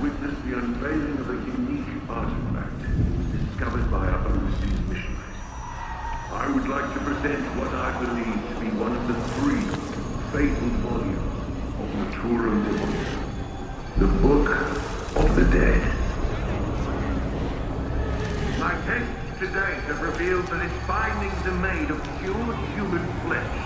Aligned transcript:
witness 0.00 0.36
the 0.44 0.58
unveiling 0.58 1.16
of 1.18 1.30
a 1.30 1.38
unique 1.56 2.02
artifact 2.08 2.80
discovered 3.32 3.90
by 3.90 4.06
our 4.06 4.28
overseas 4.28 4.80
missionaries. 4.88 5.40
I 6.32 6.50
would 6.52 6.68
like 6.68 6.92
to 6.92 7.00
present 7.00 7.44
what 7.56 7.72
I 7.72 7.96
believe 8.04 8.36
to 8.36 8.54
be 8.60 8.68
one 8.76 8.92
of 8.92 9.08
the 9.08 9.16
three 9.40 9.64
fatal 10.32 10.68
volumes 10.84 11.36
of 11.80 11.88
Naturum 11.96 12.64
Demorum, 12.66 13.16
the 13.96 14.10
Book 14.20 14.48
of 15.16 15.34
the 15.36 15.44
Dead. 15.48 15.80
My 18.60 18.76
tests 18.84 19.38
to 19.40 19.46
date 19.46 19.80
have 19.88 20.02
revealed 20.02 20.46
that 20.48 20.64
its 20.64 20.86
bindings 20.86 21.46
are 21.46 21.60
made 21.64 21.90
of 21.90 22.02
pure 22.20 22.52
human 22.76 23.04
flesh, 23.24 23.56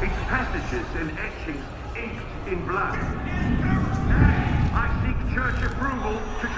its 0.00 0.16
passages 0.24 0.86
and 0.96 1.12
etchings 1.18 1.64
inked 1.96 2.48
in 2.48 2.66
blood. 2.66 3.25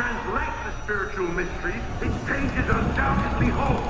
Translate 0.08 0.54
the 0.64 0.72
spiritual 0.84 1.28
mysteries 1.28 1.82
its 2.00 2.16
pages 2.24 2.66
undoubtedly 2.70 3.48
hold. 3.48 3.84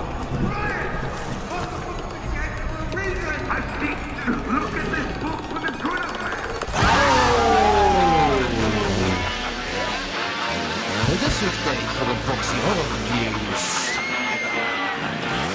I 3.51 3.63
look 4.53 4.75
at 4.75 4.87
this 4.91 5.23
book. 5.23 5.39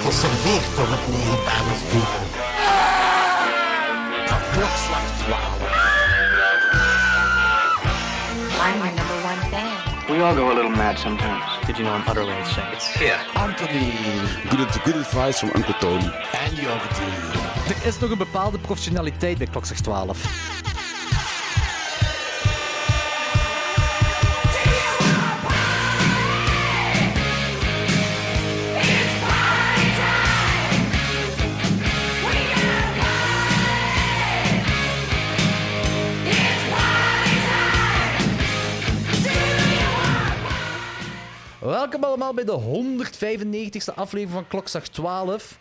Geserveerd 0.04 0.76
door 0.76 0.86
het 0.88 1.08
legendarische 1.08 1.86
duo. 1.90 2.20
Van 4.26 4.40
klokslag 4.52 5.04
12. 5.26 5.53
We 10.14 10.20
all 10.20 10.34
go 10.34 10.52
a 10.52 10.54
little 10.54 10.70
mad 10.70 10.96
sometimes. 10.96 11.42
Did 11.66 11.76
you 11.76 11.84
know 11.84 11.92
I'm 11.92 12.08
utterly 12.08 12.36
insane? 12.38 12.72
It's 12.72 12.86
here. 12.94 13.18
Anthony 13.34 13.90
Good, 14.48 14.68
good 14.84 14.94
advice 14.96 15.40
from 15.40 15.50
Uncle 15.56 15.74
Tony. 15.80 16.04
en 16.32 16.54
Jordi. 16.54 17.10
Er 17.68 17.86
is 17.86 17.98
nog 17.98 18.10
een 18.10 18.18
bepaalde 18.18 18.58
professionaliteit 18.58 19.38
bij 19.38 19.46
klokslag 19.46 19.78
12. 19.78 20.62
Welkom 41.84 42.04
allemaal 42.04 42.34
bij 42.34 42.44
de 42.44 42.60
195ste 42.60 43.94
aflevering 43.94 44.30
van 44.30 44.46
Klokslag 44.46 44.88
12. 44.88 45.58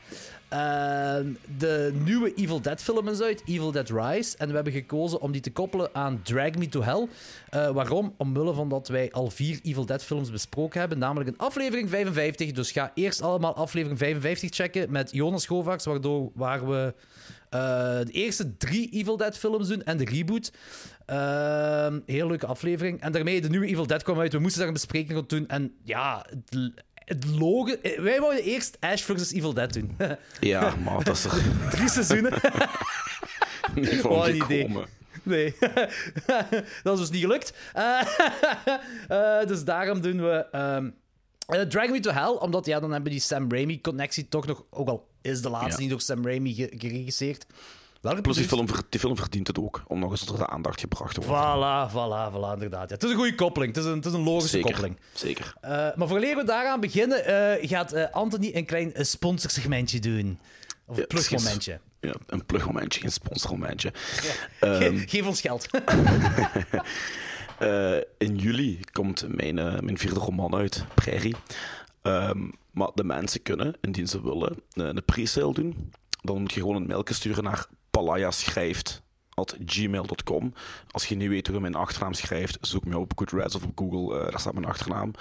Eh, 0.48 1.16
de 1.58 1.92
nieuwe 2.06 2.34
Evil 2.34 2.62
Dead 2.62 2.82
film 2.82 3.08
is 3.08 3.22
uit, 3.22 3.44
Evil 3.46 3.72
Dead 3.72 3.90
Rise. 3.90 4.38
En 4.38 4.48
we 4.48 4.56
hebben 4.56 4.74
gekozen 4.74 5.22
om 5.22 5.32
die 5.32 5.42
te 5.42 5.52
koppelen 5.52 5.90
aan 5.94 6.22
Drag 6.22 6.56
Me 6.56 6.70
to 6.70 6.82
Hell. 6.82 7.08
Eh, 7.50 7.70
waarom? 7.70 8.14
Omwille 8.18 8.54
van 8.54 8.70
dat 8.70 8.88
wij 8.88 9.12
al 9.12 9.30
vier 9.30 9.60
Evil 9.64 9.86
Dead 9.86 10.04
films 10.04 10.32
besproken 10.32 10.80
hebben, 10.80 10.98
namelijk 10.98 11.30
een 11.30 11.38
aflevering 11.38 11.90
55. 11.90 12.52
Dus 12.52 12.72
ga 12.72 12.92
eerst 12.94 13.22
allemaal 13.22 13.56
aflevering 13.56 14.00
55 14.00 14.56
checken 14.56 14.92
met 14.92 15.12
Jonas 15.12 15.46
Govaerts, 15.46 15.86
waardoor 15.86 16.32
waar 16.34 16.68
we 16.68 16.94
de 18.06 18.12
eerste 18.12 18.58
drie 18.58 18.90
Evil 18.90 19.18
Dead 19.18 19.38
films 19.38 19.68
doen 19.68 19.84
en 19.84 19.98
de 19.98 20.06
reboot. 20.06 20.52
Ehm 21.06 22.00
heel 22.06 22.28
leuke 22.28 22.46
aflevering. 22.46 23.02
En 23.02 23.12
daarmee, 23.12 23.42
de 23.42 23.50
nieuwe 23.50 23.66
Evil 23.68 23.88
Dead 23.88 24.04
kwam 24.04 24.20
uit. 24.20 24.34
We 24.34 24.40
moesten 24.40 24.60
daar 24.60 24.68
een 24.68 24.74
bespreking 24.74 25.18
op 25.18 25.30
doen. 25.30 25.48
En 25.48 25.76
ja, 25.84 26.26
het, 26.30 26.72
het 26.94 27.26
logo... 27.40 27.74
eh, 27.82 28.00
Wij 28.00 28.20
wouden 28.20 28.44
eerst 28.44 28.78
Ash 28.80 29.02
vs. 29.02 29.32
Evil 29.32 29.54
Dead 29.54 29.74
doen. 29.74 29.98
Ja, 30.40 30.76
maar 30.76 31.04
dat 31.04 31.16
is 31.18 31.26
er 31.26 31.32
Drie 31.72 31.90
seizoenen. 31.90 32.34
niet 33.76 33.90
van 34.02 34.24
een 34.26 34.36
idee. 34.36 34.70
Nee, 35.24 35.56
dat 36.84 36.94
is 36.94 37.00
dus 37.00 37.10
niet 37.10 37.22
gelukt. 37.22 37.54
Eh, 37.74 38.02
eh, 39.08 39.48
dus 39.48 39.64
daarom 39.64 40.02
doen 40.02 40.22
we 40.22 40.46
ehm 40.52 40.90
eh, 41.48 41.62
Drag 41.62 41.90
Me 41.90 42.00
to 42.00 42.12
Hell, 42.12 42.30
omdat 42.40 42.66
ja, 42.66 42.80
dan 42.80 42.92
hebben 42.92 43.12
we 43.12 43.18
die 43.18 43.28
Sam 43.28 43.52
Raimi-connectie 43.52 44.28
toch 44.30 44.46
nog, 44.46 44.64
ook 44.70 44.88
al 44.88 45.08
is 45.24 45.42
de 45.42 45.50
laatste 45.50 45.72
Ja. 45.72 45.78
niet 45.80 45.90
door 45.90 46.02
Sam 46.02 46.26
Raimi 46.26 46.54
ge- 46.54 46.74
geregisseerd. 46.78 47.46
Welke 48.02 48.22
Plus 48.22 48.36
die 48.36 48.48
film, 48.48 48.66
die 48.90 49.00
film 49.00 49.18
verdient 49.18 49.48
het 49.48 49.60
ook, 49.60 49.84
om 49.88 50.00
nog 50.00 50.12
eens 50.12 50.22
onder 50.30 50.38
de 50.46 50.48
aandacht 50.48 50.80
gebracht 50.80 51.14
te 51.14 51.22
worden. 51.22 51.46
Voilà, 51.46 51.92
voilà, 51.92 52.34
voilà, 52.36 52.54
inderdaad. 52.54 52.90
Ja, 52.90 52.96
het 52.96 53.04
is 53.04 53.10
een 53.10 53.16
goede 53.16 53.36
koppeling. 53.36 53.76
Het 53.76 53.84
is 53.84 53.90
een, 53.90 53.96
het 53.98 54.06
is 54.06 54.14
een 54.14 54.24
logische 54.24 54.50
Zeker, 54.50 54.70
koppeling. 54.72 55.00
zeker. 55.14 55.54
Eh, 55.62 55.70
maar 55.72 56.08
voordat 56.08 56.34
we 56.36 56.44
daaraan 56.46 56.80
beginnen, 56.80 57.26
eh, 57.26 57.70
gaat 57.70 57.92
eh, 57.92 58.12
Anthony 58.12 58.52
een 58.54 58.66
klein 58.66 58.92
sponsorsegmentje 58.96 60.00
doen. 60.00 60.40
Of 60.86 60.96
een 60.96 61.02
Ja, 61.02 61.08
plusmomentje. 61.08 61.80
Ja, 62.00 62.14
een 62.28 62.46
plugmomentje, 62.46 63.00
geen 63.00 63.12
sponsormomentje. 63.12 63.92
Ge- 63.94 64.48
Ehm, 64.60 64.98
geef 65.08 65.28
ons 65.28 65.42
geld. 65.42 65.68
in 68.18 68.36
juli 68.36 68.80
komt 68.92 69.26
mijn, 69.28 69.56
mijn 69.56 69.98
vierde 69.98 70.20
roman 70.20 70.56
uit, 70.56 70.86
Prairie. 70.94 71.36
Ehm, 72.02 72.42
maar 72.74 72.90
de 72.94 73.04
mensen 73.04 73.42
kunnen, 73.42 73.76
indien 73.82 74.08
ze 74.08 74.22
willen, 74.22 74.56
een 74.74 75.06
pre-sale 75.06 75.54
doen. 75.54 75.92
Dan 76.22 76.42
moet 76.42 76.54
je 76.54 76.60
gewoon 76.60 76.76
een 76.76 76.88
mailje 76.88 77.14
sturen 77.14 77.44
naar 77.44 77.68
palayaschrijft.gmail.com. 77.90 80.54
Als 80.92 81.06
je 81.06 81.16
niet 81.16 81.30
weet 81.30 81.48
hoe 81.48 81.56
je 81.56 81.62
mijn 81.62 81.76
achternaam 81.76 82.14
schrijft, 82.14 82.58
zoek 82.62 82.86
me 82.86 82.98
op 82.98 83.12
Goodreads 83.16 83.56
of 83.56 83.64
op 83.64 83.72
Google, 83.76 84.20
eh, 84.20 84.30
daar 84.30 84.40
staat 84.40 84.54
mijn 84.54 84.66
achternaam. 84.66 85.12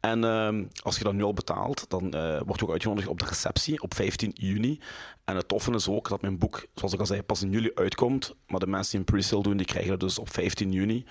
En 0.00 0.24
ehm, 0.24 0.64
als 0.82 0.98
je 0.98 1.04
dat 1.04 1.12
nu 1.12 1.22
al 1.22 1.32
betaalt, 1.32 1.84
dan 1.88 2.12
eh 2.12 2.40
wordt 2.46 2.62
ook 2.62 2.70
uitgenodigd 2.70 3.08
op 3.08 3.18
de 3.18 3.24
receptie 3.24 3.82
op 3.82 3.94
15 3.94 4.30
juni. 4.34 4.80
En 5.24 5.36
het 5.36 5.48
toffe 5.48 5.72
is 5.72 5.88
ook 5.88 6.08
dat 6.08 6.20
mijn 6.20 6.38
boek, 6.38 6.66
zoals 6.74 6.92
ik 6.92 7.00
al 7.00 7.06
zei, 7.06 7.22
pas 7.22 7.42
in 7.42 7.50
juli 7.50 7.70
uitkomt. 7.74 8.34
Maar 8.46 8.60
de 8.60 8.66
mensen 8.66 8.90
die 8.90 9.00
een 9.00 9.06
pre-sale 9.06 9.42
doen, 9.42 9.56
die 9.56 9.66
krijgen 9.66 9.90
het 9.90 10.00
dus 10.00 10.18
op 10.18 10.32
15 10.32 10.72
juni. 10.72 11.04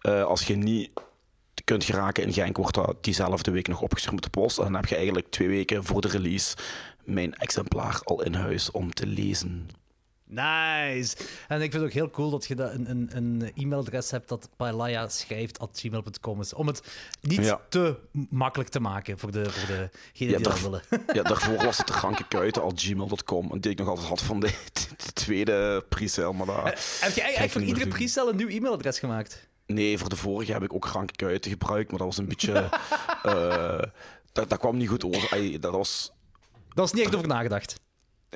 Eh, 0.00 0.24
als 0.24 0.46
je 0.46 0.56
niet 0.56 0.90
kunt 1.70 1.84
geraken 1.84 2.22
in 2.22 2.32
Genk, 2.32 2.56
wordt 2.56 2.74
dat 2.74 2.96
diezelfde 3.04 3.50
week 3.50 3.68
nog 3.68 3.80
opgestuurd 3.82 4.14
met 4.14 4.22
de 4.24 4.30
post. 4.30 4.58
En 4.58 4.64
dan 4.64 4.74
heb 4.74 4.86
je 4.86 4.94
eigenlijk 4.96 5.30
twee 5.30 5.48
weken 5.48 5.84
voor 5.84 6.00
de 6.00 6.08
release 6.08 6.56
mijn 7.04 7.34
exemplaar 7.34 8.00
al 8.04 8.22
in 8.22 8.34
huis 8.34 8.70
om 8.70 8.92
te 8.94 9.06
lezen. 9.06 9.68
Nice. 10.24 11.16
En 11.48 11.56
ik 11.62 11.70
vind 11.70 11.72
het 11.72 11.82
ook 11.82 11.92
heel 11.92 12.10
cool 12.10 12.30
dat 12.30 12.46
je 12.46 12.54
dat 12.54 12.72
een, 12.72 12.90
een, 12.90 13.10
een 13.12 13.52
e-mailadres 13.56 14.10
hebt 14.10 14.28
dat 14.28 14.48
palaya 14.56 15.08
schrijft 15.08 15.58
at 15.58 15.70
gmail.com 15.80 16.40
is. 16.40 16.54
Om 16.54 16.66
het 16.66 16.82
niet 17.20 17.44
Ja. 17.44 17.60
te 17.68 17.96
makkelijk 18.30 18.70
te 18.70 18.80
maken 18.80 19.18
voor, 19.18 19.30
de, 19.32 19.50
voor 19.50 19.66
degenen 19.68 19.90
die 20.12 20.28
Ja, 20.28 20.38
dat 20.38 20.44
daar- 20.52 20.62
willen. 20.62 20.82
Ja, 21.16 21.22
daarvoor 21.22 21.56
was 21.64 21.78
het 21.78 21.86
de 21.86 21.92
ranke 21.92 22.24
al 22.60 22.72
gmail.com. 22.74 23.50
En 23.52 23.60
die 23.60 23.70
ik 23.70 23.78
nog 23.78 23.88
altijd 23.88 24.08
had 24.08 24.22
van 24.22 24.40
de, 24.40 24.50
de 25.06 25.12
tweede 25.12 25.84
pre-sale. 25.88 26.32
Maar 26.32 26.46
dat 26.46 26.64
Heb 27.00 27.14
je 27.14 27.20
eigenlijk 27.20 27.52
voor 27.52 27.62
iedere 27.62 27.88
doen. 27.88 28.08
pre 28.08 28.28
een 28.30 28.36
nieuw 28.36 28.48
e-mailadres 28.48 28.98
gemaakt? 28.98 29.48
Nee, 29.74 29.98
voor 29.98 30.08
de 30.08 30.16
vorige 30.16 30.52
heb 30.52 30.62
ik 30.62 30.74
ook 30.74 30.86
ranke 30.86 31.14
kuiten 31.16 31.50
gebruikt. 31.50 31.90
Maar 31.90 31.98
dat 31.98 32.08
was 32.08 32.18
een 32.18 32.28
beetje... 32.28 32.52
eh, 33.22 33.82
dat, 34.32 34.48
dat 34.48 34.58
kwam 34.58 34.76
niet 34.76 34.88
goed 34.88 35.04
over. 35.04 35.60
Dat 35.60 35.72
was... 35.72 36.12
Daar 36.74 36.84
is 36.84 36.92
niet 36.92 37.04
echt 37.04 37.14
over 37.14 37.28
nagedacht. 37.28 37.74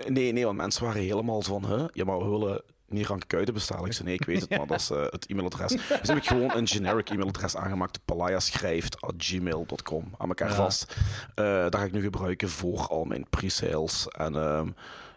Nee, 0.09 0.33
nee, 0.33 0.44
want 0.44 0.56
mensen 0.56 0.84
waren 0.84 1.03
helemaal 1.03 1.43
van... 1.43 1.67
Huh? 1.67 1.84
Ja, 1.93 2.05
maar 2.05 2.19
we 2.19 2.28
willen 2.28 2.62
niet 2.89 3.06
ranke 3.06 3.27
kuiten 3.27 3.55
bestellen. 3.55 3.84
Ik 3.84 3.93
zei, 3.93 4.05
nee, 4.09 4.17
ik 4.17 4.25
weet 4.25 4.41
het, 4.41 4.50
maar 4.50 4.67
dat 4.67 4.81
is 4.81 4.91
eh, 4.91 5.03
het 5.03 5.27
e-mailadres. 5.27 5.73
Dus 5.73 6.09
heb 6.09 6.17
ik 6.17 6.27
gewoon 6.27 6.56
een 6.56 6.67
generic 6.67 7.11
e-mailadres 7.11 7.56
aangemaakt. 7.56 8.00
palayaschrijft.gmail.com. 8.05 10.15
Aan 10.19 10.28
elkaar 10.28 10.49
Ja. 10.49 10.55
vast. 10.55 10.97
Eh 11.34 11.62
dat 11.62 11.75
ga 11.77 11.84
ik 11.84 11.93
nu 11.93 12.03
gebruiken 12.03 12.49
voor 12.49 12.87
al 12.89 13.05
mijn 13.05 13.27
pre-sales. 13.31 14.09
En 14.09 14.34
ehm, 14.34 14.69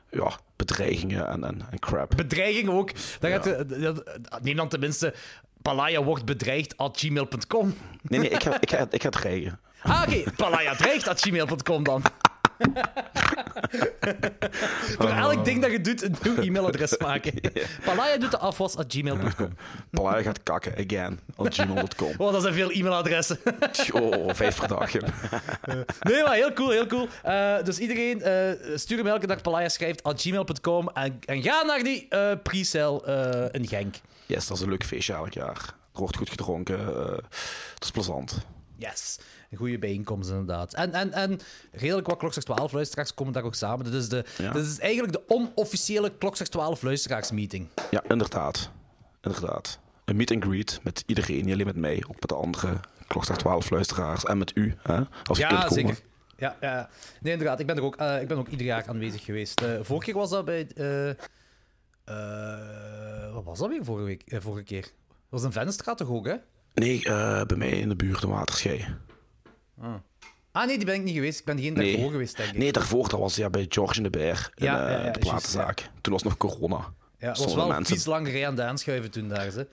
ja, 0.10 0.40
bedreigingen 0.56 1.28
en, 1.28 1.44
en, 1.44 1.62
en 1.72 1.80
crap. 1.80 2.14
Bedreiging 2.16 2.70
ook. 2.70 2.92
Dan 3.20 3.32
gaat 3.32 3.66
neem 4.42 4.56
dan 4.56 4.70
tenminste 4.70 5.14
palaya 5.68 6.04
wordt 6.04 6.26
bedreigd 6.26 6.78
at 6.78 6.98
gmail.com. 7.00 7.76
Nee, 8.02 8.20
nee, 8.20 8.30
ik 8.30 8.44
ga, 8.44 8.62
ik 8.62 8.70
ga, 8.70 8.88
ik 8.90 9.02
ga 9.02 9.10
dreigen. 9.10 9.60
Ah, 9.82 10.02
oké. 10.08 10.32
Palaya 10.36 10.76
dreigt 10.76 11.08
at 11.08 11.22
gmail.com 11.22 11.84
dan. 11.84 12.02
Voor 14.98 15.10
elk 15.10 15.46
ding 15.46 15.62
dat 15.62 15.72
je 15.72 15.82
doet, 15.82 16.04
een 16.04 16.16
nieuw 16.24 16.38
e-mailadres 16.38 16.98
maken. 17.08 17.34
Palaya 17.84 18.18
doet 18.18 18.32
de 18.32 18.38
afwas 18.38 18.76
at 18.76 18.86
gmail.com. 18.88 19.56
Palaya 19.92 20.22
gaat 20.22 20.44
kakken, 20.44 20.74
again, 20.78 21.20
op 21.36 21.48
gmail.com. 21.50 22.14
Oh, 22.26 22.32
dat 22.32 22.42
zijn 22.42 22.54
veel 22.54 22.72
e-mailadressen. 22.72 23.40
Oh, 23.94 24.34
vijf 24.34 24.60
per 24.60 24.68
dag. 24.68 24.92
Nee, 26.00 26.24
maar 26.24 26.34
heel 26.34 26.54
cool, 26.54 26.70
heel 26.70 26.86
cool. 26.88 27.08
Eh, 27.24 27.64
dus 27.64 27.80
iedereen, 27.80 28.22
eh, 28.22 28.52
stuur 28.76 28.98
hem 28.98 29.08
elke 29.08 29.28
dag 29.28 29.42
Palaya 29.42 29.70
schrijft 29.70 30.04
at 30.04 30.22
gmail.com 30.22 30.90
en, 30.90 31.20
en 31.26 31.42
ga 31.42 31.64
naar 31.64 31.84
die 31.84 32.06
eh 32.10 32.32
pre-sale 32.44 33.50
in 33.52 33.68
Genk. 33.68 33.96
Yes, 34.28 34.48
dat 34.48 34.58
is 34.58 34.64
een 34.64 34.70
leuk 34.70 34.84
feestje 34.86 35.14
elk 35.14 35.34
jaar. 35.34 35.74
Er 35.94 36.00
wordt 36.00 36.18
goed 36.18 36.30
gedronken. 36.30 36.80
eh, 36.80 37.18
het 37.74 37.84
is 37.84 37.92
plezant. 37.92 38.38
Yes. 38.76 39.20
Een 39.52 39.58
goede 39.58 39.80
bijeenkomst, 39.80 40.30
inderdaad. 40.30 40.74
En, 40.74 40.94
en, 40.94 41.14
en 41.14 41.40
redelijk 41.72 42.08
wat 42.08 42.18
Klokslag 42.18 42.44
12 42.44 42.72
luisteraars 42.72 43.14
komen 43.14 43.34
daar 43.34 43.44
ook 43.44 43.56
samen. 43.56 43.86
Dit 43.86 43.94
is, 43.94 44.10
de, 44.10 44.26
Ja. 44.38 44.52
dit 44.52 44.66
is 44.66 44.80
eigenlijk 44.80 45.14
de 45.14 45.22
onofficiële 45.28 46.12
Klokslag 46.18 46.48
12 46.48 46.82
luisteraarsmeeting. 46.82 47.68
Ja, 47.92 48.04
inderdaad. 48.08 48.70
Inderdaad. 49.22 49.80
Een 50.06 50.16
meet 50.16 50.32
and 50.32 50.44
greet 50.44 50.80
met 50.84 51.04
iedereen, 51.06 51.44
niet 51.46 51.54
alleen 51.54 51.66
met 51.66 51.76
mij, 51.76 52.04
ook 52.08 52.20
met 52.20 52.30
de 52.30 52.36
andere 52.36 52.80
Klokslag 53.08 53.38
12 53.38 53.70
luisteraars 53.70 54.24
en 54.24 54.38
met 54.38 54.52
u, 54.56 54.76
hè, 54.82 55.02
als 55.24 55.38
je 55.38 55.44
Ja, 55.44 55.50
kunt 55.50 55.64
komen. 55.68 55.74
zeker. 55.96 56.06
Ja, 56.38 56.56
ja, 56.62 56.90
nee, 57.22 57.32
inderdaad. 57.34 57.60
Ik 57.60 57.66
ben 57.66 57.76
er 57.78 57.84
ook, 57.84 57.96
eh, 57.96 58.22
ik 58.22 58.28
ben 58.28 58.38
ook 58.38 58.48
ieder 58.48 58.66
jaar 58.66 58.88
aanwezig 58.88 59.24
geweest. 59.24 59.62
Eh, 59.62 59.70
vorige 59.82 60.06
keer 60.06 60.14
was 60.20 60.30
dat 60.30 60.46
bij. 60.46 60.68
Eh, 62.08 63.34
wat 63.34 63.44
was 63.44 63.60
dat 63.60 63.70
weer 63.70 63.84
vorige, 63.86 64.06
week, 64.06 64.22
eh, 64.26 64.40
vorige 64.42 64.64
keer? 64.64 64.82
Dat 64.82 64.90
was 65.30 65.44
een 65.44 65.52
Venstraat 65.52 65.98
toch 65.98 66.10
ook, 66.10 66.26
hè? 66.26 66.36
Nee, 66.74 67.04
eh, 67.04 67.44
bij 67.46 67.58
mij 67.58 67.70
in 67.70 67.90
de 67.90 67.96
buurt, 67.96 68.22
de 68.22 68.28
Waterschei. 68.28 68.86
Ah, 70.52 70.66
nee, 70.68 70.78
die 70.78 70.86
ben 70.86 70.96
ik 70.96 71.04
niet 71.04 71.14
geweest. 71.16 71.40
Ik 71.40 71.46
ben 71.46 71.60
geen 71.60 71.74
daarvoor 71.74 72.00
Nee. 72.00 72.10
geweest, 72.10 72.38
denk 72.38 72.50
ik. 72.50 72.58
Nee, 72.58 72.72
daarvoor 72.72 73.10
dat 73.10 73.20
was 73.20 73.36
ja, 73.36 73.50
bij 73.50 73.66
George 73.70 73.96
in 73.98 74.04
de 74.04 74.10
Bear, 74.10 74.50
in 74.56 74.66
Ja, 74.66 74.86
eh, 74.86 74.92
ja, 74.92 74.92
ja, 74.92 74.98
de 74.98 75.04
juist, 75.04 75.20
platenzaak. 75.20 75.90
Toen 76.02 76.14
was 76.14 76.24
nog 76.24 76.38
corona. 76.38 76.78
ja, 76.78 76.84
het 77.18 77.28
was 77.28 77.38
Stonden 77.38 77.58
wel 77.58 77.68
mensen- 77.68 77.96
vies 77.96 78.06
lang 78.06 78.28
rij 78.28 78.48
aan 78.48 78.56
de 78.56 78.64
aanschuiven 78.64 79.12
toen 79.12 79.28
daar. 79.28 79.52
Ze. 79.52 79.68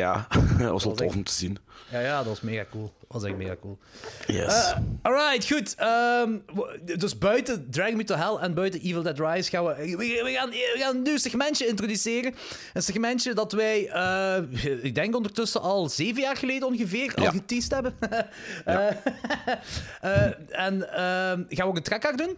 Ja, 0.00 0.26
dat 0.58 0.70
was 0.70 0.84
wel 0.84 0.94
tof 0.94 1.14
om 1.14 1.24
te 1.24 1.32
zien. 1.32 1.58
Ja, 1.90 2.00
ja, 2.00 2.16
dat 2.16 2.26
was 2.26 2.40
mega 2.40 2.64
cool. 2.70 2.92
Dat 3.00 3.22
was 3.22 3.24
echt 3.24 3.36
mega 3.36 3.56
cool. 3.60 3.78
Yes. 4.26 4.54
Eh, 4.54 4.76
alright, 5.02 5.52
goed. 5.52 5.74
Ehm, 5.74 6.38
dus 6.98 7.18
buiten 7.18 7.70
Drag 7.70 7.92
Me 7.92 8.04
to 8.04 8.14
Hell 8.14 8.36
en 8.40 8.54
buiten 8.54 8.80
Evil 8.80 9.02
Dead 9.02 9.18
Rise 9.18 9.50
gaan 9.50 9.64
we... 9.64 9.74
We, 9.74 9.96
we 9.96 10.32
gaan, 10.32 10.50
we 10.50 10.76
gaan 10.78 10.96
een 10.96 11.02
nieuw 11.02 11.16
segmentje 11.16 11.66
introduceren. 11.66 12.34
Een 12.72 12.82
segmentje 12.82 13.34
dat 13.34 13.52
wij, 13.52 13.88
eh, 13.88 14.42
ik 14.82 14.94
denk 14.94 15.16
ondertussen 15.16 15.60
al 15.60 15.88
zeven 15.88 16.22
jaar 16.22 16.36
geleden 16.36 16.68
ongeveer, 16.68 17.14
al 17.14 17.26
geteased 17.26 17.70
hebben. 17.70 17.94
Eh, 20.00 20.24
en 20.48 20.92
ehm, 20.92 21.42
gaan 21.48 21.64
we 21.64 21.64
ook 21.64 21.76
een 21.76 21.82
trekhaak 21.82 22.18
doen? 22.18 22.36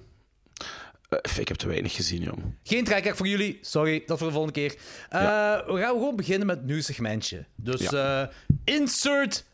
Eh, 1.21 1.39
ik 1.39 1.49
heb 1.49 1.57
te 1.57 1.69
weinig 1.69 1.95
gezien, 1.95 2.23
jong. 2.23 2.39
Geen 2.63 2.85
trekhaak 2.85 3.17
voor 3.17 3.27
jullie. 3.29 3.59
Sorry, 3.61 4.03
dat 4.07 4.19
voor 4.19 4.27
de 4.27 4.33
volgende 4.33 4.61
keer. 4.61 4.75
Eh, 5.09 5.21
Ja. 5.21 5.65
We 5.67 5.79
gaan 5.81 5.89
gewoon 5.93 6.17
beginnen 6.17 6.47
met 6.47 6.57
het 6.57 6.67
nieuw 6.67 6.81
segmentje. 6.81 7.45
Dus 7.57 7.81
Ja. 7.91 8.23
eh, 8.23 8.29
insert 8.75 9.45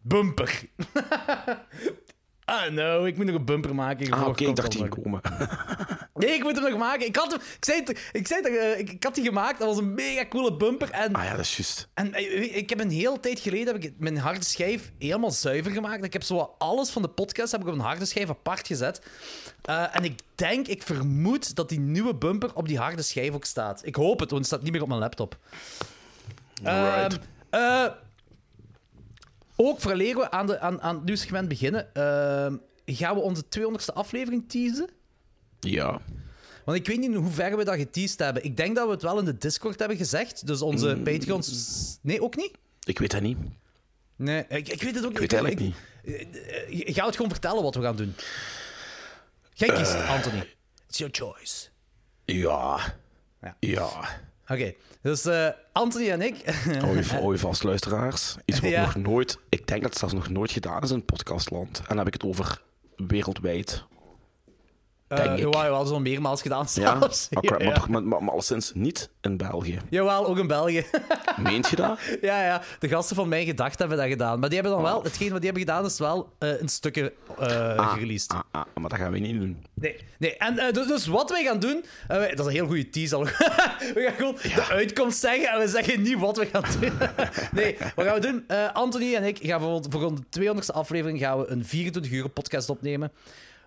bumper. 0.00 0.60
ah, 2.52 2.70
no, 2.70 3.04
ik 3.04 3.16
moet 3.16 3.26
nog 3.26 3.34
een 3.34 3.44
bumper 3.44 3.74
maken. 3.74 4.12
Ah, 4.12 4.20
voor 4.20 4.28
oké, 4.28 4.44
ik 4.44 4.56
dacht 4.56 4.72
die 4.72 4.88
komen. 4.88 5.20
Nee, 6.14 6.30
ik 6.30 6.42
moet 6.42 6.54
hem 6.54 6.70
nog 6.70 6.78
maken. 6.78 7.06
Ik, 7.06 7.16
had 7.16 7.30
hem, 7.30 7.40
ik, 7.40 7.64
zei, 7.64 7.80
het, 7.84 8.10
ik, 8.12 8.26
zei 8.26 8.42
eh, 8.42 8.78
ik, 8.78 8.90
ik 8.90 9.02
had 9.02 9.14
die 9.14 9.24
gemaakt. 9.24 9.58
Dat 9.58 9.68
was 9.68 9.76
een 9.76 9.94
mega 9.94 10.26
coole 10.26 10.56
bumper. 10.56 10.90
En, 10.90 11.12
Ah 11.12 11.24
ja, 11.24 11.30
dat 11.30 11.40
is 11.40 11.56
juist. 11.56 11.88
en 11.94 12.14
eh, 12.14 12.56
ik 12.56 12.68
heb 12.70 12.80
een 12.80 12.90
hele 12.90 13.20
tijd 13.20 13.40
geleden 13.40 13.74
heb 13.74 13.84
ik 13.84 13.92
mijn 13.98 14.16
harde 14.18 14.44
schijf 14.44 14.92
helemaal 14.98 15.30
zuiver 15.30 15.72
gemaakt. 15.72 16.04
Ik 16.04 16.12
heb 16.12 16.22
zo 16.22 16.54
alles 16.58 16.90
van 16.90 17.02
de 17.02 17.08
podcast 17.08 17.52
heb 17.52 17.60
ik 17.60 17.66
op 17.66 17.72
een 17.72 17.80
harde 17.80 18.04
schijf 18.04 18.28
apart 18.28 18.66
gezet. 18.66 19.02
Eh, 19.62 19.96
en 19.96 20.04
ik 20.04 20.20
denk, 20.34 20.66
ik 20.66 20.82
vermoed 20.82 21.56
dat 21.56 21.68
die 21.68 21.80
nieuwe 21.80 22.14
bumper 22.14 22.54
op 22.54 22.68
die 22.68 22.78
harde 22.78 23.02
schijf 23.02 23.34
ook 23.34 23.44
staat. 23.44 23.86
Ik 23.86 23.94
hoop 23.94 24.20
het, 24.20 24.30
want 24.30 24.42
het 24.42 24.46
staat 24.52 24.62
niet 24.62 24.72
meer 24.72 24.82
op 24.82 24.88
mijn 24.88 25.00
laptop. 25.00 25.38
Alright. 26.64 27.18
Eh, 29.62 29.68
ook 29.68 29.80
vooraleer 29.80 30.16
we 30.16 30.30
aan, 30.30 30.46
de, 30.46 30.58
aan, 30.60 30.80
aan 30.82 30.94
het 30.94 31.04
nieuwe 31.04 31.20
segment 31.20 31.48
beginnen, 31.48 31.94
ehm, 31.94 32.56
gaan 32.86 33.14
we 33.14 33.20
onze 33.20 33.42
200ste 33.48 33.94
aflevering 33.94 34.44
teasen. 34.48 34.88
Ja. 35.60 36.00
Want 36.64 36.78
ik 36.78 36.86
weet 36.86 36.98
niet 36.98 37.10
in 37.10 37.14
hoeverre 37.16 37.56
we 37.56 37.64
dat 37.64 37.74
geteased 37.76 38.18
hebben. 38.18 38.44
Ik 38.44 38.56
denk 38.56 38.76
dat 38.76 38.86
we 38.86 38.92
het 38.92 39.02
wel 39.02 39.18
in 39.18 39.24
de 39.24 39.38
Discord 39.38 39.78
hebben 39.78 39.96
gezegd. 39.96 40.46
Dus 40.46 40.62
onze 40.62 40.94
Mm. 40.94 41.02
Patreons... 41.02 41.98
Nee, 42.02 42.22
ook 42.22 42.36
niet? 42.36 42.50
Ik 42.84 42.98
weet 42.98 43.10
dat 43.10 43.20
niet. 43.20 43.38
Nee, 44.16 44.44
ik, 44.48 44.68
ik 44.68 44.82
weet 44.82 44.94
het 44.94 45.04
ook 45.04 45.10
Ik 45.12 45.18
weet 45.18 45.32
eigenlijk 45.32 45.60
niet. 45.60 45.74
niet. 46.86 46.96
Ga 46.96 47.06
het 47.06 47.16
gewoon 47.16 47.30
vertellen 47.30 47.62
wat 47.62 47.74
we 47.74 47.82
gaan 47.82 47.96
doen. 47.96 48.14
Jij 49.52 49.68
kiest, 49.68 49.94
Anthony. 49.94 50.48
It's 50.88 50.98
your 50.98 51.14
choice. 51.14 51.68
Ja. 52.24 52.94
Ja. 53.40 53.56
Ja. 53.60 54.08
Oké, 54.52 54.74
dus 55.02 55.24
eh, 55.24 55.48
Anthony 55.72 56.10
en 56.10 56.22
ik... 56.22 56.36
Hou 56.80 56.96
je, 56.96 57.04
hou 57.04 57.32
je 57.32 57.38
vast, 57.38 57.62
luisteraars. 57.62 58.36
Iets 58.44 58.60
wat 58.60 58.70
Ja. 58.76 58.80
nog 58.80 58.94
nooit... 58.94 59.38
Ik 59.48 59.66
denk 59.66 59.80
dat 59.82 59.90
het 59.90 59.98
zelfs 59.98 60.14
nog 60.14 60.28
nooit 60.28 60.50
gedaan 60.50 60.82
is 60.82 60.90
in 60.90 61.04
podcastland. 61.04 61.78
En 61.78 61.84
dan 61.88 61.96
heb 61.98 62.06
ik 62.06 62.12
het 62.12 62.24
over 62.24 62.62
wereldwijd. 62.96 63.84
Ik. 65.18 65.38
jawel, 65.38 65.62
jawel, 65.62 65.78
dat 65.78 65.86
is 65.86 65.92
al 65.92 66.00
meermaals 66.00 66.42
gedaan 66.42 66.66
Ja? 66.74 66.98
zelfs. 66.98 67.28
Ah, 67.32 67.42
Ja, 67.42 67.56
maar, 67.58 67.84
maar, 67.90 68.02
maar, 68.02 68.22
maar 68.22 68.32
alleszins 68.32 68.72
niet 68.74 69.10
in 69.20 69.36
België. 69.36 69.78
Jawel, 69.90 70.26
ook 70.26 70.38
in 70.38 70.46
België. 70.46 70.84
Meent 71.42 71.68
je 71.68 71.76
dat? 71.76 71.98
ja, 72.20 72.44
ja, 72.44 72.62
de 72.78 72.88
gasten 72.88 73.16
van 73.16 73.28
Mijn 73.28 73.46
Gedacht 73.46 73.78
hebben 73.78 73.96
dat 73.96 74.06
gedaan. 74.06 74.38
Maar 74.38 74.48
die 74.48 74.58
hebben 74.60 74.76
dan 74.78 74.86
wel... 74.90 75.02
Hetgeen 75.02 75.30
wat 75.30 75.40
die 75.42 75.50
hebben 75.50 75.68
gedaan 75.68 75.84
is 75.84 75.98
wel 75.98 76.32
eh 76.38 76.60
een 76.60 76.68
stukje 76.68 77.12
eh 77.38 77.92
gereleased. 77.92 78.30
Ah, 78.30 78.40
ah, 78.50 78.62
maar 78.80 78.88
dat 78.90 78.98
gaan 78.98 79.12
we 79.12 79.18
niet 79.18 79.40
doen. 79.40 79.64
Nee, 79.74 79.96
nee. 80.18 80.36
En 80.36 80.72
dus, 80.72 80.86
dus 80.86 81.06
wat 81.06 81.30
wij 81.30 81.44
gaan 81.44 81.58
doen... 81.58 81.84
dat 82.08 82.38
is 82.38 82.44
een 82.46 82.50
heel 82.50 82.66
goede 82.66 82.88
tease 82.88 83.14
al. 83.14 83.24
we 83.94 84.02
gaan 84.06 84.14
gewoon 84.16 84.36
de 84.42 84.66
uitkomst 84.70 85.18
zeggen 85.18 85.48
en 85.48 85.58
we 85.58 85.68
zeggen 85.68 86.02
niet 86.02 86.18
wat 86.18 86.36
we 86.36 86.46
gaan 86.46 86.64
doen. 86.80 86.92
nee, 87.62 87.76
wat 87.94 88.04
gaan 88.06 88.14
we 88.14 88.20
doen? 88.20 88.44
Anthony 88.72 89.14
en 89.14 89.24
ik 89.24 89.38
gaan 89.42 89.60
voor, 89.60 89.82
voor 89.88 90.14
de 90.30 90.40
200ste 90.40 90.74
aflevering 90.74 91.18
gaan 91.18 91.38
we 91.38 91.46
een 91.48 91.64
24 91.64 92.12
uur 92.12 92.28
podcast 92.28 92.68
opnemen. 92.70 93.12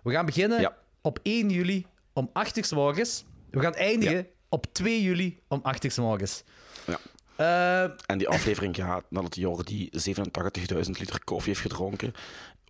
We 0.02 0.12
gaan 0.12 0.26
beginnen 0.26 0.60
Ja. 0.60 0.72
Op 1.06 1.18
1 1.22 1.50
juli 1.50 1.86
om 2.12 2.30
8 2.32 2.56
uur 2.56 2.64
's 2.64 2.72
morgens. 2.72 3.24
We 3.50 3.60
gaan 3.60 3.74
eindigen 3.74 4.16
Ja. 4.16 4.24
op 4.48 4.66
2 4.72 5.02
juli 5.02 5.38
om 5.48 5.60
8 5.62 5.84
uur 5.84 5.90
's 5.90 5.96
morgens. 5.98 6.42
Ja. 6.86 6.98
Eh, 7.36 7.90
En 8.06 8.18
die 8.18 8.28
aflevering 8.28 8.76
gaat 8.76 9.04
nadat 9.10 9.34
Jordi 9.36 9.88
87.000 9.90 10.98
liter 10.98 11.24
koffie 11.24 11.48
heeft 11.48 11.60
gedronken, 11.60 12.12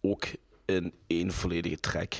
ook 0.00 0.24
in 0.64 0.94
één 1.06 1.32
volledige 1.32 1.76
track 1.80 2.14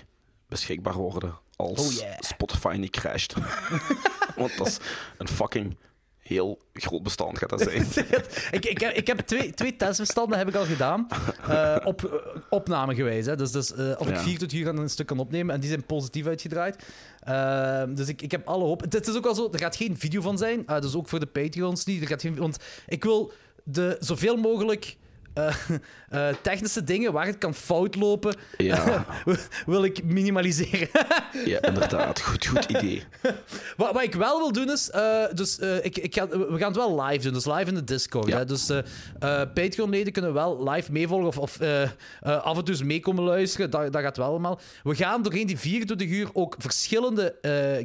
beschikbaar 0.48 0.94
worden 0.94 1.38
als 1.56 1.80
Oh 1.86 1.92
yeah. 1.92 2.20
Spotify 2.20 2.76
niet 2.78 2.90
crasht. 2.90 3.34
Want 4.36 4.56
dat 4.56 4.66
is 4.66 4.78
een 5.18 5.28
fucking 5.28 5.76
heel 6.26 6.58
groot 6.72 7.02
bestand 7.02 7.38
gaat 7.38 7.48
dat 7.48 7.60
zijn. 7.60 7.86
ik, 8.50 8.64
ik, 8.64 8.80
heb, 8.80 8.94
ik 8.94 9.06
heb 9.06 9.18
twee, 9.18 9.54
twee 9.54 9.76
testbestanden 9.76 10.38
heb 10.38 10.48
ik 10.48 10.54
al 10.54 10.64
gedaan. 10.64 11.06
eh, 11.48 11.76
op 11.84 12.04
eh, 12.04 12.12
opname 12.50 12.94
geweest. 12.94 13.26
Hè. 13.26 13.36
Dus, 13.36 13.50
dus 13.52 13.74
eh, 13.74 13.90
of 13.98 14.08
ik 14.08 14.14
Ja. 14.14 14.20
24 14.22 14.58
uur 14.58 14.68
aan 14.68 14.78
een 14.78 14.90
stuk 14.90 15.06
kan 15.06 15.18
opnemen. 15.18 15.54
En 15.54 15.60
die 15.60 15.68
zijn 15.68 15.86
positief 15.86 16.26
uitgedraaid. 16.26 16.84
Eh, 17.20 17.82
dus 17.88 18.08
ik, 18.08 18.22
ik 18.22 18.30
heb 18.30 18.48
alle 18.48 18.64
hoop. 18.64 18.80
Het 18.80 19.08
is 19.08 19.16
ook 19.16 19.24
wel 19.24 19.34
zo, 19.34 19.48
er 19.52 19.58
gaat 19.58 19.76
geen 19.76 19.98
video 19.98 20.20
van 20.20 20.38
zijn. 20.38 20.64
dus 20.80 20.94
ook 20.94 21.08
voor 21.08 21.20
de 21.20 21.26
Patreons 21.26 21.84
niet. 21.84 22.00
Er 22.02 22.08
gaat 22.08 22.20
geen, 22.20 22.36
want 22.36 22.56
ik 22.86 23.04
wil 23.04 23.32
de, 23.64 23.96
zoveel 24.00 24.36
mogelijk 24.36 24.96
eh, 25.36 25.54
eh, 26.08 26.34
technische 26.42 26.84
dingen 26.84 27.12
waar 27.12 27.26
het 27.26 27.38
kan 27.38 27.54
fout 27.54 27.94
lopen, 27.94 28.36
Ja, 28.56 29.06
wil 29.66 29.84
ik 29.84 30.04
minimaliseren. 30.04 30.88
ja 31.44 31.62
inderdaad. 31.62 32.20
Goed, 32.20 32.46
goed 32.46 32.64
idee. 32.64 33.02
Wat, 33.76 33.92
wat 33.92 34.02
ik 34.02 34.14
wel 34.14 34.38
wil 34.38 34.52
doen 34.52 34.70
is, 34.70 34.90
eh, 34.90 35.24
dus 35.34 35.58
ik, 35.58 35.98
ik 35.98 36.14
ga, 36.14 36.28
we 36.28 36.58
gaan 36.58 36.68
het 36.68 36.76
wel 36.76 37.02
live 37.02 37.22
doen, 37.22 37.32
dus 37.32 37.44
live 37.44 37.64
in 37.64 37.74
de 37.74 37.84
Discord. 37.84 38.28
Ja. 38.28 38.36
Hè? 38.36 38.44
Dus 38.44 38.70
Patreon-leden 39.54 40.12
kunnen 40.12 40.32
wel 40.32 40.70
live 40.70 40.92
meevolgen 40.92 41.26
of, 41.26 41.38
of 41.38 41.60
af 42.20 42.56
en 42.56 42.64
toe 42.64 42.74
eens 42.74 42.82
mee 42.82 43.00
komen 43.00 43.24
luisteren. 43.24 43.70
Dat, 43.70 43.92
dat 43.92 44.02
gaat 44.02 44.16
wel 44.16 44.26
allemaal. 44.26 44.60
We 44.82 44.94
gaan 44.94 45.22
doorheen 45.22 45.46
die 45.46 45.58
24 45.58 46.08
uur 46.08 46.28
ook 46.32 46.54
verschillende 46.58 47.34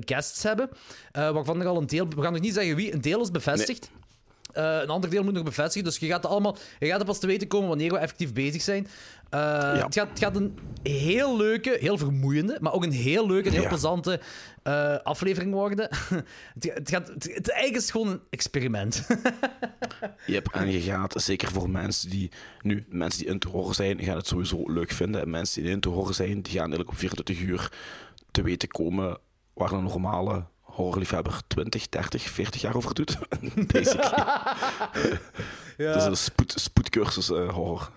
guests 0.06 0.44
hebben, 0.44 0.70
waarvan 1.12 1.62
er 1.62 1.68
al 1.68 1.78
een 1.78 1.88
deel, 1.88 2.08
we 2.08 2.22
gaan 2.22 2.34
nog 2.34 2.42
niet 2.42 2.54
zeggen 2.54 2.76
wie, 2.76 2.94
een 2.94 3.02
deel 3.02 3.22
is 3.22 3.32
bevestigd. 3.32 3.90
Eh, 4.54 4.80
een 4.82 4.90
ander 4.90 5.10
deel 5.10 5.24
moet 5.24 5.34
nog 5.34 5.44
bevestigen, 5.44 5.88
dus 5.88 5.98
je 5.98 6.08
gaat, 6.08 6.24
het 6.24 6.32
allemaal, 6.32 6.58
je 6.80 6.88
gaat 6.88 7.00
er 7.00 7.06
pas 7.06 7.20
te 7.20 7.28
weten 7.28 7.48
komen 7.48 7.68
wanneer 7.68 7.92
we 7.92 7.98
effectief 7.98 8.34
bezig 8.34 8.62
zijn. 8.62 8.88
Eh, 9.30 9.84
het, 9.84 9.94
gaat, 9.96 10.10
het 10.10 10.20
gaat 10.20 10.36
een 10.36 10.58
heel 10.84 11.38
leuke, 11.38 11.78
heel 11.80 11.98
vermoeiende, 11.98 12.58
maar 12.62 12.74
ook 12.74 12.84
een 12.84 12.92
heel 12.92 13.28
leuke 13.28 13.48
en 13.48 13.54
heel 13.54 13.62
Ja. 13.64 13.68
plezante 13.68 14.20
eh, 14.64 14.98
aflevering 15.04 15.54
worden. 15.54 15.90
het, 16.54 16.72
het, 16.74 16.90
gaat, 16.90 17.08
het, 17.08 17.24
het 17.24 17.50
eigenlijk 17.50 17.84
is 17.84 17.92
gewoon 17.92 18.08
een 18.08 18.22
experiment. 18.30 19.08
Yep, 20.26 20.48
en 20.48 20.72
je 20.72 20.82
gaat 20.82 21.22
zeker 21.22 21.52
voor 21.52 21.70
mensen 21.70 22.10
die 22.10 22.32
nu, 22.62 22.86
mensen 22.90 23.20
die 23.20 23.30
in 23.30 23.40
te 23.40 23.48
horen 23.48 23.76
zijn, 23.76 24.04
gaan 24.04 24.16
het 24.18 24.28
sowieso 24.28 24.64
leuk 24.66 24.92
vinden. 24.92 25.22
En 25.22 25.30
mensen 25.30 25.62
die 25.64 25.72
in 25.72 25.80
te 25.80 25.90
horen 25.90 26.14
zijn, 26.14 26.42
die 26.42 26.52
gaan 26.52 26.62
eigenlijk 26.62 26.90
op 26.90 26.98
24 26.98 27.40
uur 27.40 27.72
te 28.32 28.42
weten 28.42 28.68
komen 28.68 29.18
waar 29.54 29.72
een 29.72 29.84
normale 29.84 30.46
horrorliefhebber 30.72 31.42
20, 31.48 31.90
30, 31.90 32.22
40 32.30 32.62
jaar 32.62 32.76
over 32.76 32.94
doet. 32.96 33.18
Basically. 33.74 34.14
Het 35.78 35.96
is 35.96 36.04
een 36.04 36.18
spoed, 36.18 36.54
spoedcursus 36.56 37.30
eh, 37.32 37.50
horror. 37.54 37.90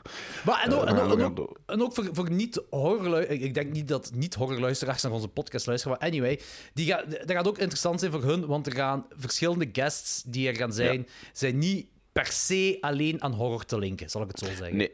Maar 0.44 0.62
en 0.62 0.72
ook, 0.72 0.82
Eh, 0.84 0.88
en 0.88 0.94
ook, 0.94 0.98
gaan- 0.98 1.08
we 1.08 1.14
en 1.14 1.20
gaan 1.20 1.38
ook, 1.38 1.58
en 1.66 1.82
ook 1.82 1.94
voor, 1.94 2.08
voor 2.12 2.30
niet-horrorluisteraars... 2.30 3.42
Ik 3.42 3.54
denk 3.54 3.72
niet 3.72 3.88
dat 3.88 4.10
niet-horrorluisteraars 4.14 5.02
naar 5.02 5.12
onze 5.12 5.28
podcast 5.28 5.66
luisteren, 5.66 5.98
maar 6.00 6.08
anyway, 6.08 6.40
die 6.74 6.86
gaat, 6.86 7.10
dat 7.10 7.30
gaat 7.30 7.46
ook 7.48 7.58
interessant 7.58 8.00
zijn 8.00 8.12
voor 8.12 8.22
hun, 8.22 8.46
want 8.46 8.66
er 8.66 8.74
gaan 8.74 9.06
verschillende 9.16 9.68
guests 9.72 10.22
die 10.26 10.48
er 10.48 10.56
gaan 10.56 10.72
zijn, 10.72 11.08
zijn 11.32 11.58
niet 11.58 11.86
per 12.12 12.26
se 12.26 12.78
alleen 12.80 13.22
aan 13.22 13.32
horror 13.32 13.64
te 13.64 13.78
linken, 13.78 14.10
zal 14.10 14.22
ik 14.22 14.28
het 14.28 14.38
zo 14.38 14.46
zeggen. 14.46 14.76
Nee, 14.76 14.90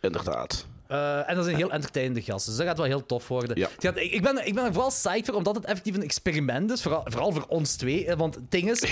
inderdaad. 0.00 0.66
Eh, 0.88 1.28
en 1.30 1.34
dat 1.34 1.44
zijn 1.44 1.56
heel 1.56 1.70
entertainende 1.70 2.22
gasten, 2.22 2.48
dus 2.50 2.58
dat 2.58 2.66
gaat 2.68 2.76
wel 2.76 2.86
heel 2.86 3.06
tof 3.06 3.28
worden. 3.28 3.58
Ja. 3.58 3.68
Het 3.74 3.84
gaat- 3.84 3.96
ik, 3.96 4.22
ben, 4.22 4.46
ik 4.46 4.54
ben 4.54 4.64
er 4.64 4.72
vooral 4.72 4.90
psyched 4.90 5.24
voor, 5.26 5.34
omdat 5.34 5.54
het 5.54 5.64
effectief 5.64 5.94
een 5.94 6.02
experiment 6.02 6.70
is, 6.70 6.82
vooral, 6.82 7.02
vooral 7.04 7.32
voor 7.32 7.44
ons 7.48 7.74
twee. 7.76 8.06
eh, 8.06 8.16
Want 8.16 8.34
het 8.34 8.50
ding 8.50 8.70
is, 8.70 8.84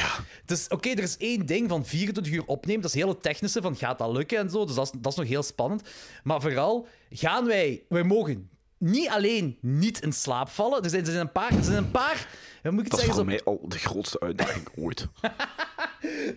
is 0.47 0.69
oké, 0.69 0.89
er 0.89 1.03
is 1.03 1.17
één 1.17 1.47
ding 1.47 1.69
van 1.69 1.87
24 1.87 2.33
uur 2.33 2.45
opnemen, 2.47 2.83
dat 2.83 2.91
is 2.95 2.97
heel 3.01 3.09
het 3.09 3.23
technische, 3.23 3.63
van 3.63 3.77
gaat 3.77 3.99
dat 3.99 4.13
lukken 4.13 4.39
en 4.39 4.51
zo, 4.51 4.65
dus 4.65 4.75
dat 4.75 4.85
is, 4.85 5.01
dat 5.01 5.13
is 5.13 5.19
nog 5.19 5.29
heel 5.29 5.43
spannend. 5.43 5.83
Maar 6.23 6.41
vooral, 6.41 6.87
gaan 7.11 7.47
wij, 7.47 7.83
wij 7.89 8.03
mogen 8.03 8.49
niet 8.79 9.09
alleen 9.09 9.59
niet 9.61 10.01
in 10.03 10.13
slaap 10.13 10.49
vallen, 10.49 10.83
er 10.83 10.91
zijn, 10.91 11.03
er 11.05 11.11
zijn 11.11 11.21
een 11.21 11.33
paar, 11.33 11.53
er 11.57 11.65
zijn 11.65 11.77
een 11.77 11.91
paar, 11.91 12.29
moet 12.63 12.73
ik 12.73 12.79
het 12.79 12.91
Dat 12.91 13.01
is 13.01 13.05
zeggen, 13.07 13.15
voor 13.15 13.15
zo- 13.15 13.25
mij 13.25 13.43
al 13.45 13.69
de 13.69 13.79
grootste 13.79 14.21
uitdaging 14.21 14.69
ooit. 14.77 15.09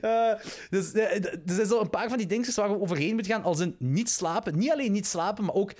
Eh, 0.01 0.31
dus 0.69 0.91
eh, 0.91 1.23
er 1.25 1.39
zijn 1.45 1.67
zo 1.67 1.79
een 1.81 1.89
paar 1.89 2.09
van 2.09 2.17
die 2.17 2.27
dingetjes 2.27 2.55
waar 2.55 2.69
we 2.69 2.81
overheen 2.81 3.13
moeten 3.13 3.31
gaan. 3.33 3.43
Als 3.43 3.59
in 3.59 3.75
niet 3.79 4.09
slapen. 4.09 4.57
Niet 4.57 4.71
alleen 4.71 4.91
niet 4.91 5.07
slapen, 5.07 5.45
maar 5.45 5.55
ook 5.55 5.73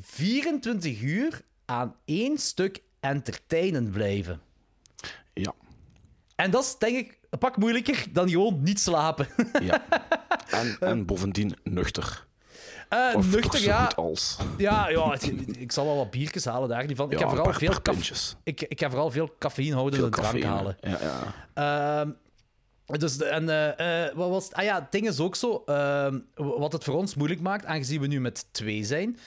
24 0.00 1.00
uur 1.02 1.40
aan 1.64 1.94
één 2.04 2.38
stuk 2.38 2.82
entertainen 3.00 3.90
blijven. 3.90 4.40
Ja. 5.34 5.52
En 6.36 6.50
dat 6.50 6.64
is 6.64 6.76
denk 6.78 6.96
ik 6.96 7.18
een 7.30 7.38
pak 7.38 7.56
moeilijker 7.56 8.04
dan 8.12 8.28
gewoon 8.30 8.62
niet 8.62 8.80
slapen. 8.80 9.26
ja. 9.62 9.82
En, 10.50 10.76
en 10.80 11.04
bovendien 11.06 11.56
nuchter. 11.62 12.26
Eh, 12.88 13.12
Of 13.16 13.30
nuchter, 13.34 13.62
ja. 13.62 13.90
als. 13.96 14.36
Ja, 14.56 14.88
ja 14.88 15.10
het- 15.10 15.32
ik 15.58 15.72
zal 15.72 15.84
wel 15.84 15.96
wat 15.96 16.10
biertjes 16.10 16.44
halen 16.44 16.68
daar 16.68 16.86
niet 16.86 16.96
van. 16.96 17.10
ik, 17.10 17.18
ga 17.18 17.28
vooral 17.28 17.44
een 17.46 17.50
paar- 17.50 17.60
veel 17.60 17.80
paar 17.80 18.34
ik, 18.42 18.60
ik 18.62 18.80
ga 18.80 18.88
vooral 18.90 19.10
veel 19.10 19.34
cafeïnehoudende 19.38 20.08
drank 20.08 20.42
halen. 20.42 20.76
Ja, 20.80 20.98
ja. 21.00 22.00
Ehm, 22.00 22.10
dus 22.86 23.16
de- 23.16 23.24
en 23.24 23.48
eh, 23.48 24.04
eh, 24.06 24.14
wat 24.14 24.28
was 24.30 24.44
het? 24.44 24.54
Ah 24.54 24.64
ja, 24.64 24.80
het 24.80 24.92
ding 24.92 25.08
is 25.08 25.20
ook 25.20 25.36
zo. 25.36 25.62
ehm, 25.66 26.18
wat 26.34 26.72
het 26.72 26.84
voor 26.84 26.94
ons 26.94 27.14
moeilijk 27.14 27.40
maakt, 27.40 27.64
aangezien 27.64 28.00
we 28.00 28.06
nu 28.06 28.20
met 28.20 28.46
twee 28.52 28.84
zijn. 28.84 29.18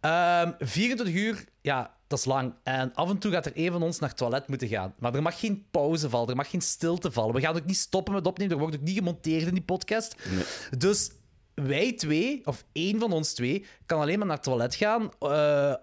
Ehm 0.00 0.52
24 0.58 1.14
uur, 1.14 1.44
ja, 1.60 1.94
dat 2.06 2.18
is 2.18 2.24
lang. 2.24 2.54
En 2.62 2.94
af 2.94 3.10
en 3.10 3.18
toe 3.18 3.32
gaat 3.32 3.46
er 3.46 3.52
een 3.54 3.72
van 3.72 3.82
ons 3.82 3.98
naar 3.98 4.08
het 4.08 4.18
toilet 4.18 4.48
moeten 4.48 4.68
gaan. 4.68 4.94
Maar 4.98 5.14
er 5.14 5.22
mag 5.22 5.40
geen 5.40 5.66
pauze 5.70 6.10
vallen, 6.10 6.28
er 6.28 6.36
mag 6.36 6.50
geen 6.50 6.60
stilte 6.60 7.12
vallen. 7.12 7.34
We 7.34 7.40
gaan 7.40 7.56
ook 7.56 7.64
niet 7.64 7.76
stoppen 7.76 8.14
met 8.14 8.26
opnemen, 8.26 8.52
er 8.54 8.60
wordt 8.60 8.76
ook 8.76 8.82
niet 8.82 8.96
gemonteerd 8.98 9.46
in 9.46 9.54
die 9.54 9.62
podcast. 9.62 10.14
Dus 10.78 11.10
wij 11.54 11.92
twee, 11.92 12.40
of 12.44 12.64
één 12.72 12.98
van 13.00 13.12
ons 13.12 13.32
twee, 13.32 13.66
kan 13.86 14.00
alleen 14.00 14.18
maar 14.18 14.26
naar 14.26 14.36
het 14.36 14.44
toilet 14.44 14.74
gaan 14.74 15.10
eh, 15.18 15.74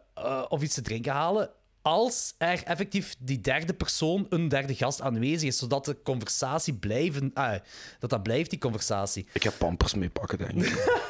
of 0.49 0.61
iets 0.61 0.73
te 0.75 0.81
drinken 0.81 1.11
halen. 1.11 1.49
Als 1.83 2.35
er 2.37 2.63
effectief 2.63 3.15
die 3.19 3.41
derde 3.41 3.73
persoon, 3.73 4.25
een 4.29 4.47
derde 4.47 4.75
gast 4.75 5.01
aanwezig 5.01 5.47
is, 5.47 5.57
zodat 5.57 5.85
de 5.85 6.01
conversatie 6.03 6.73
blijven. 6.73 7.31
ah, 7.33 7.55
dat 7.99 8.09
dat 8.09 8.23
blijft, 8.23 8.49
die 8.49 8.59
conversatie. 8.59 9.27
Ik 9.33 9.43
heb 9.43 9.53
pampers 9.57 9.93
mee 9.93 10.09
pakken, 10.09 10.37
denk 10.37 10.51
ik. 10.51 11.01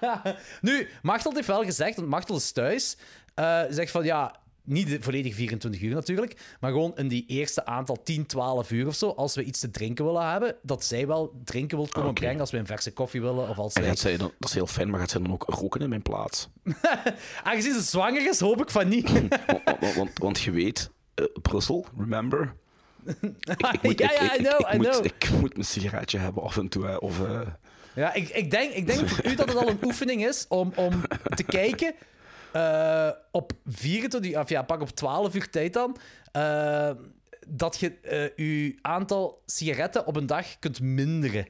Nu, 0.60 0.88
Machtel 1.02 1.34
heeft 1.34 1.46
wel 1.46 1.64
gezegd, 1.64 1.96
want 1.96 2.08
Machtel 2.08 2.36
is 2.36 2.52
thuis, 2.52 2.96
eh, 3.34 3.62
zegt 3.70 3.90
van 3.90 4.04
ja, 4.04 4.34
niet 4.68 4.88
de 4.88 4.98
volledig 5.02 5.34
24 5.34 5.80
uur 5.80 5.94
natuurlijk, 5.94 6.40
maar 6.60 6.70
gewoon 6.70 6.92
in 6.96 7.08
die 7.08 7.24
eerste 7.26 7.66
aantal 7.66 8.02
10, 8.02 8.26
12 8.26 8.70
uur 8.70 8.86
of 8.86 8.94
zo, 8.94 9.08
als 9.08 9.34
we 9.34 9.44
iets 9.44 9.60
te 9.60 9.70
drinken 9.70 10.04
willen 10.04 10.30
hebben, 10.30 10.56
dat 10.62 10.84
zij 10.84 11.06
wel 11.06 11.40
drinken 11.44 11.76
wil 11.76 11.86
komen 11.86 12.10
Oké. 12.10 12.20
brengen 12.20 12.40
als 12.40 12.50
we 12.50 12.58
een 12.58 12.66
verse 12.66 12.92
koffie 12.92 13.20
willen 13.20 13.48
of 13.48 13.58
als 13.58 13.72
En 13.74 13.80
wij... 13.80 13.90
gaat 13.90 13.98
zij 14.00 14.16
dan, 14.16 14.32
dat 14.38 14.48
is 14.48 14.54
heel 14.54 14.66
fijn, 14.66 14.90
maar 14.90 15.00
gaat 15.00 15.10
zij 15.10 15.20
dan 15.20 15.32
ook 15.32 15.44
roken 15.46 15.80
in 15.80 15.88
mijn 15.88 16.02
plaats? 16.02 16.48
Aangezien 17.42 17.74
ze 17.74 17.82
zwanger 17.82 18.28
is, 18.28 18.40
hoop 18.40 18.60
ik 18.60 18.70
van 18.70 18.88
niet. 18.88 19.10
want, 19.12 19.28
want, 19.80 19.94
want, 19.94 20.18
want 20.18 20.40
je 20.40 20.50
weet, 20.50 20.90
eh, 21.14 21.24
Brussel, 21.42 21.86
remember? 21.98 22.54
Ik, 23.04 23.16
moet, 23.82 23.98
Ja, 23.98 24.10
ik, 24.10 24.20
ja, 24.20 24.32
ik, 24.32 24.40
I 24.40 24.42
know, 24.42 24.60
ik, 24.60 24.72
I 24.72 24.76
moet, 24.76 24.88
know. 24.90 25.04
ik 25.04 25.28
moet 25.40 25.52
mijn 25.52 25.66
sigaretje 25.66 26.18
hebben 26.18 26.42
af 26.42 26.56
en 26.56 26.68
toe. 26.68 26.84
hè, 26.86 26.96
Of, 26.96 27.24
eh, 27.24 27.40
Ja, 27.94 28.14
ik, 28.14 28.28
ik, 28.28 28.50
denk, 28.50 28.72
ik 28.72 28.86
denk 28.86 29.08
voor 29.08 29.24
u 29.30 29.34
dat 29.34 29.48
het 29.48 29.56
al 29.58 29.68
een 29.68 29.78
oefening 29.84 30.26
is 30.26 30.44
om, 30.48 30.72
om 30.76 31.02
te 31.34 31.42
kijken 31.42 31.94
eh, 32.52 33.10
op 33.30 33.52
24, 33.64 34.36
of 34.36 34.48
ja, 34.48 34.62
pak 34.62 34.80
op 34.80 34.90
12 34.90 35.34
uur 35.34 35.50
tijd 35.50 35.72
dan, 35.72 35.96
eh, 36.32 36.90
dat 37.48 37.78
je 37.78 38.00
eh, 38.00 38.30
je 38.36 38.78
aantal 38.82 39.42
sigaretten 39.46 40.06
op 40.06 40.16
een 40.16 40.26
dag 40.26 40.58
kunt 40.58 40.80
minderen. 40.80 41.46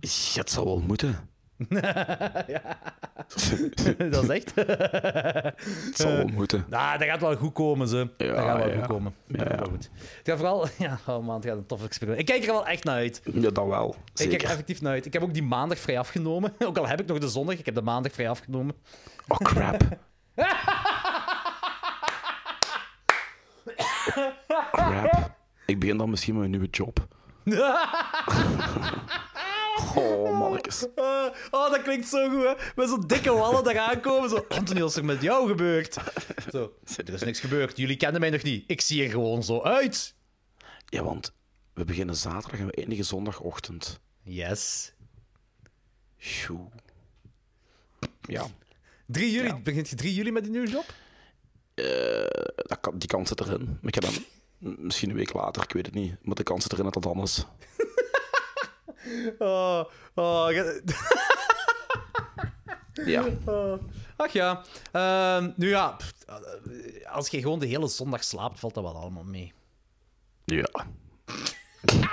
ja, 0.00 0.40
het 0.40 0.50
zal 0.50 0.64
wel 0.64 0.80
moeten. 0.80 1.30
dat 4.10 4.22
is 4.22 4.28
echt. 4.28 4.54
Het 4.54 5.96
zal 5.96 6.12
wel 6.12 6.26
moeten. 6.26 6.64
Nou, 6.68 6.98
dat 6.98 7.08
gaat 7.08 7.20
wel 7.20 7.36
goed 7.36 7.52
komen, 7.52 7.88
ze. 7.88 8.08
dat 8.16 8.28
gaat 8.28 8.56
wel 8.56 8.68
ja. 8.68 8.74
goed 8.74 8.86
komen. 8.86 9.14
Ja, 9.26 9.44
ja. 9.48 9.64
goed. 9.68 9.90
Het 9.92 10.28
gaat 10.28 10.36
vooral... 10.38 10.66
Ja, 10.78 10.98
oh 11.06 11.24
man, 11.26 11.34
het 11.34 11.44
gaat 11.44 11.56
een 11.56 11.66
tof 11.66 11.84
experiment. 11.84 12.20
Ik 12.20 12.26
kijk 12.26 12.44
er 12.44 12.52
wel 12.52 12.66
echt 12.66 12.84
naar 12.84 12.94
uit. 12.94 13.22
Ja, 13.32 13.50
dat 13.50 13.66
wel. 13.66 13.88
Ik 13.88 13.94
kijk 13.94 14.30
Zeker. 14.30 14.44
er 14.44 14.50
effectief 14.50 14.80
naar 14.80 14.92
uit. 14.92 15.06
Ik 15.06 15.12
heb 15.12 15.22
ook 15.22 15.32
die 15.32 15.42
maandag 15.42 15.78
vrij 15.78 15.98
afgenomen. 15.98 16.52
Ook 16.58 16.78
al 16.78 16.88
heb 16.88 17.00
ik 17.00 17.06
nog 17.06 17.18
de 17.18 17.28
zondag, 17.28 17.58
ik 17.58 17.66
heb 17.66 17.74
de 17.74 17.82
maandag 17.82 18.12
vrij 18.12 18.28
afgenomen. 18.28 18.74
Oh, 19.28 19.36
crap. 19.36 19.82
crap. 24.72 25.30
Ik 25.66 25.78
begin 25.78 25.96
dan 25.96 26.10
misschien 26.10 26.34
met 26.34 26.44
een 26.44 26.50
nieuwe 26.50 26.68
job. 26.70 27.06
Oh, 29.96 30.38
mannetjes. 30.38 30.86
Eh, 30.94 31.26
oh, 31.50 31.70
dat 31.70 31.82
klinkt 31.82 32.08
zo 32.08 32.28
goed, 32.28 32.42
hè? 32.44 32.52
Met 32.76 32.88
zo'n 32.88 33.06
dikke 33.06 33.32
wallen 33.32 33.64
daar 33.64 33.78
aankomen. 33.78 34.28
Zo, 34.30 34.44
Anthony, 34.48 34.80
wat 34.80 34.90
is 34.90 34.96
er 34.96 35.04
met 35.04 35.22
jou 35.22 35.48
gebeurd? 35.48 35.96
Zo, 36.52 36.72
er 37.06 37.12
is 37.12 37.22
niks 37.22 37.40
gebeurd. 37.40 37.76
Jullie 37.76 37.96
kennen 37.96 38.20
mij 38.20 38.30
nog 38.30 38.42
niet. 38.42 38.64
Ik 38.66 38.80
zie 38.80 39.04
er 39.04 39.10
gewoon 39.10 39.42
zo 39.42 39.62
uit. 39.62 40.14
Ja, 40.86 41.02
want 41.02 41.32
we 41.74 41.84
beginnen 41.84 42.16
zaterdag 42.16 42.60
en 42.60 42.66
we 42.66 42.72
eindigen 42.72 43.04
zondagochtend. 43.04 44.00
Yes. 44.22 44.92
Sjoe. 46.18 46.68
Ja, 48.20 48.46
3 49.06 49.30
juli. 49.32 49.54
Begint 49.62 49.88
je 49.88 49.96
3 49.96 50.14
juli 50.14 50.30
met 50.32 50.42
die 50.42 50.52
nieuwe 50.52 50.68
job? 50.70 50.84
dat 52.56 52.80
kan, 52.80 52.98
die 52.98 53.08
kans 53.08 53.28
zit 53.28 53.40
erin. 53.40 53.78
Ik 53.82 53.94
ga 53.94 54.00
dan 54.00 54.14
m- 54.58 54.74
misschien 54.86 55.10
een 55.10 55.16
week 55.16 55.32
later, 55.32 55.62
ik 55.62 55.72
weet 55.72 55.86
het 55.86 55.94
niet. 55.94 56.14
Maar 56.22 56.34
de 56.34 56.42
kans 56.42 56.62
zit 56.62 56.72
erin 56.72 56.84
dat 56.84 56.94
dat 56.94 57.06
anders. 57.06 57.44
Oh, 59.38 59.84
oh. 60.14 60.48
Ja. 63.04 63.24
Ach 64.16 64.32
ja. 64.32 64.62
Ehm, 64.92 65.50
nu 65.56 65.68
ja, 65.68 65.88
pff, 65.88 66.12
als 67.08 67.28
je 67.28 67.40
gewoon 67.40 67.58
de 67.58 67.66
hele 67.66 67.88
zondag 67.88 68.24
slaapt, 68.24 68.60
valt 68.60 68.74
dat 68.74 68.82
wel 68.82 68.96
allemaal 68.96 69.24
mee. 69.24 69.52
Ja. 70.44 70.66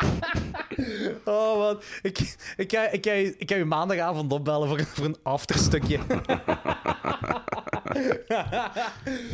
Oh 1.25 1.58
man, 1.58 1.81
ik, 2.01 2.36
ik, 2.58 2.72
ga, 2.72 2.88
ik, 2.88 3.05
ga, 3.05 3.12
ik 3.12 3.50
ga 3.50 3.55
je 3.55 3.65
maandagavond 3.65 4.31
opbellen 4.31 4.67
voor, 4.67 4.86
voor 4.86 5.05
een 5.05 5.17
afterstukje. 5.24 6.00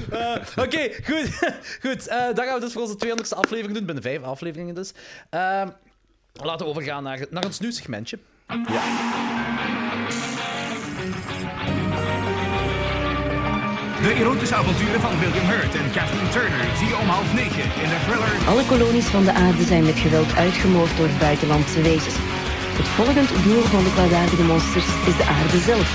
Eh, 0.09 0.35
Oké, 0.55 0.89
goed. 1.03 1.53
goed 1.81 2.07
eh, 2.07 2.33
dan 2.33 2.45
gaan 2.45 2.53
we 2.53 2.59
dus 2.59 2.73
voor 2.73 2.81
onze 2.81 3.05
200ste 3.05 3.37
aflevering 3.37 3.77
doen. 3.77 3.85
Binnen 3.85 4.03
vijf 4.03 4.21
afleveringen 4.21 4.75
dus. 4.75 4.93
Ehm, 5.29 5.69
laten 6.43 6.65
we 6.65 6.71
overgaan 6.71 7.03
naar, 7.03 7.25
naar 7.29 7.45
ons 7.45 7.59
nieuwssegmentje. 7.59 8.19
De 14.01 14.13
erotische 14.13 14.55
avonturen 14.55 15.01
van 15.01 15.19
William 15.19 15.45
Hurt 15.45 15.75
en 15.75 15.91
Kathleen 15.91 16.29
Turner 16.29 16.65
zie 16.77 16.87
je 16.87 16.97
om 16.97 17.07
half 17.07 17.33
negen 17.33 17.63
in 17.83 17.89
de 17.89 17.99
thriller 18.05 18.47
Alle 18.47 18.65
kolonies 18.65 19.05
van 19.05 19.23
de 19.23 19.33
aarde 19.33 19.63
zijn 19.63 19.85
met 19.85 19.99
geweld 19.99 20.35
uitgemoord 20.35 20.97
door 20.97 21.09
buitenlandse 21.19 21.81
wezens. 21.81 22.15
Het 22.79 22.87
volgend 22.87 23.29
doel 23.43 23.61
van 23.61 23.83
de 23.83 23.91
kwaadaardige 23.93 24.43
monsters 24.43 24.85
is 24.85 25.17
de 25.17 25.25
aarde 25.25 25.59
zelf. 25.59 25.89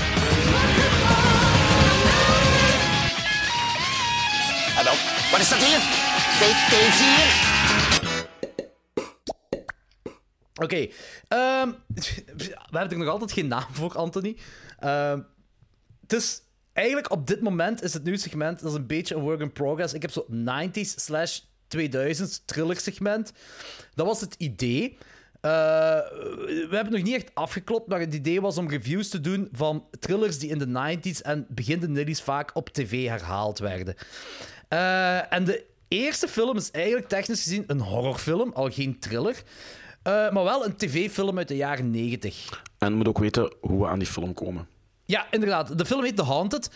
Wat 5.31 5.39
is 5.39 5.49
dat 5.49 5.59
hier? 5.59 5.79
Deze 6.69 7.03
hier? 7.03 7.60
Oké, 10.61 10.87
we 11.27 11.75
hebben 12.71 12.91
er 12.91 12.97
nog 12.97 13.07
altijd 13.07 13.31
geen 13.31 13.47
naam 13.47 13.67
voor, 13.71 13.97
Anthony. 13.97 14.37
Ehm, 14.79 15.19
het 16.01 16.13
is 16.13 16.41
eigenlijk 16.73 17.11
op 17.11 17.27
dit 17.27 17.41
moment 17.41 17.83
is 17.83 17.93
het 17.93 18.03
nieuwssegment 18.03 18.59
dat 18.59 18.71
is 18.71 18.77
een 18.77 18.87
beetje 18.87 19.15
een 19.15 19.21
work 19.21 19.39
in 19.39 19.51
progress. 19.51 19.93
Ik 19.93 20.01
heb 20.01 20.11
zo 20.11 20.25
90s 20.29 20.95
slash 20.95 21.39
2000s 21.67 22.45
thriller 22.45 22.79
segment. 22.79 23.33
Dat 23.93 24.05
was 24.05 24.21
het 24.21 24.35
idee. 24.37 24.97
Eh, 25.41 25.51
we 25.51 26.69
hebben 26.71 26.93
nog 26.93 27.01
niet 27.01 27.15
echt 27.15 27.31
afgeklopt, 27.33 27.87
maar 27.87 27.99
het 27.99 28.13
idee 28.13 28.41
was 28.41 28.57
om 28.57 28.69
reviews 28.69 29.09
te 29.09 29.21
doen 29.21 29.49
van 29.51 29.87
thrillers 29.99 30.39
die 30.39 30.49
in 30.49 30.57
de 30.57 30.97
90s 30.97 31.21
en 31.21 31.45
begin 31.49 31.79
de 31.79 32.05
90s 32.05 32.23
vaak 32.23 32.51
op 32.53 32.69
tv 32.69 33.07
herhaald 33.07 33.59
werden. 33.59 33.95
Eh, 34.67 35.33
en 35.33 35.43
de 35.43 35.65
eerste 35.87 36.27
film 36.27 36.57
is 36.57 36.71
eigenlijk 36.71 37.07
technisch 37.07 37.43
gezien 37.43 37.63
een 37.67 37.81
horrorfilm, 37.81 38.51
al 38.53 38.69
geen 38.69 38.99
thriller. 38.99 39.43
Eh, 40.03 40.13
maar 40.31 40.43
wel 40.43 40.65
een 40.65 40.75
tv-film 40.75 41.37
uit 41.37 41.47
de 41.47 41.55
jaren 41.55 41.89
90. 41.91 42.63
En 42.77 42.93
moet 42.93 43.07
ook 43.07 43.17
weten 43.19 43.53
hoe 43.61 43.79
we 43.81 43.87
aan 43.87 43.99
die 43.99 44.07
film 44.07 44.33
komen. 44.33 44.67
Ja, 45.05 45.27
inderdaad. 45.31 45.77
De 45.77 45.85
film 45.85 46.03
heet 46.03 46.15
The 46.15 46.23
Haunted. 46.23 46.69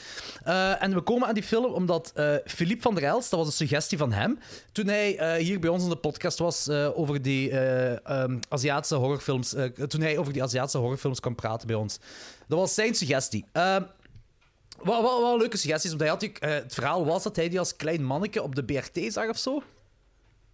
Eh, 0.44 0.84
en 0.84 0.94
we 0.94 1.02
komen 1.02 1.28
aan 1.28 1.34
die 1.34 1.44
film 1.44 1.66
omdat 1.66 2.12
eh 2.16 2.36
Philippe 2.46 2.82
van 2.82 2.96
der 2.96 3.04
Elst, 3.04 3.30
dat 3.30 3.40
was 3.40 3.48
een 3.48 3.54
suggestie 3.68 3.98
van 3.98 4.12
hem, 4.12 4.40
toen 4.72 4.88
hij 4.88 5.38
hier 5.42 5.60
bij 5.60 5.70
ons 5.70 5.84
in 5.84 5.90
de 5.90 5.96
podcast 5.96 6.40
was 6.40 6.70
over 6.70 7.22
die 7.22 7.52
ehm, 7.52 8.38
Aziatische 8.50 8.96
horrorfilms, 8.96 9.56
toen 9.88 10.02
hij 10.02 10.18
over 10.18 10.34
die 10.34 10.44
Aziatische 10.44 10.78
horrorfilms 10.78 11.20
kwam 11.20 11.36
praten 11.36 11.68
bij 11.68 11.76
ons. 11.76 12.00
Dat 12.48 12.60
was 12.60 12.74
zijn 12.74 12.96
suggestie. 12.96 13.46
Wat, 13.54 15.02
wat, 15.02 15.22
wat 15.22 15.40
leuke 15.40 15.58
suggesties, 15.58 15.90
want 15.90 16.02
hij 16.02 16.10
had, 16.10 16.20
die- 16.20 16.36
het 16.40 16.74
verhaal 16.74 17.06
was 17.06 17.24
dat 17.24 17.36
hij 17.36 17.50
die 17.50 17.60
als 17.60 17.76
klein 17.76 18.04
manneke 18.06 18.42
op 18.44 18.56
de 18.56 18.64
BRT 18.64 19.14
zag 19.14 19.30
of 19.30 19.38
zo. 19.38 19.64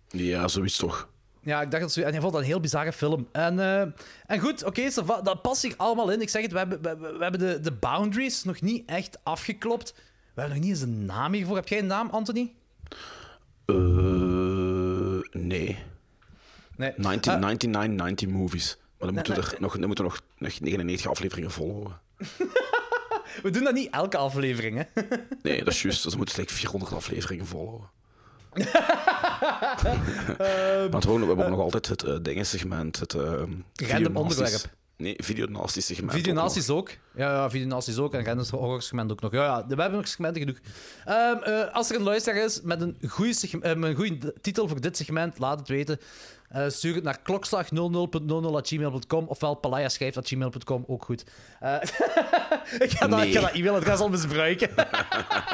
Ja, 0.09 0.47
zoiets 0.47 0.77
toch. 0.77 1.09
Ja, 1.43 1.61
ik 1.61 1.71
dacht 1.71 1.83
dat 1.83 1.91
zo. 1.91 2.01
En 2.01 2.11
hij 2.11 2.19
vond 2.21 2.31
dat 2.33 2.41
een 2.41 2.47
heel 2.47 2.59
bizarre 2.59 2.93
film. 2.93 3.27
En, 3.31 3.59
eh, 3.59 3.81
en 4.25 4.39
goed, 4.39 4.63
oké, 4.63 4.89
dat 5.23 5.41
past 5.41 5.61
zich 5.61 5.77
allemaal 5.77 6.11
in. 6.11 6.21
Ik 6.21 6.29
zeg 6.29 6.41
het, 6.41 6.51
we 6.51 6.57
hebben, 6.57 6.81
we, 6.81 6.95
we 7.17 7.23
hebben 7.23 7.39
de, 7.39 7.59
de 7.59 7.71
boundaries 7.71 8.43
nog 8.43 8.61
niet 8.61 8.89
echt 8.89 9.17
afgeklopt. 9.23 9.93
We 10.33 10.41
hebben 10.41 10.55
nog 10.55 10.63
niet 10.65 10.73
eens 10.73 10.81
een 10.83 11.05
naam 11.05 11.33
hiervoor. 11.33 11.55
Heb 11.55 11.67
jij 11.67 11.79
een 11.79 11.85
naam, 11.85 12.09
Anthony? 12.09 12.53
Eh 13.65 13.75
nee. 15.41 15.77
Nee. 16.75 16.93
19, 16.95 17.31
Eh, 17.33 17.39
99, 17.39 17.87
90 18.05 18.27
movies. 18.29 18.77
dan 18.97 19.13
moeten 19.13 19.35
we 19.35 19.41
er 19.41 19.55
nog, 19.59 19.77
dan 19.77 19.87
moeten 19.87 20.05
we 20.05 20.11
nog, 20.11 20.21
nog 20.37 20.59
99 20.59 21.07
afleveringen 21.09 21.51
volhouden. 21.51 21.99
We 23.43 23.49
doen 23.49 23.63
dat 23.63 23.73
niet 23.73 23.89
elke 23.93 24.17
aflevering, 24.17 24.77
hè. 24.77 25.01
Nee, 25.41 25.63
dat 25.63 25.73
is 25.73 25.81
juist. 25.81 26.03
Dus 26.03 26.11
we 26.11 26.17
moeten 26.17 26.39
like 26.39 26.53
400 26.53 26.93
afleveringen 26.93 27.45
volhouden. 27.45 27.89
Want 30.89 31.03
we 31.03 31.11
hebben, 31.11 31.45
ook 31.45 31.49
nog 31.49 31.59
altijd 31.59 31.87
het 31.87 32.03
uh, 32.03 32.15
dingensegment. 32.21 32.99
Het, 32.99 33.13
uh, 33.13 33.41
Random 33.73 34.17
onderwerp. 34.17 34.69
Nee, 35.01 35.15
videonasties 35.17 35.85
segment. 35.85 36.13
Videonasties 36.13 36.69
ook. 36.69 36.89
Ja, 37.15 37.33
ja 37.33 37.49
videonasties 37.49 37.97
ook. 37.97 38.13
En 38.13 38.25
random 38.25 38.45
horror 38.49 38.81
segment 38.81 39.11
ook 39.11 39.21
nog. 39.21 39.31
Ja, 39.31 39.43
ja, 39.43 39.65
we 39.67 39.81
hebben 39.81 39.99
nog 39.99 40.07
segmenten 40.07 40.41
genoeg. 40.41 40.57
Um, 41.07 41.39
uh, 41.47 41.73
als 41.73 41.89
er 41.89 41.95
een 41.95 42.03
luisteraar 42.03 42.43
is 42.43 42.61
met 42.61 42.81
een 42.81 42.97
goede 43.07 43.33
uh, 43.61 43.95
goede 43.95 44.33
titel 44.41 44.67
voor 44.67 44.81
dit 44.81 44.97
segment, 44.97 45.39
laat 45.39 45.59
het 45.59 45.67
weten. 45.67 45.99
Uh, 46.55 46.69
stuur 46.69 46.95
het 46.95 47.03
naar 47.03 47.21
klokslag00.00.gmail.com 47.21 49.27
ofwel 49.27 49.55
palayaschrijft.gmail.com, 49.55 50.83
ook 50.87 51.05
goed. 51.05 51.23
Uh, 51.63 51.75
ik, 52.79 52.91
ga 52.91 53.07
nee. 53.07 53.17
dat, 53.17 53.27
ik 53.27 53.33
ga 53.33 53.41
dat 53.41 53.51
e-mailadres 53.51 53.99
al 53.99 54.09
misbruiken. 54.09 54.69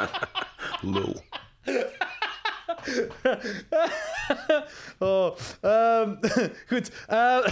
Lul. 0.92 1.22
oh, 4.98 5.36
um, 5.62 6.18
goed. 6.70 6.90
Um, 7.10 7.42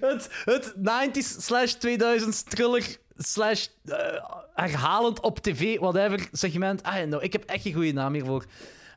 het, 0.08 0.28
het 0.44 0.74
90s 0.76 1.38
slash 1.38 1.74
2000s 1.74 2.42
thriller 2.48 2.96
slash 3.16 3.66
uh, 3.84 3.96
herhalend 4.54 5.20
op 5.20 5.38
tv, 5.38 5.78
whatever 5.78 6.28
segment. 6.32 6.82
Ah, 6.82 7.06
no, 7.06 7.18
ik 7.18 7.32
heb 7.32 7.44
echt 7.44 7.64
een 7.64 7.72
goede 7.72 7.92
naam 7.92 8.12
hiervoor. 8.12 8.44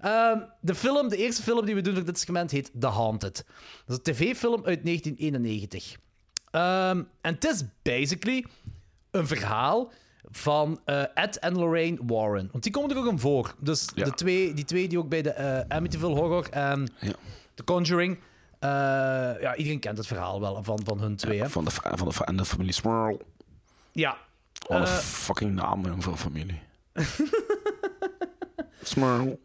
Um, 0.06 0.46
de 0.62 0.76
film, 0.76 1.10
de 1.10 1.18
eerste 1.18 1.42
film 1.42 1.66
die 1.66 1.76
we 1.76 1.82
doen 1.82 1.96
voor 1.96 2.06
dit 2.06 2.20
segment 2.20 2.52
heet 2.52 2.72
The 2.80 2.88
Haunted. 2.88 3.46
Dat 3.86 3.88
is 3.88 3.96
een 3.96 4.14
tv-film 4.14 4.66
uit 4.66 4.86
1991. 4.86 5.98
Um, 6.52 7.10
en 7.22 7.34
het 7.34 7.46
is 7.46 7.64
basically 7.82 8.46
een 9.12 9.28
verhaal 9.28 9.92
van 10.32 10.80
uh, 10.86 11.04
Ed 11.14 11.40
en 11.40 11.58
Lorraine 11.58 11.98
Warren. 12.06 12.50
Want 12.52 12.64
die 12.64 12.72
komen 12.72 12.90
er 12.90 12.98
ook 12.98 13.08
in 13.12 13.20
voor. 13.20 13.56
Dus 13.60 13.90
Ja. 13.96 14.06
de 14.06 14.14
twee, 14.14 14.54
die 14.54 14.66
twee 14.66 14.88
die 14.88 14.98
ook 15.00 15.10
bij 15.10 15.22
de 15.22 15.36
uh, 15.68 15.78
Amityville 15.78 16.16
Horror 16.16 16.50
en 16.50 16.92
Ja. 17.00 17.12
The 17.54 17.64
Conjuring... 17.64 18.16
uh, 18.18 18.70
ja, 19.42 19.56
iedereen 19.56 19.80
kent 19.80 19.98
het 19.98 20.08
verhaal 20.08 20.40
wel 20.42 20.64
van, 20.64 20.80
van 20.84 21.00
hun 21.00 21.16
twee, 21.16 21.40
hè? 21.42 21.50
Van 21.50 21.66
de, 21.66 21.72
van 21.72 22.10
de, 22.10 22.26
en 22.26 22.36
de 22.38 22.46
familie 22.46 22.74
Smurl. 22.74 23.22
Ja. 23.92 24.18
Wat 24.68 24.78
een 24.80 24.86
Eh, 24.86 24.94
fucking 24.94 25.56
naam 25.56 25.86
jong, 25.86 26.04
voor 26.04 26.12
een 26.12 26.18
familie. 26.20 26.60
Smurl. 28.84 29.40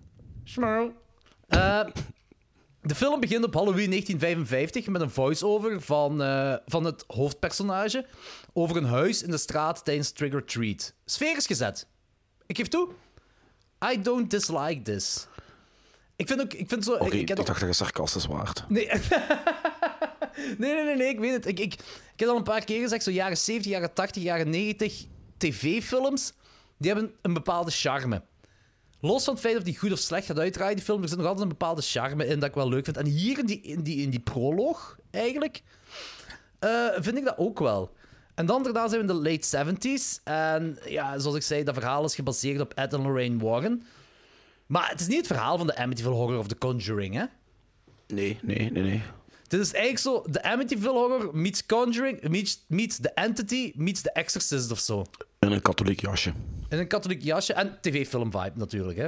Smurl. 0.45 0.93
Eh, 1.49 1.85
de 2.83 2.95
film 2.95 3.21
begint 3.21 3.45
op 3.45 3.55
Halloween 3.55 3.90
1955 3.90 4.87
met 4.87 5.00
een 5.00 5.11
voice-over 5.11 5.81
van, 5.81 6.23
eh, 6.23 6.55
van 6.66 6.85
het 6.85 7.05
hoofdpersonage 7.07 8.07
over 8.57 8.77
een 8.77 8.85
huis 8.85 9.23
in 9.23 9.31
de 9.31 9.39
straat 9.39 9.85
tijdens 9.85 10.11
Trick 10.11 10.35
or 10.35 10.45
Treat. 10.45 10.95
Sfeer 11.05 11.37
is 11.37 11.47
gezet. 11.47 11.87
Ik 12.47 12.57
geef 12.57 12.69
toe. 12.69 12.89
I 13.93 14.03
don't 14.03 14.31
dislike 14.31 14.83
this. 14.83 15.27
Ik 16.17 16.29
vind 16.29 16.41
ook... 16.41 16.53
Ik 16.53 16.69
vind 16.69 16.85
zo... 16.85 16.95
Ik, 16.95 17.13
ik, 17.13 17.13
ik 17.13 17.37
dacht 17.37 17.47
dat 17.47 17.59
je 17.59 17.73
sarcastisch 17.73 18.27
waard. 18.27 18.65
Nee. 18.69 18.87
nee, 20.59 20.75
nee, 20.75 20.85
nee, 20.85 20.97
nee, 20.97 21.09
ik 21.09 21.19
weet 21.19 21.33
het. 21.33 21.47
Ik, 21.47 21.61
ik, 21.61 21.75
ik 22.13 22.21
heb 22.21 22.29
al 22.29 22.37
een 22.37 22.43
paar 22.43 22.65
keer 22.65 22.81
gezegd, 22.81 23.03
zo 23.03 23.11
jaren 23.11 23.37
70, 23.37 23.73
jaren 23.73 23.93
80, 23.93 24.23
jaren 24.23 24.51
90 24.51 25.05
tv-films, 25.37 26.33
die 26.79 26.93
hebben 26.93 27.15
een 27.23 27.35
bepaalde 27.35 27.71
charme. 27.71 28.23
Los 29.01 29.25
van 29.25 29.35
het 29.35 29.43
feit 29.43 29.57
of 29.57 29.63
die 29.63 29.79
goed 29.79 29.93
of 29.93 29.99
slecht 29.99 30.27
gaat 30.27 30.39
uitdraaien, 30.39 30.77
die 30.77 30.85
film, 30.85 31.03
er 31.03 31.09
zit 31.09 31.17
nog 31.17 31.27
altijd 31.27 31.45
een 31.45 31.57
bepaalde 31.59 31.83
charme 31.83 32.27
in 32.27 32.41
dat 32.41 32.49
ik 32.49 32.55
wel 32.55 32.69
leuk 32.69 32.85
vind. 32.85 32.97
En 32.97 33.07
hier 33.07 33.39
in 33.39 33.47
die, 33.47 33.61
in 33.61 33.83
die, 33.83 34.03
in 34.03 34.11
die 34.11 34.21
proloog, 34.21 34.99
eigenlijk, 35.11 35.63
eh, 36.59 36.87
vind 36.95 37.17
ik 37.17 37.25
dat 37.25 37.39
ook 37.39 37.59
wel. 37.59 37.95
En 38.37 38.47
dan 38.47 38.62
daarna 38.62 38.88
zijn 38.88 39.07
we 39.07 39.12
in 39.12 39.21
de 39.21 39.31
late 39.31 39.75
70s. 39.75 40.23
En 40.25 40.78
ja, 40.88 41.19
zoals 41.19 41.37
ik 41.37 41.43
zei, 41.43 41.65
dat 41.65 41.75
verhaal 41.75 42.04
is 42.04 42.15
gebaseerd 42.15 42.61
op 42.61 42.75
Ed 42.75 42.93
en 42.93 43.02
Lorraine 43.02 43.45
Warren. 43.45 43.82
Maar 44.67 44.91
het 44.91 45.00
is 45.00 45.06
niet 45.06 45.17
het 45.17 45.26
verhaal 45.26 45.58
van 45.58 45.67
de 45.67 45.76
Amityville 45.76 46.15
Horror 46.15 46.39
of 46.39 46.47
The 46.47 46.58
Conjuring, 46.58 47.15
hè? 47.15 47.25
Nee, 48.06 48.39
nee, 48.43 48.71
nee, 48.71 48.82
nee. 48.82 49.02
Dit 49.49 49.61
is 49.61 49.73
eigenlijk 49.73 50.02
zo 50.02 50.32
de 50.32 50.43
Amityville 50.43 50.93
Horror 50.93 51.37
meets 51.37 51.67
Conjuring, 51.67 52.28
meets, 52.28 52.65
meets 52.69 52.97
The 53.00 53.11
Entity, 53.11 53.73
meets 53.75 54.00
The 54.00 54.13
Exorcist 54.13 54.71
of 54.71 54.78
zo. 54.78 55.04
In 55.39 55.52
een 55.52 55.63
katholiek 55.63 56.00
jasje. 56.00 56.32
In 56.69 56.78
een 56.78 56.87
katholiek 56.87 57.23
jasje 57.23 57.52
en 57.52 57.78
tv-film 57.80 58.30
vibe 58.30 58.52
natuurlijk, 58.54 58.99
hè. 58.99 59.06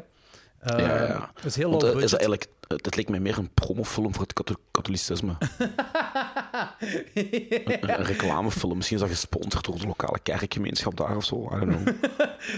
Eh, 0.59 0.79
ja, 0.79 0.97
ja, 0.97 1.03
ja. 1.07 1.31
Het 1.35 1.45
is 1.45 1.57
heel 1.57 1.71
Want, 1.71 1.83
low 1.83 1.97
eh, 1.97 2.03
is 2.03 2.11
dat 2.11 2.21
eigenlijk, 2.21 2.51
het, 2.69 2.85
het 2.85 2.95
lijkt 2.95 3.11
mij 3.11 3.21
meer 3.21 3.39
een 3.39 3.55
promofilm 3.55 4.13
voor 4.15 4.23
het 4.23 4.33
katho- 4.33 4.61
katholicisme. 4.71 5.37
een, 7.15 7.99
een 7.99 8.05
reclamefilm. 8.05 8.77
Misschien 8.77 8.97
is 8.97 9.03
dat 9.03 9.13
gesponsord 9.13 9.65
door 9.65 9.79
de 9.79 9.87
lokale 9.87 10.19
kerkgemeenschap 10.23 10.97
daar 10.97 11.17
of 11.17 11.25
zo. 11.25 11.51
I 11.53 11.65
don't 11.65 11.83
know. 11.83 11.95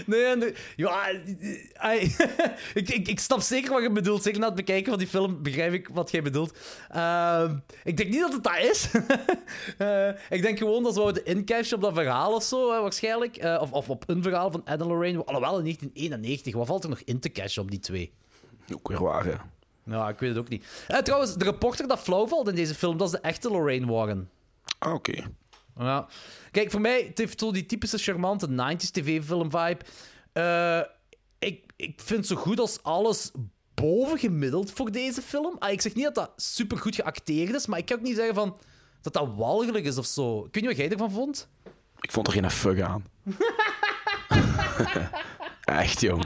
Nee, 0.05 0.35
nee. 0.35 0.53
Ja, 0.75 1.09
eh, 1.09 2.01
I- 2.03 2.15
ik, 2.79 2.89
ik, 2.89 3.07
ik 3.07 3.19
snap 3.19 3.41
zeker 3.41 3.71
wat 3.71 3.81
je 3.81 3.91
bedoelt. 3.91 4.23
Zeker 4.23 4.39
na 4.39 4.45
het 4.45 4.55
bekijken 4.55 4.89
van 4.89 4.97
die 4.99 5.07
film 5.07 5.41
begrijp 5.43 5.73
ik 5.73 5.87
wat 5.93 6.11
jij 6.11 6.21
bedoelt. 6.21 6.57
Ehm, 6.89 7.57
ik 7.83 7.97
denk 7.97 8.09
niet 8.09 8.19
dat 8.19 8.33
het 8.33 8.43
dat 8.43 8.57
is. 8.57 8.89
Eh, 9.77 10.07
ik 10.29 10.41
denk 10.41 10.57
gewoon 10.57 10.83
dat 10.83 10.93
ze 10.93 10.99
wouden 10.99 11.25
incashen 11.25 11.75
op 11.75 11.81
dat 11.81 11.93
verhaal 11.93 12.33
of 12.35 12.43
zo, 12.43 12.71
eh, 12.73 12.81
waarschijnlijk. 12.81 13.37
Eh, 13.37 13.57
of, 13.61 13.71
of 13.71 13.89
op 13.89 14.03
een 14.09 14.23
verhaal 14.23 14.51
van 14.51 14.65
Ed 14.65 14.81
en 14.81 14.87
Lorraine. 14.87 15.25
Alhoewel, 15.25 15.57
in 15.57 15.63
1991. 15.63 16.53
Wat 16.55 16.67
valt 16.67 16.83
er 16.83 16.89
nog 16.89 16.99
in 17.05 17.19
te 17.19 17.31
cashen 17.31 17.61
op 17.61 17.71
die 17.71 17.79
twee? 17.79 18.11
Ook 18.73 18.87
weer 18.87 19.03
waar, 19.03 19.25
hè. 19.25 19.35
Ja, 19.85 20.09
ik 20.09 20.19
weet 20.19 20.29
het 20.29 20.37
ook 20.37 20.49
niet. 20.49 20.65
Eh, 20.87 20.97
trouwens, 20.97 21.35
de 21.35 21.45
reporter 21.45 21.87
dat 21.87 21.99
flauw 21.99 22.27
valt 22.27 22.47
in 22.47 22.55
deze 22.55 22.75
film, 22.75 22.97
dat 22.97 23.07
is 23.07 23.19
de 23.19 23.27
echte 23.27 23.49
Lorraine 23.49 23.91
Warren. 23.91 24.29
Ah, 24.79 24.93
oké. 24.93 25.23
Ja. 25.77 26.07
Kijk, 26.51 26.71
voor 26.71 26.81
mij 26.81 27.03
het 27.07 27.17
heeft 27.17 27.39
zo 27.39 27.51
die 27.51 27.65
typische 27.65 27.97
charmante 27.97 28.47
90s 28.49 28.91
tv-film-vibe. 28.91 29.85
Eh, 30.33 30.81
ik, 31.39 31.63
ik 31.75 32.01
vind 32.03 32.27
zo 32.27 32.35
goed 32.35 32.59
als 32.59 32.83
alles 32.83 33.31
bovengemiddeld 33.73 34.71
voor 34.71 34.91
deze 34.91 35.21
film. 35.21 35.55
Ah, 35.59 35.71
ik 35.71 35.81
zeg 35.81 35.93
niet 35.93 36.03
dat 36.03 36.15
dat 36.15 36.31
supergoed 36.35 36.95
geacteerd 36.95 37.53
is, 37.53 37.65
maar 37.65 37.79
ik 37.79 37.85
kan 37.85 37.97
ook 37.97 38.03
niet 38.03 38.15
zeggen 38.15 38.35
van, 38.35 38.57
dat 39.01 39.13
dat 39.13 39.29
walgelijk 39.35 39.85
is 39.85 39.97
of 39.97 40.05
zo. 40.05 40.37
Ik 40.37 40.53
weet 40.53 40.63
niet 40.63 40.65
wat 40.65 40.77
jij 40.77 40.89
ervan 40.89 41.11
vond. 41.11 41.47
Ik 41.99 42.11
vond 42.11 42.27
er 42.27 42.33
geen 42.33 42.51
fuck 42.51 42.81
aan. 42.81 43.05
Echt, 45.63 46.01
jong. 46.01 46.25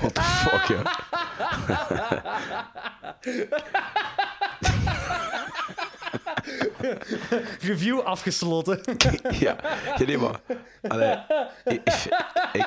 What 0.00 0.14
the 0.14 0.22
fuck, 0.22 0.66
ja. 0.68 0.82
Review 7.60 8.00
afgesloten. 8.00 8.80
ja. 9.44 9.56
ja, 9.96 10.04
nee, 10.06 10.18
maar... 10.18 10.40
Allee, 10.82 11.18
ik... 11.64 11.82
ik 12.52 12.66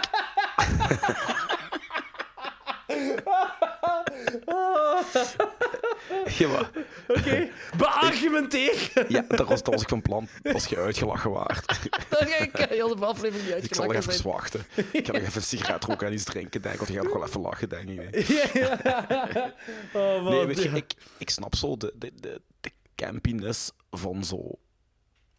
ja, 6.37 6.47
maar... 6.47 6.69
Oké, 7.07 7.49
beargumenteer. 7.77 8.91
Ja, 9.07 9.25
dat 9.27 9.47
was, 9.47 9.63
dat 9.63 9.73
was 9.73 9.81
ik 9.81 9.89
van 9.89 10.01
plan 10.01 10.27
als 10.53 10.65
je 10.65 10.77
uitgelachen 10.77 11.31
waard. 11.31 11.79
ik 12.39 12.49
kan 12.51 12.67
heel 12.69 12.95
de 12.95 13.05
aflevering 13.05 13.55
niet 13.55 13.63
Ik 13.63 13.75
zal 13.75 13.85
nog 13.85 13.93
even 13.93 14.27
wachten. 14.27 14.65
Ik 14.91 15.05
ga 15.05 15.11
nog 15.11 15.21
even 15.21 15.35
een 15.35 15.41
sigaret 15.41 15.83
roken 15.83 16.07
en 16.07 16.13
iets 16.13 16.23
drinken, 16.23 16.61
denk 16.61 16.73
ik. 16.73 16.79
Want 16.79 16.91
je 16.91 16.97
gaat 16.97 17.05
nog 17.07 17.13
wel 17.13 17.27
even 17.27 17.41
lachen, 17.41 17.69
denk 17.69 17.89
ik. 17.89 17.97
Nee, 17.97 19.45
Oh, 19.93 20.23
man. 20.23 20.33
nee 20.33 20.45
weet 20.45 20.63
je, 20.63 20.69
ik, 20.69 20.93
ik 21.17 21.29
snap 21.29 21.55
zo 21.55 21.77
de, 21.77 21.93
de, 21.95 22.11
de, 22.15 22.41
de 22.61 22.71
campiness 22.95 23.71
van 23.91 24.23
zo... 24.23 24.51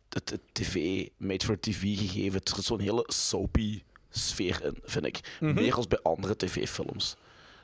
Het, 0.08 0.30
het 0.30 0.40
tv, 0.52 1.06
made 1.16 1.44
for 1.44 1.60
TV 1.60 1.98
gegeven. 1.98 2.40
Er 2.44 2.52
zit 2.54 2.64
zo'n 2.64 2.80
hele 2.80 3.04
soapy 3.06 3.82
sfeer 4.10 4.64
in, 4.64 4.78
vind 4.82 5.04
ik. 5.06 5.20
Meer 5.40 5.74
als 5.74 5.86
bij 5.88 5.98
andere 6.02 6.36
tv-films. 6.36 7.16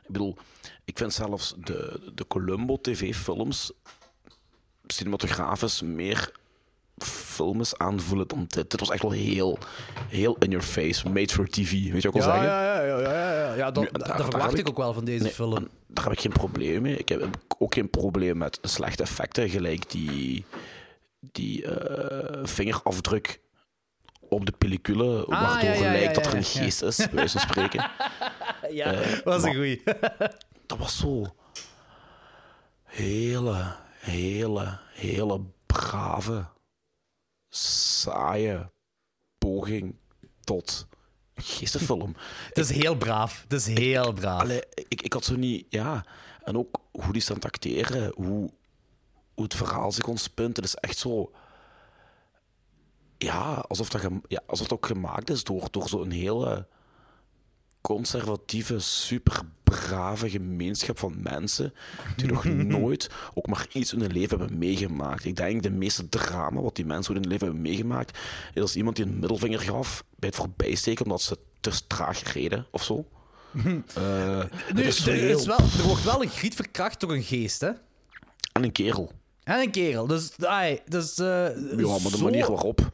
Ik 0.07 0.12
bedoel, 0.12 0.37
ik 0.85 0.99
vind 0.99 1.12
zelfs 1.12 1.55
de, 1.59 2.01
de 2.14 2.27
Columbo 2.27 2.79
tv-films 2.81 3.73
cinematografisch 4.87 5.83
meer 5.83 6.33
films 6.99 7.79
aanvoelen 7.79 8.29
dan 8.29 8.45
dit. 8.49 8.71
Dit 8.71 8.81
was 8.81 8.90
echt 8.90 9.03
wel 9.03 9.11
heel, 9.11 9.59
heel 10.09 10.37
in 10.38 10.51
your 10.51 10.64
face, 10.67 11.09
made 11.09 11.33
for 11.33 11.49
TV. 11.49 11.71
Weet 11.71 11.83
je 11.83 11.93
wat 11.93 12.05
ik 12.05 12.12
wil 12.12 12.23
Ja, 12.23 12.31
zeggen? 12.33 12.45
ja, 12.51 12.83
ja, 12.83 12.99
ja, 12.99 13.01
ja, 13.01 13.33
ja. 13.35 13.55
ja 13.55 13.71
dat, 13.71 13.83
Nu, 13.85 13.88
daar- 13.93 14.17
daar 14.17 14.25
verwacht 14.31 14.53
ik 14.53 14.59
ik- 14.59 14.69
ook 14.69 14.77
wel 14.77 14.93
van 14.93 15.05
deze 15.05 15.23
Nee, 15.23 15.33
film. 15.33 15.69
Daar 15.87 16.05
heb 16.05 16.12
ik 16.12 16.21
geen 16.21 16.33
probleem 16.33 16.83
mee. 16.83 16.97
Ik 16.97 17.09
heb 17.09 17.29
ook 17.59 17.75
geen 17.75 17.90
probleem 17.90 18.37
met 18.38 18.59
slechte 18.62 19.03
effecten, 19.03 19.49
gelijk 19.51 19.90
die, 19.90 20.45
die 21.21 21.67
eh, 21.67 22.40
vingerafdruk 22.45 23.40
op 24.29 24.47
de 24.47 24.53
pellicule, 24.53 25.25
waardoor 25.27 25.57
Ah, 25.57 25.63
ja, 25.63 25.73
ja, 25.73 25.81
lijkt 25.81 26.17
ja, 26.17 26.23
dat 26.23 26.27
er 26.27 26.33
een 26.33 26.39
ja. 26.39 26.45
geest 26.63 26.83
is, 26.83 26.97
bij 26.97 27.11
wijze 27.11 27.39
van 27.39 27.49
spreken. 27.49 27.91
Ja, 28.71 28.93
Eh, 28.93 29.23
was 29.25 29.43
een 29.43 29.55
goeie. 29.55 29.83
Dat 30.67 30.79
was 30.79 30.97
zo 30.97 31.35
hele, 32.85 33.77
hele, 33.99 34.79
hele 34.93 35.41
brave, 35.67 36.45
saaie 37.49 38.71
poging 39.39 39.97
tot 40.41 40.87
geestenfilm. 41.35 42.17
Het 42.49 42.59
is 42.59 42.71
heel 42.71 42.97
braaf. 42.97 43.43
Het 43.43 43.53
is 43.53 43.67
heel 43.67 44.13
braaf. 44.13 44.41
Allee, 44.41 44.63
ik, 44.75 45.03
ik 45.03 45.13
had 45.13 45.25
zo 45.25 45.37
niet... 45.37 45.67
Ja, 45.69 46.05
en 46.45 46.59
ook 46.59 46.81
hoe 46.91 47.13
die 47.13 47.23
staan 47.23 47.39
te 47.39 47.47
acteren, 47.47 48.13
hoe 48.17 48.51
hoe 49.35 49.45
het 49.45 49.55
verhaal 49.55 49.93
zich 49.93 50.07
ontspint. 50.07 50.57
Het 50.57 50.65
is 50.65 50.75
echt 50.75 50.99
zo... 50.99 51.33
Ja, 53.18 53.64
alsof 53.68 53.88
dat, 53.88 54.03
ja, 54.29 54.40
alsof 54.46 54.66
dat 54.68 54.79
ook 54.79 54.87
gemaakt 54.87 55.31
is 55.31 55.44
door, 55.44 55.68
door 55.70 55.88
zo'n 55.88 56.11
hele 56.11 56.66
conservatieve, 57.81 58.79
super 58.79 59.40
brave 59.64 60.31
gemeenschap 60.31 60.98
van 60.98 61.14
mensen 61.22 61.74
die 62.16 62.27
nog 62.27 62.44
nooit 62.79 63.11
ook 63.35 63.46
maar 63.46 63.66
iets 63.72 63.92
in 63.92 64.00
hun 64.00 64.12
leven 64.12 64.38
hebben 64.38 64.59
meegemaakt. 64.59 65.24
Ik 65.24 65.37
denk 65.37 65.62
de 65.62 65.70
meeste 65.70 66.09
drama 66.09 66.61
wat 66.61 66.77
die 66.77 66.85
mensen 66.87 67.14
in 67.14 67.20
hun 67.20 67.31
leven 67.31 67.46
hebben 67.46 67.62
meegemaakt, 67.64 68.18
is 68.55 68.62
als 68.62 68.77
iemand 68.77 68.96
die 68.96 69.05
een 69.05 69.18
middelvinger 69.18 69.61
gaf 69.61 70.05
bij 70.16 70.29
het 70.29 70.38
voorbijsteken 70.38 71.05
omdat 71.05 71.22
ze 71.22 71.38
te 71.61 71.87
traag 71.87 72.33
reden 72.33 72.66
of 72.70 72.85
zo. 72.85 73.07
Eh, 73.94 74.42
Nu, 74.74 74.83
is 74.83 75.03
zo 75.03 75.11
er, 75.11 75.16
heel- 75.16 75.38
is 75.38 75.46
wel, 75.46 75.59
er 75.59 75.83
wordt 75.87 76.05
wel 76.05 76.22
een 76.22 76.29
griet 76.29 76.55
verkracht 76.55 77.00
door 77.00 77.12
een 77.12 77.22
geest, 77.22 77.61
hè? 77.61 77.70
En 78.53 78.62
een 78.62 78.72
kerel. 78.72 79.12
En 79.44 79.61
een 79.61 79.70
kerel. 79.70 80.07
Dus, 80.07 80.30
ai, 80.40 80.80
dus 80.88 81.18
eh, 81.18 81.26
Ja, 81.26 81.87
maar 81.88 81.98
de 82.11 82.16
zo- 82.16 82.24
manier 82.24 82.46
waarop. 82.46 82.80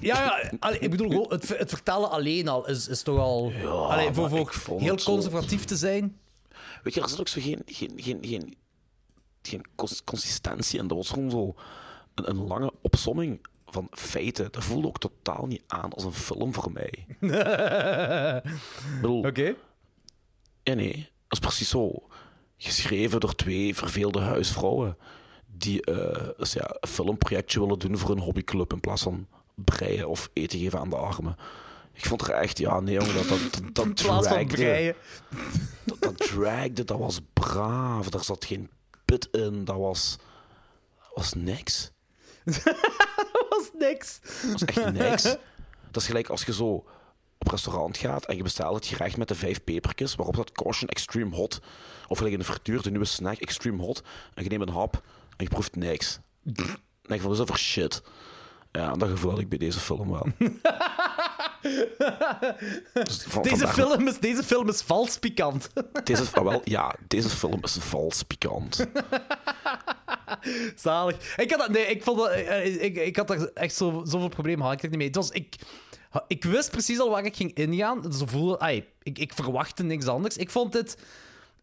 Ja, 0.00 0.24
ja 0.24 0.52
allee, 0.58 0.78
ik 0.78 0.90
bedoel, 0.90 1.28
het, 1.30 1.58
het 1.58 1.68
vertellen 1.70 2.10
alleen 2.10 2.48
al 2.48 2.68
is, 2.68 2.88
is 2.88 3.02
toch 3.02 3.18
al... 3.18 3.52
allee, 3.90 4.12
voor 4.12 4.52
voor 4.52 4.80
heel 4.80 4.98
zo- 4.98 5.12
conservatief 5.12 5.64
te 5.64 5.76
zijn. 5.76 6.18
Weet 6.82 6.94
je, 6.94 7.00
er 7.02 7.08
zit 7.08 7.20
ook 7.20 7.28
zo 7.28 7.40
geen, 7.40 7.62
geen, 7.66 7.92
geen, 7.96 8.18
geen, 8.22 8.56
geen 9.42 9.64
cons- 9.74 10.04
consistentie 10.04 10.78
in. 10.78 10.86
Dat 10.86 10.96
was 10.96 11.08
gewoon 11.10 11.30
zo 11.30 11.54
een, 12.14 12.28
een 12.30 12.46
lange 12.46 12.72
opsomming 12.80 13.46
van 13.66 13.88
feiten. 13.90 14.48
Dat 14.52 14.64
voelde 14.64 14.86
ook 14.86 14.98
totaal 14.98 15.46
niet 15.46 15.62
aan 15.66 15.92
als 15.92 16.04
een 16.04 16.12
film 16.12 16.54
voor 16.54 16.72
mij. 16.72 17.06
Oké. 19.02 19.54
ja, 20.62 20.74
nee, 20.74 20.94
dat 20.96 21.08
is 21.28 21.38
precies 21.38 21.68
zo. 21.68 22.02
Geschreven 22.56 23.20
door 23.20 23.34
twee 23.34 23.74
verveelde 23.74 24.20
huisvrouwen 24.20 24.96
die 25.56 25.84
eh, 25.84 26.28
dus 26.36 26.52
ja, 26.52 26.76
een 26.80 26.88
filmprojectje 26.88 27.60
willen 27.60 27.78
doen 27.78 27.98
voor 27.98 28.10
een 28.10 28.18
hobbyclub 28.18 28.72
in 28.72 28.80
plaats 28.80 29.02
van 29.02 29.26
breien 29.54 30.08
of 30.08 30.30
eten 30.32 30.58
geven 30.58 30.78
aan 30.78 30.90
de 30.90 30.96
armen. 30.96 31.36
Ik 31.92 32.04
vond 32.06 32.22
er 32.22 32.30
echt, 32.30 32.58
ja, 32.58 32.80
nee, 32.80 32.94
jongen, 32.94 33.14
dat, 33.14 33.28
dat, 33.28 33.60
dat, 33.72 33.84
In 33.84 33.92
plaats 33.94 34.02
van 34.02 34.22
dragde. 34.22 34.46
breien. 34.46 34.94
Dat, 35.84 36.00
dat 36.00 36.16
dragde, 36.16 36.84
dat 36.84 36.98
was 36.98 37.20
braaf. 37.32 38.08
Daar 38.08 38.24
zat 38.24 38.44
geen 38.44 38.70
put 39.04 39.28
in. 39.32 39.64
Dat 39.64 39.76
was, 39.76 40.16
was 41.14 41.32
niks. 41.32 41.90
Dat 42.44 42.62
was 43.48 43.70
niks. 43.78 44.20
Dat 44.20 44.52
was 44.52 44.64
echt 44.64 44.92
niks. 44.92 45.22
Dat 45.90 46.02
is 46.02 46.06
gelijk 46.06 46.28
als 46.28 46.44
je 46.44 46.52
zo 46.52 46.84
op 47.38 47.48
restaurant 47.50 47.96
gaat 47.96 48.24
en 48.24 48.36
je 48.36 48.42
bestelt 48.42 48.74
het 48.74 48.86
gerecht 48.86 49.16
met 49.16 49.28
de 49.28 49.34
vijf 49.34 49.64
pepertjes, 49.64 50.14
waarop 50.14 50.36
dat 50.36 50.52
caution 50.52 50.88
extreme 50.88 51.34
hot. 51.36 51.60
Of 52.08 52.16
gelijk 52.16 52.34
in 52.34 52.40
de 52.40 52.46
frituur, 52.46 52.82
de 52.82 52.90
nieuwe 52.90 53.04
snack 53.04 53.38
extreme 53.38 53.82
hot. 53.82 54.02
En 54.34 54.42
je 54.42 54.48
neemt 54.48 54.68
een 54.68 54.74
hap 54.74 55.02
en 55.36 55.44
je 55.44 55.48
proeft 55.48 55.76
niks. 55.76 56.18
Van, 57.02 57.20
wat 57.20 57.32
is 57.32 57.38
dat 57.38 57.46
voor 57.48 57.58
shit? 57.58 58.02
Ja, 58.72 58.92
dat 58.92 59.08
gevoel 59.08 59.30
had 59.30 59.40
ik 59.40 59.48
bij 59.48 59.58
deze 59.58 59.78
film 59.80 60.10
wel. 60.10 60.26
Dus 62.92 63.22
van- 63.28 63.42
Deze 63.42 63.68
film, 63.68 64.08
is, 64.08 64.18
deze 64.18 64.42
film 64.42 64.68
is 64.68 64.82
vals 64.82 65.18
pikant. 65.18 65.68
Deze, 66.04 66.24
ah, 66.32 66.44
wel, 66.44 66.60
ja, 66.64 66.94
deze 67.08 67.28
film 67.28 67.58
is 67.62 67.76
vals 67.80 68.22
pikant. 68.22 68.86
Zalig. 70.76 71.36
Ik 71.36 71.50
had, 71.50 71.58
dat, 71.58 71.68
nee, 71.70 71.86
ik, 71.86 72.02
vond 72.02 72.18
dat, 72.18 72.30
eh, 72.30 72.82
ik, 72.84 72.96
ik 72.96 73.16
had 73.16 73.28
daar 73.28 73.38
echt 73.54 73.74
zo, 73.74 74.02
zoveel 74.04 74.28
problemen 74.28 74.64
had 74.64 74.72
ik 74.74 74.82
er 74.82 74.88
niet 74.88 74.98
mee. 74.98 75.06
Het 75.06 75.16
was, 75.16 75.30
ik, 75.30 75.56
ik 76.26 76.44
wist 76.44 76.70
precies 76.70 77.00
al 77.00 77.10
waar 77.10 77.24
ik 77.24 77.36
ging 77.36 77.54
ingaan. 77.54 78.12
Zo 78.12 78.26
voelde, 78.26 78.58
ai, 78.58 78.84
ik, 79.02 79.18
ik 79.18 79.32
verwachtte 79.32 79.82
niks 79.82 80.06
anders. 80.06 80.36
Ik 80.36 80.50
vond 80.50 80.72
dit... 80.72 80.96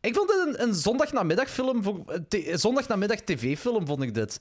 Ik 0.02 0.16
vond 0.16 0.28
dit 0.28 0.48
een, 0.48 0.68
een 0.68 0.76
zondagnamiddagfilm. 0.76 2.06
Zondagnamiddag 2.54 3.20
tv-film, 3.20 3.88
vond 3.88 4.02
ik 4.02 4.14
dit. 4.14 4.40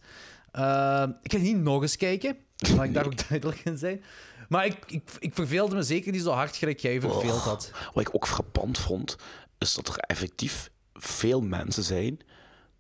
Eh, 0.53 1.05
ik 1.23 1.33
ga 1.33 1.39
niet 1.39 1.57
nog 1.57 1.83
eens 1.83 1.97
kijken. 1.97 2.37
Laat 2.77 2.85
ik 2.85 2.95
daar 2.95 3.05
ook 3.07 3.17
duidelijk 3.29 3.61
in 3.65 3.79
zijn. 3.79 4.03
Maar 4.49 4.65
ik, 4.67 4.77
ik, 4.87 5.03
ik 5.19 5.35
verveelde 5.35 5.75
me 5.75 5.83
zeker 5.83 6.13
niet 6.13 6.23
zo 6.23 6.31
hard 6.31 6.57
gelijk 6.57 6.79
jij 6.81 7.01
verveeld 7.01 7.41
had. 7.41 7.71
Wat 7.93 8.07
ik 8.07 8.15
ook 8.15 8.27
frappant 8.27 8.79
vond, 8.79 9.17
is 9.59 9.75
dat 9.75 9.89
er 9.89 9.99
effectief 9.99 10.71
veel 10.95 11.41
mensen 11.41 11.83
zijn 11.83 12.21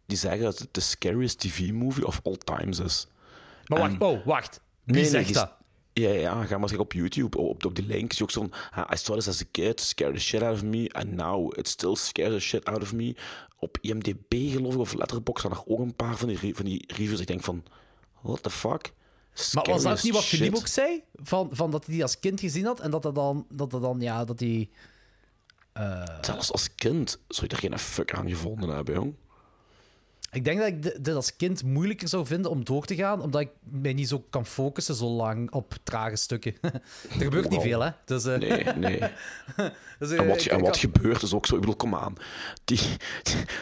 die 0.06 0.18
zeggen 0.18 0.42
dat 0.42 0.58
het 0.58 0.74
de 0.74 0.80
scariest 0.80 1.38
TV-movie 1.38 2.06
of 2.06 2.20
all 2.22 2.36
times 2.36 2.78
is. 2.78 3.06
Maar 3.66 3.78
wacht, 3.78 4.00
oh, 4.00 4.26
wacht. 4.26 4.60
Wie 4.84 4.94
Nee, 4.94 5.04
zegt 5.04 5.34
dat? 5.34 5.52
Ja, 6.00 6.10
ja, 6.10 6.44
ga 6.44 6.58
maar 6.58 6.78
op 6.78 6.92
YouTube, 6.92 7.38
op, 7.38 7.64
op 7.64 7.74
die 7.74 7.86
link, 7.86 8.12
zie 8.12 8.22
ook 8.22 8.30
zo'n... 8.30 8.52
"Ah, 8.70 8.92
I 8.92 8.96
saw 8.96 9.14
this 9.14 9.28
as 9.28 9.42
a 9.42 9.44
kid, 9.50 9.80
scared 9.80 10.14
the 10.14 10.20
shit 10.20 10.42
out 10.42 10.54
of 10.54 10.62
me, 10.62 10.88
and 10.88 11.12
now 11.12 11.58
it 11.58 11.68
still 11.68 11.94
scares 11.96 12.32
the 12.32 12.40
shit 12.40 12.64
out 12.64 12.82
of 12.82 12.92
me. 12.92 13.16
Op 13.58 13.78
IMDb, 13.80 14.50
geloof 14.52 14.74
ik, 14.74 14.80
of 14.80 14.94
Letterboxd, 14.94 15.44
staan 15.46 15.58
er 15.58 15.62
ook 15.66 15.78
een 15.78 15.94
paar 15.94 16.16
van 16.16 16.28
die, 16.28 16.54
van 16.54 16.64
die 16.64 16.84
reviews. 16.86 17.20
Ik 17.20 17.26
denk 17.26 17.42
van, 17.42 17.64
what 18.20 18.42
the 18.42 18.50
fuck? 18.50 18.92
Maar 19.52 19.64
was 19.64 19.82
dat 19.82 20.02
niet 20.02 20.12
wat 20.12 20.24
Philippe 20.24 20.56
ook 20.56 20.66
zei? 20.66 21.02
Van, 21.14 21.48
van 21.52 21.70
dat 21.70 21.84
hij 21.84 21.94
die 21.94 22.02
als 22.02 22.18
kind 22.18 22.40
gezien 22.40 22.64
had 22.64 22.80
en 22.80 22.90
dat 22.90 23.02
dat 23.02 23.14
dan, 23.14 23.46
dat 23.48 23.70
dat 23.70 23.82
dan 23.82 24.00
ja, 24.00 24.24
dat 24.24 24.40
hij. 24.40 24.68
Zelfs 26.20 26.52
als 26.52 26.74
kind 26.74 27.18
zou 27.28 27.46
je 27.48 27.54
er 27.54 27.60
geen 27.60 27.78
fuck 27.78 28.14
aan 28.14 28.28
gevonden 28.28 28.68
hebben, 28.68 28.94
jong. 28.94 29.14
Ik 30.32 30.44
denk 30.44 30.58
dat 30.58 30.68
ik 30.68 30.82
di- 30.82 30.94
dit 31.00 31.14
als 31.14 31.36
kind 31.36 31.62
moeilijker 31.64 32.08
zou 32.08 32.26
vinden 32.26 32.50
om 32.50 32.64
door 32.64 32.84
te 32.84 32.94
gaan, 32.94 33.20
omdat 33.22 33.40
ik 33.40 33.50
mij 33.60 33.92
niet 33.92 34.08
zo 34.08 34.24
kan 34.30 34.46
focussen 34.46 34.94
zo 34.94 35.06
lang 35.08 35.50
op 35.52 35.74
trage 35.82 36.16
stukken. 36.16 36.54
er 36.62 36.80
gebeurt 37.10 37.48
niet 37.50 37.60
veel, 37.60 37.80
hè? 37.80 37.90
Dus, 38.04 38.24
eh, 38.24 38.38
Nee, 38.38 38.64
nee. 38.64 38.98
dus, 39.98 40.10
eh, 40.10 40.18
En 40.20 40.26
wat, 40.26 40.40
ik 40.44 40.50
wat 40.50 40.60
had- 40.60 40.76
gebeurt 40.76 41.22
is 41.22 41.34
ook 41.34 41.46
zo. 41.46 41.54
Ik 41.54 41.60
bedoel, 41.60 41.76
kom 41.76 41.94
aan. 41.94 42.14
Die, 42.64 42.78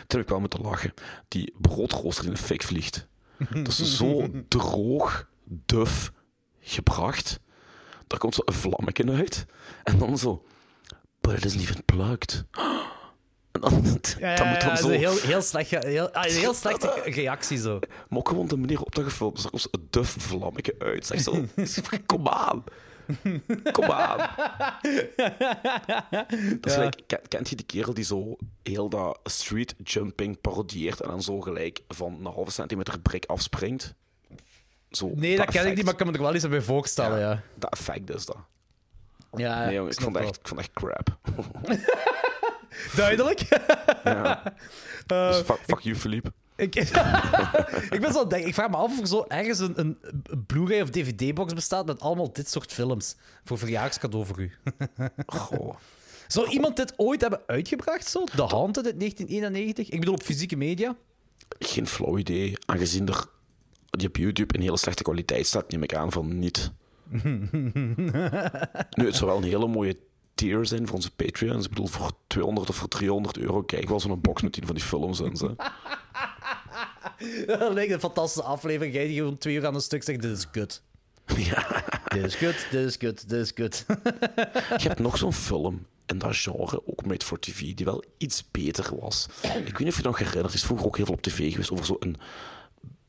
die, 0.07 0.19
ik 0.21 0.29
wel 0.29 0.41
moeten 0.41 0.61
lachen. 0.61 0.95
Die 1.29 1.55
broodrooster 1.59 2.25
in 2.25 2.31
de 2.31 2.37
fik 2.37 2.63
vliegt. 2.63 3.07
Dat 3.53 3.69
is 3.69 3.97
zo 3.97 4.29
droog, 4.49 5.29
duf 5.45 6.13
gebracht. 6.61 7.41
Daar 8.07 8.19
komt 8.19 8.35
zo 8.35 8.43
een 8.45 8.55
vlammetje 8.55 9.13
uit. 9.13 9.47
En 9.85 9.99
dan 9.99 10.19
zo... 10.19 10.45
But 11.21 11.33
it 11.37 11.45
isn't 11.45 11.61
even 11.63 11.85
plugged. 11.85 12.45
Dan, 13.65 13.73
Ja, 13.73 13.93
dat 13.93 14.19
ja, 14.19 14.45
moet 14.45 14.55
ja, 14.55 14.59
dan 14.59 14.69
dat 14.69 14.79
zo... 14.79 14.89
is 14.89 14.95
een 14.95 14.99
heel, 15.01 15.17
heel, 15.17 15.43
slecht, 15.43 15.71
heel, 15.71 16.11
ah, 16.11 16.23
heel 16.25 16.55
slechte 16.55 17.01
reactie 17.21 17.59
zo. 17.59 17.79
Maar 18.09 18.19
ook 18.19 18.29
gewoon 18.29 18.49
de 18.49 18.57
manier 18.57 18.81
op 18.81 18.95
dat 18.95 19.05
gefilmd 19.05 19.39
is. 19.39 19.45
Komt 19.47 19.63
zo 19.63 19.69
een 19.71 19.87
duf 19.91 20.17
vlammetje 20.19 20.75
uit. 20.79 21.07
Zeg 21.07 21.21
zo... 21.21 21.45
Kom 22.07 22.29
aan. 22.29 22.65
Kom 23.73 23.85
aan. 23.85 24.19
Dat 26.61 26.67
is 26.67 26.73
gelijk, 26.73 27.01
ken- 27.07 27.29
kent 27.29 27.49
je 27.49 27.57
die 27.57 27.67
kerel 27.67 27.95
die 27.95 28.05
zo 28.05 28.37
heel 28.63 28.89
dat 28.89 29.19
street 29.25 29.75
jumping 29.85 30.41
parodieert 30.41 31.01
en 31.01 31.09
dan 31.09 31.23
zo 31.23 31.41
gelijk 31.41 31.81
van 31.89 32.17
een 32.21 32.33
halve 32.33 32.51
centimeter 32.51 33.01
brik 33.01 33.25
afspringt? 33.27 33.95
Zo, 34.91 35.11
Nee, 35.15 35.37
dat 35.37 35.47
ken 35.51 35.67
ik 35.67 35.75
niet, 35.75 35.85
maar 35.85 35.93
ik 35.93 35.99
kan 35.99 36.07
me 36.07 36.13
er 36.13 36.23
wel 36.23 36.35
iets 36.35 36.49
bij 36.49 36.61
voorstellen, 36.61 37.19
ja. 37.19 37.43
Dat 37.55 37.73
effect 37.73 38.15
is 38.15 38.27
dat. 38.27 38.37
Ja, 39.37 39.65
Nee, 39.65 39.75
jongen, 39.75 39.93
ik, 39.93 40.01
vond 40.01 40.17
echt, 40.17 40.37
ik 40.37 40.49
vond 40.49 40.61
echt 40.61 40.71
crap. 40.73 41.19
Duidelijk. 42.97 43.41
ja. 44.05 44.43
dus 45.07 45.37
fuck, 45.37 45.59
fuck 45.67 45.81
you, 45.81 45.97
Philippe. 45.97 46.33
Ik, 46.57 46.75
ik 47.95 48.01
ben 48.01 48.13
zo 48.13 48.27
denken, 48.27 48.49
ik 48.49 48.55
vraag 48.55 48.71
me 48.71 48.77
af 48.77 48.93
of 48.93 49.01
er 49.01 49.07
zo 49.07 49.25
ergens 49.29 49.59
een, 49.59 49.81
een 49.81 49.99
Blu-ray 50.47 50.81
of 50.81 50.91
DVD-box 50.91 51.53
bestaat 51.53 51.87
met 51.87 52.01
allemaal 52.01 52.33
dit 52.33 52.51
soort 52.51 52.73
films. 52.73 53.17
Voor 53.45 53.59
verjaarscadeau 53.59 54.27
voor 54.27 54.41
u. 54.41 54.53
Goh. 55.27 55.75
Zou 56.27 56.51
iemand 56.51 56.77
dit 56.77 56.93
ooit 56.97 57.21
hebben 57.21 57.41
uitgebracht, 57.47 58.09
zo? 58.09 58.25
The 58.25 58.43
Haunted 58.43 58.85
uit 58.85 58.99
1991? 58.99 59.89
Ik 59.89 59.99
bedoel, 59.99 60.15
op 60.15 60.23
fysieke 60.23 60.57
media? 60.57 60.97
Geen 61.59 61.87
flauw 61.87 62.19
idee, 62.19 62.57
aangezien 62.67 63.09
er 63.09 63.27
die 63.91 64.09
op 64.09 64.17
YouTube 64.17 64.55
in 64.55 64.61
hele 64.61 64.77
slechte 64.77 65.03
kwaliteit 65.03 65.47
staat, 65.47 65.71
neem 65.71 65.83
ik 65.83 65.95
aan 65.95 66.13
van 66.13 66.39
niet. 66.39 66.73
nu, 67.11 69.07
het 69.07 69.17
zou 69.17 69.27
wel 69.27 69.37
een 69.37 69.43
hele 69.43 69.67
mooie 69.67 69.97
tier 70.39 70.67
zijn 70.67 70.87
voor 70.87 70.95
onze 70.95 71.11
Patreons. 71.11 71.65
Ik 71.65 71.71
bedoel, 71.71 71.87
voor 71.87 72.13
200 72.27 72.69
of 72.69 72.77
voor 72.77 72.89
300 72.89 73.39
euro 73.39 73.63
kijk 73.63 73.89
wel 73.89 74.01
zo'n 74.01 74.21
box 74.21 74.43
met 74.43 74.53
10 74.53 74.67
van 74.67 74.75
die 74.75 74.85
films 74.85 75.21
in. 75.21 75.37
Ze. 75.37 75.57
Dat 77.47 77.73
lijkt 77.73 77.93
een 77.93 78.01
fantastische 78.01 78.49
aflevering. 78.49 78.95
Jij 78.95 79.07
die 79.07 79.17
gewoon 79.17 79.39
twee 79.39 79.55
uur 79.55 79.67
aan 79.67 79.75
een 79.75 79.81
stuk 79.81 80.03
zegt, 80.03 80.23
dit 80.23 80.37
is 80.37 80.51
kut. 80.51 80.83
Ja. 81.37 81.85
Dit 82.09 82.25
is 82.25 82.37
kut, 82.37 82.67
dit 82.71 82.87
is 82.87 82.97
kut, 82.97 83.29
dit 83.29 83.41
is 83.41 83.53
kut. 83.53 83.85
Je 84.83 84.89
hebt 84.89 84.99
nog 84.99 85.19
zo'n 85.19 85.33
film 85.33 85.87
in 86.07 86.19
dat 86.19 86.37
genre, 86.37 86.83
ook 86.87 87.07
made 87.07 87.25
for 87.25 87.39
TV, 87.39 87.75
die 87.75 87.85
wel 87.85 88.05
iets 88.19 88.45
beter 88.51 88.99
was. 89.01 89.27
Ik 89.43 89.51
weet 89.53 89.79
niet 89.79 89.89
of 89.89 89.97
je 89.97 90.03
nog 90.03 90.19
herinnert, 90.19 90.47
het 90.47 90.55
is 90.55 90.65
vroeger 90.65 90.87
ook 90.87 90.97
heel 90.97 91.07
veel 91.07 91.15
op 91.15 91.23
tv 91.23 91.51
geweest 91.51 91.71
over 91.71 91.85
zo'n 91.85 92.17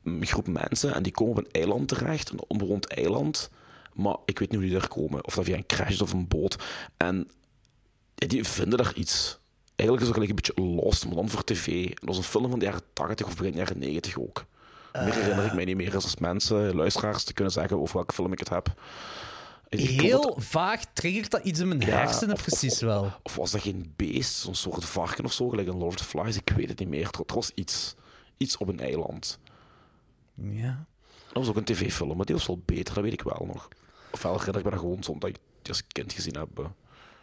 een 0.03 0.25
groep 0.25 0.47
mensen 0.47 0.93
en 0.93 1.03
die 1.03 1.11
komen 1.11 1.37
op 1.37 1.45
een 1.45 1.51
eiland 1.51 1.87
terecht, 1.87 2.29
een 2.29 2.41
onbewoond 2.47 2.87
eiland. 2.87 3.49
Maar 3.93 4.15
ik 4.25 4.39
weet 4.39 4.49
niet 4.51 4.59
hoe 4.59 4.69
die 4.69 4.79
daar 4.79 4.87
komen, 4.87 5.25
of 5.25 5.33
dat 5.35 5.45
via 5.45 5.55
een 5.55 5.65
crash 5.65 5.89
is 5.89 6.01
of 6.01 6.13
een 6.13 6.27
boot. 6.27 6.63
En 6.97 7.27
ja, 8.15 8.27
die 8.27 8.43
vinden 8.43 8.77
daar 8.77 8.93
iets. 8.95 9.39
Eigenlijk 9.75 10.01
is 10.01 10.07
het 10.07 10.17
ook 10.17 10.23
gelijk 10.23 10.29
een 10.29 10.55
beetje 10.55 10.81
lost, 10.85 11.05
maar 11.05 11.15
dan 11.15 11.29
voor 11.29 11.43
tv. 11.43 11.89
Dat 11.89 11.99
was 12.07 12.17
een 12.17 12.23
film 12.23 12.49
van 12.49 12.59
de 12.59 12.65
jaren 12.65 12.81
80 12.93 13.25
of 13.27 13.35
begin 13.37 13.53
jaren 13.53 13.79
90 13.79 14.17
ook. 14.19 14.45
Meer 14.93 15.13
herinner 15.13 15.45
ik 15.45 15.53
mij 15.53 15.65
niet 15.65 15.75
meer. 15.75 15.91
Dus 15.91 16.03
als 16.03 16.15
mensen, 16.17 16.75
luisteraars, 16.75 17.23
te 17.23 17.33
kunnen 17.33 17.53
zeggen 17.53 17.79
over 17.79 17.95
welke 17.95 18.13
film 18.13 18.31
ik 18.31 18.39
het 18.39 18.49
heb. 18.49 18.73
Ik 19.69 20.01
Heel 20.01 20.35
vaag 20.39 20.83
triggert 20.93 21.31
dat 21.31 21.43
iets 21.43 21.59
in 21.59 21.67
mijn 21.67 21.79
Ja, 21.79 21.85
hersenen 21.87 22.35
of- 22.35 22.41
precies 22.41 22.73
of- 22.73 22.79
wel. 22.79 23.11
Of 23.23 23.35
was 23.35 23.51
dat 23.51 23.61
geen 23.61 23.93
beest, 23.95 24.33
zo'n 24.35 24.55
soort 24.55 24.85
varken 24.85 25.25
of 25.25 25.33
zo, 25.33 25.49
gelijk 25.49 25.67
een 25.67 25.77
Lord 25.77 25.93
of 25.93 25.95
the 25.95 26.03
Flies? 26.17 26.35
Ik 26.37 26.49
weet 26.55 26.69
het 26.69 26.79
niet 26.79 26.87
meer. 26.89 27.01
Er, 27.11 27.19
er 27.27 27.35
was 27.35 27.51
iets. 27.55 27.95
Iets 28.37 28.57
op 28.57 28.67
een 28.67 28.79
eiland. 28.79 29.39
Ja. 30.35 30.85
Dat 31.33 31.37
was 31.37 31.47
ook 31.49 31.55
een 31.55 31.63
tv-film, 31.63 32.17
maar 32.17 32.25
die 32.25 32.35
was 32.35 32.47
wel 32.47 32.61
beter, 32.65 32.93
dat 32.93 33.03
weet 33.03 33.13
ik 33.13 33.21
wel 33.21 33.45
nog. 33.53 33.67
Ofwel 34.11 34.31
herinner 34.31 34.57
ik 34.57 34.63
me 34.63 34.71
dat 34.71 34.79
gewoon 34.79 34.97
ik 35.29 35.37
die 35.61 35.71
als 35.73 35.87
kind 35.87 36.13
gezien 36.13 36.35
heb. 36.37 36.59
eh. 36.59 36.65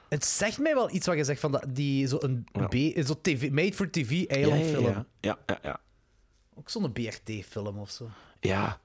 Het 0.09 0.25
zegt 0.25 0.59
mij 0.59 0.75
wel 0.75 0.95
iets 0.95 1.07
wat 1.07 1.17
je 1.17 1.25
zegt 1.25 1.41
van 1.41 1.53
dat, 1.53 1.65
die 1.69 2.07
zo 2.07 2.17
een 2.21 2.47
Ja. 2.53 3.03
Zo 3.05 3.15
TV, 3.23 3.51
made-for-TV 3.51 4.25
eilandfilm. 4.27 4.85
Ja, 4.85 5.07
ja, 5.21 5.39
ja. 5.47 5.59
ja. 5.63 5.81
Ook 6.55 6.71
zo'n 6.71 6.93
BRT-film 6.93 7.79
of 7.79 7.91
zo. 7.91 8.09
Ja, 8.41 8.81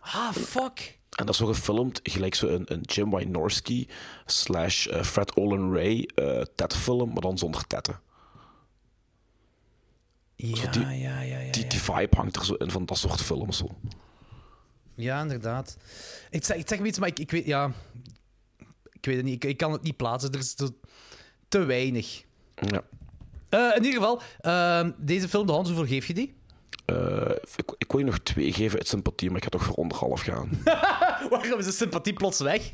Ah, 0.00 0.32
fuck. 0.32 0.98
en 1.10 1.26
dat 1.26 1.28
is 1.28 1.36
zo 1.36 1.46
gefilmd 1.46 2.00
gelijk 2.02 2.34
zo 2.34 2.46
een, 2.48 2.72
een 2.72 2.80
Jim 2.80 3.10
Wynorski 3.10 3.88
slash 4.26 4.86
eh, 4.86 5.02
Fred 5.02 5.36
Olen 5.36 5.72
Ray 5.74 6.08
eh 6.14 6.42
Ted-film, 6.54 7.12
maar 7.12 7.22
dan 7.22 7.38
zonder 7.38 7.66
tetten. 7.66 8.00
Ja, 10.36 10.70
die- 10.70 10.80
ja, 10.86 11.20
ja, 11.20 11.38
ja. 11.38 11.52
Die, 11.52 11.66
die 11.66 11.80
vibe 11.80 12.16
hangt 12.16 12.36
er 12.36 12.44
zo 12.44 12.54
in 12.54 12.70
van 12.70 12.84
dat 12.84 12.98
soort 12.98 13.20
films. 13.22 13.56
Zo. 13.58 13.68
Ja, 15.00 15.20
inderdaad. 15.20 15.76
Ik 16.30 16.44
zeg, 16.44 16.56
ik 16.56 16.68
zeg 16.68 16.80
iets, 16.80 16.98
maar 16.98 17.08
ik, 17.08 17.18
ik 17.18 17.30
weet... 17.30 17.46
Ja, 17.46 17.72
ik 18.92 19.06
weet 19.06 19.16
het 19.16 19.24
niet. 19.24 19.44
Ik, 19.44 19.50
ik 19.50 19.56
kan 19.56 19.72
het 19.72 19.82
niet 19.82 19.96
plaatsen. 19.96 20.32
Er 20.32 20.38
is 20.38 20.54
te, 20.54 20.72
te 21.48 21.64
weinig. 21.64 22.24
Ja. 22.54 22.82
Eh, 23.48 23.76
in 23.76 23.84
ieder 23.84 24.00
geval, 24.00 24.22
ehm, 24.40 24.90
deze 24.96 25.28
film, 25.28 25.46
De 25.46 25.52
Hans, 25.52 25.68
hoeveel 25.68 25.86
geef 25.86 26.06
je 26.06 26.14
die? 26.14 26.34
Eh, 26.84 27.30
ik, 27.56 27.74
ik 27.78 27.92
wil 27.92 28.00
je 28.00 28.06
nog 28.06 28.18
twee 28.18 28.52
geven 28.52 28.78
uit 28.78 28.88
sympathie, 28.88 29.28
maar 29.28 29.36
ik 29.36 29.44
ga 29.44 29.50
toch 29.50 29.64
voor 29.64 29.74
anderhalf 29.76 30.20
gaan. 30.20 30.50
Waarom 31.30 31.58
is 31.58 31.64
de 31.64 31.72
sympathie 31.72 32.12
plots 32.12 32.40
weg? 32.40 32.72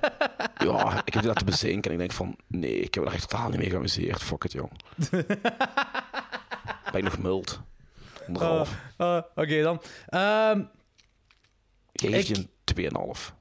ja, 0.66 1.02
ik 1.04 1.12
heb 1.12 1.22
die 1.22 1.26
laten 1.32 1.46
bezinken 1.46 1.84
en 1.84 1.92
ik 1.92 1.98
denk 1.98 2.12
van, 2.12 2.36
nee, 2.46 2.80
ik 2.80 2.94
heb 2.94 3.04
er 3.06 3.12
echt 3.12 3.28
totaal 3.28 3.48
niet 3.48 3.58
mee 3.58 3.70
geamuseerd. 3.70 4.22
Fuck 4.22 4.44
it, 4.44 4.52
jong. 4.52 4.70
ben 6.92 7.00
ik 7.00 7.02
nog 7.02 7.18
mild? 7.18 7.60
Anderhalf. 8.26 8.76
Eh, 8.96 9.20
Oké, 9.34 9.62
dan. 9.62 9.82
Ehm, 10.06 10.62
Jij 12.00 12.10
geeft 12.10 12.28
ik- 12.28 12.36
je 12.36 12.42
een 12.42 12.50
2,5. 12.64 13.34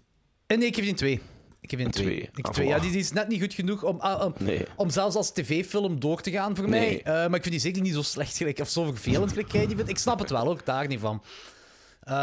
en 0.48 0.60
nee, 0.60 0.68
ik 0.68 0.74
geef 0.76 0.84
die 0.84 0.92
een 0.92 0.98
2. 0.98 1.14
Ik 1.62 1.70
geef 1.70 1.70
die 1.70 1.80
een 1.80 1.86
Een 1.86 1.92
2. 1.92 2.06
twee. 2.06 2.30
Ik 2.36 2.48
Ah. 2.48 2.66
Ja, 2.66 2.80
die, 2.80 2.92
die 2.92 3.00
is 3.00 3.12
net 3.12 3.28
niet 3.28 3.42
goed 3.42 3.54
genoeg 3.54 3.84
om, 3.84 4.00
ah, 4.00 4.26
om, 4.26 4.34
Nee. 4.40 4.66
om 4.76 4.90
zelfs 4.90 5.16
als 5.16 5.32
tv-film 5.32 6.00
door 6.00 6.22
te 6.22 6.32
gaan 6.32 6.56
voor 6.56 6.70
mij. 6.70 6.98
Eh, 7.04 7.14
maar 7.14 7.26
ik 7.36 7.42
vind 7.42 7.50
die 7.52 7.60
zeker 7.60 7.82
niet 7.82 7.94
zo 7.94 8.02
slecht 8.02 8.38
gelijk, 8.38 8.60
of 8.60 8.70
zo 8.70 8.84
vervelend 8.86 9.30
gelijk 9.32 9.52
jij 9.52 9.66
die 9.68 9.76
vindt. 9.76 9.90
Ik 9.92 9.98
snap 9.98 10.20
het 10.20 10.30
wel, 10.30 10.48
ook 10.48 10.66
daar 10.66 10.88
niet 10.88 11.00
van. 11.00 11.24
Eh, 12.02 12.14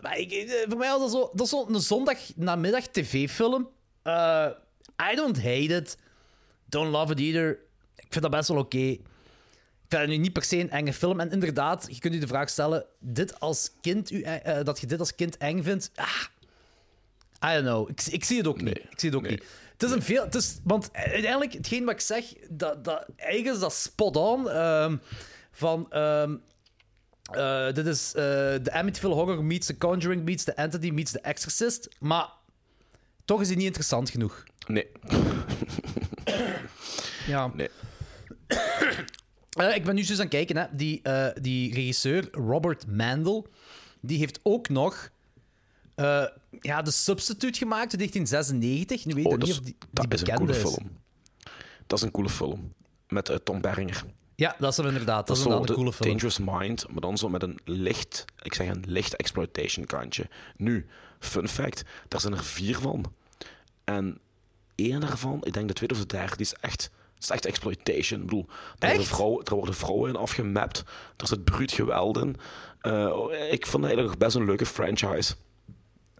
maar 0.00 0.18
ik, 0.18 0.30
eh, 0.32 0.64
voor 0.68 0.78
mij 0.78 0.88
was 0.90 1.00
dat 1.00 1.10
zo, 1.10 1.30
dat 1.34 1.40
is 1.46 1.48
zo 1.50 1.66
een 1.68 1.80
zondagnamiddag 1.80 2.86
tv-film. 2.86 3.68
I 5.12 5.14
don't 5.16 5.36
hate 5.36 5.74
it. 5.76 5.96
Don't 6.68 6.90
love 6.90 7.12
it 7.12 7.18
either. 7.18 7.58
Ik 7.96 8.06
vind 8.08 8.22
dat 8.22 8.30
best 8.30 8.48
wel 8.48 8.58
oké. 8.58 8.78
Ik 8.78 9.00
vind 9.98 10.08
het 10.08 10.16
nu 10.18 10.24
niet 10.24 10.32
per 10.32 10.42
se 10.44 10.58
een 10.58 10.70
enge 10.70 10.92
film. 10.92 11.20
En 11.20 11.30
inderdaad, 11.30 11.86
je 11.90 11.98
kunt 11.98 12.14
je 12.14 12.20
de 12.20 12.26
vraag 12.26 12.48
stellen: 12.48 12.84
dit 12.98 13.40
als 13.40 13.70
kind, 13.80 14.10
u, 14.10 14.22
eh, 14.22 14.58
eh, 14.58 14.64
dat 14.64 14.80
je 14.80 14.86
dit 14.86 14.98
als 15.00 15.14
kind 15.14 15.36
eng 15.36 15.62
vindt. 15.62 15.90
Ah, 15.94 16.22
I 17.50 17.54
don't 17.54 17.64
know. 17.66 17.88
Ik, 17.90 18.02
ik 18.02 18.24
zie 18.24 18.36
het 18.38 18.46
ook 18.46 18.60
niet. 18.60 18.76
Ik 18.78 19.00
zie 19.00 19.08
het 19.08 19.18
ook 19.18 19.22
Nee. 19.24 19.30
niet. 19.30 19.44
Het 19.72 19.82
is 19.82 19.90
een 19.90 20.02
veel. 20.02 20.24
Het 20.24 20.34
is, 20.34 20.58
want 20.64 20.88
uiteindelijk, 20.92 21.52
hetgeen 21.52 21.84
wat 21.84 21.94
ik 21.94 22.00
zeg, 22.00 22.24
dat, 22.50 22.84
dat, 22.84 23.06
eigenlijk 23.16 23.54
is 23.54 23.60
dat 23.60 23.72
spot 23.74 24.16
on. 24.16 24.50
ehm, 24.50 24.96
van. 25.50 25.86
ehm, 25.90 26.34
eh, 27.32 27.72
dit 27.72 27.86
is 27.86 28.10
de 28.12 28.70
Amityville 28.72 29.14
Horror 29.14 29.44
meets 29.44 29.66
The 29.66 29.76
Conjuring 29.78 30.24
meets 30.24 30.44
The 30.44 30.52
Entity 30.52 30.90
meets 30.90 31.10
The 31.12 31.20
Exorcist. 31.20 31.88
Maar 32.00 32.28
toch 33.24 33.40
is 33.40 33.46
die 33.48 33.56
niet 33.56 33.66
interessant 33.66 34.10
genoeg. 34.10 34.44
Nee. 34.66 34.86
Ja. 37.26 37.50
Nee. 37.54 37.68
Eh, 39.54 39.74
ik 39.74 39.84
ben 39.84 39.94
nu 39.94 40.00
eens 40.00 40.10
aan 40.10 40.18
het 40.18 40.28
kijken, 40.28 40.56
hè. 40.56 40.64
Die, 40.72 41.02
eh, 41.02 41.42
die 41.42 41.74
regisseur, 41.74 42.28
Robert 42.32 42.86
Mandel, 42.86 43.46
die 44.00 44.18
heeft 44.18 44.40
ook 44.42 44.68
nog 44.68 45.10
eh, 45.94 46.24
ja, 46.60 46.82
de 46.82 46.90
Substitute 46.90 47.58
gemaakt 47.58 47.92
in 47.92 47.98
1996. 47.98 49.04
Nu 49.04 49.14
weet 49.14 49.24
Oh, 49.24 49.30
dat 49.30 49.40
niet 49.40 49.48
is, 49.48 49.58
of 49.58 49.64
die, 49.64 49.76
die 49.78 50.08
dat 50.08 50.12
is 50.20 50.28
een 50.28 50.36
coole 50.36 50.52
is. 50.52 50.58
film. 50.58 50.90
Dat 51.86 51.98
is 51.98 52.04
een 52.04 52.10
coole 52.10 52.28
film. 52.28 52.72
Met 53.08 53.40
Tom 53.44 53.60
Berringer. 53.60 54.04
Ja, 54.34 54.56
dat 54.58 54.70
is 54.70 54.76
hem 54.76 54.86
inderdaad. 54.86 55.26
Dat, 55.26 55.36
is 55.36 55.44
een 55.44 55.66
coole 55.66 55.92
film. 55.92 56.08
Dangerous 56.08 56.38
Mind, 56.38 56.88
maar 56.90 57.00
dan 57.00 57.18
zo 57.18 57.28
met 57.28 57.42
een 57.42 57.58
licht, 57.64 58.24
ik 58.42 58.54
zeg 58.54 58.68
een 58.68 58.84
licht 58.86 59.16
exploitation 59.16 59.86
kantje. 59.86 60.28
Nu, 60.56 60.86
fun 61.18 61.48
fact, 61.48 61.82
daar 62.08 62.20
zijn 62.20 62.32
er 62.32 62.44
vier 62.44 62.78
van. 62.78 63.12
En 63.84 64.18
één 64.74 65.00
daarvan, 65.00 65.40
ik 65.44 65.52
denk 65.52 65.68
de 65.68 65.74
tweede 65.74 65.94
of 65.94 66.00
de 66.00 66.06
derde, 66.06 66.36
die 66.36 66.46
is 66.46 66.54
echt, 66.54 66.90
is 67.24 67.30
echt 67.30 67.46
exploitation. 67.46 68.20
Ik 68.20 68.26
bedoel, 68.26 68.46
er 68.78 68.88
worden, 68.88 69.06
vrouwen, 69.06 69.44
er 69.44 69.54
worden 69.54 69.74
vrouwen 69.74 70.08
in 70.10 70.16
afgemapt, 70.16 70.84
er 71.16 71.26
zit 71.26 71.44
bruut 71.44 71.72
geweld 71.72 72.16
in. 72.16 72.36
Eh, 72.80 73.52
ik 73.52 73.66
vond 73.66 73.82
het 73.82 73.92
eigenlijk 73.92 74.18
best 74.18 74.36
een 74.36 74.44
leuke 74.44 74.66
franchise. 74.66 75.34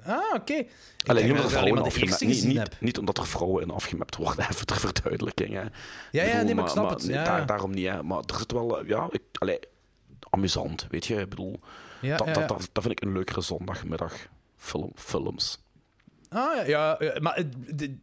Ah, 0.04 0.34
oké. 0.34 0.64
Alleen 1.06 1.22
niet 1.22 1.30
omdat 1.32 1.44
er 1.44 1.50
vrouwen 1.50 1.78
in 1.78 1.84
afgemapt 1.86 2.80
niet, 2.80 2.98
omdat 2.98 3.18
er 3.18 3.26
vrouwen 3.26 3.62
in 3.62 3.70
afgemapt 3.70 4.16
worden, 4.16 4.46
even 4.50 4.66
ter 4.66 4.76
verduidelijking. 4.76 5.52
Hè. 5.52 5.60
Ja, 6.10 6.22
ja, 6.24 6.42
nee, 6.42 6.54
maar 6.54 6.64
ik 6.64 6.70
snap 6.70 6.90
het. 6.90 7.04
nee, 7.06 7.16
Ja, 7.16 7.24
daar- 7.24 7.38
ja. 7.38 7.44
daarom 7.44 7.70
niet, 7.70 7.86
hè. 7.88 8.02
maar 8.02 8.18
er 8.18 8.36
zit 8.38 8.52
wel, 8.52 8.80
eh, 8.80 8.88
ja, 8.88 9.08
ik, 9.10 9.22
allee, 9.32 9.58
amusant, 10.30 10.86
weet 10.90 11.06
je. 11.06 11.14
Ik 11.20 11.28
bedoel, 11.28 11.60
Ja, 12.00 12.16
dat, 12.16 12.26
ja, 12.26 12.32
dat, 12.32 12.48
dat, 12.48 12.68
dat 12.72 12.82
vind 12.84 13.00
ik 13.00 13.06
een 13.06 13.12
leukere 13.12 13.40
zondagmiddag 13.40 14.12
film, 14.56 14.92
films. 14.94 15.62
Ah, 16.28 16.56
ja, 16.56 16.62
ja, 16.66 16.96
ja, 16.98 17.20
maar 17.20 17.34
eh, 17.34 17.44
de- 17.74 17.96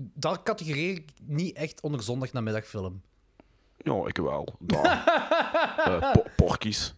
dat 0.00 0.42
categoreer 0.42 0.90
ik 0.96 1.04
niet 1.22 1.56
echt 1.56 1.80
onder 1.80 2.02
zondagnamiddagfilm. 2.02 3.02
Ja, 3.76 4.02
ik 4.06 4.16
wel. 4.16 4.54
Daar. 4.58 5.04
Eh, 5.84 6.12
po- 6.12 6.24
Porkies. 6.36 6.94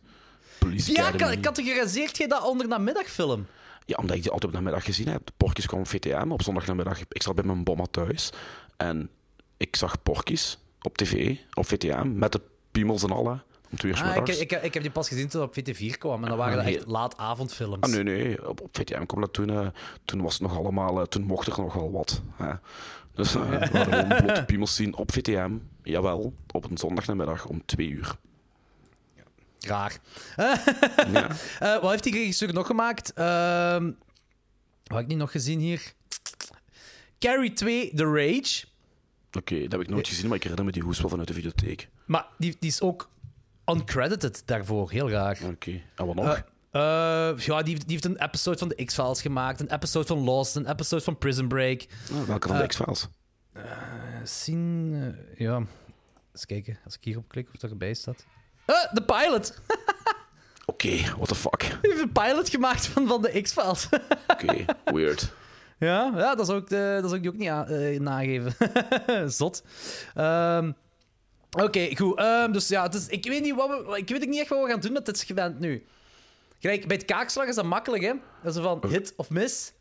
Police 0.59 0.93
Ja, 0.93 1.07
Academy. 1.07 1.41
categoriseert 1.41 2.17
je 2.17 2.29
dat 2.29 2.43
onder 2.47 2.69
namiddagfilm? 2.69 3.47
Ja, 3.87 3.97
omdat 4.01 4.17
ik 4.17 4.23
die 4.23 4.31
altijd 4.31 4.53
op 4.53 4.59
de 4.59 4.65
middag 4.65 4.85
gezien 4.85 5.09
heb. 5.09 5.29
Porkies 5.37 5.67
kwam 5.67 5.81
op 5.81 5.87
VTM 5.87 6.27
op 6.31 6.43
zondagnamiddag. 6.43 7.01
Ik 7.09 7.23
zat 7.23 7.35
bij 7.35 7.45
mijn 7.45 7.65
bomma 7.65 7.85
thuis 7.91 8.31
en 8.77 9.11
ik 9.57 9.77
zag 9.77 10.03
Porkies 10.03 10.59
op 10.83 10.97
tv, 10.97 11.37
op 11.55 11.67
VTM, 11.67 12.19
met 12.19 12.33
de 12.33 12.41
piemels 12.71 13.03
en 13.03 13.11
alle. 13.11 13.43
Twee 13.77 13.95
Ah, 13.97 14.17
ik, 14.17 14.29
ik, 14.29 14.53
ik 14.53 14.75
heb 14.75 14.83
die 14.83 14.93
pas 14.93 15.09
gezien 15.09 15.29
toen 15.29 15.43
op 15.43 15.55
VT4 15.61 15.99
kwam. 15.99 16.23
En 16.23 16.29
dan 16.29 16.39
waren 16.39 16.53
Ah, 16.53 16.57
dat 16.59 16.65
nee. 16.65 16.77
echt 16.77 16.87
laatavondfilms. 16.87 17.81
Ah, 17.81 17.91
nee, 17.91 18.03
nee. 18.03 18.49
Op, 18.49 18.61
op 18.61 18.77
VTM 18.77 19.05
kwam 19.07 19.21
dat 19.21 19.33
toen. 19.33 19.51
eh, 19.51 19.67
toen 20.05 20.23
was 20.23 20.33
het 20.33 20.43
nog 20.43 20.57
allemaal. 20.57 21.01
eh, 21.01 21.07
toen 21.07 21.23
mocht 21.23 21.47
er 21.47 21.59
nog 21.63 21.75
wel 21.75 21.91
wat. 21.93 22.23
Hè. 22.37 22.53
Dus 23.15 23.35
eh, 23.35 23.49
we 23.51 23.79
hadden 23.79 23.83
gewoon 23.85 24.23
blote 24.25 24.45
piemels 24.47 24.75
zien 24.75 24.97
op 24.97 25.13
VTM. 25.13 25.51
Jawel, 25.83 26.35
op 26.53 26.71
een 26.71 26.79
zondagnamiddag 26.79 27.47
om 27.47 27.63
twee 27.67 27.89
uur. 27.89 28.17
Raar. 29.61 29.99
Ja. 31.13 31.29
Wat 31.83 31.91
heeft 31.91 32.03
die 32.03 32.13
regisseur 32.13 32.53
nog 32.53 32.67
gemaakt? 32.67 33.13
Ehm 33.13 33.85
wat 34.85 34.99
heb 34.99 35.01
ik 35.01 35.07
niet 35.07 35.19
nog 35.19 35.31
gezien 35.31 35.59
hier? 35.61 35.93
Carrie 37.19 37.53
2, 37.53 37.95
The 37.95 38.05
Rage. 38.05 38.65
Oké, 39.33 39.61
dat 39.63 39.73
heb 39.73 39.81
ik 39.81 39.89
nooit 39.89 40.09
gezien, 40.09 40.27
maar 40.27 40.37
ik 40.37 40.43
herinner 40.43 40.67
me 40.67 40.73
die 40.73 40.83
hoes 40.83 41.01
wel 41.01 41.09
vanuit 41.11 41.29
de 41.29 41.35
videotheek. 41.35 41.89
Maar 42.07 42.27
die, 42.39 42.57
die 42.61 42.71
is 42.71 42.81
ook 42.81 43.09
uncredited 43.71 44.43
daarvoor. 44.45 44.91
Heel 44.91 45.11
raar. 45.11 45.39
Oké, 45.45 45.81
en 45.95 46.07
wat 46.07 46.15
nog? 46.15 46.43
Eh, 46.71 47.29
eh, 47.29 47.39
ja, 47.39 47.63
die, 47.63 47.75
die 47.75 47.85
heeft 47.87 48.05
een 48.05 48.23
episode 48.23 48.59
van 48.59 48.69
de 48.69 48.85
X-Files 48.85 49.23
gemaakt, 49.23 49.61
een 49.61 49.73
episode 49.73 50.07
van 50.07 50.19
Lost, 50.19 50.57
een 50.57 50.71
episode 50.71 51.03
van 51.03 51.19
Prison 51.19 51.49
Break. 51.49 51.87
Ah, 52.13 52.23
welke 52.23 52.49
van 52.49 52.57
de 52.57 52.63
eh, 52.63 52.69
X-Files? 52.69 53.09
Zien, 54.25 55.17
ja. 55.37 55.63
Eens 56.33 56.47
kijken, 56.47 56.79
als 56.85 56.95
ik 56.95 57.05
hierop 57.05 57.29
klik 57.29 57.49
of 57.49 57.61
dat 57.61 57.71
erbij 57.71 57.95
staat. 57.95 58.27
Eh, 58.67 58.93
de 58.93 59.03
pilot! 59.03 59.61
Oké, 60.67 60.97
what 61.17 61.29
the 61.29 61.35
fuck. 61.35 61.61
Die 61.61 61.91
heeft 61.91 62.03
een 62.03 62.13
pilot 62.13 62.49
gemaakt 62.49 62.87
van, 62.87 63.07
van 63.07 63.23
de 63.23 63.41
X-Files. 63.41 63.89
Oké, 64.35 64.65
weird. 64.85 65.33
ja, 65.79 66.13
ja, 66.17 66.35
dat 66.35 66.47
zou 66.47 66.61
ik, 66.61 66.69
de, 66.69 66.99
dat 67.01 67.11
zou 67.11 67.15
ik 67.15 67.23
die 67.23 67.31
ook 67.31 67.67
niet 67.67 67.79
eh, 67.79 68.01
nageven. 68.01 68.53
Zot. 69.39 69.63
Ehm, 70.15 70.73
Oké, 71.51 71.97
goed. 71.97 72.19
Ehm, 72.19 72.53
dus 72.53 72.69
ja, 72.69 72.93
is, 72.93 73.07
ik, 73.09 73.25
weet 73.25 73.43
niet 73.43 73.55
wat 73.55 73.69
we, 73.69 73.97
ik 73.99 74.09
weet 74.09 74.29
niet 74.29 74.41
echt 74.41 74.49
wat 74.49 74.63
we 74.65 74.71
gaan 74.71 74.81
doen 74.81 74.93
met 74.93 75.07
dit 75.07 75.19
segment 75.19 75.59
nu. 75.61 75.85
Gelijk, 76.59 76.87
bij 76.87 76.97
het 76.97 77.05
kaakslag 77.05 77.47
is 77.47 77.55
dat 77.55 77.65
makkelijk, 77.65 78.03
hè? 78.03 78.13
Dat 78.43 78.57
is 78.57 78.63
van 78.63 78.81
hit 78.89 79.13
of 79.17 79.31
miss. 79.31 79.73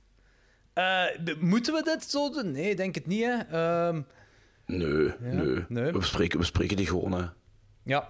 Eh, 0.73 1.03
moeten 1.39 1.73
we 1.73 1.83
dit 1.83 2.03
zo 2.09 2.29
doen? 2.31 2.51
Nee, 2.51 2.75
denk 2.75 2.95
het 2.95 3.07
niet, 3.07 3.23
hè. 3.25 3.37
Ehm, 3.51 4.01
Nee, 4.65 5.13
nee. 5.19 5.65
nee. 5.67 5.83
We, 5.91 5.91
bespreken, 5.97 6.39
we 6.39 6.45
spreken 6.45 6.77
die 6.77 6.87
gewoon, 6.87 7.11
hè. 7.11 7.25
Ja. 7.83 8.09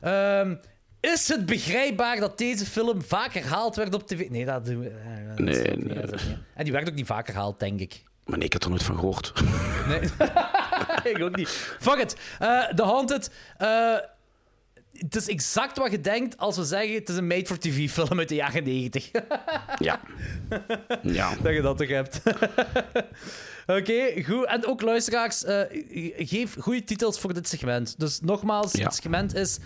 Ehm, 0.00 0.54
is 1.00 1.28
het 1.28 1.46
begrijpbaar 1.46 2.20
dat 2.20 2.38
deze 2.38 2.66
film 2.66 3.02
vaak 3.02 3.32
herhaald 3.32 3.76
werd 3.76 3.94
op 3.94 4.06
tv? 4.06 4.28
Nee, 4.30 4.44
dat 4.44 4.64
doen 4.64 4.80
we. 4.80 4.88
eh, 4.88 5.28
dat 5.28 5.38
Nee, 5.38 5.76
niet, 5.76 5.94
nee. 5.94 6.06
dat. 6.06 6.20
En 6.54 6.64
die 6.64 6.72
werd 6.72 6.88
ook 6.88 6.94
niet 6.94 7.06
vaak 7.06 7.26
herhaald, 7.26 7.60
denk 7.60 7.80
ik. 7.80 8.02
Maar 8.24 8.36
nee, 8.38 8.46
ik 8.46 8.52
heb 8.52 8.62
er 8.62 8.68
nooit 8.70 8.82
van 8.82 8.94
gehoord. 8.98 9.32
Nee. 9.88 10.00
ik 11.14 11.22
ook 11.22 11.36
niet. 11.36 11.48
Fuck 11.80 11.98
it. 11.98 12.16
Eh 12.38 12.64
The 12.68 12.82
Haunted. 12.82 13.30
eh, 13.56 13.94
het 14.92 15.16
is 15.16 15.28
exact 15.28 15.78
wat 15.78 15.90
je 15.90 16.00
denkt 16.00 16.38
als 16.38 16.56
we 16.56 16.64
zeggen 16.64 16.94
het 16.94 17.08
is 17.08 17.16
een 17.16 17.26
made-for-TV-film 17.26 18.18
uit 18.18 18.28
de 18.28 18.34
jaren 18.34 18.64
90. 18.64 19.10
ja. 19.78 20.00
Ja. 21.02 21.34
dat 21.42 21.54
je 21.54 21.60
dat 21.62 21.78
toch 21.78 21.88
hebt. 21.88 22.20
Oké, 23.78 24.22
goed. 24.24 24.44
En 24.46 24.66
ook 24.66 24.82
luisteraars, 24.82 25.44
eh, 25.44 25.60
geef 26.16 26.56
goede 26.58 26.84
titels 26.84 27.18
voor 27.20 27.34
dit 27.34 27.48
segment. 27.48 27.98
Dus 27.98 28.20
nogmaals, 28.20 28.72
Ja. 28.72 28.84
het 28.84 28.94
segment 28.94 29.34
is 29.34 29.58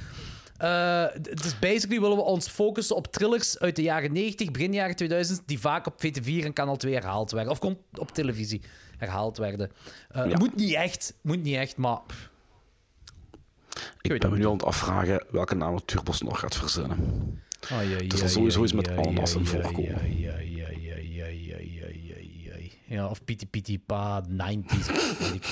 d- 1.22 1.42
dus 1.42 1.58
basically 1.58 2.00
willen 2.00 2.16
we 2.16 2.22
ons 2.22 2.48
focussen 2.48 2.96
op 2.96 3.06
thrillers 3.12 3.58
uit 3.58 3.76
de 3.76 3.82
jaren 3.82 4.12
90, 4.12 4.50
begin 4.50 4.72
jaren 4.72 4.96
2000, 4.96 5.42
die 5.46 5.60
vaak 5.60 5.86
op 5.86 5.94
VT4 6.06 6.44
en 6.44 6.52
Kanaal 6.52 6.76
2 6.76 6.94
herhaald 6.94 7.30
werden. 7.30 7.52
Of 7.52 7.58
kon 7.58 7.78
op 7.94 8.10
televisie 8.14 8.62
herhaald 9.00 9.38
werden. 9.38 9.70
Uh. 10.16 10.34
Moet 10.34 10.56
niet 10.56 10.74
echt, 10.74 11.14
moet 11.20 11.42
niet 11.42 11.56
echt, 11.56 11.76
maar... 11.76 12.00
Ik, 14.00 14.20
ben 14.20 14.30
me 14.30 14.36
nu 14.36 14.46
aan 14.46 14.52
het 14.52 14.64
afvragen 14.64 15.24
welke 15.30 15.54
naam 15.54 15.74
het 15.74 15.86
Turbos 15.86 16.22
nog 16.22 16.40
gaat 16.40 16.56
verzinnen. 16.56 16.98
Het 17.66 18.22
is 18.22 18.32
sowieso 18.32 18.62
iets 18.62 18.72
met 18.72 18.88
ananas 18.88 19.34
een 19.34 19.46
voorkomen. 19.46 20.00
Ja, 22.84 23.08
of 23.08 23.24
Piti 23.24 23.46
Piti 23.46 23.78
Pa, 23.78 24.24
90s, 24.24 24.86
weet 25.32 25.44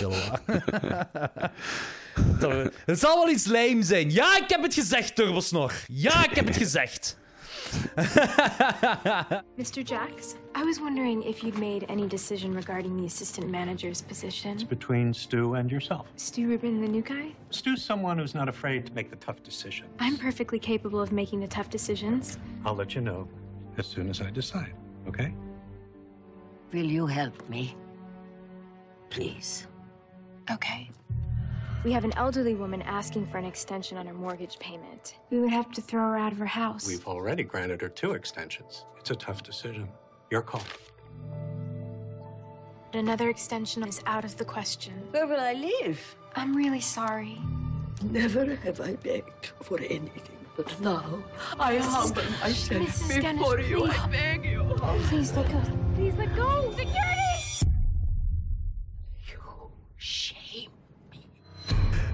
Het 2.86 2.98
zal 2.98 3.18
wel 3.18 3.28
iets 3.28 3.46
lijm 3.46 3.82
zijn. 3.82 4.10
Ja, 4.10 4.36
ik 4.36 4.48
heb 4.48 4.62
het 4.62 4.74
gezegd, 4.74 5.14
Turbosnor. 5.14 5.72
Ja, 5.86 6.24
ik 6.24 6.34
heb 6.34 6.46
het 6.46 6.56
gezegd. 6.56 7.18
Mr. 9.58 9.84
Jax, 9.84 10.36
I 10.54 10.62
was 10.64 10.80
wondering 10.80 11.22
if 11.22 11.42
you'd 11.42 11.58
made 11.58 11.84
any 11.88 12.06
decision 12.06 12.54
regarding 12.54 12.96
the 12.96 13.06
assistant 13.06 13.48
manager's 13.48 14.02
position. 14.02 14.52
It's 14.52 14.64
between 14.64 15.12
Stu 15.12 15.54
and 15.54 15.70
yourself. 15.70 16.06
Stu 16.16 16.48
Rubin, 16.48 16.80
the 16.80 16.88
new 16.88 17.02
guy? 17.02 17.32
Stu's 17.50 17.82
someone 17.82 18.18
who's 18.18 18.34
not 18.34 18.48
afraid 18.48 18.86
to 18.86 18.92
make 18.92 19.10
the 19.10 19.16
tough 19.16 19.42
decisions. 19.42 19.90
I'm 19.98 20.16
perfectly 20.16 20.58
capable 20.58 21.00
of 21.00 21.12
making 21.12 21.40
the 21.40 21.48
tough 21.48 21.70
decisions. 21.70 22.38
I'll 22.64 22.74
let 22.74 22.94
you 22.94 23.00
know 23.00 23.28
as 23.76 23.86
soon 23.86 24.08
as 24.10 24.20
I 24.20 24.30
decide, 24.30 24.74
okay? 25.06 25.32
Will 26.72 26.84
you 26.86 27.06
help 27.06 27.48
me? 27.48 27.76
Please. 29.10 29.66
Okay. 30.50 30.90
We 31.84 31.92
have 31.92 32.04
an 32.04 32.12
elderly 32.16 32.54
woman 32.54 32.82
asking 32.82 33.28
for 33.28 33.38
an 33.38 33.44
extension 33.44 33.96
on 33.98 34.06
her 34.06 34.12
mortgage 34.12 34.58
payment. 34.58 35.14
We 35.30 35.38
would 35.38 35.50
have 35.50 35.70
to 35.72 35.80
throw 35.80 36.00
her 36.00 36.18
out 36.18 36.32
of 36.32 36.38
her 36.38 36.46
house. 36.46 36.86
We've 36.88 37.06
already 37.06 37.44
granted 37.44 37.80
her 37.82 37.88
two 37.88 38.12
extensions. 38.12 38.84
It's 38.98 39.10
a 39.12 39.14
tough 39.14 39.42
decision. 39.44 39.88
Your 40.30 40.42
call. 40.42 40.62
But 42.90 42.98
another 42.98 43.28
extension 43.30 43.86
is 43.86 44.02
out 44.06 44.24
of 44.24 44.36
the 44.38 44.44
question. 44.44 44.94
Where 45.12 45.26
will 45.26 45.38
I 45.40 45.52
live? 45.52 46.16
I'm 46.34 46.54
really 46.56 46.80
sorry. 46.80 47.40
Never 48.02 48.56
have 48.56 48.80
I 48.80 48.94
begged 48.96 49.52
for 49.62 49.78
anything, 49.78 50.38
but 50.56 50.80
now 50.80 51.22
I 51.60 51.76
humble 51.76 52.22
myself 52.40 52.80
Mrs. 52.80 53.20
Dennis, 53.22 53.38
before 53.38 53.60
you. 53.60 53.76
please. 53.78 53.98
I 53.98 54.08
beg 54.08 54.44
you. 54.44 54.64
Please 55.08 55.32
let 55.36 55.50
go. 55.50 55.62
Please 55.94 56.14
let 56.14 56.34
go. 56.36 56.72
Security! 56.72 57.14
Shame. 60.00 60.37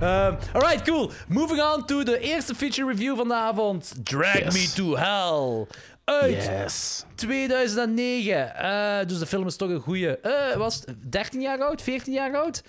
Um, 0.04 0.36
alright, 0.52 0.82
cool. 0.84 1.10
Moving 1.28 1.60
on 1.62 1.84
to 1.86 2.02
de 2.02 2.18
eerste 2.18 2.54
feature 2.54 2.88
review 2.90 3.16
van 3.16 3.28
de 3.28 3.34
avond. 3.34 3.92
Drag 4.02 4.38
Yes. 4.38 4.52
Me 4.54 4.72
to 4.74 4.96
Hell. 4.96 5.66
Uit 6.04 6.44
Yes. 6.44 7.04
2009. 7.14 8.54
Eh, 8.56 9.06
dus 9.06 9.18
de 9.18 9.26
film 9.26 9.46
is 9.46 9.56
toch 9.56 9.68
een 9.68 9.80
goeie... 9.80 10.20
eh 10.20 10.56
was 10.56 10.74
het 10.74 10.94
13 11.12 11.40
jaar 11.40 11.58
oud? 11.62 11.82
14 11.82 12.12
jaar 12.12 12.36
oud? 12.36 12.62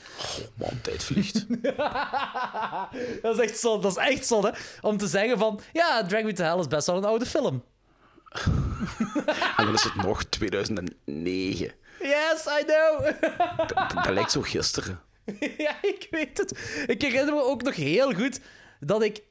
Man, 0.54 0.82
tijd 0.82 1.04
vliegt. 1.04 1.46
dat 3.22 3.40
is 3.40 3.50
echt 3.50 3.58
zo. 3.60 3.80
Dat 3.80 3.92
is 3.92 3.98
echt 3.98 4.26
zo, 4.26 4.44
hè? 4.46 4.50
Om 4.82 4.98
te 4.98 5.08
zeggen 5.08 5.38
van... 5.38 5.60
Ja, 5.74 6.04
Drag 6.06 6.24
Me 6.24 6.34
to 6.34 6.44
Hell 6.44 6.60
is 6.60 6.68
best 6.68 6.88
wel 6.88 6.98
een 6.98 7.06
oude 7.06 7.26
film. 7.26 7.64
en 9.58 9.66
dan 9.66 9.74
is 9.74 9.84
het 9.84 9.96
nog 9.96 10.24
2009. 10.24 11.72
Yes, 12.00 12.46
I 12.60 12.64
know. 12.66 13.06
Dat, 13.68 13.92
dat 14.04 14.14
lijkt 14.14 14.32
zo 14.32 14.42
gisteren. 14.42 15.00
ja, 15.58 15.84
ik 15.84 16.08
weet 16.12 16.38
het. 16.38 16.52
Ik 16.88 17.02
herinner 17.02 17.34
me 17.34 17.44
ook 17.44 17.64
nog 17.64 17.76
heel 17.76 18.14
goed 18.14 18.40
dat 18.80 19.04
ik... 19.04 19.22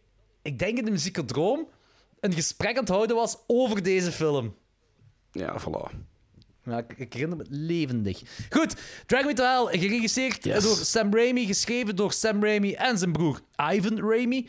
Ik 0.43 0.59
denk 0.59 0.79
in 0.79 0.85
de 0.85 0.91
muziekodroom 0.91 1.69
een 2.21 2.33
gesprek 2.33 2.77
aan 2.77 2.83
het 2.83 2.89
houden 2.89 3.17
was 3.17 3.39
over 3.47 3.83
deze 3.83 4.13
film. 4.13 4.57
Ja, 5.33 5.61
voilà. 5.61 5.97
Ja, 6.65 6.79
ik, 6.79 6.95
ik 6.97 7.13
herinner 7.13 7.37
me 7.39 7.45
levendig. 7.49 8.23
Goed, 8.51 8.75
Drag 9.07 9.25
Me 9.25 9.33
to 9.33 9.45
Hell, 9.45 9.79
geregisseerd 9.79 10.45
Yes. 10.45 10.63
door 10.63 10.77
Sam 10.77 11.15
Raimi, 11.15 11.47
geschreven 11.47 11.97
door 11.97 12.13
Sam 12.13 12.45
Raimi 12.45 12.73
en 12.73 12.99
zijn 12.99 13.13
broer 13.13 13.41
Ivan 13.73 14.01
Raimi. 14.11 14.49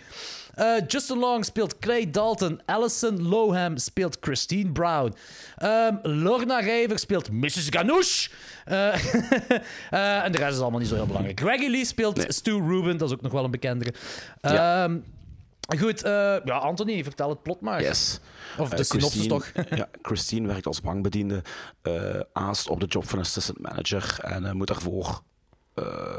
Eh, 0.54 0.73
Justin 0.88 1.17
Long 1.17 1.45
speelt 1.45 1.80
Clay 1.80 2.12
Dalton. 2.12 2.62
Alison 2.65 3.28
Loham 3.28 3.78
speelt 3.78 4.17
Christine 4.21 4.71
Brown. 4.71 5.13
Ehm, 5.58 5.95
Lorna 6.01 6.60
Rijver 6.60 6.99
speelt 6.99 7.32
Mrs. 7.32 7.67
Ganoush. 7.69 8.28
Eh, 8.65 8.93
eh, 9.91 10.23
en 10.23 10.32
de 10.32 10.38
rest 10.38 10.54
is 10.56 10.60
allemaal 10.60 10.80
niet 10.80 10.89
zo 10.89 10.95
heel 10.95 11.06
belangrijk. 11.06 11.39
Greggy 11.39 11.67
Lee 11.67 11.86
speelt 11.86 12.15
Nee. 12.17 12.32
Stu 12.32 12.51
Rubin, 12.51 12.97
dat 12.97 13.08
is 13.10 13.15
ook 13.15 13.21
nog 13.21 13.32
wel 13.32 13.43
een 13.43 13.51
bekendere. 13.51 13.93
Ja. 14.41 14.89
Goed, 15.80 16.04
eh, 16.04 16.12
ja, 16.43 16.58
Anthony, 16.58 17.04
vertel 17.04 17.30
het 17.30 17.41
plot 17.43 17.62
maar. 17.62 17.82
Yes. 17.82 18.19
Of 18.58 18.69
de 18.69 18.75
Eh, 18.75 18.84
synopsis 18.84 19.28
toch? 19.28 19.51
Ja, 19.75 19.89
Christine 20.01 20.47
werkt 20.47 20.65
als 20.65 20.82
bankbediende, 20.82 21.41
eh 21.82 22.19
aast 22.34 22.69
op 22.69 22.80
de 22.80 22.86
job 22.86 23.10
van 23.10 23.19
assistant 23.19 23.60
manager 23.60 24.19
en 24.21 24.58
moet 24.58 24.67
daarvoor 24.67 25.21
eh, 25.73 26.17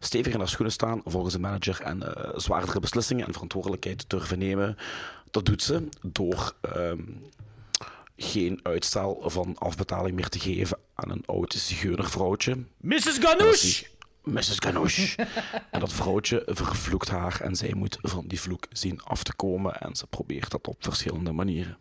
stevig 0.00 0.32
in 0.32 0.38
haar 0.38 0.48
schoenen 0.48 0.72
staan 0.72 1.00
volgens 1.04 1.34
de 1.34 1.40
manager 1.40 1.80
en 1.80 2.14
eh, 2.14 2.32
zwaardere 2.38 2.80
beslissingen 2.80 3.26
en 3.26 3.32
verantwoordelijkheid 3.32 4.04
durven 4.10 4.38
nemen. 4.38 4.76
Dat 5.30 5.44
doet 5.44 5.62
ze 5.62 5.88
door 6.02 6.54
ehm, 6.60 7.00
geen 8.16 8.60
uitstel 8.62 9.22
van 9.24 9.54
afbetaling 9.58 10.14
meer 10.16 10.28
te 10.28 10.38
geven 10.40 10.78
aan 10.94 11.10
een 11.10 11.22
oud 11.26 11.52
zigeunervrouwtje. 11.52 12.56
Mrs. 12.80 13.18
Ganoush! 13.20 13.82
Mrs. 14.22 14.56
Ganoush. 14.58 15.16
en 15.70 15.80
dat 15.80 15.92
vrouwtje 15.92 16.42
vervloekt 16.46 17.08
haar 17.08 17.40
en 17.40 17.56
zij 17.56 17.74
moet 17.74 17.98
van 18.00 18.26
die 18.26 18.40
vloek 18.40 18.66
zien 18.70 19.02
af 19.02 19.22
te 19.22 19.34
komen. 19.34 19.80
En 19.80 19.96
ze 19.96 20.06
probeert 20.06 20.50
dat 20.50 20.68
op 20.68 20.76
verschillende 20.78 21.32
manieren. 21.32 21.78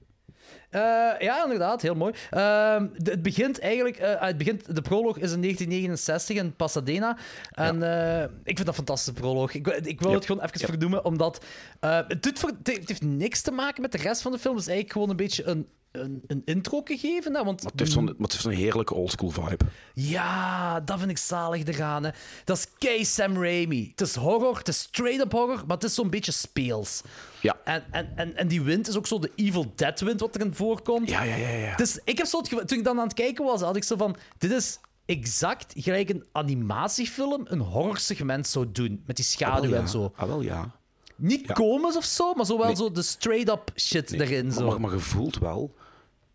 Eh, 0.70 0.82
ja, 1.20 1.44
inderdaad, 1.44 1.82
heel 1.82 1.96
mooi. 1.96 2.14
Ehm, 2.30 2.88
de- 2.98 3.12
het 3.12 3.22
begint 3.22 3.60
eigenlijk, 3.60 3.98
eh, 3.98 4.22
het 4.22 4.38
begint, 4.38 4.76
de 4.76 4.82
proloog 4.82 5.18
is 5.18 5.32
in 5.32 5.40
1969 5.40 6.36
in 6.38 6.56
Pasadena. 6.56 7.18
En 7.52 7.84
eh, 7.84 8.24
ik 8.24 8.30
vind 8.44 8.58
dat 8.58 8.68
een 8.68 8.74
fantastische 8.74 9.14
proloog. 9.22 9.54
Ik, 9.54 9.66
wil- 9.66 9.80
ik 9.84 10.00
wil 10.02 10.10
Ja. 10.10 10.16
het 10.16 10.26
gewoon 10.26 10.44
even 10.44 10.60
Ja. 10.60 10.66
vernoemen, 10.68 11.06
omdat 11.06 11.46
het, 11.80 12.24
doet 12.24 12.40
voor, 12.40 12.50
het 12.64 12.68
heeft 12.88 13.02
niks 13.04 13.42
te 13.42 13.52
maken 13.52 13.82
met 13.82 13.92
de 13.92 13.98
rest 13.98 14.22
van 14.22 14.32
de 14.32 14.40
film. 14.40 14.54
Het 14.56 14.64
is 14.64 14.70
eigenlijk 14.70 14.98
gewoon 14.98 15.10
een 15.10 15.24
beetje 15.26 15.44
een, 15.46 15.68
een, 15.92 16.24
een 16.28 16.42
intro 16.46 16.82
gegeven. 16.84 17.36
Hè, 17.36 17.44
want 17.44 17.62
Maar 17.64 17.72
het 17.72 17.80
heeft 17.80 17.92
zo'n, 17.92 18.04
maar 18.04 18.14
het 18.18 18.32
heeft 18.32 18.44
zo'n 18.44 18.52
heerlijke 18.52 18.94
oldschool 18.94 19.30
vibe. 19.30 19.66
ja, 19.94 20.80
dat 20.80 20.98
vind 21.00 21.12
ik 21.12 21.18
zalig 21.18 21.64
eraan. 21.66 22.04
Hè. 22.04 22.10
Dat 22.44 22.58
is 22.58 22.68
kei 22.78 23.06
Sam 23.06 23.44
Raimi. 23.44 23.88
Het 23.92 24.02
is 24.02 24.16
horror, 24.16 24.58
het 24.58 24.68
is 24.68 24.80
straight-up 24.80 25.32
horror, 25.32 25.64
maar 25.68 25.76
het 25.78 25.84
is 25.86 25.94
zo'n 25.94 26.10
beetje 26.10 26.32
speels. 26.32 27.02
Ja. 27.48 27.60
En, 27.64 27.84
en, 27.92 28.12
en, 28.16 28.36
en 28.36 28.48
die 28.48 28.62
wind 28.62 28.88
is 28.88 28.98
ook 28.98 29.08
zo 29.08 29.20
de 29.20 29.32
Evil 29.36 29.72
Dead 29.76 30.00
wind 30.00 30.20
wat 30.20 30.36
erin 30.36 30.54
voorkomt. 30.56 31.10
Ja, 31.10 31.24
ja, 31.24 31.36
ja. 31.36 31.48
ja. 31.50 31.76
Dus 31.76 32.00
ik 32.04 32.18
heb 32.18 32.28
zo 32.28 32.38
het 32.38 32.48
gevoel, 32.48 32.66
toen 32.66 32.78
ik 32.78 32.84
dan 32.84 32.98
aan 32.98 33.04
het 33.04 33.14
kijken 33.14 33.46
was, 33.46 33.62
had 33.62 33.76
ik 33.76 33.84
zo 33.84 33.96
van: 33.96 34.16
dit 34.38 34.52
is 34.52 34.80
exact 35.06 35.74
gelijk 35.78 36.10
een 36.10 36.26
animatiefilm 36.32 37.42
een 37.44 37.60
horrorsegment 37.60 38.48
zou 38.48 38.72
doen. 38.72 39.04
Met 39.06 39.16
die 39.16 39.26
schaduw 39.26 39.64
Ah, 39.64 39.70
ja. 39.70 39.76
en 39.82 39.88
zo. 39.90 40.12
Ah, 40.16 40.28
wel 40.28 40.42
ja. 40.42 40.76
Niet 41.16 41.48
Ja. 41.48 41.54
komisch 41.54 41.96
of 41.98 42.04
zo, 42.06 42.34
maar 42.34 42.46
zo 42.46 42.58
wel 42.58 42.66
Nee. 42.66 42.76
zo 42.76 42.92
de 42.92 43.02
straight-up 43.02 43.72
shit 43.76 44.10
Nee, 44.10 44.22
erin. 44.22 44.52
Zo. 44.52 44.68
maar, 44.68 44.82
maar 44.82 44.92
je 44.92 45.00
voelt 45.00 45.38
wel 45.38 45.76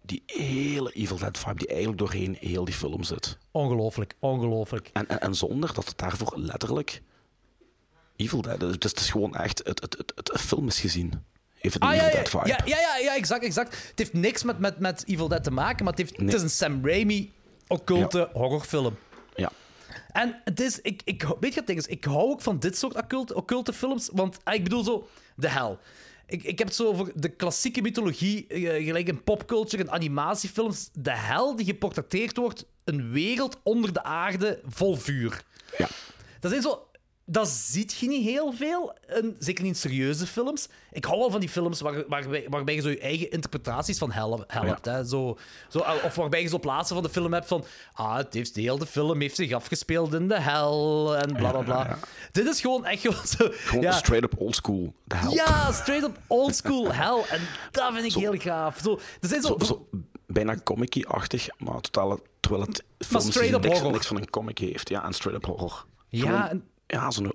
die 0.02 0.22
hele 0.26 0.92
Evil 0.92 1.16
Dead 1.18 1.38
vibe 1.38 1.54
die 1.58 1.66
eigenlijk 1.68 1.98
doorheen 1.98 2.36
heel 2.40 2.64
die 2.64 2.74
film 2.74 3.02
zit. 3.02 3.38
Ongelooflijk, 3.50 4.14
ongelooflijk. 4.18 4.90
En, 4.92 5.08
en, 5.08 5.20
en 5.20 5.34
zonder 5.34 5.74
dat 5.74 5.86
het 5.88 5.98
daarvoor 5.98 6.32
letterlijk 6.36 7.02
Evil 8.22 8.42
Dead. 8.42 8.60
Dus 8.60 8.72
het 8.90 9.00
is 9.00 9.10
gewoon 9.10 9.34
echt, 9.34 9.58
het, 9.64 9.80
het, 9.80 9.96
het, 10.14 10.30
het 10.32 10.40
film 10.40 10.66
is 10.66 10.80
gezien. 10.80 11.12
Een 11.60 11.70
Ah, 11.78 11.90
Evil 11.92 12.02
ja, 12.02 12.06
ja, 12.08 12.10
Dead 12.10 12.28
vibe. 12.28 12.46
ja, 12.46 12.58
ja, 12.64 12.78
ja, 12.78 12.96
ja, 13.02 13.16
exact, 13.16 13.44
exact. 13.44 13.76
Het 13.88 13.98
heeft 13.98 14.12
niks 14.12 14.42
met, 14.42 14.58
met, 14.58 14.78
met 14.78 15.04
Evil 15.06 15.28
Dead 15.28 15.44
te 15.44 15.50
maken, 15.50 15.84
maar 15.84 15.92
het, 15.94 16.02
heeft, 16.02 16.18
Nee. 16.18 16.26
het 16.26 16.36
is 16.36 16.42
een 16.42 16.50
Sam 16.50 16.86
Raimi 16.86 17.32
occulte 17.66 18.28
horrorfilm. 18.32 18.96
Ja. 19.36 19.50
En 20.12 20.40
het 20.44 20.60
is, 20.60 20.80
ik, 20.80 21.02
ik, 21.04 21.22
weet 21.40 21.52
je 21.52 21.58
wat 21.58 21.66
ding 21.66 21.78
is? 21.78 21.86
Ik 21.86 22.04
hou 22.04 22.18
ook 22.30 22.40
van 22.40 22.58
dit 22.58 22.78
soort 22.78 22.94
occulte, 22.96 23.34
occulte 23.34 23.72
films, 23.72 24.08
want 24.12 24.38
ah, 24.44 24.54
ik 24.54 24.62
bedoel 24.62 24.84
zo, 24.84 25.08
de 25.36 25.48
hel. 25.48 25.78
Ik, 26.26 26.42
ik 26.42 26.58
heb 26.58 26.66
het 26.66 26.76
zo 26.76 26.86
over 26.86 27.12
de 27.14 27.28
klassieke 27.28 27.80
mythologie, 27.82 28.46
eh, 28.46 28.84
gelijk 28.84 29.08
in 29.08 29.22
popculture 29.22 29.82
en 29.82 29.90
animatiefilms. 29.90 30.88
De 30.92 31.16
hel 31.16 31.56
die 31.56 31.66
geportretteerd 31.66 32.36
wordt, 32.36 32.66
een 32.84 33.10
wereld 33.10 33.60
onder 33.62 33.92
de 33.92 34.02
aarde 34.02 34.60
vol 34.66 34.96
vuur. 34.96 35.42
Ja. 35.78 35.88
Dat 36.40 36.52
is 36.52 36.62
zo... 36.62 36.86
Dat 37.24 37.48
ziet 37.48 37.94
je 37.94 38.08
niet 38.08 38.24
heel 38.24 38.52
veel, 38.52 38.94
en 39.06 39.36
zeker 39.38 39.64
niet 39.64 39.72
in 39.74 39.78
serieuze 39.78 40.26
films. 40.26 40.68
Ik 40.92 41.04
hou 41.04 41.18
wel 41.18 41.30
van 41.30 41.40
die 41.40 41.48
films 41.48 41.80
waar, 41.80 42.04
waarbij, 42.08 42.46
waarbij 42.48 42.74
je 42.74 42.80
zo 42.80 42.88
je 42.88 42.98
eigen 42.98 43.30
interpretaties 43.30 43.98
van 43.98 44.12
hel- 44.12 44.44
helpt. 44.46 44.84
Hè. 44.84 45.04
Zo, 45.04 45.38
zo, 45.68 45.78
of 45.78 46.14
waarbij 46.14 46.42
je 46.42 46.48
zo 46.48 46.58
plaatsen 46.58 46.94
van 46.94 47.04
de 47.04 47.10
film 47.10 47.32
hebt 47.32 47.46
van... 47.46 47.64
Ah, 47.92 48.16
het 48.16 48.34
heeft, 48.34 48.54
de 48.54 48.60
hele 48.60 48.86
film 48.86 49.20
heeft 49.20 49.36
zich 49.36 49.52
afgespeeld 49.52 50.12
in 50.14 50.28
de 50.28 50.40
hel 50.40 51.16
en 51.16 51.32
bla 51.36 51.50
bla 51.50 51.60
bla. 51.62 51.98
Dit 52.32 52.46
is 52.46 52.60
gewoon 52.60 52.84
echt 52.86 53.00
gewoon 53.00 53.26
zo... 53.26 53.48
Gewoon 53.50 53.82
ja, 53.84 53.92
straight 53.92 54.32
up 54.32 54.40
oldschool. 54.40 54.94
De 55.04 55.16
hel. 55.16 55.32
ja, 55.32 55.72
straight 55.72 56.06
up 56.08 56.18
oldschool 56.26 56.92
hel. 56.94 57.26
En 57.26 57.40
dat 57.70 57.92
vind 57.92 58.04
ik 58.04 58.12
heel 58.12 58.36
gaaf. 58.38 58.78
Zo, 58.82 59.00
er 59.20 59.28
zijn 59.28 59.42
zo, 59.42 59.56
Zo, 59.58 59.64
zo 59.64 59.88
bijna 60.26 60.56
comic-achtig, 60.64 61.48
maar 61.58 61.80
totaal, 61.80 62.18
terwijl 62.40 62.64
het 62.64 62.84
films 62.98 63.36
niks, 63.36 63.82
niks 63.82 64.06
van 64.06 64.16
een 64.16 64.30
comic 64.30 64.58
heeft. 64.58 64.88
Ja, 64.88 65.04
en 65.04 65.12
straight 65.12 65.42
up 65.44 65.50
horror. 65.50 65.86
Ja, 66.08 66.46
Gewoon- 66.46 66.62
ja 66.92 67.10
zo'n 67.10 67.32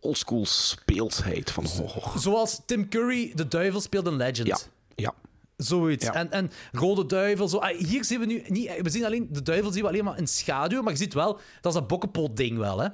oldschool 0.00 0.46
speelsheid 0.46 1.50
van 1.50 1.66
horror. 1.66 2.18
Zoals 2.18 2.60
Tim 2.66 2.88
Curry 2.88 3.32
de 3.34 3.48
duivel 3.48 3.80
speelde 3.80 4.10
in 4.10 4.16
Legend. 4.16 4.46
Ja, 4.46 4.58
ja. 4.94 5.14
Zoiets. 5.56 6.04
Ja. 6.04 6.14
En, 6.14 6.30
en 6.30 6.50
Rode 6.72 7.06
Duivel. 7.06 7.48
Zo. 7.48 7.58
Ah, 7.58 7.78
Hier 7.78 8.04
zien 8.04 8.20
we 8.20 8.26
nu 8.26 8.42
niet... 8.46 8.82
We 8.82 8.90
zien 8.90 9.04
alleen... 9.04 9.28
De 9.30 9.42
duivel 9.42 9.72
zien 9.72 9.82
we 9.82 9.88
alleen 9.88 10.04
maar 10.04 10.18
in 10.18 10.26
schaduw, 10.26 10.82
maar 10.82 10.92
je 10.92 10.98
ziet 10.98 11.14
wel... 11.14 11.32
Dat 11.60 11.72
is 11.72 11.78
dat 11.78 11.88
bokkenpoot-ding 11.88 12.58
wel, 12.58 12.78
hè. 12.80 12.88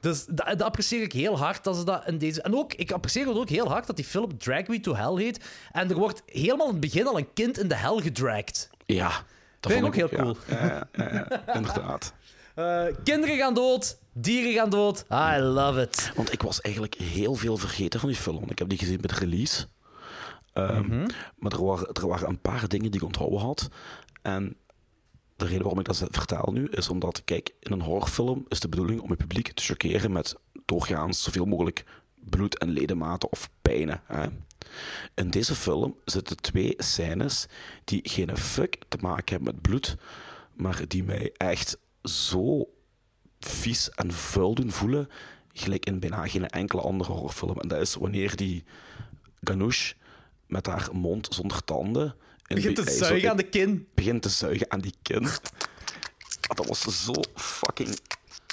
Dus 0.00 0.26
dat, 0.26 0.46
dat 0.46 0.62
apprecieer 0.62 1.02
ik 1.02 1.12
heel 1.12 1.38
hard 1.38 1.64
dat 1.64 1.76
ze 1.76 1.84
dat 1.84 2.06
in 2.06 2.18
deze... 2.18 2.42
En 2.42 2.56
ook, 2.56 2.74
ik 2.74 2.92
apprecieer 2.92 3.26
het 3.28 3.36
ook 3.36 3.48
heel 3.48 3.68
hard 3.68 3.86
dat 3.86 3.96
die 3.96 4.04
film 4.04 4.38
Drag 4.38 4.66
Me 4.66 4.80
to 4.80 4.94
Hell 4.94 5.24
heet. 5.24 5.44
En 5.72 5.90
er 5.90 5.96
wordt 5.96 6.22
helemaal 6.26 6.66
in 6.66 6.72
het 6.72 6.80
begin 6.80 7.06
al 7.06 7.18
een 7.18 7.32
kind 7.32 7.58
in 7.58 7.68
de 7.68 7.74
hel 7.76 8.00
gedragd. 8.00 8.70
Ja, 8.86 9.10
dat 9.60 9.72
Vind 9.72 9.84
ik 9.84 9.88
ook 9.88 10.10
heel 10.10 10.18
cool. 10.18 10.36
Ja, 10.48 10.88
ja, 10.92 11.12
ja, 11.12 11.26
ja, 11.28 11.54
inderdaad. 11.54 12.12
Eh, 12.60 12.86
kinderen 13.04 13.36
gaan 13.36 13.54
dood, 13.54 13.98
dieren 14.12 14.52
gaan 14.52 14.70
dood. 14.70 15.04
I 15.12 15.38
love 15.38 15.80
it. 15.80 16.12
Want 16.14 16.32
ik 16.32 16.42
was 16.42 16.60
eigenlijk 16.60 16.94
heel 16.94 17.34
veel 17.34 17.56
vergeten 17.56 18.00
van 18.00 18.08
die 18.08 18.18
film. 18.18 18.50
Ik 18.50 18.58
heb 18.58 18.68
die 18.68 18.78
gezien 18.78 19.00
de 19.00 19.14
release. 19.18 19.66
Ehm, 20.52 21.06
Maar 21.36 21.52
er 21.52 21.64
waren, 21.64 21.92
er 21.92 22.08
waren 22.08 22.28
een 22.28 22.40
paar 22.40 22.68
dingen 22.68 22.90
die 22.90 23.00
ik 23.00 23.06
onthouden 23.06 23.40
had. 23.40 23.68
En 24.22 24.56
de 25.36 25.44
reden 25.44 25.60
waarom 25.62 25.78
ik 25.78 25.86
dat 25.86 26.04
vertel 26.10 26.52
nu, 26.52 26.66
is 26.70 26.88
omdat, 26.88 27.22
kijk, 27.24 27.50
in 27.60 27.72
een 27.72 27.82
horrorfilm 27.82 28.44
is 28.48 28.60
de 28.60 28.68
bedoeling 28.68 29.00
om 29.00 29.10
het 29.10 29.18
publiek 29.18 29.52
te 29.52 29.62
chockeren 29.62 30.12
met 30.12 30.34
doorgaans 30.64 31.22
zoveel 31.22 31.44
mogelijk 31.44 31.84
bloed 32.14 32.58
en 32.58 32.70
ledematen 32.70 33.32
of 33.32 33.50
pijnen. 33.62 34.02
Hè? 34.04 34.26
In 35.14 35.30
deze 35.30 35.54
film 35.54 35.96
zitten 36.04 36.36
twee 36.36 36.74
scènes 36.76 37.46
die 37.84 38.00
geen 38.02 38.36
fuck 38.36 38.76
te 38.88 38.98
maken 39.00 39.34
hebben 39.34 39.54
met 39.54 39.62
bloed, 39.62 39.96
maar 40.54 40.82
die 40.88 41.04
mij 41.04 41.32
echt 41.36 41.78
zo 42.02 42.68
vies 43.40 43.90
en 43.90 44.12
vuil 44.12 44.54
doen 44.54 44.70
voelen, 44.70 45.08
gelijk 45.52 45.86
in 45.86 46.00
bijna 46.00 46.26
geen 46.26 46.48
enkele 46.48 46.82
andere 46.82 47.12
horrorfilm. 47.12 47.60
En 47.60 47.68
dat 47.68 47.80
is 47.80 47.94
wanneer 47.94 48.36
die 48.36 48.64
Ganoush 49.40 49.92
met 50.46 50.66
haar 50.66 50.88
mond 50.92 51.28
zonder 51.30 51.64
tanden... 51.64 52.14
in 52.46 52.56
Begint 52.56 52.76
te 52.76 52.90
zuigen 52.90 53.30
aan 53.30 53.36
de 53.36 53.48
kin. 53.48 53.88
Begint 53.94 54.22
te 54.22 54.28
zuigen 54.28 54.70
aan 54.70 54.80
die 54.80 54.94
kin. 55.02 55.28
Dat 56.40 56.66
was 56.66 57.04
zo 57.04 57.12
fucking... 57.34 57.98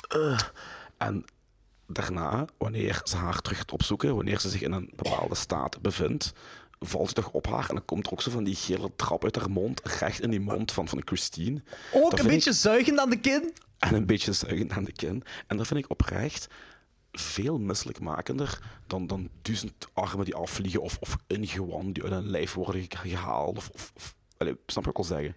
eh. 0.07 0.39
En 0.97 1.25
daarna, 1.87 2.45
wanneer 2.57 3.01
ze 3.03 3.15
haar 3.15 3.41
terug 3.41 3.57
gaat 3.57 3.71
opzoeken, 3.71 4.15
wanneer 4.15 4.39
ze 4.39 4.49
zich 4.49 4.61
in 4.61 4.71
een 4.71 4.91
bepaalde 4.95 5.35
staat 5.35 5.81
bevindt, 5.81 6.33
valt 6.79 7.05
hij 7.13 7.23
toch 7.23 7.31
op 7.33 7.47
haar 7.47 7.69
en 7.69 7.75
dan 7.75 7.85
komt 7.85 8.05
er 8.05 8.11
ook 8.11 8.21
zo 8.21 8.31
van 8.31 8.43
die 8.43 8.55
gele 8.55 8.91
trap 8.95 9.23
uit 9.23 9.35
haar 9.35 9.49
mond, 9.51 9.81
recht 9.83 10.21
in 10.21 10.29
die 10.29 10.39
mond 10.39 10.71
van, 10.71 10.87
van 10.87 11.01
Christine. 11.05 11.61
Ook 11.93 12.11
Dat 12.11 12.19
een 12.19 12.27
beetje 12.27 12.53
zuigend 12.53 12.99
aan 12.99 13.09
de 13.09 13.19
kin. 13.19 13.53
en 13.79 13.93
een 13.93 14.05
beetje 14.05 14.33
zuigend 14.33 14.71
aan 14.71 14.83
de 14.83 14.91
kin. 14.91 15.23
En 15.47 15.57
dat 15.57 15.67
vind 15.67 15.79
ik 15.79 15.89
oprecht 15.89 16.47
veel 17.11 17.59
misselijkmakender 17.59 18.59
dan, 18.87 19.07
dan 19.07 19.29
duizend 19.41 19.87
armen 19.93 20.25
die 20.25 20.35
afvliegen 20.35 20.81
of, 20.81 20.97
of 20.99 21.17
ingewanden 21.27 21.93
die 21.93 22.03
uit 22.03 22.11
een 22.11 22.29
lijf 22.29 22.53
worden 22.53 22.85
ge- 22.89 23.09
gehaald. 23.09 23.57
Of, 23.57 23.69
of, 23.73 23.91
of- 23.95 24.15
allee, 24.37 24.55
snap 24.65 24.85
je 24.85 24.91
wat 24.91 25.01
ik 25.01 25.07
wil 25.09 25.17
zeggen? 25.17 25.35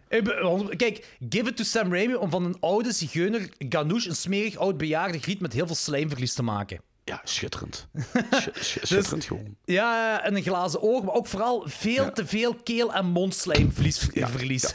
Ben- 0.68 0.76
Kijk, 0.76 1.16
give 1.28 1.48
it 1.48 1.56
to 1.56 1.64
Sam 1.64 1.92
Raimi 1.94 2.14
om 2.14 2.30
van 2.30 2.44
een 2.44 2.60
oude 2.60 2.92
zigeuner 2.92 3.48
Ganoush 3.58 4.06
een 4.06 4.16
smerig 4.16 4.56
oud 4.56 4.76
bejaarde 4.76 5.18
griet 5.18 5.40
met 5.40 5.52
heel 5.52 5.66
veel 5.66 5.74
slijmverlies 5.74 6.34
te 6.34 6.42
maken. 6.42 6.80
Ja, 7.10 7.20
schitterend. 7.24 7.86
Sch- 8.40 8.48
sch- 8.60 8.78
schitterend 8.82 9.24
gewoon. 9.24 9.56
Ja, 9.64 10.22
en 10.22 10.36
een 10.36 10.42
glazen 10.42 10.82
oog, 10.82 11.02
maar 11.04 11.14
ook 11.14 11.26
vooral 11.26 11.62
veel 11.66 12.12
te 12.12 12.26
veel 12.26 12.54
keel- 12.54 12.92
en 12.94 13.06
mondslijmverlies. 13.06 14.08
verlies. 14.14 14.74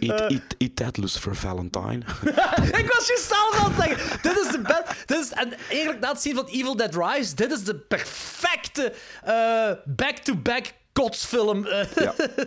Eat, 0.00 0.20
eat, 0.20 0.42
eat 0.58 0.76
that, 0.76 0.96
Lucifer 0.96 1.36
Valentine. 1.36 1.98
ik 2.80 2.92
was 2.96 3.06
je 3.06 3.24
zelf 3.28 3.58
aan 3.64 3.72
het 3.72 3.82
zeggen. 3.96 4.20
Dit 4.22 4.38
is 4.44 4.50
de 4.52 4.58
best. 4.60 5.06
Dit 5.06 5.18
is, 5.18 5.30
en 5.30 5.52
eigenlijk 5.68 6.00
na 6.00 6.08
het 6.08 6.20
zien 6.20 6.34
van 6.34 6.46
Evil 6.46 6.76
Dead 6.76 6.94
Rise, 6.94 7.34
dit 7.34 7.52
is 7.52 7.64
de 7.64 7.74
perfecte 7.74 8.92
eh, 9.22 9.70
back-to-back 9.84 10.72
kotsfilm 10.92 11.66
eh, 11.66 11.86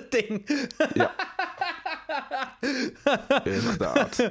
ding. 0.10 0.50
Ja. 0.94 1.16
Inderdaad. 3.44 4.30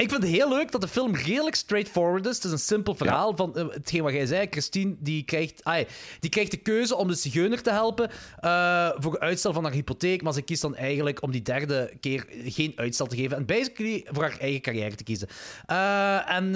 Ik 0.00 0.08
vind 0.08 0.22
het 0.22 0.32
heel 0.32 0.48
leuk 0.48 0.72
dat 0.72 0.80
de 0.80 0.88
film 0.88 1.14
redelijk 1.14 1.56
straightforward 1.56 2.26
is. 2.26 2.36
Het 2.36 2.44
is 2.44 2.50
een 2.50 2.58
simpel 2.58 2.94
verhaal 2.94 3.36
van 3.36 3.56
eh, 3.56 3.68
hetgeen 3.68 4.02
wat 4.02 4.12
jij 4.12 4.26
zei. 4.26 4.46
Christine 4.50 4.96
die 4.98 5.22
krijgt, 5.22 5.64
ai, 5.64 5.86
die 6.20 6.30
krijgt 6.30 6.50
de 6.50 6.56
keuze 6.56 6.96
om 6.96 7.08
de 7.08 7.14
zigeuner 7.14 7.62
te 7.62 7.70
helpen 7.70 8.10
eh, 8.40 8.90
voor 8.94 9.18
uitstel 9.18 9.52
van 9.52 9.64
haar 9.64 9.72
hypotheek. 9.72 10.22
Maar 10.22 10.32
ze 10.32 10.42
kiest 10.42 10.62
dan 10.62 10.76
eigenlijk 10.76 11.22
om 11.22 11.30
die 11.30 11.42
derde 11.42 11.96
keer 12.00 12.26
geen 12.44 12.72
uitstel 12.76 13.06
te 13.06 13.16
geven. 13.16 13.36
En 13.36 13.46
basically 13.46 14.06
voor 14.10 14.22
haar 14.22 14.38
eigen 14.38 14.60
carrière 14.60 14.94
te 14.94 15.04
kiezen. 15.04 15.28
Eh, 15.66 16.30
en... 16.30 16.54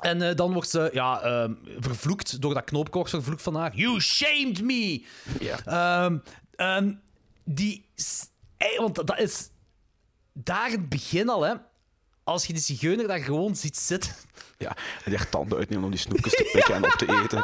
en 0.00 0.36
dan 0.36 0.52
wordt 0.52 0.68
ze 0.68 0.90
ja, 0.92 1.48
vervloekt 1.78 2.40
door 2.40 2.54
dat 2.54 2.64
knoopkoord 2.64 3.10
vervloekt 3.10 3.42
van 3.42 3.54
haar. 3.54 3.76
You 3.76 4.00
shamed 4.00 4.62
me! 4.62 5.04
Ja. 5.40 5.64
Ehm, 6.56 6.92
die... 7.44 7.86
Want 8.76 8.94
dat 8.94 9.18
is... 9.18 9.48
Daar 10.32 10.66
in 10.72 10.78
het 10.78 10.88
begin 10.88 11.28
al, 11.28 11.42
hè. 11.42 11.54
Als 12.24 12.46
je 12.46 12.52
die 12.52 12.62
zigeuner 12.62 13.06
daar 13.08 13.18
gewoon 13.18 13.56
ziet 13.56 13.76
zitten... 13.76 14.12
Ja, 14.58 14.68
en 14.68 15.10
die 15.10 15.16
haar 15.16 15.28
tanden 15.28 15.58
uitnemen 15.58 15.84
om 15.84 15.90
die 15.90 16.00
snoepjes 16.00 16.32
te 16.34 16.48
pikken 16.52 16.74
en 16.74 16.84
op 16.84 16.90
te 16.90 17.22
eten. 17.22 17.42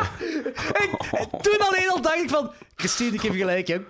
Toen 1.43 1.59
alleen 1.59 1.89
al 1.91 2.01
dacht 2.03 2.23
ik 2.23 2.31
van... 2.31 2.53
Christine, 2.77 3.13
ik 3.13 3.21
heb 3.21 3.33
gelijk, 3.35 3.69
hè. 3.69 3.81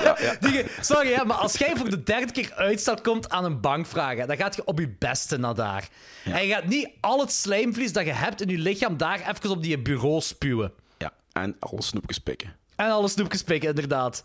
Die- 0.48 0.64
Sorry, 0.80 1.12
hè, 1.12 1.24
maar 1.24 1.36
als 1.36 1.56
jij 1.56 1.76
voor 1.76 1.90
de 1.90 2.02
derde 2.02 2.32
keer 2.32 2.52
uitstel 2.54 3.00
komt 3.00 3.30
aan 3.30 3.44
een 3.44 3.60
bankvraag, 3.60 4.26
dan 4.26 4.36
gaat 4.36 4.56
je 4.56 4.64
op 4.64 4.78
je 4.78 4.88
beste 4.98 5.36
naar 5.36 5.54
daar. 5.54 5.88
En 6.24 6.46
je 6.46 6.52
gaat 6.54 6.66
niet 6.66 6.88
al 7.00 7.20
het 7.20 7.32
slijmvlies 7.32 7.92
dat 7.92 8.04
je 8.04 8.12
hebt 8.12 8.40
in 8.40 8.48
je 8.48 8.58
lichaam 8.58 8.96
daar 8.96 9.20
even 9.28 9.50
op 9.50 9.62
die 9.62 9.78
bureau 9.78 10.20
spuwen. 10.20 10.72
Ja, 10.98 11.12
en 11.32 11.56
alle 11.58 11.82
snoepjes 11.82 12.18
pikken. 12.18 12.56
En 12.76 12.90
alle 12.90 13.08
snoepjes 13.08 13.42
pikken, 13.42 13.68
inderdaad. 13.68 14.24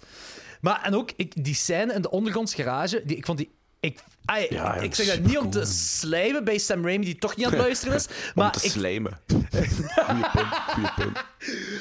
Maar, 0.62 0.82
en 0.84 0.96
ook 0.96 1.12
ik, 1.16 1.44
die 1.44 1.56
scène 1.56 1.94
in 1.94 2.02
de 2.02 2.10
ondergronds 2.12 2.54
garage, 2.54 3.02
die, 3.06 3.18
ik 3.18 3.26
vond 3.26 3.38
die... 3.38 3.52
Ik, 3.80 4.00
Ja, 4.50 4.76
ik 4.76 4.96
zeg 4.96 5.08
dat 5.08 5.20
niet 5.20 5.38
om 5.38 5.50
te 5.50 5.66
slijmen 5.66 6.44
bij 6.44 6.58
Sam 6.58 6.84
Raimi, 6.86 7.06
die 7.06 7.16
toch 7.16 7.36
niet 7.36 7.46
aan 7.46 7.52
het 7.52 7.62
luisteren 7.62 7.96
is. 7.96 8.08
maar 8.36 8.46
Om 8.46 8.52
te 8.60 8.66
ik, 8.66 8.72
slijmen. 8.72 9.20
Goeie 9.28 10.30
punt, 10.32 10.48
goeie 10.68 10.92
punt. 10.96 11.18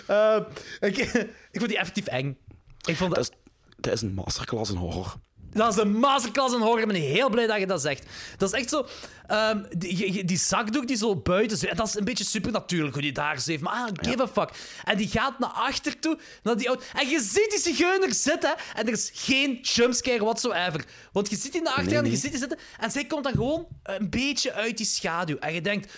eh, 0.07 0.37
ik, 0.81 0.97
ik 1.53 1.59
vond 1.59 1.69
die 1.69 1.79
effectief 1.79 2.07
eng. 2.07 2.37
Ik 2.85 2.97
vond 2.97 3.15
Dat 3.15 3.25
is, 3.25 3.31
dat 3.77 3.93
is 3.93 4.03
een 4.03 4.15
masterclass 4.15 4.71
in 4.71 4.77
horror. 4.77 5.15
Dat 5.55 5.73
is 5.77 5.83
een 5.83 5.97
masterclass 5.99 6.55
in 6.55 6.61
horror. 6.61 6.81
Ik 6.81 6.87
ben 6.87 6.97
heel 6.97 7.31
blij 7.31 7.47
dat 7.47 7.59
je 7.59 7.67
dat 7.67 7.81
zegt. 7.81 8.07
Dat 8.37 8.53
is 8.53 8.61
echt 8.61 8.69
zo... 8.69 8.87
ehm, 9.27 9.63
die, 9.79 10.25
die- 10.25 10.39
zakdoek 10.39 10.87
die 10.87 10.97
zo 10.97 11.17
buiten 11.17 11.57
zweeft, 11.57 11.77
dat 11.77 11.87
is 11.87 11.95
een 11.95 12.05
beetje 12.05 12.25
supernatuurlijk 12.25 12.93
hoe 12.93 13.03
die 13.03 13.13
daar 13.13 13.41
zweeft. 13.41 13.63
Maar 13.63 13.73
ah, 13.75 13.89
give 14.01 14.23
a 14.23 14.29
fuck. 14.29 14.51
En 14.85 14.97
die 14.97 15.09
gaat 15.09 15.39
naar 15.39 15.51
achter 15.51 15.99
toe, 15.99 16.19
naar 16.43 16.57
die 16.57 16.67
auto. 16.67 16.83
En 16.95 17.09
je 17.09 17.21
ziet 17.21 17.51
die 17.51 17.61
zigeuner 17.61 18.15
zitten 18.15 18.55
en 18.75 18.87
er 18.87 18.93
is 18.93 19.11
geen 19.15 19.59
jumpscare 19.63 20.25
whatsoever. 20.25 20.85
Want 21.13 21.31
je 21.31 21.37
ziet 21.37 21.53
die 21.53 21.63
naar 21.63 21.73
achter 21.73 21.93
Nee, 21.93 22.03
en 22.03 22.11
je 22.11 22.17
ziet 22.17 22.31
die 22.31 22.41
zitten 22.41 22.59
en 22.81 22.91
zij 22.91 23.05
komt 23.05 23.25
dan 23.25 23.33
gewoon 23.33 23.67
een 23.83 24.11
beetje 24.11 24.53
uit 24.53 24.77
die 24.77 24.87
schaduw. 24.87 25.37
En 25.37 25.55
je 25.55 25.61
denkt... 25.61 25.93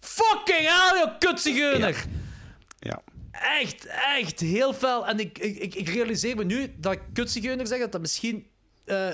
Fucking 0.00 0.68
hell, 0.68 0.98
joh, 0.98 1.18
kutzigeuner! 1.18 2.04
Ja. 2.78 3.02
Echt, 3.60 3.86
echt 4.16 4.40
heel 4.40 4.72
fel. 4.74 5.06
En 5.06 5.18
ik, 5.20 5.38
ik, 5.38 5.56
ik, 5.58 5.74
ik 5.74 5.88
realiseer 5.88 6.36
me 6.36 6.44
nu 6.44 6.74
dat 6.78 6.92
ik 6.92 7.00
kutzigeuner 7.12 7.66
zeg, 7.66 7.78
dat 7.78 7.92
dat 7.92 8.00
misschien 8.00 8.46
eh, 8.84 9.06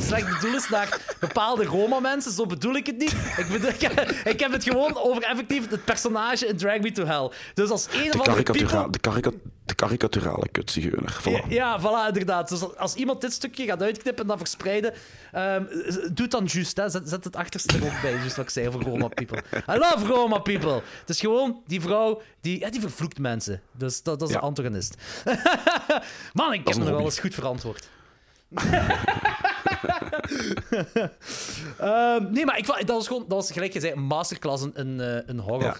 slecht 0.00 0.28
bedoeld 0.34 0.54
is 0.54 0.68
naar 0.68 1.00
bepaalde 1.20 1.64
Roma-mensen. 1.64 2.32
Zo 2.32 2.46
bedoel 2.46 2.74
ik 2.74 2.86
het 2.86 2.98
niet. 2.98 3.12
Ik, 3.36 3.46
bedoel, 3.50 3.68
ik, 3.68 3.82
ik 4.24 4.40
heb 4.40 4.52
het 4.52 4.64
gewoon 4.64 4.96
over 4.96 5.22
effectief 5.22 5.70
het 5.70 5.84
personage 5.84 6.46
in 6.46 6.56
Drag 6.56 6.78
Me 6.80 6.92
to 6.92 7.04
Hell. 7.04 7.30
Dus 7.54 7.70
als 7.70 7.86
een 7.92 8.10
De, 8.10 8.18
andere 8.18 8.22
karikatura 8.42 8.82
people... 8.88 9.20
de, 9.22 9.38
de 9.64 9.74
karikaturale 9.74 10.48
kutzigeuner. 10.48 11.16
Voilà. 11.22 11.48
Ja, 11.48 11.80
voilà, 11.80 12.06
inderdaad. 12.08 12.48
Dus 12.48 12.76
als- 12.76 12.94
iemand 12.94 13.20
dit 13.20 13.32
stukje 13.32 13.64
gaat 13.64 13.82
uitknippen 13.82 14.22
en 14.22 14.28
dat 14.28 14.38
verspreiden, 14.38 14.92
z- 15.88 16.08
doe 16.12 16.28
dan 16.28 16.44
juist. 16.52 16.76
Hè. 16.76 16.88
Zet, 16.88 17.08
zet 17.08 17.24
het 17.24 17.36
achterste 17.36 17.76
er 17.76 17.84
ook 17.84 18.00
bij, 18.02 18.12
juist 18.12 18.36
wat 18.36 18.44
ik 18.44 18.50
zei 18.50 18.68
over 18.68 18.82
Roma 18.82 19.08
people. 19.08 19.42
I 19.52 19.78
love 19.78 20.06
Roma 20.06 20.38
people. 20.38 20.82
Het 21.00 21.08
is 21.08 21.20
gewoon 21.20 21.62
die 21.66 21.80
vrouw, 21.80 22.22
die, 22.40 22.60
ja, 22.60 22.70
die 22.70 22.80
vervloekt 22.80 23.18
mensen. 23.18 23.60
Dus 23.72 24.02
dat, 24.02 24.18
dat 24.18 24.28
is 24.28 24.34
Ja. 24.34 24.40
een 24.40 24.46
antagonist. 24.48 24.94
Man, 26.32 26.52
ik 26.52 26.68
heb 26.68 26.76
me 26.76 26.84
wel 26.84 27.00
eens 27.00 27.18
goed 27.18 27.34
verantwoord. 27.34 27.88
Ehm, 31.78 32.32
nee, 32.32 32.44
maar 32.44 32.58
ik, 32.58 32.66
dat 32.66 32.86
was 32.86 33.06
gewoon, 33.06 33.22
dat 33.28 33.38
was 33.38 33.52
gelijk 33.52 33.72
je 33.72 33.80
zei, 33.80 33.92
een 33.92 34.02
masterclass 34.02 34.62
in, 34.62 34.74
in, 34.74 35.00
eh, 35.00 35.28
in 35.28 35.38
horror. 35.38 35.62
Ja. 35.62 35.76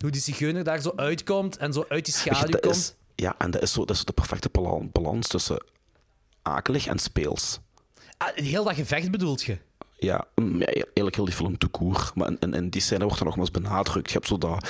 Hoe 0.00 0.10
die 0.10 0.20
zigeuner 0.20 0.64
daar 0.64 0.80
zo 0.80 0.92
uitkomt 0.96 1.56
en 1.56 1.72
zo 1.72 1.84
uit 1.88 2.04
die 2.04 2.14
je, 2.14 2.20
schaduw 2.20 2.58
komt. 2.58 2.74
is, 2.76 2.94
ja, 3.14 3.34
en 3.38 3.50
dat 3.50 3.62
is, 3.62 3.72
zo, 3.72 3.80
dat 3.84 3.90
is 3.90 3.98
zo 3.98 4.04
de 4.04 4.12
perfecte 4.12 4.48
bala- 4.52 4.84
balans 4.92 5.28
tussen 5.28 5.64
akelig 6.42 6.86
en 6.86 6.98
speels. 6.98 7.60
Ah, 8.16 8.28
heel 8.34 8.64
dat 8.64 8.74
gevecht 8.74 9.10
bedoelt 9.10 9.42
je? 9.42 9.58
Ja, 10.04 10.24
mm, 10.34 10.60
ja, 10.60 10.66
eigenlijk 10.66 11.14
heel 11.16 11.24
die 11.24 11.34
film 11.34 11.58
te 11.58 11.66
koer. 11.66 12.12
Maar 12.14 12.30
in, 12.38 12.52
in 12.54 12.68
die 12.68 12.80
scène 12.80 13.04
wordt 13.04 13.18
er 13.20 13.24
nogmaals 13.26 13.50
benadrukt. 13.50 14.06
Je 14.08 14.12
hebt 14.16 14.26
zo 14.28 14.38
dat, 14.38 14.68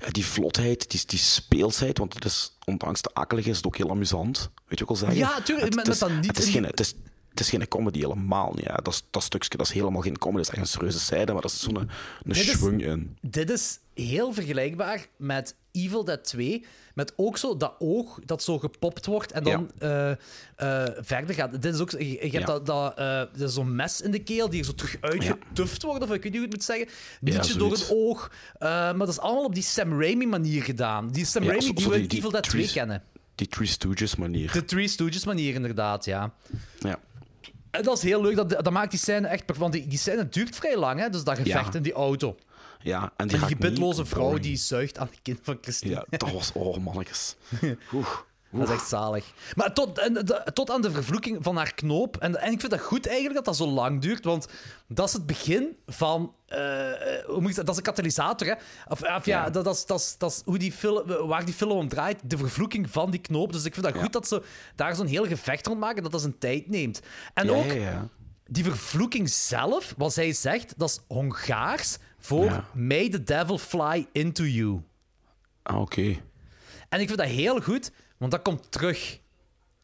ja, 0.00 0.08
die 0.10 0.26
vlotheid, 0.26 0.90
die, 0.90 1.00
die 1.06 1.18
speelsheid. 1.18 1.98
Want 1.98 2.14
het 2.14 2.24
is, 2.24 2.56
ondanks 2.64 3.02
de 3.02 3.10
akelig 3.14 3.46
is 3.46 3.56
het 3.56 3.66
ook 3.66 3.76
heel 3.76 3.90
amusant. 3.90 4.38
Weet 4.38 4.48
je 4.54 4.54
wat 4.68 4.80
ik 4.80 4.86
wil 4.86 4.96
zeggen? 4.96 5.16
Ja, 5.18 5.40
tuurlijk, 5.40 5.74
Het, 5.74 5.86
het 5.86 5.94
is, 6.02 6.08
niet 6.16 6.26
het 6.26 6.38
is 6.38 6.44
geen... 6.48 6.52
die- 6.62 6.70
Het 6.70 6.80
is, 6.80 6.94
het 7.32 7.40
is 7.40 7.48
geen 7.48 7.68
comedy 7.68 7.98
helemaal 8.00 8.52
niet. 8.56 8.68
Hè. 8.68 8.74
Dat, 8.82 9.04
dat 9.10 9.22
stukje 9.22 9.56
dat 9.56 9.66
is 9.66 9.72
helemaal 9.72 10.02
geen 10.02 10.18
comedy. 10.18 10.42
Dat 10.44 10.52
is 10.52 10.58
echt 10.58 10.66
een 10.66 10.72
serieuze 10.72 10.98
zijde, 10.98 11.32
maar 11.32 11.42
dat 11.42 11.50
is 11.50 11.60
zo'n 11.60 11.90
een 12.24 12.80
in. 12.80 13.16
Dit 13.20 13.50
is 13.50 13.78
heel 13.94 14.32
vergelijkbaar 14.32 15.06
met 15.16 15.54
Evil 15.72 16.04
Dead 16.04 16.24
2. 16.24 16.64
Met 16.94 17.12
ook 17.16 17.38
zo 17.38 17.56
dat 17.56 17.74
oog 17.78 18.18
dat 18.24 18.42
zo 18.42 18.58
gepopt 18.58 19.06
wordt 19.06 19.32
en 19.32 19.44
dan 19.44 19.70
eh, 19.78 20.10
eh, 20.10 20.16
verder 21.00 21.34
gaat. 21.34 21.62
Dit 21.62 21.74
is 21.74 21.80
ook, 21.80 21.90
je, 21.90 22.16
hebt 22.20 22.32
Ja. 22.32 22.44
dat, 22.44 22.66
dat, 22.66 22.98
eh, 22.98 23.22
zo'n 23.48 23.76
mes 23.76 24.00
in 24.00 24.10
de 24.10 24.22
keel 24.22 24.48
die 24.50 24.58
er 24.58 24.64
zo 24.66 24.74
terug 24.74 24.96
uitgetuft 25.00 25.82
wordt, 25.82 26.02
of 26.04 26.12
ik 26.12 26.22
weet 26.22 26.32
niet 26.32 26.40
hoe 26.40 26.44
ik 26.50 26.52
het 26.52 26.52
moet 26.52 26.64
zeggen. 26.64 26.88
Nietje 27.20 27.58
door 27.58 27.70
het 27.72 27.90
oog. 27.90 28.30
Maar 28.58 28.98
dat 28.98 29.08
is 29.08 29.18
allemaal 29.18 29.44
op 29.44 29.54
die 29.54 29.62
Sam 29.62 30.00
Raimi-manier 30.00 30.62
gedaan. 30.62 31.10
Die 31.10 31.24
Sam 31.24 31.42
Ja, 31.42 31.48
Raimi 31.48 31.66
zo- 31.66 31.72
die 31.72 31.88
we 31.88 32.00
in 32.02 32.06
Evil 32.08 32.30
Dead 32.30 32.42
2 32.42 32.62
Three- 32.62 32.74
kennen. 32.74 33.02
Die 33.34 33.46
Three 33.48 33.66
Stooges 33.68 34.16
manier. 34.16 34.52
De 34.52 34.64
Three 34.64 34.88
Stooges-manier, 34.88 35.54
inderdaad, 35.54 36.04
ja. 36.04 36.32
Ja. 36.78 36.98
En 37.72 37.82
dat 37.82 37.96
is 37.96 38.02
heel 38.02 38.22
leuk. 38.22 38.36
Dat, 38.36 38.48
dat 38.50 38.70
maakt 38.70 38.90
die 38.90 39.00
scène 39.00 39.26
echt... 39.28 39.56
Want 39.56 39.72
die, 39.72 39.86
die 39.86 39.98
scène 39.98 40.28
duurt 40.28 40.56
vrij 40.56 40.76
lang, 40.76 41.00
hè. 41.00 41.10
Dus 41.10 41.24
dat 41.24 41.36
gevecht 41.36 41.66
Ja. 41.72 41.74
in 41.74 41.82
die 41.82 41.92
auto. 41.92 42.36
ja, 42.82 43.00
en 43.02 43.08
die, 43.08 43.12
En 43.16 43.28
die 43.28 43.36
raakt 43.38 43.52
gebitloze 43.52 44.04
vrouw 44.04 44.22
boring. 44.22 44.42
die 44.42 44.56
zuigt 44.56 44.98
aan 44.98 45.06
het 45.06 45.18
kind 45.22 45.38
van 45.42 45.58
Christine. 45.60 45.94
Ja, 45.94 46.04
dat 46.18 46.30
was... 46.32 46.50
Oh, 46.52 46.76
mannetjes. 46.76 47.36
Oeh. 47.94 48.08
Dat 48.52 48.68
is 48.68 48.74
echt 48.74 48.88
zalig. 48.88 49.32
Maar 49.54 49.74
tot, 49.74 49.98
en, 49.98 50.14
de- 50.14 50.50
tot 50.52 50.70
aan 50.70 50.82
de 50.82 50.90
vervloeking 50.90 51.38
van 51.40 51.56
haar 51.56 51.74
knoop. 51.74 52.16
En, 52.16 52.40
en 52.40 52.52
ik 52.52 52.60
vind 52.60 52.72
dat 52.72 52.80
goed 52.80 53.06
eigenlijk 53.06 53.34
dat 53.36 53.44
dat 53.44 53.56
zo 53.56 53.66
lang 53.66 54.00
duurt. 54.00 54.24
Want 54.24 54.46
dat 54.88 55.06
is 55.06 55.12
het 55.12 55.26
begin 55.26 55.76
van. 55.86 56.34
eh, 56.46 56.58
hoe 57.26 57.40
moet 57.40 57.50
ik 57.50 57.56
dat? 57.56 57.66
Dat 57.66 57.68
is 57.68 57.76
een 57.76 57.82
katalysator, 57.82 58.46
hè? 58.46 58.52
Of, 58.88 59.02
of 59.02 59.26
ja, 59.26 59.44
Ja. 59.44 59.50
Dat, 59.50 59.64
dat, 59.64 59.74
is, 59.74 59.86
dat, 59.86 60.00
is, 60.00 60.14
dat 60.18 60.30
is 60.30 60.42
hoe 60.44 60.58
die 60.58 60.72
film, 60.72 61.26
waar 61.26 61.44
die 61.44 61.54
film 61.54 61.70
om 61.70 61.88
draait. 61.88 62.20
De 62.24 62.36
vervloeking 62.36 62.90
van 62.90 63.10
die 63.10 63.20
knoop. 63.20 63.52
Dus 63.52 63.64
ik 63.64 63.74
vind 63.74 63.86
dat 63.86 63.96
goed 64.02 64.12
dat 64.12 64.28
ze 64.28 64.42
daar 64.76 64.94
zo'n 64.94 65.06
heel 65.06 65.26
gevecht 65.26 65.66
rond 65.66 65.80
maken. 65.80 66.02
Dat 66.02 66.12
dat 66.12 66.20
zijn 66.20 66.38
tijd 66.38 66.68
neemt. 66.68 67.00
En 67.34 67.46
Ja, 67.46 67.52
ook 67.52 68.10
die 68.46 68.64
vervloeking 68.64 69.30
zelf, 69.30 69.94
wat 69.96 70.12
zij 70.12 70.32
zegt, 70.32 70.74
dat 70.76 70.88
is 70.88 71.00
Hongaars 71.08 71.98
voor. 72.18 72.64
May 72.74 73.08
the 73.08 73.22
devil 73.24 73.58
fly 73.58 74.06
into 74.12 74.44
you. 74.44 74.80
Ah, 75.62 75.80
oké. 75.80 76.16
En 76.88 77.00
ik 77.00 77.06
vind 77.06 77.18
dat 77.18 77.28
heel 77.28 77.60
goed, 77.60 77.92
want 78.22 78.32
dat 78.32 78.42
komt 78.42 78.72
terug. 78.72 79.20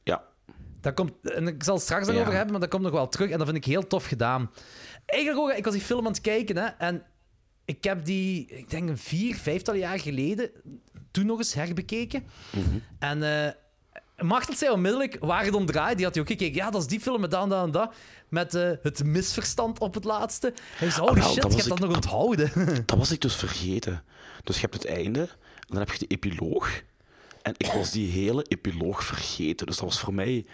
Ja. 0.03 0.25
Dat 0.81 0.95
komt, 0.95 1.13
en 1.31 1.47
ik 1.49 1.63
zal 1.63 1.75
het 1.75 1.83
straks 1.83 2.07
Ja. 2.07 2.11
daarover 2.11 2.33
hebben, 2.35 2.51
maar 2.53 2.61
dat 2.61 2.71
komt 2.71 2.83
nog 2.83 2.93
wel 2.93 3.09
terug. 3.09 3.31
En 3.31 3.39
dat 3.39 3.47
vind 3.47 3.59
ik 3.59 3.65
heel 3.73 3.87
tof 3.87 4.05
gedaan. 4.07 4.51
Eigenlijk 5.07 5.43
ook, 5.43 5.57
ik 5.57 5.65
was 5.65 5.75
die 5.75 5.83
film 5.83 6.07
aan 6.07 6.13
het 6.13 6.21
kijken, 6.21 6.57
hè, 6.57 6.65
en 6.67 7.03
ik 7.65 7.85
heb 7.85 8.05
die, 8.05 8.47
ik 8.47 8.71
denk 8.71 8.89
een 8.89 8.99
vier, 8.99 9.37
vijftal 9.37 9.75
jaar 9.75 10.01
geleden, 10.01 10.51
toen 11.11 11.27
nog 11.27 11.39
eens 11.39 11.55
herbekeken. 11.55 12.25
En 12.99 13.23
eh 13.45 13.53
Machtel 14.19 14.55
zei 14.55 14.73
onmiddellijk 14.73 15.17
waar 15.21 15.45
het 15.45 15.55
om 15.55 15.67
draait. 15.67 15.97
Die 15.97 16.05
had 16.05 16.15
hij 16.15 16.23
ook 16.23 16.31
gekeken. 16.31 16.55
Ja, 16.55 16.71
dat 16.71 16.81
is 16.81 16.87
die 16.87 17.01
film 17.01 17.21
met 17.21 17.31
dat 17.31 17.43
en 17.43 17.49
dat 17.49 17.65
en 17.65 17.71
dat. 17.71 17.95
Met 18.29 18.55
eh, 18.55 18.71
het 18.83 19.05
misverstand 19.05 19.79
op 19.79 19.95
het 19.95 20.05
laatste. 20.05 20.53
Hij 20.77 20.91
zei, 20.91 21.07
Ah, 21.07 21.13
oh 21.13 21.19
wel, 21.23 21.33
shit, 21.33 21.43
je 21.43 21.57
hebt 21.57 21.69
dat 21.69 21.79
nog 21.79 21.95
onthouden. 21.95 22.51
Dat 22.87 22.99
was 22.99 23.11
ik 23.11 23.21
dus 23.21 23.35
vergeten. 23.35 24.03
Dus 24.45 24.55
je 24.55 24.61
hebt 24.61 24.75
het 24.75 24.87
einde, 24.87 25.21
en 25.21 25.29
dan 25.67 25.79
heb 25.79 25.91
je 25.91 25.99
de 25.99 26.07
epiloog. 26.07 26.83
En 27.49 27.55
ik 27.57 27.73
was 27.73 27.91
die 27.91 28.11
hele 28.11 28.43
epiloog 28.49 29.05
vergeten. 29.05 29.67
Dus 29.67 29.77
dat 29.77 29.85
was 29.85 30.01
voor 30.01 30.15
mij 30.15 30.47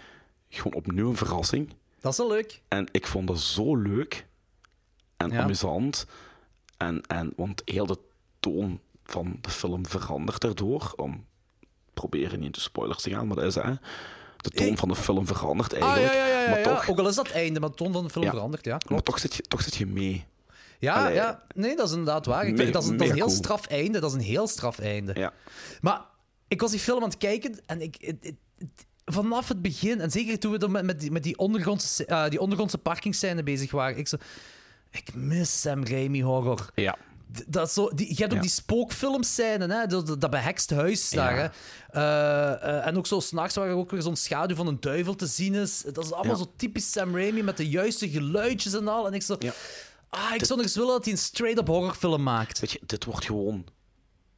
gewoon 0.49 0.73
opnieuw 0.73 1.09
een 1.09 1.17
verrassing. 1.17 1.73
dat 2.01 2.11
is 2.11 2.17
wel 2.17 2.27
leuk. 2.27 2.61
En 2.67 2.87
ik 2.91 3.07
vond 3.07 3.27
dat 3.27 3.39
zo 3.39 3.75
leuk 3.75 4.25
en 5.17 5.29
Ja. 5.29 5.41
amusant. 5.43 6.05
En, 6.77 7.01
en, 7.07 7.33
want 7.35 7.61
heel 7.65 7.85
de 7.85 7.97
toon 8.39 8.79
van 9.03 9.37
de 9.41 9.49
film 9.49 9.85
verandert 9.87 10.41
daardoor. 10.41 10.93
Om 10.95 11.25
proberen 11.93 12.37
niet 12.37 12.45
in 12.45 12.51
de 12.51 12.59
spoilers 12.59 13.01
te 13.01 13.09
gaan, 13.09 13.27
maar 13.27 13.35
dat 13.35 13.45
is 13.45 13.55
hè. 13.55 13.73
De 14.37 14.49
toon 14.49 14.77
van 14.77 14.87
de 14.89 14.95
film 14.95 15.27
verandert 15.27 15.73
Ah, 15.73 15.81
eigenlijk. 15.81 16.13
ja, 16.13 16.27
ja, 16.27 16.41
ja. 16.41 16.49
maar, 16.49 16.63
toch, 16.63 16.89
Ook 16.89 16.99
al 16.99 17.07
is 17.07 17.15
dat 17.15 17.27
het 17.27 17.35
einde, 17.35 17.59
maar 17.59 17.69
de 17.69 17.75
toon 17.75 17.91
van 17.93 18.03
de 18.03 18.09
film 18.09 18.29
verandert. 18.29 18.65
Ja, 18.65 18.71
maar 18.71 18.79
klopt. 18.85 19.05
toch, 19.05 19.19
zit 19.19 19.35
je, 19.35 19.41
toch 19.41 19.61
zit 19.61 19.75
je 19.75 19.85
mee. 19.85 20.25
Ja, 20.79 20.95
Allee, 20.95 21.13
ja, 21.13 21.43
nee, 21.55 21.75
dat 21.75 21.85
is 21.85 21.91
inderdaad 21.91 22.25
waar. 22.25 22.47
Ik 22.47 22.57
me- 22.57 22.69
dat, 22.71 22.83
is, 22.83 22.89
dat 22.89 23.01
is 23.01 23.07
een 23.09 23.15
heel 23.15 23.25
cool. 23.25 23.35
straf 23.37 23.65
einde. 23.65 23.99
Dat 23.99 24.09
is 24.09 24.15
een 24.15 24.23
heel 24.23 24.47
straf 24.47 24.79
einde. 24.79 25.11
Ja. 25.15 25.33
Maar 25.81 26.01
ik 26.47 26.61
was 26.61 26.71
die 26.71 26.79
film 26.79 27.03
aan 27.03 27.09
het 27.09 27.17
kijken 27.17 27.59
en 27.65 27.81
ik, 27.81 27.95
het- 27.99 28.17
het- 28.21 28.35
het- 28.57 28.85
vanaf 29.05 29.47
het 29.47 29.61
begin, 29.61 30.01
en 30.01 30.11
zeker 30.11 30.39
toen 30.39 30.51
we 30.51 30.57
dan 30.57 30.71
met, 30.71 30.83
met, 30.85 30.99
die, 30.99 31.11
met 31.11 31.23
die, 31.23 31.37
ondergrondse, 31.37 32.05
eh, 32.05 32.29
die 32.29 32.39
ondergrondse 32.39 32.77
parkingscène 32.77 33.43
bezig 33.43 33.71
waren, 33.71 33.97
ik 33.97 34.07
zo... 34.07 34.17
Ik 34.91 35.13
mis 35.15 35.61
Sam 35.61 35.85
Raimi 35.85 36.23
horror. 36.23 36.69
Ja. 36.75 36.97
Dat 37.47 37.71
zo, 37.71 37.89
die, 37.95 38.07
je 38.07 38.15
hebt 38.15 38.29
ook 38.29 38.35
Ja. 38.35 38.41
die 38.41 38.49
spookfilmscène, 38.49 39.73
hè? 39.73 39.85
Dat, 39.85 40.19
dat, 40.21 40.33
huis 40.69 41.09
daar. 41.09 41.35
Ja. 41.37 41.51
Hè? 41.87 41.99
Eh, 42.61 42.69
eh, 42.77 42.87
en 42.87 42.97
ook 42.97 43.07
zo 43.07 43.19
s'nachts 43.19 43.55
waar 43.55 43.67
er 43.67 43.73
ook 43.75 43.91
weer 43.91 44.01
zo'n 44.01 44.15
schaduw 44.15 44.55
van 44.55 44.67
een 44.67 44.79
duivel 44.79 45.15
te 45.15 45.25
zien 45.25 45.53
is. 45.53 45.81
Dat 45.93 46.03
is 46.05 46.11
allemaal 46.11 46.37
Ja. 46.37 46.43
zo 46.43 46.51
typisch 46.55 46.91
Sam 46.91 47.15
Raimi 47.15 47.43
met 47.43 47.57
de 47.57 47.69
juiste 47.69 48.09
geluidjes 48.09 48.73
en 48.73 48.87
al. 48.87 49.07
En 49.07 49.13
ik 49.13 49.21
zo... 49.23 49.37
Ah, 50.09 50.31
ik 50.35 50.45
zou 50.45 50.55
nog 50.59 50.67
eens 50.67 50.75
willen 50.75 50.91
dat 50.93 51.03
hij 51.03 51.13
een 51.13 51.19
straight-up 51.19 51.67
horrorfilm 51.67 52.23
maakt. 52.23 52.59
Weet 52.59 52.71
je, 52.71 52.79
dit 52.85 53.05
wordt 53.05 53.25
gewoon... 53.25 53.65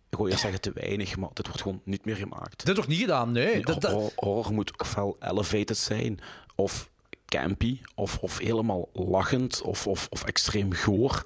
Ik 0.10 0.18
wil 0.18 0.28
eerst 0.28 0.40
zeggen 0.42 0.62
te 0.62 0.72
weinig, 0.74 1.18
maar 1.18 1.30
dit 1.34 1.46
wordt 1.48 1.62
gewoon 1.62 1.82
niet 1.84 2.06
meer 2.06 2.16
gemaakt. 2.16 2.66
Dit 2.66 2.76
wordt 2.76 2.90
niet 2.90 3.00
gedaan, 3.00 3.32
nee. 3.32 3.46
Nee, 3.54 3.62
Dat- 3.66 3.82
dat- 3.82 3.92
horror, 3.92 4.12
horror 4.16 4.54
moet 4.54 4.80
ofwel 4.82 5.18
elevated 5.20 5.78
zijn, 5.78 6.20
of 6.56 6.90
campy, 7.26 7.82
of, 7.96 8.18
of 8.18 8.38
helemaal 8.38 8.90
lachend, 8.94 9.62
of, 9.62 9.88
of, 9.88 10.08
of 10.10 10.24
extreem 10.24 10.74
goor. 10.74 11.24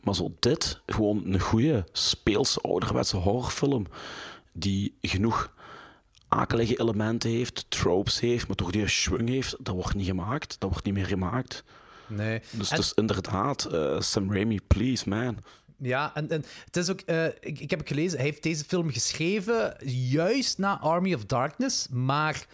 Maar 0.00 0.14
zo 0.14 0.34
dit, 0.38 0.80
gewoon 0.86 1.22
een 1.26 1.40
goede, 1.40 1.84
speelse, 1.92 2.60
ouderwetse 2.60 3.16
horrorfilm, 3.16 3.86
die 4.52 4.94
genoeg 5.02 5.52
akelige 6.28 6.80
elementen 6.80 7.30
heeft, 7.30 7.64
tropes 7.68 8.20
heeft, 8.20 8.46
maar 8.46 8.56
toch 8.56 8.70
die 8.70 8.88
schwung 8.88 9.28
heeft, 9.28 9.56
dat 9.60 9.74
wordt 9.74 9.94
niet 9.94 10.06
gemaakt. 10.06 10.56
Dat 10.58 10.70
wordt 10.70 10.84
niet 10.84 10.94
meer 10.94 11.06
gemaakt. 11.06 11.64
Nee. 12.06 12.40
Dus, 12.50 12.70
En- 12.70 12.76
dus 12.76 12.92
inderdaad, 12.94 13.64
eh, 13.64 14.00
Sam 14.00 14.32
Raimi, 14.32 14.60
please, 14.66 15.08
man. 15.08 15.38
Ja, 15.78 16.10
en, 16.14 16.30
en 16.30 16.44
het 16.64 16.76
is 16.76 16.90
ook... 16.90 17.00
eh, 17.00 17.24
ik, 17.26 17.60
ik 17.60 17.70
heb 17.70 17.86
gelezen, 17.86 18.18
hij 18.18 18.26
heeft 18.26 18.42
deze 18.42 18.64
film 18.64 18.90
geschreven 18.90 19.76
juist 20.10 20.58
na 20.58 20.80
Army 20.80 21.14
of 21.14 21.24
Darkness, 21.24 21.88
maar... 21.90 22.46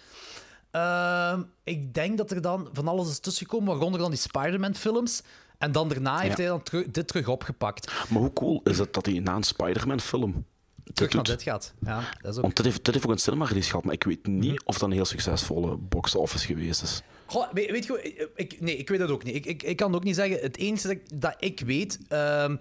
ehm, 0.70 1.42
ik 1.64 1.94
denk 1.94 2.18
dat 2.18 2.30
er 2.30 2.40
dan 2.42 2.68
van 2.72 2.88
alles 2.88 3.08
is 3.10 3.18
tussengekomen, 3.18 3.68
waaronder 3.68 4.00
dan 4.00 4.10
die 4.10 4.18
Spider-Man-films. 4.18 5.22
En 5.58 5.72
dan 5.72 5.88
daarna 5.88 6.18
heeft 6.18 6.36
hij 6.36 6.46
dan 6.46 6.62
terug- 6.62 6.86
dit 6.90 7.06
terug 7.08 7.28
opgepakt. 7.28 7.92
Maar 8.08 8.20
hoe 8.20 8.32
cool 8.32 8.60
is 8.64 8.78
het 8.78 8.92
dat 8.94 9.06
hij 9.06 9.18
na 9.18 9.34
een 9.34 9.42
Spider-Man-film 9.42 10.44
Terug 10.94 11.12
naar 11.12 11.22
dit 11.24 11.42
gaat. 11.42 11.74
Ja, 11.84 12.02
dat 12.20 12.30
is 12.32 12.36
ook... 12.36 12.42
Want 12.42 12.56
dit 12.56 12.64
heeft, 12.64 12.84
dit 12.84 12.94
heeft 12.94 13.06
ook 13.06 13.12
een 13.12 13.18
cinema-release 13.18 13.68
gehad, 13.70 13.84
maar 13.84 13.94
ik 13.94 14.04
weet 14.04 14.26
niet 14.26 14.62
of 14.64 14.78
dat 14.78 14.88
een 14.88 14.94
heel 14.94 15.04
succesvolle 15.04 15.76
box-office 15.76 16.46
geweest 16.46 16.82
is. 16.82 17.02
Goh, 17.26 17.52
weet, 17.52 17.70
weet 17.70 17.84
je, 17.86 18.30
ik, 18.34 18.60
nee, 18.60 18.76
ik 18.76 18.88
weet 18.88 18.98
dat 18.98 19.10
ook 19.10 19.24
niet. 19.24 19.34
Ik, 19.34 19.46
ik, 19.46 19.62
ik 19.62 19.76
kan 19.76 19.86
het 19.86 19.96
ook 19.96 20.04
niet 20.04 20.14
zeggen. 20.14 20.40
Het 20.40 20.56
enige 20.56 20.82
dat 20.82 20.90
ik, 20.96 21.20
dat 21.20 21.34
ik 21.38 21.60
weet. 21.60 21.98
ehm, 22.08 22.56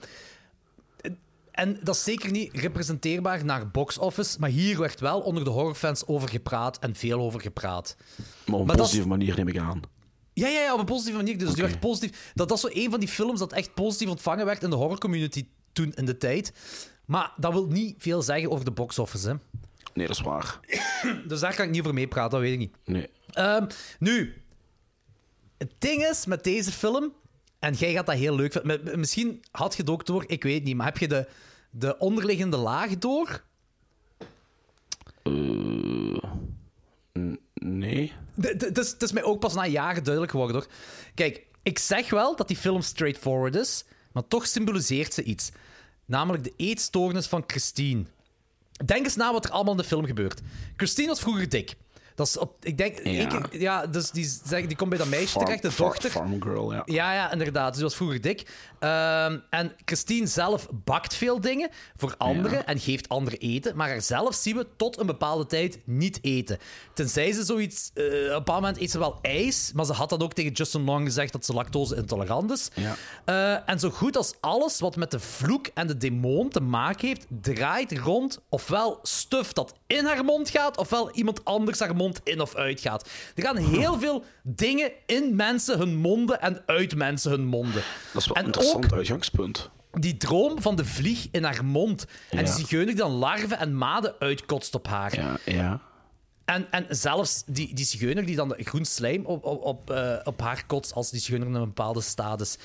en 1.60 1.80
dat 1.84 1.96
is 1.96 2.04
zeker 2.04 2.32
niet 2.32 2.54
representeerbaar 2.54 3.46
naar 3.46 3.70
box 3.72 3.98
office. 3.98 4.40
Maar 4.40 4.50
hier 4.50 4.80
werd 4.80 5.00
wel 5.00 5.20
onder 5.20 5.44
de 5.44 5.50
horrorfans 5.50 6.06
over 6.08 6.30
gepraat 6.30 6.80
en 6.80 6.96
veel 6.96 7.20
over 7.20 7.42
gepraat. 7.42 7.96
Maar 7.98 8.56
op 8.56 8.62
een 8.62 8.66
Maar 8.66 8.66
dat 8.66 8.76
is- 8.76 8.82
positieve 8.82 9.08
manier 9.08 9.36
neem 9.36 9.48
ik 9.48 9.58
aan. 9.58 9.82
Ja, 10.34 10.48
ja, 10.48 10.60
ja, 10.62 10.74
op 10.74 10.80
een 10.80 10.86
positieve 10.86 11.18
manier. 11.18 11.38
Dus 11.38 11.54
die 11.54 11.64
werd 11.64 11.80
positief. 11.80 12.32
Dat, 12.36 12.48
dat 12.50 12.58
is 12.58 12.64
zo 12.64 12.70
een 12.84 12.90
van 12.90 13.00
die 13.00 13.10
films 13.10 13.40
dat 13.40 13.54
echt 13.54 13.74
positief 13.74 14.10
ontvangen 14.10 14.46
werd 14.46 14.64
in 14.64 14.70
de 14.70 14.76
horrorcommunity 14.76 15.48
toen 15.74 15.92
in 15.96 16.06
de 16.06 16.18
tijd. 16.18 16.54
Maar 17.06 17.32
dat 17.38 17.52
wil 17.54 17.68
niet 17.68 17.96
veel 17.98 18.22
zeggen 18.22 18.52
over 18.52 18.66
de 18.66 18.72
box 18.72 19.00
office. 19.00 19.28
Hè. 19.28 19.34
Nee, 19.94 20.08
dat 20.08 20.16
is 20.16 20.22
waar. 20.22 20.60
Dus 21.28 21.40
daar 21.40 21.56
kan 21.56 21.66
ik 21.66 21.72
niet 21.72 21.80
over 21.82 21.94
meepraten, 21.94 22.32
dat 22.32 22.40
weet 22.40 22.54
ik 22.54 22.58
niet. 22.60 22.76
Nee. 22.86 23.08
Ehm, 23.32 23.68
nu, 24.00 24.42
het 25.58 25.72
ding 25.78 26.06
is 26.06 26.26
met 26.26 26.44
deze 26.44 26.72
film, 26.72 27.14
en 27.60 27.74
jij 27.74 27.94
gaat 27.94 28.06
dat 28.06 28.16
heel 28.16 28.36
leuk 28.36 28.52
vinden. 28.52 29.00
Misschien 29.00 29.44
had 29.52 29.76
je 29.76 29.82
het 29.82 29.92
ook 29.92 30.06
door, 30.06 30.24
ik 30.28 30.44
weet 30.44 30.64
niet, 30.64 30.76
maar 30.76 30.86
heb 30.86 30.98
je 30.98 31.08
de, 31.08 31.28
de 31.70 31.98
onderliggende 31.98 32.58
laag 32.58 32.98
door? 32.98 33.44
Eh, 35.24 35.32
nee. 37.54 38.14
D- 38.42 38.60
d- 38.60 38.62
Het 38.62 38.78
is, 38.78 38.92
het 38.92 39.02
is 39.04 39.12
mij 39.12 39.24
ook 39.24 39.40
pas 39.40 39.54
na 39.54 39.66
jaren 39.66 40.04
duidelijk 40.04 40.32
geworden 40.32 40.56
hoor. 40.56 40.68
Kijk, 41.16 41.46
ik 41.64 41.80
zeg 41.80 42.10
wel 42.10 42.36
dat 42.36 42.48
die 42.48 42.58
film 42.58 42.82
straightforward 42.82 43.56
is, 43.56 43.86
maar 44.12 44.28
toch 44.28 44.48
symboliseert 44.48 45.14
ze 45.14 45.24
iets. 45.24 45.52
Namelijk 46.06 46.44
de 46.44 46.54
eetstoornis 46.56 47.28
van 47.28 47.44
Christine. 47.48 48.04
Denk 48.86 49.06
eens 49.06 49.16
na 49.16 49.32
wat 49.32 49.46
er 49.46 49.52
allemaal 49.52 49.74
in 49.74 49.80
de 49.80 49.86
film 49.88 50.06
gebeurt. 50.06 50.42
Christine 50.76 51.08
was 51.08 51.20
vroeger 51.20 51.50
dik. 51.50 51.76
Dat 52.20 52.28
is 52.28 52.38
op, 52.38 52.66
ik 52.66 52.78
denk, 52.78 52.98
één 52.98 53.28
keer- 53.28 53.62
ja, 53.62 53.88
dus 53.88 54.12
die, 54.12 54.30
zeg- 54.46 54.66
die 54.68 54.76
komt 54.78 54.90
bij 54.90 54.98
dat 55.00 55.08
meisje 55.08 55.28
Farm- 55.28 55.46
terecht, 55.46 55.64
de 55.64 55.72
dochter. 55.76 56.10
Farm 56.10 56.42
girl, 56.44 56.74
ja. 56.74 56.82
Ja, 56.86 57.14
ja, 57.14 57.32
inderdaad. 57.32 57.68
Dus 57.68 57.76
die 57.76 57.84
was 57.84 57.96
vroeger 57.96 58.22
dik. 58.22 58.48
Ehm, 58.80 59.38
en 59.50 59.72
Christine 59.86 60.28
zelf 60.28 60.68
bakt 60.72 61.16
veel 61.16 61.42
dingen 61.42 61.70
voor 61.96 62.16
anderen 62.18 62.58
Ja. 62.58 62.66
en 62.66 62.80
geeft 62.80 63.10
anderen 63.10 63.40
eten. 63.40 63.76
Maar 63.76 63.90
haarzelf 63.90 64.36
zien 64.36 64.56
we 64.56 64.68
tot 64.78 65.00
een 65.00 65.06
bepaalde 65.06 65.46
tijd 65.46 65.80
niet 65.86 66.20
eten. 66.22 66.58
Tenzij 66.94 67.32
ze 67.32 67.44
zoiets... 67.44 67.92
eh, 67.94 68.04
op 68.06 68.12
een 68.12 68.28
bepaald 68.30 68.62
moment 68.62 68.78
eet 68.82 68.92
ze 68.92 69.00
wel 69.00 69.20
ijs, 69.22 69.72
maar 69.74 69.86
ze 69.86 69.94
had 69.94 70.10
dat 70.10 70.24
ook 70.24 70.34
tegen 70.34 70.52
Justin 70.52 70.84
Long 70.84 71.06
gezegd 71.06 71.32
dat 71.32 71.46
ze 71.46 71.54
lactose-intolerant 71.54 72.52
is. 72.52 72.70
Ja. 72.74 72.96
Eh, 73.26 73.70
en 73.70 73.80
zo 73.80 73.90
goed 73.90 74.18
als 74.18 74.34
alles 74.40 74.80
wat 74.80 74.96
met 74.96 75.12
de 75.12 75.20
vloek 75.20 75.68
en 75.74 75.88
de 75.88 75.98
demon 75.98 76.50
te 76.50 76.62
maken 76.62 77.08
heeft, 77.08 77.26
draait 77.42 77.98
rond 77.98 78.40
ofwel 78.50 79.00
stuf 79.04 79.54
dat 79.54 79.74
in 79.88 80.06
haar 80.06 80.24
mond 80.26 80.50
gaat, 80.50 80.78
ofwel 80.78 81.12
iemand 81.12 81.46
anders 81.46 81.80
haar 81.80 81.96
mond 81.96 82.09
mond 82.10 82.22
in 82.24 82.42
of 82.42 82.56
uitgaat. 82.56 83.10
Er 83.36 83.44
gaan 83.44 83.58
heel 83.58 84.00
veel 84.00 84.24
dingen 84.44 84.92
in 85.06 85.36
mensen 85.36 85.78
hun 85.78 85.96
monden 85.96 86.42
en 86.42 86.64
uit 86.66 86.96
mensen 86.96 87.32
hun 87.32 87.46
monden. 87.46 87.84
Dat 88.14 88.22
is 88.22 88.28
wel 88.28 88.36
En 88.36 88.42
een 88.42 88.46
interessant 88.48 88.94
uitgangspunt. 88.94 89.70
Die 89.92 90.18
droom 90.18 90.62
van 90.62 90.76
de 90.76 90.86
vlieg 90.86 91.28
in 91.32 91.44
haar 91.44 91.66
mond. 91.66 92.06
En 92.30 92.38
Ja. 92.38 92.44
die 92.44 92.54
zigeuner 92.54 92.96
dan 92.96 93.12
larven 93.12 93.58
en 93.60 93.76
maden 93.78 94.16
uitkotst 94.20 94.76
op 94.76 94.88
haar. 94.88 95.16
Ja, 95.16 95.38
ja. 95.46 95.82
En, 96.46 96.72
en 96.72 96.86
zelfs 96.90 97.44
die, 97.46 97.74
die 97.76 97.86
zigeuner 97.86 98.26
die 98.26 98.36
dan 98.36 98.54
groen 98.58 98.86
slijm 98.86 99.26
op, 99.26 99.46
op, 99.46 99.62
op, 99.64 99.90
eh, 99.92 100.20
op 100.24 100.42
haar 100.42 100.66
kotst 100.66 100.94
als 100.94 101.10
die 101.10 101.20
zigeuner 101.20 101.48
in 101.48 101.54
een 101.54 101.64
bepaalde 101.64 102.02
staat 102.02 102.42
is. 102.42 102.58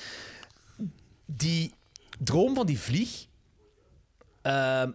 Die 1.25 1.73
droom 2.19 2.55
van 2.55 2.65
die 2.65 2.79
vlieg, 2.79 3.25
ehm, 4.41 4.91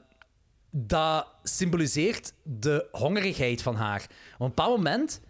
dat 0.71 1.27
symboliseert 1.43 2.33
de 2.43 2.89
hongerigheid 2.93 3.63
van 3.63 3.75
haar. 3.75 4.03
Op 4.35 4.41
een 4.41 4.47
bepaald 4.47 4.77
moment 4.77 5.21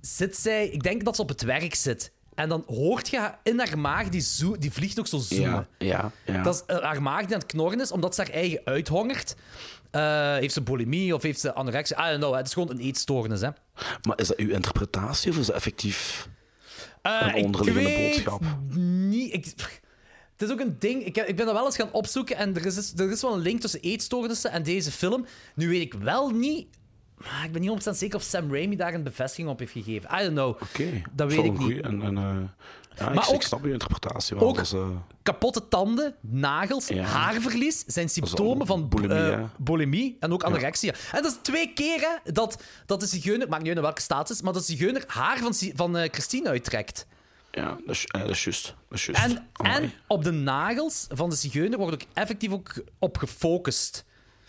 zit 0.00 0.36
zij, 0.36 0.68
ik 0.68 0.82
denk 0.82 1.04
dat 1.04 1.16
ze 1.16 1.22
op 1.22 1.28
het 1.28 1.42
werk 1.42 1.74
zit. 1.74 2.12
En 2.34 2.48
dan 2.48 2.64
hoort 2.66 3.08
je 3.08 3.18
haar 3.18 3.38
in 3.42 3.58
haar 3.58 3.78
maag 3.78 4.08
die, 4.08 4.20
zo, 4.20 4.58
die 4.58 4.72
vliegt 4.72 4.98
ook 4.98 5.06
zo 5.06 5.18
zoomen. 5.18 5.66
Ja, 5.78 6.12
ja, 6.24 6.32
ja. 6.34 6.42
Dat 6.42 6.54
is 6.54 6.62
eh, 6.76 6.82
haar 6.82 7.02
maag 7.02 7.24
die 7.24 7.34
aan 7.34 7.40
het 7.40 7.46
knorren 7.52 7.80
is, 7.80 7.92
omdat 7.92 8.14
ze 8.14 8.20
haar 8.20 8.30
eigen 8.30 8.60
uithongert. 8.64 9.34
Eh, 9.90 10.34
heeft 10.34 10.52
ze 10.54 10.62
bulimie 10.62 11.14
of 11.14 11.22
heeft 11.22 11.40
ze 11.40 11.54
anorexia? 11.54 12.06
I 12.06 12.10
don't 12.10 12.22
know. 12.22 12.34
Het 12.36 12.46
is 12.46 12.52
gewoon 12.52 12.70
een 12.70 12.78
eetstoornis, 12.78 13.40
hè. 13.40 13.48
Maar 14.02 14.18
is 14.20 14.26
dat 14.28 14.36
uw 14.36 14.50
interpretatie 14.50 15.30
of 15.30 15.38
is 15.38 15.46
dat 15.46 15.56
effectief 15.56 16.28
Eh, 17.02 17.20
een 17.34 17.44
onderliggende 17.44 17.90
ik 17.90 17.96
weet 17.96 18.24
boodschap? 18.24 18.42
Niet, 18.76 19.32
ik, 19.32 19.80
het 20.36 20.48
is 20.48 20.50
ook 20.54 20.60
een 20.60 20.76
ding. 20.78 21.04
Ik, 21.04 21.16
heb- 21.16 21.26
ik 21.28 21.36
ben 21.36 21.46
dat 21.46 21.54
wel 21.54 21.64
eens 21.64 21.76
gaan 21.76 21.92
opzoeken 21.92 22.36
en 22.36 22.56
er 22.56 22.66
is, 22.66 22.92
er 22.96 23.10
is 23.10 23.20
wel 23.22 23.32
een 23.34 23.40
link 23.40 23.60
tussen 23.60 23.80
eetstoornissen 23.80 24.50
en 24.50 24.62
deze 24.62 24.90
film. 24.92 25.26
Nu 25.54 25.68
weet 25.68 25.80
ik 25.80 25.94
wel 25.94 26.28
niet. 26.30 26.66
maar 27.16 27.44
Ik 27.44 27.52
ben 27.52 27.60
niet 27.60 27.86
100% 27.88 27.90
zeker 27.90 28.16
of 28.16 28.22
Sam 28.22 28.52
Raimi 28.52 28.76
daar 28.76 28.94
een 28.94 29.02
bevestiging 29.02 29.48
op 29.48 29.58
heeft 29.58 29.72
gegeven. 29.72 30.10
I 30.14 30.18
don't 30.22 30.32
know. 30.32 30.48
Oké, 30.48 31.02
Dat 31.12 31.30
weet 31.32 31.44
ik 31.44 31.58
niet. 31.58 31.80
En, 31.80 32.02
en, 32.02 32.14
ja, 32.14 33.04
Maar 33.04 33.14
ik, 33.14 33.22
ik 33.28 33.34
ook- 33.34 33.42
snap 33.42 33.64
uw 33.64 33.72
interpretatie 33.72 34.36
wel. 34.36 34.48
ook- 34.48 34.58
eh, 34.58 34.88
Kapotte 35.22 35.68
tanden, 35.68 36.14
nagels, 36.20 36.88
Ja. 36.88 37.02
haarverlies 37.04 37.84
zijn 37.86 38.08
symptomen 38.08 38.66
van 38.66 38.88
bulimie, 38.88 39.30
eh, 39.30 39.44
bulimie 39.58 40.16
en 40.20 40.32
ook 40.32 40.42
anorexia. 40.42 40.92
En 41.12 41.22
dat 41.22 41.32
is 41.32 41.38
twee 41.42 41.72
keer 41.72 42.00
hè, 42.00 42.32
dat, 42.32 42.62
dat 42.86 43.00
de 43.00 43.06
zigeuner, 43.06 43.48
maakt 43.48 43.62
niet 43.62 43.68
uit 43.76 43.76
in 43.76 43.82
welke 44.06 44.30
is, 44.32 44.42
maar 44.42 44.52
dat 44.52 44.66
de 44.66 44.72
zigeuner 44.72 45.04
haar 45.06 45.38
van, 45.38 45.54
van 45.74 45.96
eh, 45.96 46.08
Christine 46.12 46.48
uittrekt. 46.48 47.06
Ja, 47.56 47.76
dat 47.86 47.94
is, 47.94 48.04
eh, 48.06 48.20
dat 48.20 48.30
is 48.30 48.44
juist. 48.44 48.74
Dat 48.88 48.98
is 48.98 49.06
juist. 49.06 49.22
En, 49.22 49.48
en 49.56 49.92
op 50.06 50.24
de 50.24 50.30
nagels 50.30 51.06
van 51.08 51.30
de 51.30 51.36
zigeuner 51.36 51.78
wordt 51.78 51.94
ook 51.94 52.08
effectief 52.12 52.50
ook 52.50 52.74
op 52.98 53.18
gefocust. 53.18 54.04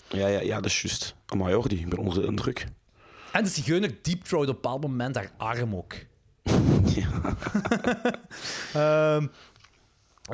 Ja, 0.10 0.28
ja, 0.28 0.40
ja, 0.40 0.56
dat 0.56 0.66
is 0.66 0.82
juist. 0.82 1.16
Amai, 1.26 1.54
hoor, 1.54 1.68
die. 1.68 1.80
Ik 1.80 1.90
ben 1.90 2.00
onder 2.00 2.22
de 2.22 2.28
indruk. 2.28 2.68
En 3.32 3.44
de 3.44 3.50
zigeuner 3.50 3.96
deep 4.02 4.24
throat 4.24 4.42
op 4.42 4.48
een 4.48 4.54
bepaald 4.54 4.82
moment 4.82 5.16
haar 5.16 5.32
arm 5.38 5.76
ook. 5.76 5.94
Ehm, 8.74 9.28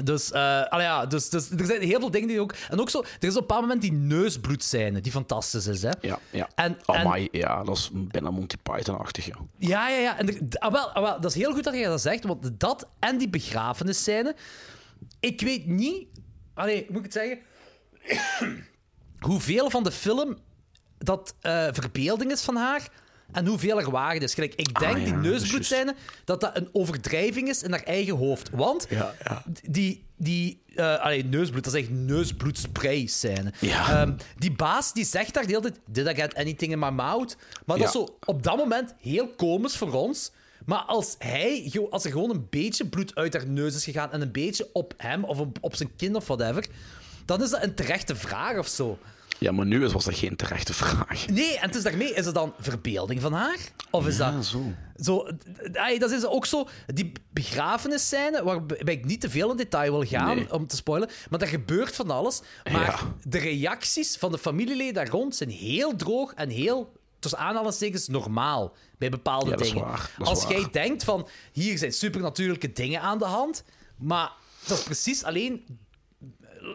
dus, 0.03 0.31
allee, 0.33 0.85
ja, 0.85 1.05
dus, 1.05 1.29
dus 1.29 1.49
er 1.49 1.65
zijn 1.65 1.81
heel 1.81 1.99
veel 1.99 2.11
dingen 2.11 2.27
die 2.27 2.39
ook... 2.39 2.55
En 2.69 2.79
ook 2.79 2.89
zo, 2.89 2.99
er 2.99 3.07
is 3.19 3.29
op 3.29 3.35
een 3.35 3.41
bepaald 3.41 3.61
moment 3.61 3.81
die 3.81 3.91
neusbloedscène, 3.91 5.01
die 5.01 5.11
fantastisch 5.11 5.67
is, 5.67 5.81
hè. 5.81 5.91
Ja, 6.01 6.19
ja. 6.29 6.49
En, 6.55 6.77
en, 6.85 7.27
ja, 7.31 7.63
dat 7.63 7.77
is 7.77 7.89
bijna 7.93 8.31
Monty 8.31 8.55
Python-achtig, 8.63 9.25
ja. 9.25 9.35
ja, 9.57 9.89
ja, 9.89 9.97
ja. 9.97 10.17
En 10.17 10.27
er- 10.27 10.57
ah, 10.59 10.71
wel, 10.71 10.89
ah, 10.89 11.03
wel, 11.03 11.21
dat 11.21 11.31
is 11.31 11.41
heel 11.41 11.53
goed 11.53 11.63
dat 11.63 11.75
je 11.75 11.83
dat 11.83 12.01
zegt, 12.01 12.23
want 12.23 12.59
dat 12.59 12.87
en 12.99 13.17
die 13.17 13.29
begrafenisscène... 13.29 14.35
Ik 15.19 15.41
weet 15.41 15.65
niet... 15.65 16.07
Allee, 16.53 16.85
moet 16.89 17.05
ik 17.05 17.13
het 17.13 17.13
zeggen? 17.13 17.39
hoeveel 19.19 19.69
van 19.69 19.83
de 19.83 19.91
film 19.91 20.37
dat 20.97 21.35
eh, 21.41 21.67
verbeelding 21.71 22.31
is 22.31 22.41
van 22.41 22.55
haar 22.55 22.89
en 23.33 23.45
hoeveel 23.47 23.79
er 23.79 23.91
waar 23.91 24.15
is. 24.15 24.33
Gelijk, 24.33 24.53
ik 24.55 24.79
denk 24.79 24.93
Ah, 24.93 24.99
ja, 24.99 25.05
die 25.05 25.13
neusbloedscène 25.13 25.95
dat 26.25 26.41
dat 26.41 26.57
een 26.57 26.69
overdrijving 26.71 27.49
is 27.49 27.63
in 27.63 27.71
haar 27.71 27.83
eigen 27.83 28.15
hoofd. 28.15 28.49
Want 28.51 28.85
Ja, 28.89 29.13
ja. 29.23 29.43
die, 29.69 30.05
die 30.17 30.61
eh, 30.75 30.99
allee, 30.99 31.25
neusbloed, 31.25 31.63
dat 31.63 31.73
is 31.73 31.79
echt 31.79 31.89
neusbloedspray-scène. 31.89 33.51
Ja. 33.59 34.01
Ehm, 34.01 34.13
die 34.37 34.51
baas 34.51 34.93
die 34.93 35.05
zegt 35.05 35.33
daar 35.33 35.43
de 35.43 35.49
hele 35.49 35.61
tijd: 35.61 35.79
Did 35.85 36.07
I 36.07 36.15
get 36.15 36.35
anything 36.35 36.71
in 36.71 36.79
my 36.79 36.89
mouth? 36.89 37.37
Maar 37.65 37.77
dat 37.77 37.87
is 37.87 37.93
zo 37.93 38.17
op 38.25 38.43
dat 38.43 38.57
moment 38.57 38.93
heel 38.99 39.27
komisch 39.27 39.77
voor 39.77 39.91
ons. 39.93 40.31
Maar 40.65 40.81
als, 40.81 41.15
hij, 41.19 41.71
als 41.89 42.05
er 42.05 42.11
gewoon 42.11 42.29
een 42.29 42.47
beetje 42.49 42.85
bloed 42.85 43.15
uit 43.15 43.33
haar 43.33 43.47
neus 43.47 43.75
is 43.75 43.83
gegaan 43.83 44.11
en 44.11 44.21
een 44.21 44.31
beetje 44.31 44.69
op 44.73 44.93
hem 44.97 45.23
of 45.23 45.39
op, 45.61 45.75
zijn 45.75 45.95
kin 45.95 46.15
of 46.15 46.27
whatever, 46.27 46.65
dan 47.25 47.43
is 47.43 47.49
dat 47.49 47.63
een 47.63 47.75
terechte 47.75 48.15
vraag 48.15 48.57
of 48.57 48.67
zo. 48.67 48.97
Ja, 49.43 49.51
maar 49.51 49.65
nu 49.65 49.87
was 49.89 50.03
dat 50.03 50.15
geen 50.15 50.35
terechte 50.35 50.73
vraag. 50.73 51.27
Nee, 51.27 51.59
en 51.59 51.71
dus 51.71 51.83
daarmee 51.83 52.13
is 52.13 52.25
het 52.25 52.35
dan 52.35 52.53
verbeelding 52.59 53.21
van 53.21 53.33
haar? 53.33 53.57
Of 53.91 54.07
is 54.07 54.17
Ja, 54.17 54.31
dat... 54.31 54.45
zo. 54.45 54.63
Zo, 54.95 55.27
ay, 55.73 55.97
dat 55.99 56.11
is 56.11 56.25
ook 56.25 56.45
zo, 56.45 56.67
die 56.85 57.11
begrafenisscène, 57.29 58.43
waarbij 58.43 58.93
ik 58.93 59.05
niet 59.05 59.21
te 59.21 59.29
veel 59.29 59.51
in 59.51 59.57
detail 59.57 59.91
wil 59.91 60.03
gaan 60.03 60.35
Nee. 60.35 60.53
om 60.53 60.67
te 60.67 60.75
spoilen, 60.75 61.09
maar 61.29 61.41
er 61.41 61.47
gebeurt 61.47 61.95
van 61.95 62.11
alles. 62.11 62.41
Maar 62.71 62.81
Ja. 62.81 62.99
de 63.23 63.37
reacties 63.37 64.17
van 64.17 64.31
de 64.31 64.37
familieleden 64.37 64.93
daar 64.93 65.07
rond 65.09 65.35
zijn 65.35 65.49
heel 65.49 65.95
droog 65.95 66.33
en 66.33 66.49
heel, 66.49 66.93
tussen 67.19 67.39
aanhalingstekens, 67.39 68.07
normaal 68.07 68.75
bij 68.97 69.09
bepaalde 69.09 69.49
Ja, 69.49 69.55
dat 69.55 69.65
is 69.65 69.71
dingen. 69.71 69.87
Als 70.17 70.45
jij 70.47 70.67
denkt 70.71 71.03
van, 71.03 71.27
hier 71.51 71.77
zijn 71.77 71.93
supernatuurlijke 71.93 72.71
dingen 72.73 73.01
aan 73.01 73.17
de 73.17 73.25
hand, 73.25 73.63
maar 73.97 74.31
dat 74.67 74.77
is 74.77 74.83
precies 74.83 75.23
alleen 75.23 75.65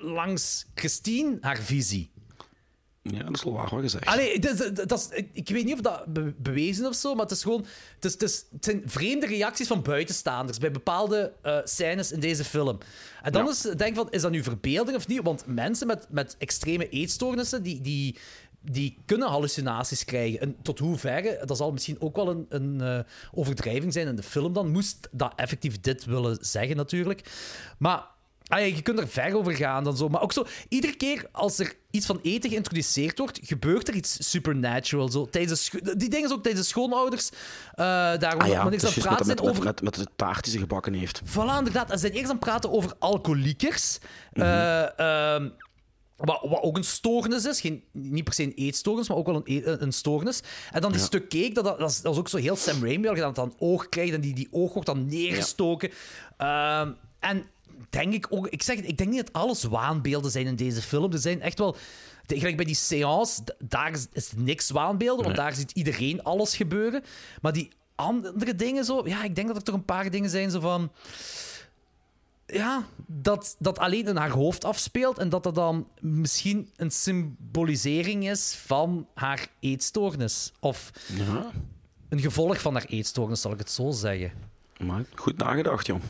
langs 0.02 0.66
Christine 0.74 1.38
haar 1.40 1.58
visie. 1.58 2.10
Ja, 3.12 3.22
dat 3.22 3.34
is 3.36 3.42
wel 3.44 3.52
waar 3.52 3.68
wat 3.70 3.80
gezegd. 3.80 4.06
Allee, 4.06 4.38
dat, 4.38 4.58
dat, 4.58 4.88
dat 4.88 4.98
is, 4.98 5.16
ik, 5.18 5.28
ik 5.32 5.48
weet 5.48 5.64
niet 5.64 5.74
of 5.74 5.80
dat 5.80 6.04
be- 6.12 6.34
bewezen 6.36 6.86
of 6.86 6.94
zo, 6.94 7.14
maar 7.14 7.22
het 7.22 7.30
is 7.32 7.42
gewoon. 7.42 7.66
Het, 7.94 8.04
is, 8.04 8.12
het, 8.12 8.22
is, 8.22 8.44
het 8.50 8.64
zijn 8.64 8.82
vreemde 8.86 9.26
reacties 9.26 9.66
van 9.66 9.82
buitenstaanders 9.82 10.58
bij 10.58 10.70
bepaalde 10.70 11.32
eh, 11.42 11.58
scènes 11.64 12.12
in 12.12 12.20
deze 12.20 12.44
film. 12.44 12.78
En 13.22 13.32
dan 13.32 13.44
Ja. 13.44 13.50
is 13.50 13.60
denk 13.60 13.80
ik 13.82 13.94
van, 13.94 14.10
is 14.10 14.22
dat 14.22 14.30
nu 14.30 14.42
verbeelding 14.42 14.96
of 14.96 15.06
niet? 15.08 15.22
Want 15.22 15.42
mensen 15.46 15.86
met, 15.86 16.06
met 16.10 16.34
extreme 16.38 16.88
eetstoornissen, 16.88 17.62
die, 17.62 17.80
die, 17.80 18.16
die 18.60 18.98
kunnen 19.06 19.28
hallucinaties 19.28 20.04
krijgen. 20.04 20.40
En 20.40 20.56
tot 20.62 20.78
hoeverre, 20.78 21.42
dat 21.44 21.56
zal 21.56 21.72
misschien 21.72 22.00
ook 22.00 22.16
wel 22.16 22.28
een, 22.30 22.46
een 22.48 22.80
eh, 22.80 22.98
overdrijving 23.32 23.92
zijn 23.92 24.06
in 24.06 24.16
de 24.16 24.22
film 24.22 24.52
dan, 24.52 24.70
moest 24.70 25.08
dat 25.12 25.32
effectief 25.36 25.80
dit 25.80 26.04
willen 26.04 26.38
zeggen 26.40 26.76
natuurlijk. 26.76 27.30
Maar 27.78 28.02
Ah, 28.48 28.66
je 28.66 28.82
kunt 28.82 28.98
er 28.98 29.08
ver 29.08 29.36
over 29.36 29.54
gaan 29.54 29.84
dan 29.84 29.96
zo. 29.96 30.08
Maar 30.08 30.22
ook 30.22 30.32
zo, 30.32 30.46
iedere 30.68 30.96
keer 30.96 31.26
als 31.32 31.58
er 31.58 31.74
iets 31.90 32.06
van 32.06 32.18
eten 32.22 32.50
geïntroduceerd 32.50 33.18
wordt, 33.18 33.38
gebeurt 33.42 33.88
er 33.88 33.94
iets 33.94 34.30
supernatural. 34.30 35.08
Zo, 35.08 35.26
tijdens 35.26 35.70
de 35.70 35.96
die 35.96 36.08
dingen 36.08 36.28
is 36.28 36.34
ook 36.34 36.42
tijdens 36.42 36.64
de 36.64 36.70
schoonouders. 36.70 37.30
eh 37.30 37.84
daarom, 38.18 38.40
ah 38.40 38.48
ja, 38.48 38.62
wanneer 38.62 38.80
dat 38.80 38.90
ze 38.90 38.96
aan 39.00 39.06
praten 39.06 39.26
met, 39.26 39.36
zijn 39.38 39.48
met, 39.48 39.56
over... 39.56 39.64
met, 39.64 39.82
met 39.82 39.94
de 39.94 40.06
taart 40.16 40.44
die 40.44 40.52
ze 40.52 40.58
gebakken 40.58 40.92
heeft. 40.92 41.20
Voilà, 41.24 41.58
inderdaad. 41.58 41.90
En 41.90 41.98
ze 41.98 42.06
zijn 42.06 42.12
eerst 42.12 42.24
aan 42.30 42.36
het 42.36 42.44
praten 42.44 42.72
over 42.72 42.92
alcoholiekers. 42.98 43.98
Eh, 44.32 44.98
ehm, 44.98 45.48
wat, 46.16 46.40
wat 46.48 46.62
ook 46.62 46.76
een 46.76 46.84
stoornis 46.84 47.44
is. 47.44 47.60
Geen, 47.60 47.84
niet 47.92 48.24
per 48.24 48.32
se 48.32 48.42
een 48.42 48.52
eetstoornis, 48.54 49.08
maar 49.08 49.16
ook 49.16 49.26
wel 49.26 49.34
een, 49.36 49.42
e- 49.44 49.76
een 49.78 49.92
stoornis. 49.92 50.42
En 50.72 50.80
dan 50.80 50.90
die 50.92 51.00
Ja. 51.00 51.06
stuk 51.06 51.28
cake, 51.28 51.52
dat, 51.52 51.64
dat, 51.64 51.90
is, 51.90 52.00
dat 52.00 52.12
is 52.12 52.18
ook 52.18 52.28
zo 52.28 52.36
heel 52.36 52.56
Sam 52.56 52.84
Raimi, 52.84 53.02
dat 53.06 53.16
je 53.16 53.30
dan 53.32 53.54
oog 53.58 53.88
krijgt 53.88 54.12
en 54.14 54.20
die, 54.20 54.34
die 54.34 54.48
oog 54.50 54.72
wordt 54.72 54.88
dan 54.88 55.06
neergestoken. 55.06 55.90
Ehm, 56.36 56.92
en 57.18 57.46
denk 57.90 58.12
ik 58.14 58.26
ook... 58.30 58.48
Ik 58.48 58.62
zeg 58.62 58.76
het, 58.76 58.88
ik 58.88 58.98
denk 58.98 59.10
niet 59.10 59.26
dat 59.26 59.32
alles 59.42 59.64
waanbeelden 59.64 60.30
zijn 60.30 60.46
in 60.46 60.56
deze 60.56 60.82
film. 60.82 61.12
Er 61.12 61.18
zijn 61.18 61.40
echt 61.40 61.58
wel... 61.58 61.76
Gelijk 62.26 62.56
bij 62.56 62.64
die 62.64 62.74
seance, 62.74 63.42
daar 63.58 63.92
is, 63.92 64.06
is 64.12 64.30
niks 64.36 64.70
waanbeelden, 64.70 65.24
want 65.24 65.36
Nee. 65.36 65.44
daar 65.46 65.54
ziet 65.54 65.70
iedereen 65.70 66.22
alles 66.22 66.56
gebeuren. 66.56 67.02
Maar 67.42 67.52
die 67.52 67.68
andere 67.94 68.54
dingen 68.54 68.84
zo... 68.84 69.02
Ja, 69.08 69.24
ik 69.24 69.34
denk 69.34 69.46
dat 69.46 69.56
er 69.56 69.62
toch 69.62 69.74
een 69.74 69.84
paar 69.84 70.10
dingen 70.10 70.30
zijn 70.30 70.50
zo 70.50 70.60
van 70.60 70.92
ja, 72.46 72.84
dat 73.06 73.56
dat 73.58 73.78
alleen 73.78 74.06
in 74.06 74.16
haar 74.16 74.30
hoofd 74.30 74.64
afspeelt 74.64 75.18
en 75.18 75.28
dat 75.28 75.42
dat 75.42 75.54
dan 75.54 75.88
misschien 76.00 76.70
een 76.76 76.90
symbolisering 76.90 78.28
is 78.30 78.54
van 78.66 79.06
haar 79.14 79.46
eetstoornis. 79.60 80.52
Of 80.60 80.90
Ja, 81.16 81.50
een 82.08 82.20
gevolg 82.20 82.60
van 82.60 82.72
haar 82.74 82.84
eetstoornis, 82.84 83.40
zal 83.40 83.52
ik 83.52 83.58
het 83.58 83.70
zo 83.70 83.90
zeggen. 83.90 84.32
maar 84.80 85.04
goed 85.14 85.36
nagedacht, 85.38 85.86
joh. 85.86 86.00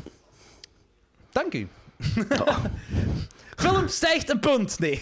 Dank 1.38 1.54
u. 1.54 1.68
Film 3.56 3.88
stijgt 3.88 4.30
een 4.30 4.40
punt. 4.40 4.78
Nee. 4.78 4.92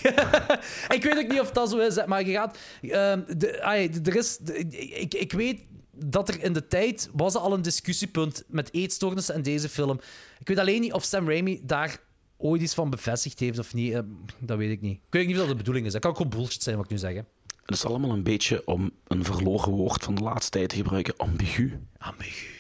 ik 0.97 1.03
weet 1.03 1.17
ook 1.19 1.29
niet 1.31 1.41
of 1.41 1.51
dat 1.51 1.71
zo 1.71 1.79
is, 1.79 2.05
maar 2.07 2.27
je 2.27 2.33
gaat. 2.33 2.59
ehm, 2.83 3.23
de, 3.39 3.63
ai, 3.63 3.91
er 4.05 4.17
is, 4.17 4.37
de- 4.39 4.59
ik, 5.01 5.15
ik 5.15 5.33
weet 5.33 5.61
dat 5.91 6.29
er 6.29 6.43
in 6.43 6.53
de 6.53 6.67
tijd 6.69 7.09
was 7.13 7.35
al 7.35 7.53
een 7.53 7.63
discussiepunt 7.63 8.45
met 8.49 8.73
eetstoornissen 8.73 9.35
in 9.35 9.43
deze 9.43 9.69
film. 9.69 10.01
Ik 10.39 10.49
weet 10.49 10.59
alleen 10.59 10.81
niet 10.81 10.93
of 10.93 11.05
Sam 11.05 11.29
Raimi 11.29 11.61
daar 11.65 11.99
ooit 12.37 12.63
iets 12.63 12.75
van 12.75 12.91
bevestigd 12.91 13.41
heeft 13.41 13.59
of 13.59 13.75
niet. 13.75 13.93
eh, 13.93 14.01
dat 14.39 14.59
weet 14.59 14.71
ik 14.71 14.81
niet. 14.81 14.95
Ik 14.97 15.01
weet 15.13 15.27
niet 15.27 15.35
of 15.35 15.41
dat 15.41 15.51
de 15.51 15.57
bedoeling 15.57 15.87
is. 15.87 15.93
Dat 15.93 16.01
kan 16.01 16.11
ook 16.11 16.17
gewoon 16.17 16.33
bullshit 16.39 16.63
zijn, 16.63 16.77
wat 16.77 16.85
ik 16.85 16.91
nu 16.91 16.99
zeg. 16.99 17.13
hè. 17.15 17.21
Het 17.65 17.75
is 17.75 17.85
allemaal 17.85 18.11
een 18.11 18.23
beetje, 18.23 18.63
om 18.67 18.91
een 19.07 19.25
verloren 19.25 19.73
woord 19.73 20.05
van 20.05 20.15
de 20.15 20.23
laatste 20.23 20.51
tijd 20.51 20.69
te 20.69 20.77
gebruiken, 20.77 21.17
ambigu. 21.17 21.79
Ambigu. 21.99 22.55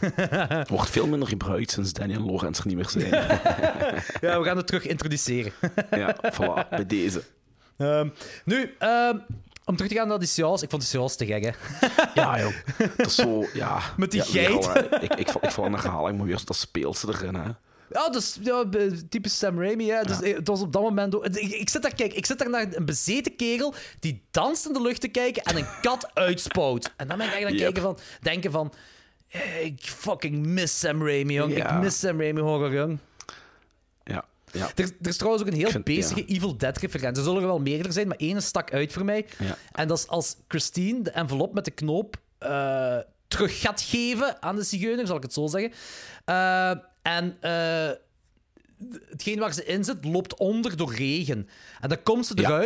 Wordt 0.68 0.90
veel 0.90 1.06
minder 1.06 1.28
gebruikt 1.28 1.70
sinds 1.70 1.92
Danny 1.92 2.14
en 2.14 2.24
Lorenz 2.26 2.58
er 2.58 2.66
niet 2.66 2.76
meer 2.76 2.88
zijn. 2.88 3.10
Ja, 4.20 4.38
we 4.40 4.44
gaan 4.44 4.56
het 4.56 4.66
terug 4.66 4.86
introduceren. 4.86 5.52
ja, 5.90 6.16
voilà, 6.32 6.68
bij 6.70 6.86
deze. 6.86 7.22
Ehm, 7.76 8.08
nu, 8.44 8.74
ehm, 8.78 9.18
om 9.64 9.76
terug 9.76 9.90
te 9.92 9.96
gaan 9.98 10.08
naar 10.08 10.18
die 10.18 10.28
seance, 10.28 10.64
ik 10.64 10.70
vond 10.70 10.82
die 10.82 10.90
seance 10.90 11.16
te 11.16 11.26
gek, 11.26 11.44
hè. 11.44 11.50
Ja, 12.14 12.38
joh. 12.40 12.52
Dat 12.96 13.06
is 13.06 13.14
zo, 13.14 13.44
ja... 13.52 13.80
Met 13.96 14.10
die 14.10 14.22
ja, 14.32 14.50
al, 14.50 14.62
geit. 14.62 15.02
ik, 15.02 15.14
ik, 15.14 15.28
val- 15.28 15.40
ik 15.44 15.50
val 15.50 15.70
de 15.70 15.76
herhaling, 15.76 16.18
maar 16.18 16.26
weer 16.26 16.40
dat 16.44 16.56
speelt 16.56 16.96
ze 16.98 17.08
erin, 17.08 17.34
hè. 17.34 17.50
Ja, 17.92 18.08
dus 18.08 18.38
ja, 18.40 18.64
typisch 19.08 19.38
Sam 19.38 19.60
Raimi. 19.62 19.90
Hè. 19.90 20.02
Dus, 20.02 20.20
eh, 20.22 20.34
Het 20.36 20.48
was 20.48 20.60
op 20.60 20.72
dat 20.72 20.82
moment. 20.82 21.14
ook- 21.14 21.26
Ik, 21.26 21.50
ik, 21.52 21.68
zit 21.68 21.82
daar, 21.82 21.94
kijk, 21.94 22.12
ik 22.14 22.26
zit 22.26 22.38
daar 22.38 22.50
naar 22.50 22.66
een 22.70 22.84
bezeten 22.84 23.36
kerel 23.36 23.74
die 24.00 24.22
danst 24.30 24.66
in 24.66 24.72
de 24.72 24.80
lucht 24.82 25.00
te 25.00 25.08
kijken 25.08 25.42
en 25.42 25.56
een 25.56 25.66
kat 25.82 26.10
uitspoot. 26.28 26.92
En 26.96 27.08
dan 27.08 27.16
ben 27.18 27.26
ik 27.26 27.32
eigenlijk 27.32 27.62
Yep. 27.62 27.72
kijken 27.74 27.82
van, 27.82 27.98
denken 28.20 28.50
van. 28.50 28.72
Ik 29.62 29.80
fucking 29.82 30.46
miss 30.46 30.78
Sam 30.78 31.02
Raimi, 31.06 31.34
jong. 31.34 31.56
Ja. 31.56 31.74
Ik 31.76 31.82
miss 31.82 31.98
Sam 31.98 32.20
Raimi 32.20 32.40
horror, 32.40 32.72
jong. 32.74 32.98
Ja, 34.04 34.24
ja. 34.52 34.70
Er, 34.74 34.90
er 35.00 35.08
is 35.08 35.16
trouwens 35.16 35.44
ook 35.44 35.50
een 35.50 35.56
heel 35.58 35.70
vind- 35.70 35.84
bezige 35.84 36.24
Evil 36.24 36.56
Dead-referentie. 36.56 37.18
Er 37.18 37.28
zullen 37.28 37.40
er 37.42 37.48
wel 37.48 37.60
meerdere 37.60 37.92
zijn, 37.92 38.08
maar 38.08 38.16
één 38.16 38.42
stak 38.42 38.72
uit 38.72 38.92
voor 38.92 39.04
mij. 39.04 39.26
Ja. 39.38 39.56
En 39.72 39.88
dat 39.88 39.98
is 39.98 40.06
als 40.08 40.36
Christine 40.48 41.02
de 41.02 41.10
envelop 41.10 41.54
met 41.54 41.64
de 41.64 41.70
knoop 41.70 42.16
eh, 42.38 42.96
terug 43.28 43.60
gaat 43.60 43.80
geven 43.80 44.42
aan 44.42 44.56
de 44.56 44.62
zigeuner, 44.62 45.06
zal 45.06 45.16
ik 45.16 45.22
het 45.22 45.32
zo 45.32 45.46
zeggen. 45.46 45.72
Eh, 46.24 46.70
en 47.02 47.36
eh, 47.40 47.90
hetgeen 49.10 49.38
waar 49.38 49.52
ze 49.52 49.64
in 49.64 49.84
zit, 49.84 50.04
loopt 50.04 50.36
onder 50.36 50.76
door 50.76 50.94
regen. 50.94 51.48
En 51.80 51.88
dan 51.88 52.02
komt 52.02 52.26
ze 52.26 52.32
Ja. 52.36 52.64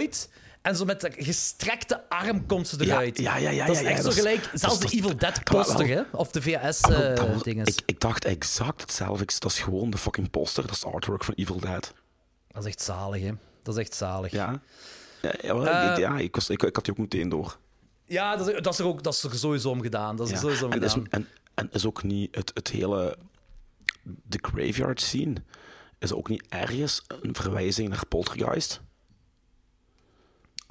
En 0.63 0.77
zo 0.77 0.85
met 0.85 1.01
de 1.01 1.13
gestrekte 1.17 2.09
arm 2.09 2.47
komt 2.47 2.69
ze 2.69 2.85
eruit. 2.85 3.19
ja, 3.19 3.37
ja, 3.37 3.51
ja, 3.51 3.67
dat 3.67 3.77
is 3.77 3.83
echt 3.83 4.05
zo 4.05 4.11
gelijk. 4.11 4.51
Zelfs 4.55 4.79
de 4.79 4.89
Evil 4.97 5.17
Dead 5.17 5.45
poster, 5.45 5.87
hè? 5.89 6.03
Of 6.13 6.31
de 6.31 6.41
was- 6.61 6.79
VHS-dinges. 6.81 7.79
ik, 7.87 8.01
dacht 8.01 8.25
exact 8.25 8.81
hetzelfde. 8.81 9.25
Dat 9.39 9.51
is 9.51 9.59
gewoon 9.61 9.91
de 9.91 9.99
fucking 9.99 10.31
poster. 10.31 10.67
Dat 10.67 10.77
is 10.77 10.85
artwork 10.85 11.25
van 11.25 11.35
Evil 11.35 11.61
Dead. 11.61 11.93
dat 12.49 12.63
is 12.63 12.69
echt 12.69 12.81
zalig, 12.83 13.23
hè? 13.23 13.31
Dat 13.63 13.75
is 13.77 13.81
echt 13.81 13.95
zalig. 13.95 14.31
Ja. 14.33 14.61
Ja, 15.23 15.31
Eh, 15.33 15.91
ik, 15.93 15.99
ja 15.99 16.19
ik, 16.19 16.35
was, 16.35 16.51
ik, 16.51 16.63
ik 16.63 16.75
had 16.75 16.85
die 16.85 16.95
ook 16.95 17.01
meteen 17.01 17.29
door. 17.29 17.59
Ja, 18.05 18.37
dat 18.37 18.67
is, 18.69 18.79
er 18.79 18.87
ook 18.87 19.03
dat 19.03 19.15
is 19.15 19.23
er 19.23 19.35
sowieso 19.39 19.71
om 19.71 19.81
gedaan. 19.83 20.17
Dat 20.17 20.31
is 20.31 20.41
sowieso 20.41 20.69
En, 20.69 20.83
is, 20.83 20.93
gedaan. 20.93 21.07
en, 21.11 21.29
en 21.55 21.69
is 21.73 21.87
ook 21.87 22.03
niet 22.03 22.35
het, 22.35 22.51
het 22.55 22.69
hele... 22.69 23.17
De 24.03 24.39
graveyard 24.43 25.01
scene 25.01 25.35
is 25.99 26.13
ook 26.13 26.29
niet 26.29 26.45
ergens 26.49 27.03
een 27.23 27.35
verwijzing 27.35 27.89
naar 27.89 28.07
Poltergeist. 28.07 28.81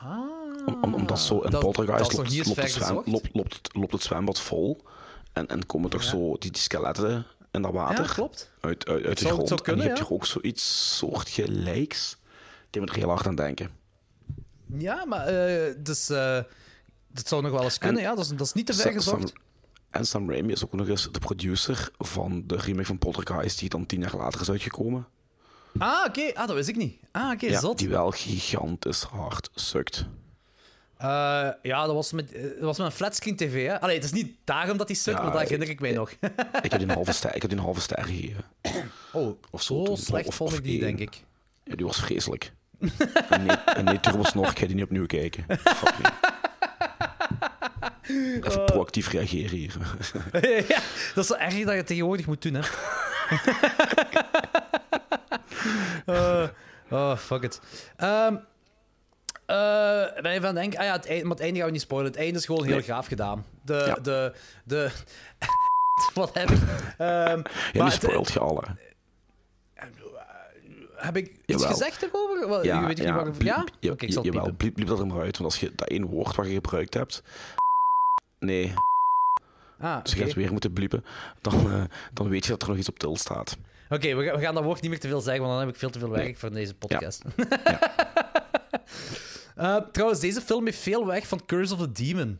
Ah, 0.03 0.19
Om, 0.65 0.77
om, 0.81 0.93
omdat 0.93 1.19
zo 1.19 1.39
in 1.39 1.51
dat- 1.51 1.61
Poltergeist 1.61 2.13
loopt, 2.13 2.35
loopt, 2.47 2.55
het 2.61 2.71
zwem- 2.71 3.01
loopt, 3.05 3.29
loopt, 3.33 3.53
het- 3.55 3.69
loopt 3.75 3.91
het 3.91 4.01
zwembad 4.03 4.39
vol. 4.39 4.83
En, 5.33 5.47
en 5.47 5.65
komen 5.65 5.89
toch 5.89 6.03
zo 6.03 6.35
die, 6.37 6.51
die 6.51 6.61
skeletten 6.61 7.25
in 7.51 7.61
dat 7.61 7.71
water. 7.73 8.05
Ja, 8.05 8.11
klopt. 8.13 8.51
Uit, 8.59 8.85
uit, 8.87 9.05
uit 9.05 9.17
de 9.17 9.21
Zou- 9.23 9.33
grond. 9.33 9.47
zou 9.47 9.61
kunnen, 9.61 9.81
en 9.83 9.87
je 9.89 9.95
hebt 9.95 10.07
ja. 10.09 10.15
hier 10.15 10.21
ook 10.23 10.25
zoiets 10.25 10.97
soortgelijks. 10.97 12.17
Ik 12.71 12.79
moet 12.79 12.89
er 12.89 12.95
heel 12.95 13.07
hard 13.09 13.27
aan 13.27 13.35
denken. 13.35 13.69
Ja, 14.77 15.05
maar 15.05 15.25
eh, 15.27 15.73
dus, 15.77 16.09
eh, 16.09 16.39
dat 17.07 17.27
zou 17.27 17.41
nog 17.41 17.51
wel 17.51 17.63
eens 17.63 17.77
kunnen. 17.77 17.97
En- 17.97 18.03
ja, 18.09 18.15
dat, 18.15 18.23
is, 18.25 18.29
dat 18.31 18.47
is 18.47 18.53
niet 18.53 18.65
te 18.65 18.73
ver 18.73 18.91
gezocht. 18.91 19.27
Sam- 19.27 19.37
en 19.89 20.05
Sam 20.05 20.29
Raimi 20.29 20.51
is 20.51 20.63
ook 20.63 20.73
nog 20.73 20.87
eens 20.87 21.11
de 21.11 21.19
producer 21.19 21.89
van 21.97 22.43
de 22.47 22.55
remake 22.55 22.85
van 22.85 22.97
Poltergeist, 22.97 23.59
die 23.59 23.69
dan 23.69 23.85
tien 23.85 23.99
jaar 24.01 24.15
later 24.15 24.41
is 24.41 24.49
uitgekomen. 24.49 25.07
Ah, 25.77 26.05
oké. 26.07 26.31
Ah, 26.33 26.47
dat 26.47 26.55
wist 26.55 26.69
ik 26.69 26.75
niet. 26.75 26.95
Ah, 27.11 27.31
oké, 27.31 27.45
ja, 27.45 27.59
zot. 27.59 27.77
die 27.77 27.89
wel 27.89 28.11
gigantisch 28.11 29.01
hard 29.03 29.49
sukt. 29.55 30.05
Eh, 30.97 31.07
ja, 31.61 31.85
dat 31.85 31.93
was 31.95 32.11
met, 32.11 32.31
eh, 32.31 32.41
dat 32.41 32.59
was 32.59 32.77
met 32.77 32.87
een 32.87 32.93
flatscreen 32.93 33.35
tv, 33.35 33.67
hè. 33.67 33.81
Allee, 33.81 33.95
het 33.95 34.03
is 34.03 34.11
niet 34.11 34.35
daarom 34.43 34.77
dat 34.77 34.87
hij 34.87 34.95
sukt, 34.95 35.17
Ja, 35.17 35.23
maar 35.23 35.31
dat 35.31 35.41
herinner 35.41 35.69
ik 35.69 35.79
mij 35.79 35.91
nog. 35.91 36.09
Ik 36.11 36.19
heb 36.61 36.71
die 36.71 36.81
een 36.81 36.89
halve 36.99 37.11
ster, 37.11 37.35
ik 37.35 37.41
heb 37.41 37.51
een 37.51 37.59
halve 37.59 37.81
ster 37.81 38.03
gegeven. 38.03 38.43
oh, 39.11 39.41
Of 39.51 39.61
zo 39.63 39.85
zo 39.85 39.95
slecht 39.95 40.27
Of- 40.27 40.35
vond 40.35 40.53
ik 40.53 40.63
die, 40.63 40.71
één. 40.71 40.97
denk 40.97 40.99
ik. 40.99 41.23
Ja, 41.63 41.75
die 41.75 41.85
was 41.85 41.99
vreselijk. 41.99 42.51
en 43.29 43.45
nee, 43.45 43.55
en 43.57 43.83
nee 43.85 43.99
Snor, 44.21 44.47
ik 44.49 44.59
ga 44.59 44.65
die 44.65 44.75
niet 44.75 44.83
opnieuw 44.83 45.05
kijken. 45.05 45.45
Fuck 45.47 45.93
me. 45.97 46.09
Even 48.43 48.65
proactief 48.65 49.09
reageren 49.09 49.57
hier. 49.57 49.75
ja, 50.67 50.79
dat 51.13 51.23
is 51.23 51.27
zo 51.27 51.33
erg 51.33 51.63
dat 51.63 51.75
je 51.75 51.83
tegenwoordig 51.83 52.25
moet 52.25 52.41
doen, 52.41 52.53
hè. 52.53 52.61
Eh, 56.05 56.47
oh, 56.89 57.17
fuck 57.17 57.43
it. 57.43 57.59
Eh, 57.97 58.27
ben 60.21 60.33
je 60.33 60.41
van 60.41 60.55
denken, 60.55 60.79
ah 60.79 60.85
ja, 60.85 60.91
het 60.91 61.07
einde, 61.07 61.23
maar 61.23 61.31
het 61.35 61.41
einde 61.41 61.57
gaan 61.57 61.65
we 61.67 61.71
niet 61.73 61.81
spoilen. 61.81 62.11
Het 62.11 62.19
einde 62.19 62.39
is 62.39 62.45
gewoon 62.45 62.63
heel 62.63 62.73
Nee. 62.75 62.83
gaaf 62.83 63.07
gedaan. 63.07 63.45
De, 63.65 63.83
Ja. 63.87 63.93
de, 63.93 64.33
de, 64.63 64.91
wat 66.13 66.33
heb 66.33 66.49
ik? 66.49 66.59
Ehm, 66.97 67.41
Ja, 67.73 67.83
die 67.83 67.89
spoilt 67.91 68.31
je 68.31 68.39
alle. 68.39 68.63
heb 70.95 71.17
ik 71.17 71.27
iets 71.27 71.37
Jawel. 71.45 71.67
gezegd 71.67 72.01
erover? 72.01 72.47
Wel, 72.49 72.63
je 72.65 72.85
weet 72.85 72.97
niet 72.97 73.09
waarover- 73.09 73.43
ja? 73.43 73.63
bliep- 73.63 73.75
ja, 73.79 73.91
Oké, 73.91 74.05
ik 74.05 74.13
zal 74.13 74.23
jawel, 74.23 74.51
bliep, 74.51 74.73
bliep 74.73 74.87
dat 74.87 74.99
er 74.99 75.07
maar 75.07 75.21
uit. 75.21 75.37
Want 75.37 75.51
als 75.51 75.59
je 75.59 75.71
dat 75.75 75.87
één 75.87 76.05
woord 76.05 76.35
wat 76.35 76.45
je 76.47 76.53
gebruikt 76.53 76.93
hebt... 76.93 77.23
Nee, 78.39 78.73
Ah, 79.79 80.03
dus 80.03 80.13
je 80.13 80.23
gaat 80.23 80.33
weer 80.33 80.51
moeten 80.51 80.73
bliepen. 80.73 81.05
Dan, 81.41 81.71
eh, 81.71 81.83
dan 82.13 82.29
weet 82.29 82.43
je 82.45 82.51
dat 82.51 82.61
er 82.61 82.67
nog 82.67 82.77
iets 82.77 82.89
op 82.89 82.99
til 82.99 83.17
staat. 83.17 83.57
Oké, 83.91 84.15
we, 84.15 84.23
gaan- 84.25 84.35
we 84.35 84.41
gaan 84.41 84.53
dat 84.53 84.63
woord 84.63 84.81
niet 84.81 84.89
meer 84.91 84.99
te 84.99 85.07
veel 85.07 85.21
zeggen, 85.21 85.41
want 85.43 85.53
dan 85.53 85.65
heb 85.65 85.73
ik 85.73 85.79
veel 85.79 85.89
te 85.89 85.99
veel 85.99 86.09
werk 86.09 86.37
voor 86.37 86.51
deze 86.51 86.73
podcast. 86.73 87.21
Eh, 89.55 89.75
trouwens, 89.91 90.19
deze 90.21 90.41
film 90.41 90.65
heeft 90.65 90.79
veel 90.79 91.05
weg 91.05 91.27
van 91.27 91.45
Curse 91.45 91.73
of 91.73 91.79
the 91.79 91.91
Demon. 91.91 92.39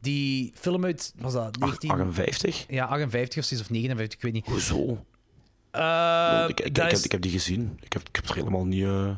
Die 0.00 0.52
film 0.54 0.84
uit, 0.84 1.12
was 1.16 1.32
dat 1.32 1.58
19... 1.58 1.90
58? 1.90 2.64
Ja, 2.68 2.84
58 2.84 3.38
of 3.38 3.44
zoiets, 3.44 3.66
of 3.66 3.72
59, 3.72 4.18
ik 4.18 4.24
weet 4.24 4.32
niet. 4.32 4.46
Hoezo? 4.46 5.04
Eh, 5.70 6.44
ik, 6.48 6.58
ik, 6.60 6.66
ik, 6.66 6.74
dat, 6.74 6.84
heb, 6.84 6.92
is, 6.92 7.04
ik 7.04 7.12
heb 7.12 7.20
die 7.20 7.30
gezien. 7.30 7.78
Ik 7.80 7.92
heb, 7.92 8.08
ik 8.08 8.16
heb 8.16 8.28
er 8.28 8.34
helemaal 8.34 8.64
niet... 8.64 8.84
eh, 8.84 9.10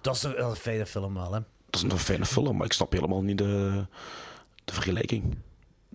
dat 0.00 0.14
is 0.16 0.22
een, 0.22 0.44
een 0.44 0.56
fijne 0.56 0.86
film 0.86 1.14
wel, 1.14 1.32
hè. 1.32 1.40
dat 1.70 1.82
is 1.84 1.92
een 1.92 1.98
fijne 1.98 2.26
film, 2.26 2.56
maar 2.56 2.66
ik 2.66 2.72
snap 2.72 2.92
helemaal 2.92 3.22
niet 3.22 3.38
de, 3.38 3.84
de 4.64 4.72
vergelijking. 4.72 5.36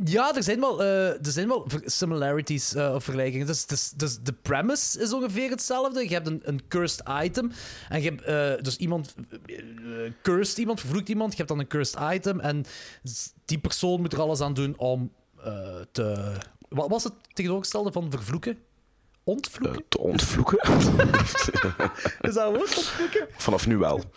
Ja, 0.04 0.36
er 0.36 0.44
zijn 0.44 0.60
wel, 0.60 0.82
eh, 0.82 1.08
er 1.08 1.32
zijn 1.32 1.48
wel 1.48 1.68
similarities 1.86 2.74
eh, 2.74 2.94
of 2.94 3.04
vergelijkingen. 3.04 3.48
Dus, 3.48 3.66
dus, 3.66 3.90
dus 3.90 4.20
de 4.20 4.34
premise 4.34 5.00
is 5.00 5.14
ongeveer 5.14 5.50
hetzelfde. 5.50 6.04
Je 6.04 6.14
hebt 6.14 6.28
een, 6.28 6.42
een 6.44 6.68
cursed 6.68 7.04
item. 7.22 7.52
En 7.90 8.02
je 8.02 8.10
hebt 8.10 8.22
eh, 8.22 8.64
dus 8.64 8.78
iemand 8.78 9.16
cursed 10.22 10.58
iemand, 10.58 10.80
vervloekt 10.80 11.10
iemand. 11.10 11.32
Je 11.32 11.38
hebt 11.38 11.50
dan 11.50 11.60
een 11.60 11.68
cursed 11.68 12.00
item. 12.14 12.40
En 12.40 12.66
die 13.46 13.60
persoon 13.60 14.02
moet 14.02 14.14
er 14.14 14.22
alles 14.22 14.42
aan 14.42 14.54
doen 14.54 14.78
om 14.78 15.12
te. 15.92 16.36
Wat 16.70 16.90
was 16.90 17.04
het 17.04 17.14
tegenovergestelde 17.34 17.92
van 17.92 18.12
vervloeken? 18.12 18.58
Ontvloeken? 19.24 19.84
Te 19.90 20.00
ontvloeken. 20.00 20.60
Is 22.22 22.34
dat 22.34 22.56
woord? 22.56 22.78
Ontvloeken? 22.78 23.28
Vanaf 23.32 23.68
nu 23.68 23.78
wel. 23.78 24.04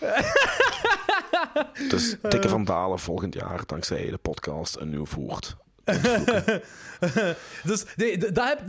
dus 1.88 2.16
dikke 2.22 2.48
vandalen 2.48 2.98
volgend 2.98 3.34
jaar, 3.34 3.62
dankzij 3.66 4.10
de 4.10 4.18
podcast, 4.18 4.76
een 4.76 4.90
nieuw 4.90 5.06
voert. 5.06 5.56
Dus 7.64 7.84
nee, 7.96 8.18
dat, 8.18 8.44
heb, 8.44 8.60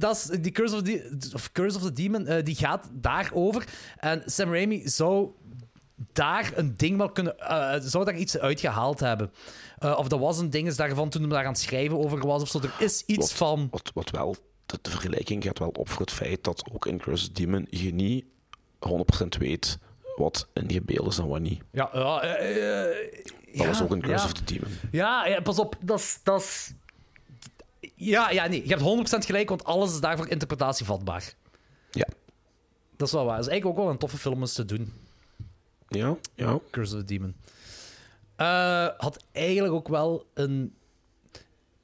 dat 0.00 0.16
is 0.16 0.40
die 0.40 0.52
Curse 0.52 0.74
of, 0.74 0.82
the, 0.82 1.30
of 1.34 1.52
Curse 1.52 1.76
of 1.76 1.82
the 1.82 1.92
Demon, 1.92 2.26
eh, 2.26 2.44
die 2.44 2.54
gaat 2.54 2.88
daarover. 2.92 3.64
En 3.96 4.22
Sam 4.26 4.50
Raimi 4.52 4.88
zou 4.88 5.30
daar 6.12 6.52
een 6.54 6.74
ding 6.76 6.96
wel 6.96 7.10
kunnen... 7.10 7.38
eh, 7.38 7.74
zou 7.80 8.04
daar 8.04 8.16
iets 8.16 8.38
uitgehaald 8.38 9.00
hebben. 9.00 9.30
Eh, 9.78 9.98
of 9.98 10.08
dat 10.08 10.20
was 10.20 10.38
een 10.38 10.50
ding 10.50 10.66
is 10.66 10.76
daarvan 10.76 11.08
toen 11.08 11.20
hij 11.22 11.30
daar 11.30 11.44
aan 11.44 11.52
het 11.52 11.60
schrijven 11.60 11.98
over 11.98 12.26
was 12.26 12.42
of 12.42 12.48
zo. 12.48 12.58
Er 12.60 12.74
is 12.78 13.02
iets 13.06 13.18
Wat, 13.18 13.32
van... 13.32 13.68
wat, 13.70 13.90
wat 13.94 14.10
wel, 14.10 14.36
de, 14.66 14.78
de 14.82 14.90
vergelijking 14.90 15.44
gaat 15.44 15.58
wel 15.58 15.68
op 15.68 15.88
voor 15.88 16.00
het 16.00 16.12
feit 16.12 16.44
dat 16.44 16.64
ook 16.72 16.86
in 16.86 16.98
Curse 16.98 17.32
Demon 17.32 17.66
je 17.70 17.94
niet 17.94 18.24
100% 18.88 19.38
weet 19.38 19.78
wat 20.16 20.48
in 20.52 20.66
die 20.66 20.82
beelden 20.82 21.12
is 21.12 21.18
en 21.18 21.28
wat 21.28 21.40
niet. 21.40 21.62
Ja, 21.72 21.92
eh, 21.92 22.96
Dat 23.56 23.66
was 23.66 23.82
ook 23.82 23.92
in 23.94 24.00
Curse 24.00 24.24
of 24.24 24.32
the 24.32 24.44
Demon. 24.44 24.70
Ja, 24.90 25.40
pas 25.42 25.58
op. 25.58 25.76
Dat 25.80 26.40
is... 26.40 26.72
Ja, 27.94 28.30
ja, 28.30 28.46
nee. 28.46 28.62
Je 28.68 28.76
hebt 28.76 29.14
100% 29.22 29.26
gelijk, 29.26 29.48
want 29.48 29.64
alles 29.64 29.92
is 29.92 30.00
daarvoor 30.00 30.28
interpretatie 30.28 30.86
vatbaar. 30.86 31.32
Ja. 31.90 32.06
Dat 32.96 33.06
is 33.06 33.14
wel 33.14 33.24
waar. 33.24 33.36
Dat 33.36 33.44
is 33.44 33.50
eigenlijk 33.50 33.78
ook 33.78 33.84
wel 33.84 33.92
een 33.92 33.98
toffe 34.00 34.18
film 34.18 34.40
eens 34.40 34.52
te 34.52 34.64
doen. 34.64 34.92
Ja, 35.88 36.16
ja. 36.34 36.58
Curse 36.70 36.94
of 36.94 37.00
the 37.00 37.06
Demon. 37.06 37.34
Eh, 38.36 38.88
had 38.96 39.24
eigenlijk 39.32 39.74
ook 39.74 39.88
wel 39.88 40.26
een, 40.34 40.74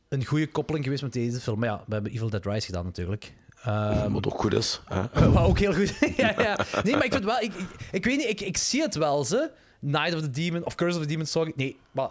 een 0.08 0.24
goede 0.24 0.46
koppeling 0.48 0.84
geweest 0.84 1.02
met 1.02 1.12
deze 1.12 1.40
film. 1.40 1.58
Maar 1.58 1.68
ja, 1.68 1.82
we 1.86 1.94
hebben 1.94 2.12
Evil 2.12 2.30
Dead 2.30 2.44
Rise 2.46 2.66
gedaan 2.66 2.84
natuurlijk. 2.84 3.32
Ehm, 3.62 4.12
Wat 4.12 4.26
ook 4.26 4.40
goed 4.40 4.52
is. 4.54 4.80
Hè? 4.84 5.02
wat 5.30 5.44
ook 5.44 5.58
heel 5.58 5.74
goed. 5.74 5.94
ja, 6.16 6.34
ja. 6.40 6.58
Nee, 6.82 6.92
maar 6.96 7.04
ik 7.04 7.12
vind 7.12 7.24
wel... 7.24 7.40
Ik, 7.40 7.54
ik, 7.54 7.68
ik 7.92 8.04
weet 8.04 8.16
niet, 8.16 8.28
ik, 8.28 8.40
ik 8.40 8.56
zie 8.56 8.82
het 8.82 8.94
wel, 8.94 9.24
ze. 9.24 9.50
Night 9.78 10.14
of 10.14 10.20
the 10.20 10.30
Demon, 10.30 10.64
of 10.64 10.74
Curse 10.74 10.96
of 10.96 11.02
the 11.02 11.08
Demon, 11.08 11.26
sorry. 11.26 11.52
Nee, 11.56 11.76
maar... 11.90 12.10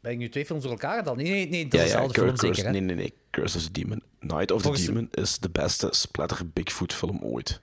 Ben 0.00 0.12
ik 0.12 0.18
nu 0.18 0.28
twee 0.28 0.46
films 0.46 0.62
door 0.62 0.72
elkaar 0.72 1.04
dan? 1.04 1.16
Nee, 1.16 1.30
nee, 1.30 1.48
nee, 1.48 1.68
dat 1.68 1.72
ja, 1.80 1.86
is 1.86 1.90
ja, 1.92 1.96
dezelfde 1.96 2.20
film 2.20 2.36
Curse, 2.36 2.46
zeker, 2.46 2.64
hè? 2.64 2.70
Nee, 2.70 2.80
nee, 2.80 2.96
nee. 2.96 3.14
Curse 3.30 3.56
of 3.58 3.62
the 3.64 3.70
Demon. 3.72 4.02
Night 4.20 4.50
of 4.50 4.62
Volgens 4.62 4.84
the 4.84 4.92
de- 4.92 4.94
Demon 4.98 5.08
is 5.12 5.38
de 5.38 5.50
beste 5.50 5.88
splatter 5.90 6.48
Bigfoot 6.48 6.92
film 6.92 7.18
ooit. 7.22 7.60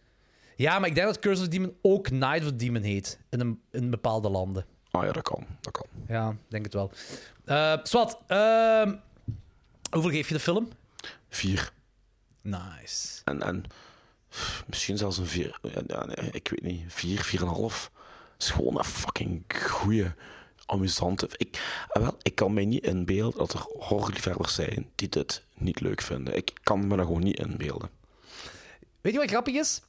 Ja, 0.55 0.79
maar 0.79 0.89
ik 0.89 0.95
denk 0.95 1.07
dat 1.07 1.19
Curse 1.19 1.41
of 1.41 1.47
the 1.47 1.51
Demon 1.57 1.73
ook 1.81 2.09
Night 2.09 2.41
of 2.41 2.47
the 2.47 2.55
Demon 2.55 2.81
heet. 2.81 3.19
In, 3.29 3.39
een, 3.39 3.61
in 3.71 3.89
bepaalde 3.89 4.29
landen. 4.29 4.65
Ah 4.91 5.03
ja, 5.05 5.11
dat 5.11 5.23
kan. 5.23 5.45
Dat 5.61 5.73
kan. 5.73 5.85
Ja, 6.07 6.35
denk 6.47 6.63
het 6.65 6.73
wel. 6.73 6.91
Eh 7.45 7.73
Swat, 7.83 8.17
ehm, 8.27 8.95
hoeveel 9.91 10.11
geef 10.11 10.27
je 10.27 10.33
de 10.33 10.39
film? 10.39 10.67
Vier. 11.29 11.71
Nice. 12.41 13.21
En, 13.23 13.41
en 13.41 13.63
misschien 14.67 14.97
zelfs 14.97 15.17
een 15.17 15.25
vier. 15.27 15.59
Ja, 15.61 15.81
ja, 15.87 16.05
nee, 16.05 16.29
ik 16.31 16.47
weet 16.47 16.61
niet. 16.63 16.83
Vier, 16.87 17.21
vier 17.23 17.41
en 17.41 17.47
een 17.47 17.53
half. 17.53 17.91
Is 18.37 18.49
gewoon 18.49 18.77
een 18.77 18.83
fucking 18.83 19.43
goeie 19.61 20.11
amusante... 20.65 21.29
Ik, 21.37 21.61
ah, 21.87 22.01
wel, 22.01 22.17
ik 22.21 22.35
kan 22.35 22.53
mij 22.53 22.65
niet 22.65 22.83
inbeelden 22.83 23.37
dat 23.39 23.53
er 23.53 23.59
horrorliefhebbers 23.59 24.53
zijn 24.53 24.89
die 24.95 25.09
dit 25.09 25.43
niet 25.53 25.79
leuk 25.79 26.01
vinden. 26.01 26.35
Ik 26.35 26.51
kan 26.63 26.87
me 26.87 26.95
dat 26.95 27.05
gewoon 27.05 27.23
niet 27.23 27.39
inbeelden. 27.39 27.89
Weet 29.01 29.13
je 29.13 29.19
wat 29.19 29.29
grappig 29.29 29.55
is? 29.55 29.81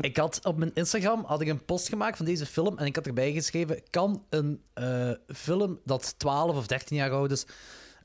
Ik 0.00 0.16
had 0.16 0.44
op 0.44 0.56
mijn 0.56 0.70
Instagram 0.74 1.24
had 1.26 1.40
ik 1.40 1.48
een 1.48 1.64
post 1.64 1.88
gemaakt 1.88 2.16
van 2.16 2.26
deze 2.26 2.46
film 2.46 2.78
en 2.78 2.86
ik 2.86 2.96
had 2.96 3.06
erbij 3.06 3.32
geschreven: 3.32 3.82
kan 3.90 4.24
een 4.28 4.62
eh, 4.72 5.10
film 5.34 5.80
dat 5.84 6.14
12 6.18 6.56
of 6.56 6.66
13 6.66 6.96
jaar 6.96 7.10
oud 7.10 7.30
is 7.30 7.46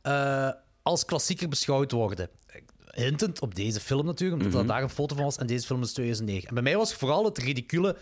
eh, 0.01 0.49
als 0.81 1.05
klassieker 1.05 1.49
beschouwd 1.49 1.91
worden? 1.91 2.29
Hintend 2.91 3.41
op 3.41 3.55
deze 3.55 3.79
film 3.79 4.05
natuurlijk, 4.05 4.43
omdat 4.43 4.61
Mhm. 4.61 4.71
daar 4.71 4.81
een 4.83 4.89
foto 4.89 5.15
van 5.15 5.23
was 5.23 5.37
en 5.37 5.47
deze 5.47 5.65
film 5.65 5.81
is 5.81 5.93
2009. 5.93 6.47
En 6.47 6.53
bij 6.53 6.63
mij 6.63 6.77
was 6.77 6.93
vooral 6.93 7.25
het 7.25 7.37
ridicule: 7.37 7.95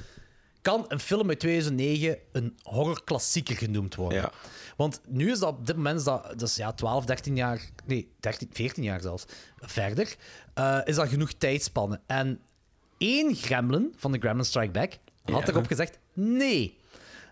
kan 0.62 0.86
een 0.88 1.00
film 1.00 1.30
uit 1.30 1.40
2009 1.40 2.18
een 2.32 2.58
horrorklassieker 2.64 3.56
genoemd 3.56 3.96
worden? 3.96 4.30
Want 4.78 5.02
nu 5.08 5.32
is 5.32 5.40
dat 5.40 5.50
op 5.50 5.66
dit 5.68 5.76
moment, 5.76 6.04
dat, 6.06 6.24
dat 6.24 6.42
is 6.50 6.56
ja, 6.56 6.72
12, 6.74 7.06
13 7.06 7.36
jaar, 7.36 7.62
nee, 7.86 8.12
13, 8.20 8.50
14 8.54 8.84
jaar 8.84 9.02
zelfs, 9.02 9.26
verder, 9.60 10.16
eh, 10.54 10.80
is 10.84 10.96
dat 10.96 11.08
genoeg 11.10 11.32
tijdspannen. 11.32 12.02
En 12.06 12.40
één 12.98 13.36
gremlin 13.36 13.94
van 13.98 14.12
de 14.12 14.20
Gremlin 14.20 14.46
Strike 14.46 14.72
Back 14.72 14.98
had 15.24 15.42
Ja. 15.42 15.48
erop 15.48 15.66
gezegd 15.68 15.98
nee. 16.14 16.78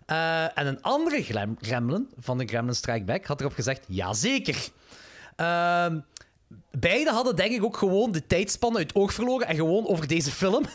Eh, 0.06 0.58
en 0.58 0.68
een 0.68 0.82
andere 0.82 1.24
grem- 1.24 1.58
gremlin 1.62 2.10
van 2.20 2.38
de 2.38 2.46
Gremlin 2.46 2.76
Strike 2.76 3.04
Back 3.06 3.26
had 3.26 3.40
erop 3.40 3.54
gezegd 3.54 3.84
jazeker. 3.88 4.68
Ehm 5.36 6.00
beide 6.80 7.12
hadden 7.12 7.36
denk 7.36 7.52
ik 7.52 7.64
ook 7.64 7.78
gewoon 7.78 8.12
de 8.12 8.28
tijdspannen 8.28 8.80
uit 8.80 8.96
oog 8.96 9.14
verloren 9.14 9.48
en 9.48 9.56
gewoon 9.56 9.88
over 9.88 10.08
deze 10.08 10.32
film. 10.32 10.66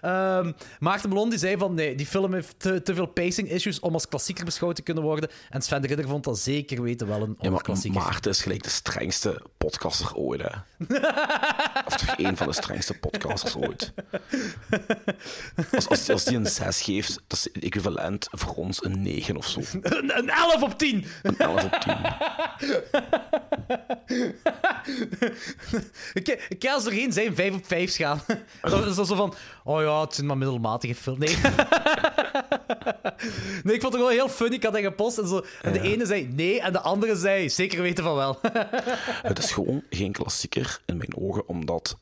Ehm 0.00 0.52
Maarten 0.78 1.08
Melon 1.08 1.30
die 1.30 1.38
zei 1.38 1.56
van 1.56 1.74
nee, 1.74 1.94
die 1.94 2.06
film 2.06 2.34
heeft 2.34 2.54
te, 2.56 2.82
te 2.82 2.94
veel 2.94 3.06
pacing 3.06 3.50
issues 3.50 3.80
om 3.80 3.92
als 3.92 4.08
klassieker 4.08 4.44
beschouwd 4.44 4.76
te 4.76 4.82
kunnen 4.82 5.02
worden. 5.02 5.30
En 5.50 5.62
Sven 5.62 5.82
de 5.82 5.88
Ridder 5.88 6.08
vond 6.08 6.24
dat 6.24 6.38
zeker 6.38 6.82
weten 6.82 7.06
wel 7.06 7.22
een 7.22 7.36
Ja, 7.38 7.50
maar 7.50 7.62
klassieker. 7.62 8.00
Maarten 8.00 8.30
is 8.30 8.42
gelijk 8.42 8.62
de 8.62 8.68
strengste 8.68 9.42
podcaster 9.56 10.16
ooit, 10.16 10.42
hè. 10.42 10.48
of 11.86 11.96
toch 11.96 12.16
één 12.16 12.36
van 12.36 12.46
de 12.46 12.52
strengste 12.52 12.98
podcasters 12.98 13.56
ooit. 13.56 13.92
Als, 15.72 15.88
als, 15.88 16.10
als 16.10 16.24
die 16.24 16.36
een 16.36 16.46
6 16.46 16.82
geeft, 16.82 17.20
dat 17.26 17.38
is 17.38 17.50
equivalent 17.60 18.28
voor 18.30 18.54
ons 18.54 18.84
een 18.84 19.02
9 19.02 19.36
of 19.36 19.46
zo. 19.46 19.60
Een, 19.80 20.18
een 20.18 20.30
11 20.30 20.62
op 20.62 20.78
10! 20.78 21.04
Een 21.22 21.38
11 21.38 21.64
op 21.64 21.72
10. 21.72 21.96
ik, 26.48 26.64
als 26.68 26.86
er 26.86 26.92
geen 26.92 27.12
zijn 27.12 27.34
5 27.34 27.54
op 27.54 27.66
5 27.66 27.94
gaan. 27.96 28.22
dat 28.62 28.86
is 28.86 28.94
zo 29.08 29.14
van, 29.14 29.34
oh 29.64 29.80
ja, 29.82 30.00
het 30.00 30.14
zijn 30.14 30.26
maar 30.26 30.38
middelmatige 30.38 30.94
films. 30.94 31.18
Nee. 31.18 31.36
nee, 33.64 33.74
ik 33.74 33.80
vond 33.80 33.92
het 33.92 33.94
gewoon 33.94 34.10
heel 34.10 34.28
funny. 34.28 34.54
Ik 34.54 34.62
had 34.62 34.72
dat 34.72 34.82
gepost 34.82 35.18
en, 35.18 35.28
zo, 35.28 35.44
en 35.62 35.72
de 35.72 35.80
ene 35.80 36.06
zei 36.06 36.28
nee 36.32 36.60
en 36.60 36.72
de 36.72 36.80
andere 36.80 37.16
zei 37.16 37.50
zeker 37.50 37.82
weten 37.82 38.04
van 38.04 38.14
wel. 38.14 38.38
Het 39.22 39.38
is 39.38 39.52
gewoon 39.52 39.82
geen 39.90 40.12
klassieker 40.12 40.80
in 40.86 40.96
mijn 40.96 41.16
ogen, 41.16 41.48
omdat 41.48 41.98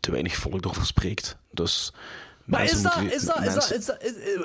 te 0.00 0.10
weinig 0.10 0.36
volk 0.36 0.64
erover 0.64 0.86
spreekt. 0.86 1.36
Dus 1.50 1.92
maar 2.44 2.64
is 2.64 2.82
dat, 2.82 2.96
is 2.96 3.02
dat, 3.02 3.12
is 3.12 3.22
dat, 3.24 3.40
mensen- 3.40 3.76
is 3.78 3.84
dat, 3.86 4.02
is- 4.02 4.14
eh, 4.16 4.40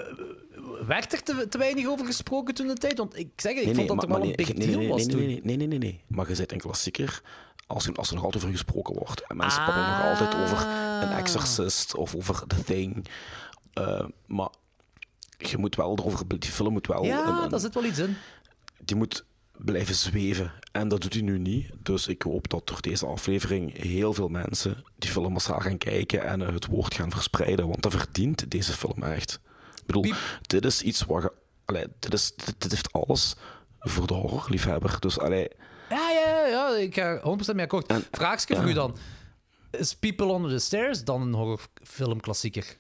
werd 0.88 1.14
er 1.14 1.24
te, 1.24 1.47
te 1.49 1.57
weinig 1.57 1.88
over 1.88 2.05
gesproken 2.05 2.53
toen 2.53 2.68
de 2.68 2.74
tijd? 2.74 2.97
Want 2.97 3.18
ik 3.18 3.30
zeg 3.36 3.51
ik 3.51 3.57
Nee, 3.57 3.66
vond 3.66 3.78
nee, 3.78 3.88
dat 3.88 4.03
er 4.03 4.09
wel 4.09 4.24
een 4.24 4.36
big 4.36 4.53
deal 4.53 4.78
nee, 4.80 4.88
was 4.89 5.05
nee, 5.05 5.16
toen. 5.16 5.39
nee, 5.43 5.68
nee, 5.68 5.78
nee. 5.78 6.01
Maar 6.07 6.30
je 6.30 6.36
bent 6.36 6.51
een 6.51 6.57
klassieker 6.59 7.22
als, 7.68 7.88
er- 7.88 7.95
als 7.95 8.07
er 8.09 8.16
nog 8.16 8.24
altijd 8.24 8.43
over 8.43 8.55
gesproken 8.55 8.95
wordt. 8.95 9.28
En 9.28 9.38
mensen 9.38 9.64
praten 9.64 9.82
nog 9.91 10.03
altijd 10.20 10.43
over 10.43 10.57
een 10.68 11.09
Ah. 11.09 11.18
Exorcist 11.18 11.95
of 11.95 12.16
over 12.16 12.47
The 12.47 12.64
Thing. 12.64 13.05
Eh, 13.74 14.05
maar 14.26 14.49
je 15.38 15.57
moet 15.57 15.76
wel 15.76 15.97
erover... 15.99 16.39
Die 16.39 16.51
film 16.51 16.72
moet 16.74 16.88
wel... 16.88 17.03
Ja, 17.05 17.28
een- 17.28 17.43
een- 17.43 17.49
daar 17.49 17.59
zit 17.59 17.74
wel 17.74 17.86
iets 17.86 17.99
in. 17.99 18.16
die 18.86 18.95
moet 18.95 19.26
blijven 19.57 19.95
zweven. 19.95 20.51
En 20.72 20.88
dat 20.88 21.01
doet 21.01 21.14
hij 21.14 21.22
nu 21.22 21.38
niet. 21.39 21.70
Dus 21.80 22.07
ik 22.07 22.22
hoop 22.22 22.49
dat 22.49 22.68
door 22.68 22.82
deze 22.82 23.05
aflevering 23.05 23.78
heel 23.82 24.14
veel 24.14 24.28
mensen 24.28 24.84
die 24.97 25.09
film 25.09 25.34
massaal 25.34 25.59
gaan 25.59 25.78
kijken 25.78 26.24
en 26.26 26.39
het 26.39 26.66
woord 26.66 26.93
gaan 26.93 27.11
verspreiden. 27.11 27.68
Want 27.68 27.82
dat 27.82 27.91
verdient 27.91 28.51
deze 28.51 28.74
film 28.74 29.03
echt. 29.03 29.39
Ik 29.86 29.93
bedoel, 29.93 30.13
dit 30.41 30.65
is 30.65 30.81
iets 30.81 31.01
wat 31.03 31.21
je... 31.21 31.31
Allee, 31.65 31.86
dit, 31.99 32.13
is, 32.13 32.31
dit, 32.36 32.55
dit 32.61 32.71
heeft 32.71 32.91
alles 32.91 33.36
voor 33.79 34.07
de 34.07 34.13
horrorliefhebber. 34.13 34.97
Dus 34.99 35.19
allee, 35.19 35.47
Ja, 35.89 36.09
ja, 36.11 36.45
ja, 36.47 36.75
ik 36.75 36.95
ga 36.95 37.17
100% 37.51 37.55
mee 37.55 37.63
akkoord. 37.65 37.93
Vraagje 38.11 38.55
voor 38.55 38.69
u 38.69 38.73
dan. 38.73 38.97
Is 39.71 39.95
People 39.95 40.34
Under 40.34 40.51
the 40.51 40.59
Stairs 40.59 41.03
dan 41.03 41.21
een 41.21 41.34
horrorfilmklassieker? 41.34 42.77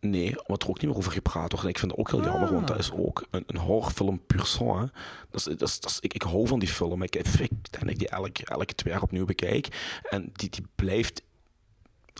nee, 0.00 0.40
omdat 0.46 0.62
er 0.62 0.68
ook 0.68 0.80
niet 0.80 0.86
meer 0.90 0.96
over 0.96 1.12
gepraat 1.12 1.50
wordt. 1.50 1.64
En 1.64 1.68
ik 1.70 1.78
vind 1.78 1.90
het 1.90 2.00
ook 2.00 2.10
heel 2.10 2.22
jammer, 2.24 2.52
want 2.52 2.66
dat 2.66 2.78
is 2.78 2.92
ook 2.92 3.26
een, 3.30 3.44
een 3.46 3.56
horrorfilm 3.56 4.26
pur 4.26 4.46
sang. 4.46 4.80
hè. 4.80 4.86
Dat 5.30 5.40
is, 5.40 5.44
dat 5.58 5.68
is, 5.68 5.80
dat 5.80 5.90
is- 5.90 6.00
ik, 6.00 6.14
ik 6.14 6.22
hou 6.22 6.46
van 6.46 6.58
die 6.58 6.68
film. 6.68 7.02
Ik, 7.02 7.16
ik 7.16 7.36
denk 7.38 7.50
dat 7.70 7.88
ik 7.88 7.98
die 7.98 8.08
elke, 8.08 8.44
elke 8.44 8.74
twee 8.74 8.92
jaar 8.92 9.02
opnieuw 9.02 9.24
bekijk. 9.24 9.68
En 10.10 10.30
die, 10.32 10.50
die 10.50 10.64
blijft 10.74 11.22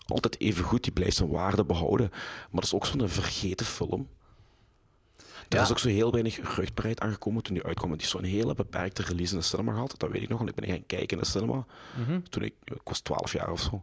altijd 0.06 0.40
even 0.40 0.64
goed, 0.64 0.82
die 0.82 0.92
blijft 0.92 1.16
zijn 1.16 1.28
waarde 1.28 1.64
behouden. 1.64 2.08
Maar 2.10 2.50
dat 2.50 2.64
is 2.64 2.74
ook 2.74 2.86
zo'n 2.86 3.08
vergeten 3.08 3.66
film. 3.66 4.08
Er 5.48 5.60
is 5.60 5.70
ook 5.70 5.78
zo 5.78 5.88
heel 5.88 6.12
weinig 6.12 6.34
geruchtbaarheid 6.42 7.00
aangekomen 7.00 7.42
toen 7.42 7.54
die 7.54 7.64
uitkwam. 7.64 7.90
Die 7.90 8.00
is 8.00 8.08
zo'n 8.08 8.24
hele 8.24 8.54
beperkte 8.54 9.02
release 9.02 9.32
in 9.32 9.38
de 9.38 9.44
cinema 9.44 9.72
gehad. 9.72 9.94
Dat 9.96 10.10
weet 10.10 10.22
ik 10.22 10.28
nog, 10.28 10.38
want 10.38 10.50
ik 10.50 10.56
ben 10.56 10.68
gaan 10.68 10.86
kijken 10.86 11.16
in 11.16 11.22
de 11.22 11.28
cinema. 11.28 11.66
Mhm. 11.96 12.20
Toen 12.22 12.42
ik, 12.42 12.54
ik 12.64 12.80
was 12.84 13.00
12 13.00 13.32
jaar 13.32 13.50
of 13.50 13.60
zo. 13.60 13.82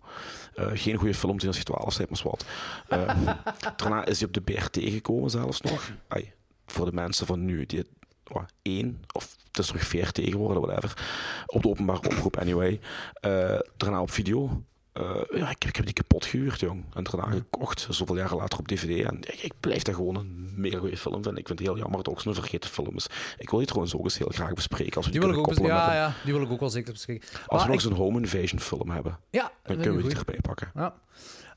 Eh, 0.56 0.70
geen 0.74 0.96
goede 0.96 1.14
film 1.14 1.40
zien 1.40 1.48
als 1.48 1.58
je 1.58 1.64
12 1.64 1.98
bent, 1.98 2.10
maar 2.10 2.22
wat. 2.24 2.46
Eh, 2.88 3.28
daarna 3.78 4.06
is 4.06 4.20
hij 4.20 4.28
op 4.28 4.34
de 4.34 4.42
BRT 4.42 4.78
gekomen 4.82 5.30
zelfs 5.30 5.62
nog. 5.62 5.92
Ai, 6.08 6.32
voor 6.66 6.86
de 6.86 6.94
mensen 6.94 7.26
van 7.26 7.46
nu, 7.46 7.66
die 7.66 7.84
wat, 8.24 8.54
één, 8.62 9.04
of 9.12 9.36
het 9.48 9.58
is 9.58 9.72
nog 9.72 9.84
VRT 9.84 10.20
geworden, 10.20 10.62
whatever. 10.62 11.06
Op 11.46 11.62
de 11.62 11.68
openbare 11.68 12.10
omroep, 12.10 12.38
anyway. 12.38 12.80
Eh, 13.14 13.60
daarna 13.78 14.02
op 14.02 14.12
video. 14.12 14.64
Eh, 14.94 15.04
ja, 15.40 15.50
ik, 15.50 15.62
heb- 15.62 15.70
ik 15.70 15.76
heb 15.76 15.86
die 15.86 15.94
kapot 15.94 16.26
gehuurd, 16.26 16.60
jong. 16.60 16.84
En 16.94 17.04
daarna 17.04 17.32
gekocht, 17.32 17.88
zoveel 17.90 18.16
jaren 18.18 18.38
later 18.38 18.60
op 18.60 18.68
DVD. 18.68 19.06
En 19.06 19.18
ik, 19.20 19.40
ik 19.42 19.54
blijf 19.60 19.82
dat 19.82 19.96
gewoon 19.96 20.16
een 20.16 20.52
mega 20.56 20.78
goede 20.78 20.98
film 20.98 21.14
vinden. 21.24 21.38
Ik 21.38 21.48
vind 21.48 21.60
het 21.60 21.68
heel 21.68 21.78
jammer 21.78 21.98
dat 21.98 22.06
het 22.06 22.16
ook 22.16 22.22
zo'n 22.22 22.34
vergeten 22.34 22.70
film 22.70 22.96
is. 22.96 23.08
Ik 23.38 23.50
wil 23.50 23.58
die 23.60 23.68
trouwens 23.68 23.96
ook 23.96 24.04
eens 24.04 24.18
heel 24.18 24.32
graag 24.34 24.54
bespreken. 24.54 24.96
Als 24.96 25.06
we 25.06 25.12
die, 25.12 25.20
Die 25.22 25.30
wil, 25.30 25.40
ik 25.40 25.48
ook, 25.48 25.54
koppelen 25.54 25.76
ja, 25.78 25.94
ja, 25.94 26.14
die 26.24 26.34
wil 26.34 26.42
ik 26.42 26.52
ook 26.52 26.60
wel 26.60 26.70
zeker 26.70 26.92
bespreken. 26.94 27.28
Als 27.30 27.40
Maar 27.40 27.48
we 27.48 27.56
nog 27.56 27.66
ik- 27.66 27.74
eens 27.74 27.84
een 27.84 27.94
home 27.94 28.20
invasion 28.20 28.60
film 28.60 28.90
hebben, 28.90 29.20
Ja, 29.30 29.52
dan 29.64 29.78
kunnen 29.78 30.02
we 30.02 30.08
die 30.08 30.18
erbij 30.18 30.40
pakken. 30.42 30.72
Ja. 30.76 30.94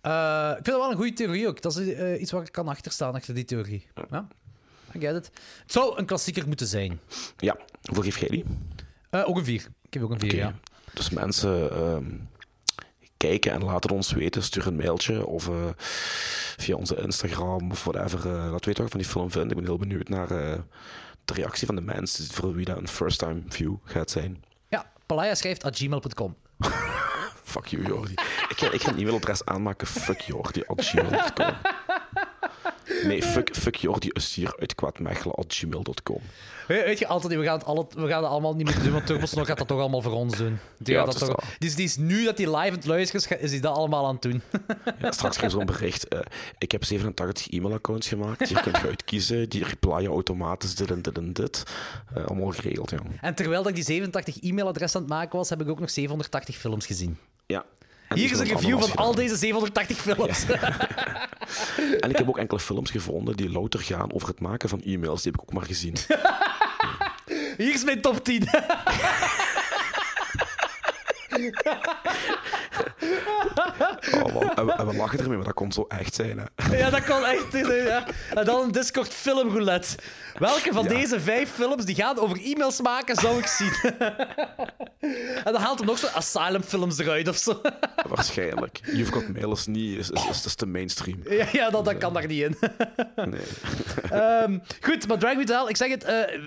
Eh, 0.02 0.48
ik 0.48 0.54
vind 0.54 0.66
dat 0.66 0.76
wel 0.80 0.90
een 0.90 0.96
goede 0.96 1.12
theorie 1.12 1.48
ook. 1.48 1.62
Dat 1.62 1.76
is 1.76 1.92
eh, 1.94 2.20
iets 2.20 2.30
waar 2.30 2.42
ik 2.42 2.52
kan 2.52 2.68
achterstaan, 2.68 3.14
achter 3.14 3.34
die 3.34 3.44
theorie. 3.44 3.86
Ja. 4.10 4.28
I 4.96 5.00
get 5.00 5.14
it. 5.16 5.30
Het 5.62 5.72
zou 5.72 5.98
een 5.98 6.06
klassieker 6.06 6.46
moeten 6.46 6.66
zijn. 6.66 7.00
Ja, 7.36 7.56
hoeveel 7.84 8.02
geef 8.04 8.18
jij 8.18 8.28
die? 8.28 8.44
Ook 9.10 9.36
een 9.36 9.44
4. 9.44 9.66
Ik 9.82 9.94
heb 9.94 10.02
ook 10.02 10.10
een 10.10 10.18
4, 10.20 10.28
Oké. 10.32 10.38
ja. 10.40 10.54
Dus 10.94 11.10
mensen 11.10 11.70
ehm, 11.70 12.04
kijken 13.26 13.52
en 13.52 13.64
laten 13.64 13.90
ons 13.90 14.12
weten. 14.12 14.42
Stuur 14.42 14.66
een 14.66 14.76
mailtje 14.76 15.26
of 15.26 15.48
eh, 15.48 15.54
via 16.56 16.74
onze 16.76 16.96
Instagram 16.96 17.70
of 17.70 17.84
whatever. 17.84 18.18
eh, 18.26 18.50
laat 18.50 18.64
weten 18.64 18.82
wat 18.82 18.92
je 18.92 18.98
van 18.98 19.00
die 19.00 19.08
film 19.08 19.30
vindt. 19.30 19.50
Ik 19.50 19.56
ben 19.56 19.64
heel 19.66 19.78
benieuwd 19.78 20.08
naar 20.08 20.30
eh, 20.30 20.58
de 21.24 21.32
reactie 21.34 21.66
van 21.66 21.74
de 21.76 21.80
mensen 21.82 22.24
voor 22.34 22.54
wie 22.54 22.64
dat 22.64 22.76
een 22.76 22.88
first 22.88 23.18
time 23.18 23.42
view 23.48 23.74
gaat 23.84 24.10
zijn. 24.10 24.44
Ja, 24.68 24.90
Palaya 25.06 25.34
schrijft 25.34 25.64
at 25.64 25.76
gmail.com. 25.78 26.36
Fuck 27.44 27.66
you, 27.66 27.86
Jordi. 27.86 28.12
Ik 28.48 28.56
ga, 28.58 28.70
ik 28.72 28.82
ga 28.82 28.90
een 28.90 28.98
e-mailadres 28.98 29.44
aanmaken. 29.44 29.86
Fuck 29.86 30.20
Jordi 30.20 30.62
at 30.66 30.84
gmail.com. 30.86 31.54
Nee, 33.02 33.22
fuck, 33.22 33.56
fuck 33.56 33.74
Jordi 33.76 34.10
Ussier 34.12 34.56
uit 34.58 34.74
Kwaadmechelen 34.74 35.34
at 35.34 35.54
gmail.com. 35.54 36.20
Weet, 36.66 36.84
weet 36.84 36.98
je, 36.98 37.06
altijd, 37.06 37.34
we 37.34 37.44
gaan, 37.44 37.58
het 37.58 37.64
alle, 37.66 37.86
we 37.96 38.06
gaan 38.08 38.22
het 38.22 38.30
allemaal 38.32 38.54
niet 38.54 38.66
meer 38.66 38.82
doen, 38.82 38.92
want 38.92 39.06
Turbosnog 39.06 39.46
gaat 39.46 39.58
dat 39.58 39.68
toch 39.68 39.80
allemaal 39.80 40.02
voor 40.02 40.12
ons 40.12 40.36
doen. 40.36 40.58
Die, 40.78 40.94
Ja, 40.94 40.98
gaat 41.04 41.12
dat 41.12 41.22
is 41.22 41.28
toch, 41.28 41.40
wel. 41.42 41.54
die, 41.58 41.68
is, 41.68 41.94
die 41.94 42.04
nu 42.04 42.24
dat 42.24 42.38
hij 42.38 42.46
live 42.46 42.58
aan 42.68 42.72
het 42.76 42.86
luisteren 42.86 43.38
is, 43.38 43.42
is 43.42 43.50
hij 43.50 43.60
dat 43.60 43.76
allemaal 43.76 44.06
aan 44.06 44.12
het 44.12 44.22
doen. 44.22 44.42
Ja, 45.00 45.12
straks 45.12 45.36
krijg 45.36 45.52
je 45.52 45.58
zo'n 45.58 45.66
bericht. 45.66 46.08
eh, 46.08 46.20
ik 46.58 46.72
heb 46.72 46.84
87 46.84 47.50
e-mailaccounts 47.50 48.08
gemaakt. 48.08 48.48
Hier 48.48 48.60
kun 48.62 48.72
je 48.72 48.86
uitkiezen. 48.86 49.48
Die 49.48 49.64
replyen 49.64 50.10
automatisch 50.10 50.74
dit 50.74 50.90
en 50.90 51.02
dit 51.02 51.16
en 51.18 51.32
dit. 51.32 51.62
Eh, 52.14 52.24
allemaal 52.26 52.50
geregeld, 52.50 52.90
ja. 52.90 52.98
En 53.20 53.34
terwijl 53.34 53.58
dat 53.62 53.68
ik 53.70 53.74
die 53.74 53.84
87 53.84 54.42
e-mailadressen 54.42 55.00
aan 55.00 55.06
het 55.06 55.14
maken 55.16 55.38
was, 55.38 55.48
heb 55.48 55.60
ik 55.60 55.68
ook 55.68 55.80
nog 55.80 55.90
780 55.90 56.56
films 56.56 56.86
gezien. 56.86 57.18
ja. 57.46 57.64
Hier 58.14 58.30
is 58.30 58.38
een 58.38 58.46
review 58.46 58.80
van 58.80 58.94
al 58.94 59.14
deze 59.14 59.36
780 59.36 59.96
films. 60.00 60.44
En 62.00 62.10
ik 62.10 62.16
heb 62.16 62.28
ook 62.28 62.38
enkele 62.38 62.60
films 62.60 62.90
gevonden 62.90 63.36
die 63.36 63.50
louter 63.50 63.80
gaan 63.80 64.12
over 64.12 64.28
het 64.28 64.40
maken 64.40 64.68
van 64.68 64.82
e-mails. 64.82 65.22
Die 65.22 65.32
heb 65.32 65.40
ik 65.40 65.48
ook 65.48 65.54
maar 65.54 65.66
gezien. 65.66 65.96
Hier 67.58 67.74
is 67.74 67.84
mijn 67.84 68.00
top 68.00 68.24
10. 68.24 68.42
Oh. 74.22 74.58
En, 74.58 74.66
we, 74.66 74.72
en 74.72 74.86
we 74.86 74.94
lachen 74.94 75.18
ermee, 75.18 75.36
maar 75.36 75.46
dat 75.46 75.54
kon 75.54 75.72
zo 75.72 75.84
echt 75.88 76.14
zijn. 76.14 76.38
Hè. 76.38 76.76
Ja, 76.76 76.90
dat 76.90 77.02
kan 77.02 77.24
echt. 77.24 77.52
Ja. 77.52 78.04
En 78.34 78.44
dan 78.44 78.62
een 78.62 78.72
Discord 78.72 79.08
filmroulette. 79.08 79.96
Welke 80.38 80.72
van 80.72 80.86
deze 80.86 81.20
vijf 81.20 81.50
films 81.50 81.84
die 81.84 81.94
gaan 81.94 82.18
over 82.18 82.40
e-mails 82.44 82.80
maken, 82.80 83.16
zou 83.16 83.38
ik 83.38 83.46
zien? 83.46 83.72
en 85.44 85.52
dan 85.52 85.60
haalt 85.60 85.78
hij 85.78 85.86
nog 85.86 85.98
zo 85.98 86.06
asylum 86.06 86.62
films 86.62 86.98
eruit 86.98 87.28
of 87.28 87.36
zo. 87.36 87.60
Waarschijnlijk. 88.08 88.80
You've 88.92 89.12
Got 89.12 89.28
Mail 89.28 89.52
is 89.52 89.66
niet, 89.66 89.98
is, 89.98 90.10
is, 90.10 90.44
is, 90.44 90.54
te 90.54 90.66
mainstream. 90.66 91.20
Ja, 91.28 91.46
ja 91.52 91.70
dat, 91.70 91.84
dat 91.84 91.98
kan 91.98 92.12
daar 92.12 92.26
niet 92.26 92.42
in. 92.42 92.56
Nee. 93.14 93.40
Ehm, 94.10 94.58
goed, 94.80 95.08
maar 95.08 95.18
Drag 95.18 95.36
Me 95.36 95.44
to 95.44 95.54
Hell, 95.54 95.68
ik 95.68 95.76
zeg 95.76 95.90
het, 95.90 96.04
eh, 96.04 96.40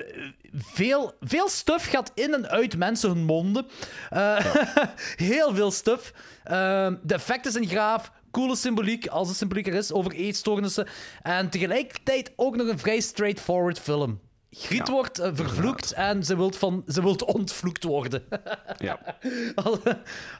veel, 0.55 1.13
veel 1.21 1.49
stuff 1.49 1.89
gaat 1.89 2.11
in 2.13 2.33
en 2.33 2.49
uit 2.49 2.77
mensen 2.77 3.09
hun 3.09 3.23
monden. 3.23 3.67
Eh, 4.09 4.45
heel 5.29 5.55
veel 5.55 5.71
stuff. 5.71 6.13
Ehm, 6.43 6.95
de 7.03 7.13
effecten 7.13 7.51
zijn 7.51 7.67
graaf. 7.67 8.11
Coole 8.31 8.55
symboliek, 8.55 9.07
als 9.07 9.27
de 9.27 9.33
symboliek 9.33 9.67
er 9.67 9.73
is, 9.73 9.91
over 9.91 10.11
eetstoornissen. 10.11 10.87
En 11.21 11.49
tegelijkertijd 11.49 12.31
ook 12.35 12.55
nog 12.55 12.67
een 12.67 12.79
vrij 12.79 12.99
straightforward 12.99 13.79
film. 13.79 14.19
Griet 14.51 14.87
Ja, 14.87 14.93
wordt 14.93 15.19
eh, 15.19 15.29
vervloekt 15.33 15.91
en 15.91 16.23
ze 16.23 16.35
wilt, 16.35 16.57
van, 16.57 16.83
ze 16.87 17.01
wilt 17.01 17.23
ontvloekt 17.23 17.83
worden. 17.83 18.23
Ja. 18.77 18.99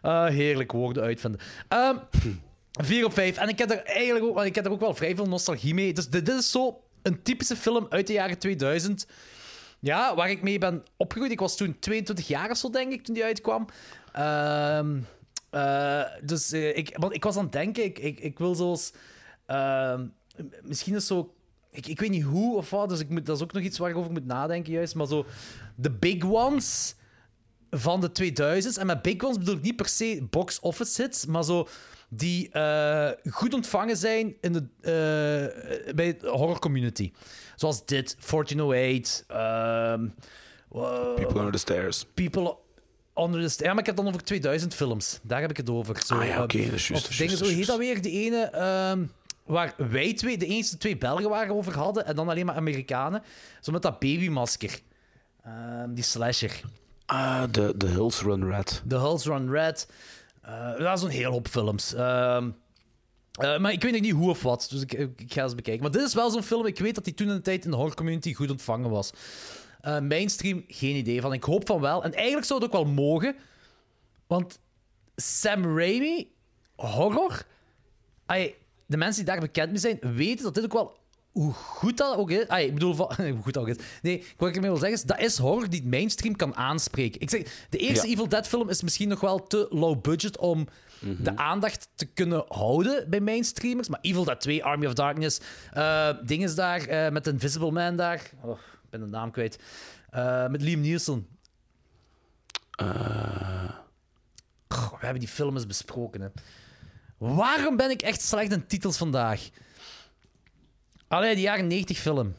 Ah, 0.01 0.27
heerlijk 0.27 0.71
woorden 0.71 1.03
uitvinden. 1.03 1.39
Ehm 1.67 1.97
4 2.83 3.05
op 3.05 3.13
5. 3.13 3.37
En 3.37 3.49
ik 3.49 3.57
heb 3.57 3.71
er 3.71 3.83
eigenlijk 3.83 4.25
ook, 4.25 4.33
want 4.33 4.47
ik 4.47 4.55
heb 4.55 4.65
er 4.65 4.71
ook 4.71 4.79
wel 4.79 4.95
vrij 4.95 5.15
veel 5.15 5.27
nostalgie 5.27 5.73
mee. 5.73 5.93
Dus 5.93 6.09
dit, 6.09 6.25
dit 6.25 6.35
is 6.35 6.51
zo 6.51 6.81
een 7.01 7.21
typische 7.21 7.55
film 7.55 7.85
uit 7.89 8.07
de 8.07 8.13
jaren 8.13 8.37
2000. 8.37 9.07
Ja, 9.79 10.15
waar 10.15 10.29
ik 10.29 10.41
mee 10.41 10.57
ben 10.57 10.83
opgegroeid. 10.97 11.31
Ik 11.31 11.39
was 11.39 11.57
toen 11.57 11.79
22 11.79 12.27
jaar 12.27 12.49
of 12.49 12.57
zo, 12.57 12.69
denk 12.69 12.91
ik, 12.91 13.03
toen 13.03 13.13
die 13.13 13.23
uitkwam. 13.23 13.67
Ehm, 14.12 14.99
eh, 15.49 16.03
dus 16.22 16.51
eh, 16.51 16.78
ik, 16.78 16.97
want 16.97 17.14
ik 17.14 17.24
was 17.24 17.38
aan 17.38 17.43
het 17.43 17.51
denken, 17.51 17.84
ik, 17.84 17.99
ik, 17.99 18.20
ik 18.20 18.38
wil 18.39 18.55
zoals... 18.55 18.93
ehm, 19.45 20.05
misschien 20.62 20.95
is 20.95 21.07
zo... 21.07 21.34
Ik, 21.72 21.88
ik 21.88 21.99
weet 21.99 22.10
niet 22.10 22.24
hoe 22.24 22.57
of 22.57 22.70
wat, 22.70 22.89
dus 22.89 22.99
ik 22.99 23.10
moet, 23.10 23.26
dat 23.26 23.36
is 23.36 23.43
ook 23.43 23.53
nog 23.53 23.64
iets 23.64 23.78
waarover 23.78 24.12
ik 24.12 24.18
moet 24.18 24.26
nadenken 24.26 24.74
juist. 24.74 24.95
Maar 24.95 25.07
zo, 25.07 25.26
de 25.76 25.91
big 25.91 26.24
ones 26.24 26.95
van 27.70 28.01
de 28.01 28.10
2000s. 28.10 28.80
En 28.80 28.86
met 28.86 29.01
big 29.01 29.24
ones 29.24 29.38
bedoel 29.38 29.55
ik 29.55 29.62
niet 29.62 29.76
per 29.76 29.88
se 29.88 30.28
box 30.30 30.60
office 30.60 31.01
hits, 31.01 31.26
maar 31.26 31.43
zo 31.43 31.68
die 32.10 32.49
eh, 32.49 33.10
goed 33.32 33.53
ontvangen 33.53 33.97
zijn 33.97 34.36
in 34.41 34.53
de, 34.53 34.64
bij 35.95 36.18
de 36.18 36.28
horror 36.28 36.60
community. 36.60 37.12
Zoals 37.55 37.86
dit, 37.86 38.18
1408, 38.30 39.24
ehm, 39.28 40.07
wow, 40.68 41.16
People 41.16 41.38
Under 41.38 41.51
the 41.51 41.57
Stairs. 41.57 42.05
People 42.14 42.57
Ja, 43.57 43.70
maar 43.70 43.80
ik 43.80 43.86
heb 43.86 43.86
het 43.86 43.95
dan 43.95 44.07
over 44.07 44.24
2000 44.24 44.74
films. 44.74 45.20
Daar 45.22 45.41
heb 45.41 45.49
ik 45.49 45.57
het 45.57 45.70
over. 45.70 46.01
Zo, 46.05 46.15
Ah 46.15 46.28
ja, 46.28 46.43
oké, 46.43 46.57
ehm, 46.57 46.65
dat 46.70 46.74
is 46.76 46.88
juist, 46.88 46.91
Of 46.91 47.01
dat 47.01 47.11
is 47.11 47.17
dingen, 47.17 47.38
juist, 47.38 47.51
zo 47.51 47.57
heet 47.57 47.67
dat 47.67 47.78
weer? 47.78 48.01
De 48.01 48.11
ene 48.11 48.43
ehm, 48.43 49.03
waar 49.45 49.74
wij 49.78 50.13
twee, 50.13 50.38
de 50.38 50.45
eerste 50.45 50.78
twee 50.78 50.97
Belgen 50.97 51.30
waren 51.30 51.55
over 51.55 51.78
hadden, 51.78 52.05
en 52.05 52.15
dan 52.15 52.30
alleen 52.30 52.45
maar 52.45 52.55
Amerikanen. 52.55 53.24
Zo 53.61 53.72
met 53.72 53.82
dat 53.82 53.99
babymasker. 53.99 54.80
Ehm, 55.43 55.93
die 55.93 56.03
slasher. 56.03 56.61
Ah, 57.05 57.43
de, 57.51 57.74
de 57.78 57.88
Hills 57.88 58.22
Run 58.22 58.49
Red. 58.51 58.82
The 58.88 58.95
Hulls 58.97 59.26
Run 59.26 59.51
Red. 59.51 59.88
Eh, 60.41 60.78
dat 60.78 60.97
is 60.97 61.03
een 61.03 61.09
heel 61.09 61.32
hoop 61.32 61.47
films. 61.47 61.93
Eh, 61.93 63.57
maar 63.57 63.72
ik 63.72 63.84
weet 63.84 63.91
nog 63.91 64.01
niet 64.01 64.13
hoe 64.13 64.30
of 64.30 64.41
wat, 64.41 64.67
dus 64.70 64.82
ik, 64.82 64.93
ik 64.93 65.34
ga 65.34 65.43
eens 65.43 65.55
bekijken. 65.55 65.82
Maar 65.82 65.91
dit 65.91 66.01
is 66.01 66.13
wel 66.13 66.30
zo'n 66.30 66.43
film, 66.43 66.65
ik 66.65 66.80
weet 66.80 66.95
dat 66.95 67.03
die 67.03 67.13
toen 67.13 67.28
in 67.28 67.34
de 67.36 67.41
tijd 67.41 67.65
in 67.65 67.72
de 67.72 67.76
horror 67.78 67.95
community 67.95 68.34
goed 68.34 68.51
ontvangen 68.51 68.89
was. 68.89 69.11
Eh, 69.80 69.99
mainstream, 69.99 70.63
geen 70.67 70.95
idee 70.95 71.21
van. 71.21 71.34
Ik 71.34 71.43
hoop 71.43 71.67
van 71.67 71.82
wel. 71.82 72.03
En 72.03 72.13
eigenlijk 72.13 72.45
zou 72.45 72.59
het 72.63 72.73
ook 72.73 72.84
wel 72.84 72.93
mogen, 72.93 73.36
want 74.27 74.59
Sam 75.15 75.77
Raimi, 75.77 76.32
horror... 76.75 77.43
De 78.86 78.97
mensen 78.97 79.25
die 79.25 79.34
daar 79.34 79.41
bekend 79.41 79.69
mee 79.69 79.80
zijn, 79.80 79.99
weten 80.15 80.43
dat 80.43 80.53
dit 80.53 80.63
ook 80.63 80.73
wel... 80.73 80.97
Hoe 81.32 81.53
goed 81.53 81.97
dat 81.97 82.17
ook 82.17 82.32
is... 82.32 82.47
Ai, 82.47 82.65
ik 82.65 82.73
bedoel, 82.73 82.93
van, 82.93 83.11
hoe 83.17 83.41
goed 83.41 83.53
dat 83.53 83.63
ook 83.63 83.69
is. 83.69 83.86
Nee, 84.01 84.25
wat 84.38 84.49
ik 84.49 84.55
ermee 84.55 84.69
wil 84.69 84.80
zeggen 84.80 84.97
is, 84.97 85.03
dat 85.03 85.19
is 85.19 85.38
horror 85.38 85.69
die 85.69 85.80
het 85.80 85.89
mainstream 85.89 86.36
kan 86.36 86.55
aanspreken. 86.55 87.21
Ik 87.21 87.30
zeg, 87.30 87.65
de 87.69 87.77
eerste 87.77 88.07
Ja. 88.07 88.13
Evil 88.13 88.30
Dead 88.30 88.47
film 88.47 88.69
is 88.69 88.82
misschien 88.82 89.07
nog 89.07 89.19
wel 89.19 89.47
te 89.47 89.67
low 89.69 90.01
budget 90.01 90.38
om 90.38 90.67
de 91.21 91.38
aandacht 91.38 91.89
te 91.95 92.05
kunnen 92.05 92.45
houden 92.47 93.09
bij 93.09 93.19
mainstreamers. 93.21 93.88
Maar 93.88 93.99
Evil 94.01 94.23
Dead 94.23 94.41
2, 94.41 94.63
Army 94.63 94.86
of 94.86 94.93
Darkness, 94.93 95.39
eh 95.73 96.09
ding 96.25 96.43
is 96.43 96.55
daar, 96.55 96.88
eh, 96.88 97.11
met 97.11 97.27
Invisible 97.27 97.71
Man 97.71 97.95
daar. 97.95 98.30
Oh, 98.43 98.57
ben 98.89 98.99
de 98.99 99.05
naam 99.05 99.31
kwijt. 99.31 99.59
Eh, 100.09 100.47
met 100.47 100.61
Liam 100.61 100.81
Neeson. 100.81 101.27
Goh, 104.67 104.91
we 104.91 105.05
hebben 105.05 105.19
die 105.19 105.27
film 105.27 105.55
eens 105.55 105.65
besproken. 105.65 106.21
Hè. 106.21 106.27
Waarom 107.17 107.77
ben 107.77 107.89
ik 107.89 108.01
echt 108.01 108.21
slecht 108.21 108.51
in 108.51 108.67
titels 108.67 108.97
vandaag? 108.97 109.49
Allee, 111.07 111.35
die 111.35 111.43
jaren 111.43 111.67
90 111.67 111.97
film. 111.97 112.35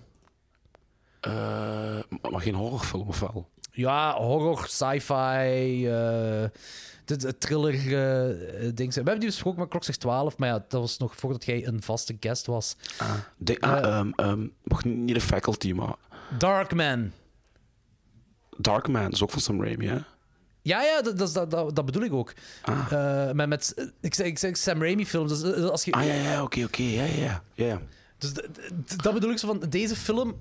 Eh, 1.20 1.98
maar 2.30 2.40
geen 2.40 2.55
horrorfilm, 2.55 3.09
of 3.09 3.20
wel? 3.20 3.48
Ja, 3.72 4.14
horror, 4.14 4.66
sci-fi, 4.68 5.86
eh, 5.86 6.44
de 7.05 7.38
thriller 7.38 7.74
eh 7.74 8.70
ding. 8.74 8.88
We 8.88 8.94
hebben 8.94 9.18
die 9.18 9.28
besproken 9.28 9.61
met 9.61 9.68
Klok 9.68 9.82
12, 9.82 10.36
maar 10.38 10.48
ja, 10.48 10.64
dat 10.68 10.80
was 10.80 10.98
nog 10.98 11.16
voordat 11.16 11.44
jij 11.44 11.66
een 11.66 11.82
vaste 11.82 12.16
guest 12.20 12.46
was. 12.46 12.76
De, 13.36 13.61
ah, 13.61 13.84
ehm, 13.84 14.11
ehm, 14.16 14.46
niet 14.84 15.14
de 15.14 15.20
faculty, 15.20 15.72
maar 15.72 15.94
Darkman. 16.39 17.12
Darkman 18.57 19.11
is 19.11 19.22
ook 19.22 19.31
van 19.31 19.41
Sam 19.41 19.62
Raimi, 19.62 19.87
hè? 19.87 19.99
Ja, 20.62 20.83
ja, 20.83 21.03
dat, 21.03 21.18
dat, 21.18 21.51
dat, 21.51 21.76
dat 21.76 21.85
bedoel 21.85 22.03
ik 22.03 22.12
ook. 22.12 22.33
Ah. 22.62 22.93
Eh, 23.28 23.35
met, 23.35 23.49
met, 23.49 23.74
ik, 24.01 24.14
zeg, 24.14 24.26
ik 24.26 24.39
zeg 24.39 24.57
Sam 24.57 24.83
Raimi 24.83 25.07
films. 25.07 25.41
Dus, 25.41 25.55
eh, 25.55 25.64
als 25.64 25.85
je, 25.85 25.93
Ah 25.93 26.07
ja, 26.07 26.14
ja, 26.14 26.43
oké, 26.43 26.64
oké, 26.64 26.83
ja, 26.83 27.05
ja, 27.05 27.14
ja. 27.14 27.43
ja. 27.55 27.81
Dus 28.18 28.33
dat 28.97 29.14
bedoel 29.14 29.31
ik 29.31 29.39
zo 29.39 29.47
van, 29.47 29.68
deze 29.68 29.97
film, 29.97 30.37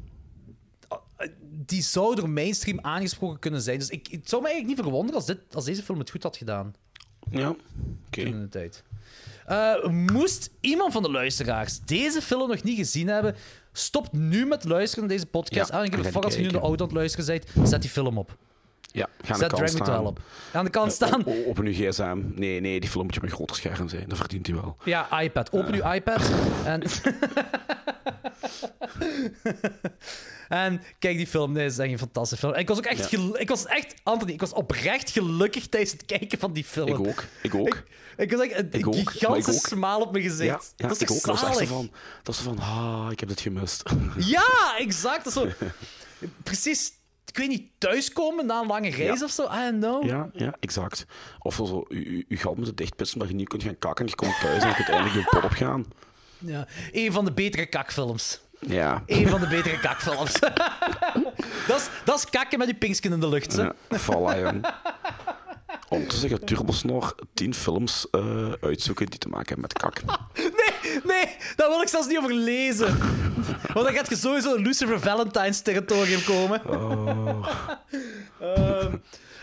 eh, 1.18 1.28
die 1.66 1.82
zou 1.82 2.16
door 2.16 2.30
mainstream 2.30 2.80
aangesproken 2.82 3.40
kunnen 3.40 3.62
zijn. 3.62 3.80
Dus 3.80 3.90
ik, 3.90 4.08
het 4.12 4.30
zou 4.30 4.42
me 4.42 4.48
eigenlijk 4.48 4.78
niet 4.78 4.86
verwonderen 4.86 5.16
als, 5.16 5.26
dit, 5.26 5.56
als 5.56 5.66
deze 5.66 5.84
film 5.84 6.00
het 6.00 6.10
goed 6.10 6.24
had 6.24 6.38
gedaan 6.38 6.76
Ja, 7.32 7.56
oké. 8.08 8.22
in 8.22 8.40
de 8.40 8.50
tijd. 8.50 8.84
Moest 9.92 10.50
iemand 10.60 10.94
van 10.94 11.04
de 11.04 11.12
luisteraars 11.12 11.80
deze 11.80 12.22
film 12.22 12.50
nog 12.50 12.64
niet 12.64 12.78
gezien 12.78 13.08
hebben, 13.08 13.36
stop 13.72 14.12
nu 14.12 14.46
met 14.46 14.64
luisteren 14.64 15.06
naar 15.06 15.14
deze 15.16 15.26
podcast. 15.30 15.72
Ja, 15.72 15.78
en 15.80 15.84
ik 15.86 15.92
heb 15.92 16.00
en 16.00 16.06
het 16.06 16.06
ga 16.06 16.12
voor 16.14 16.24
als 16.24 16.34
je 16.34 16.40
nu 16.40 16.46
in 16.48 16.52
de 16.54 16.60
auto 16.60 16.84
aan 16.84 16.90
het 16.90 16.98
luisteren 16.98 17.26
bent, 17.54 17.70
zet 17.70 17.82
die 17.82 17.90
film 17.90 18.18
op. 18.18 18.38
Ja, 18.92 19.08
ga 19.22 19.34
Zet 19.36 19.48
kant 19.48 19.56
Drag 19.56 19.74
Me 19.74 19.78
to 19.78 19.84
Hell 19.84 19.94
staan. 19.94 20.06
op. 20.06 20.20
Aan 20.54 20.66
de 20.66 20.72
kant 20.72 20.88
Eh, 20.88 20.94
staan. 20.94 21.26
Op, 21.26 21.36
op 21.48 21.58
een 21.58 21.74
gsm. 21.74 22.18
Nee, 22.36 22.60
nee, 22.62 22.80
die 22.80 22.90
film 22.90 23.06
moet 23.06 23.14
je 23.16 23.22
een 23.24 23.30
groter 23.30 23.56
scherm 23.56 23.90
zijn. 23.90 24.06
Dat 24.08 24.18
verdient 24.18 24.48
hij 24.48 24.56
wel. 24.56 24.76
Ja, 24.84 25.20
iPad. 25.22 25.52
Open 25.52 25.74
uw 25.74 25.92
iPad. 25.92 26.32
En... 26.66 26.82
en 30.50 30.82
kijk 31.00 31.18
die 31.18 31.28
film. 31.28 31.52
Nee, 31.52 31.66
is 31.66 31.78
echt 31.78 31.92
een 31.92 31.98
fantastische 31.98 32.38
film. 32.46 32.54
En 32.54 32.60
ik 32.62 32.68
was 32.68 32.78
ook 32.78 32.86
echt... 32.86 33.12
Ja. 33.12 33.20
Ik 33.38 33.50
was 33.50 33.66
echt... 33.66 33.94
Anthony, 34.04 34.32
ik 34.32 34.40
was 34.40 34.54
oprecht 34.54 35.10
gelukkig 35.10 35.68
tijdens 35.68 35.92
het 35.92 36.06
kijken 36.06 36.40
van 36.40 36.54
die 36.54 36.64
film. 36.64 36.88
Ik 36.88 37.00
ook. 37.00 37.24
Ik 37.42 37.56
ook. 37.56 37.84
Ik 38.18 38.32
was 38.32 38.42
echt 38.42 38.60
een 38.60 38.72
Ik 38.72 38.86
maar 38.86 38.96
ik 38.96 39.10
gigantische 39.10 39.52
ook. 39.52 39.68
smaal 39.68 40.02
op 40.02 40.12
mijn 40.12 40.24
gezicht. 40.24 40.74
ja 40.76 40.88
dat 40.88 40.96
is 40.96 41.02
ik 41.02 41.12
ook. 41.12 41.24
Dat 41.24 41.42
was 41.42 41.58
echt 41.60 41.70
van... 41.70 41.92
Dat 42.24 42.36
van... 42.36 42.60
Ah, 42.60 43.08
ik 43.12 43.20
heb 43.20 43.30
dit 43.30 43.42
gemist. 43.42 43.84
Ja, 44.18 44.76
exact. 44.78 45.24
Dat 45.24 45.34
zo... 45.34 45.48
Precies... 46.44 46.98
Ik 47.26 47.38
weet 47.38 47.48
niet, 47.50 47.70
thuiskomen 47.78 48.46
na 48.46 48.62
een 48.62 48.68
lange 48.68 48.90
reis 48.90 49.20
Ja. 49.20 49.26
of 49.26 49.32
zo? 49.32 49.44
I 49.44 49.48
don't 49.70 49.80
know. 49.80 50.06
Ja, 50.06 50.30
ja, 50.34 50.56
exact. 50.60 51.06
Of 51.40 51.56
zo, 51.56 51.86
je, 51.90 52.12
je- 52.18 52.26
je 52.28 52.38
gat 52.38 52.56
moeten 52.56 52.76
dichtpissen, 52.76 53.20
dat 53.20 53.28
je 53.28 53.34
niet 53.34 53.48
kunt 53.48 53.64
gaan 53.64 53.78
kakken. 53.78 54.06
Je 54.08 54.16
komt 54.16 54.40
thuis 54.42 54.62
en 54.64 54.70
je 54.70 54.76
kunt 54.76 54.90
eindelijk 54.90 55.16
je 55.16 55.24
pot 55.30 55.44
opgaan. 55.44 55.86
Ja. 56.38 56.68
Een 56.92 57.12
van 57.12 57.26
de 57.26 57.32
betere 57.32 57.66
kakfilms. 57.66 58.42
Ja. 58.60 59.04
Een 59.06 59.28
van 59.28 59.40
de 59.40 59.48
betere 59.48 59.80
kakfilms. 59.80 60.40
dat, 61.68 61.80
is, 61.80 61.88
dat 62.06 62.18
is 62.18 62.30
kakken 62.30 62.58
met 62.58 62.68
die 62.68 62.78
pinksken 62.78 63.12
in 63.12 63.20
de 63.20 63.30
lucht. 63.30 63.56
Hè? 63.56 63.62
ja. 63.62 63.74
Voilà, 63.98 64.40
jong. 64.42 64.66
Om 65.90 66.08
te 66.08 66.16
zeggen, 66.16 66.46
Turbosnor 66.46 67.16
10 67.34 67.54
films 67.54 68.08
eh, 68.12 68.52
uitzoeken 68.62 69.06
die 69.06 69.20
te 69.20 69.28
maken 69.28 69.48
hebben 69.48 69.62
met 69.62 69.74
kak. 69.74 70.02
Nee, 70.36 71.00
nee, 71.04 71.36
daar 71.56 71.70
wil 71.70 71.82
ik 71.82 71.88
zelfs 71.88 72.08
niet 72.08 72.18
over 72.18 72.34
lezen. 72.34 72.98
Want 73.74 73.86
dan 73.86 73.94
gaat 73.94 74.10
je 74.10 74.16
sowieso 74.16 74.56
in 74.56 74.64
Lucifer 74.64 75.00
Valentine's 75.00 75.62
territorium 75.62 76.24
komen. 76.24 76.62
Ehm, 78.40 78.96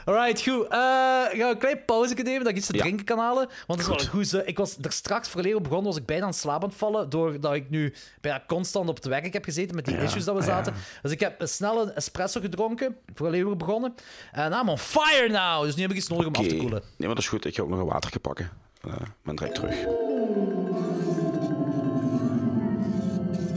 alright, 0.06 0.42
goed. 0.42 0.62
Eh 0.68 0.68
gaan 0.70 1.30
we 1.38 1.44
een 1.44 1.58
klein 1.58 1.84
pauze 1.84 2.14
nemen, 2.14 2.38
dat 2.38 2.48
ik 2.48 2.56
iets 2.56 2.66
te 2.66 2.74
Ja. 2.74 2.80
drinken 2.82 3.04
kan 3.04 3.18
halen. 3.18 3.48
Want 3.66 3.80
het 3.86 4.00
is 4.00 4.30
wel 4.32 4.40
een. 4.40 4.46
Ik 4.48 4.58
was 4.58 4.76
er 4.82 4.92
straks 4.92 5.28
verleden 5.28 5.62
begonnen, 5.62 5.86
was 5.86 5.96
ik 5.96 6.06
bijna 6.06 6.22
aan 6.22 6.28
het 6.28 6.38
slaap 6.38 6.62
aan 6.62 6.68
het 6.68 6.78
vallen, 6.78 7.10
doordat 7.10 7.54
ik 7.54 7.70
nu 7.70 7.94
bijna 8.20 8.42
constant 8.46 8.88
op 8.88 8.96
het 8.96 9.04
werk 9.04 9.32
heb 9.32 9.44
gezeten 9.44 9.74
met 9.76 9.84
die 9.84 9.94
Ja, 9.96 10.02
issues 10.02 10.24
dat 10.24 10.36
we 10.36 10.42
zaten. 10.42 10.74
Dus 11.02 11.12
ik 11.12 11.20
heb 11.20 11.40
een 11.40 11.48
snelle 11.48 11.92
espresso 11.92 12.40
gedronken, 12.40 12.96
voordat 13.14 13.40
we 13.40 13.56
begonnen. 13.56 13.94
En 14.32 14.52
I'm 14.52 14.68
on 14.68 14.78
fire 14.78 15.28
now! 15.28 15.64
Dus 15.64 15.74
nu 15.74 15.82
heb 15.82 15.90
ik 15.90 15.96
iets 15.96 16.08
nodig 16.08 16.26
om 16.26 16.34
af 16.34 16.46
te 16.46 16.56
koelen. 16.56 16.80
Nee, 16.82 17.06
maar 17.06 17.08
dat 17.08 17.18
is 17.18 17.28
goed. 17.28 17.44
Ik 17.44 17.54
ga 17.54 17.62
ook 17.62 17.68
nog 17.68 17.78
een 17.78 17.86
watertje 17.86 18.18
pakken. 18.18 18.50
Eh 18.84 18.92
ben 19.22 19.36
direct 19.36 19.54
terug. 19.54 19.74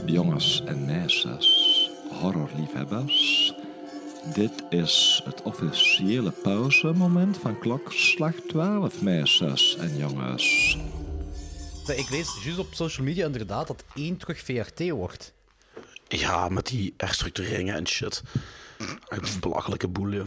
Jongens 0.06 0.62
en 0.66 0.84
meisjes, 0.86 1.90
horrorliefhebbers. 2.20 3.54
Dit 4.24 4.64
is 4.70 5.22
het 5.24 5.42
officiële 5.42 6.30
pauzemoment 6.30 7.38
van 7.38 7.58
klokslag 7.58 8.34
12, 8.34 9.02
meisjes 9.02 9.76
en 9.76 9.96
jongens. 9.96 10.78
Ik 11.86 12.10
lees 12.10 12.42
juist 12.44 12.58
op 12.58 12.74
social 12.74 13.06
media 13.06 13.26
inderdaad 13.26 13.66
dat 13.66 13.84
1 13.94 14.16
terug 14.16 14.40
VRT 14.40 14.90
wordt. 14.90 15.32
Ja, 16.08 16.48
met 16.48 16.66
die 16.66 16.94
herstructureringen 16.96 17.74
en 17.74 17.86
shit. 17.86 18.22
Echt 19.08 19.40
belachelijke 19.40 19.88
boel, 19.88 20.08
ja. 20.08 20.24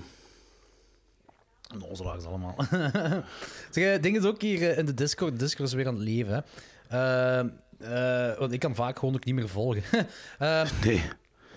Nozelaars 1.80 2.26
allemaal. 2.26 2.56
zeg, 3.72 4.00
ding 4.00 4.18
is 4.18 4.26
ook 4.26 4.42
hier 4.42 4.70
eh, 4.72 4.78
in 4.78 4.86
de 4.86 4.94
Discord. 4.94 5.32
De 5.32 5.38
Discord 5.38 5.68
is 5.68 5.74
weer 5.74 5.88
aan 5.88 5.96
het 5.96 6.04
leven. 6.04 6.34
Hè. 6.34 7.40
Ehm, 7.40 7.48
eh, 7.80 8.40
want 8.40 8.52
ik 8.52 8.60
kan 8.60 8.76
vaak 8.76 9.00
gewoon 9.00 9.16
ook 9.16 9.26
niet 9.26 9.36
meer 9.36 9.50
volgen. 9.50 9.84
Ehm, 10.40 10.68
nee. 10.84 11.04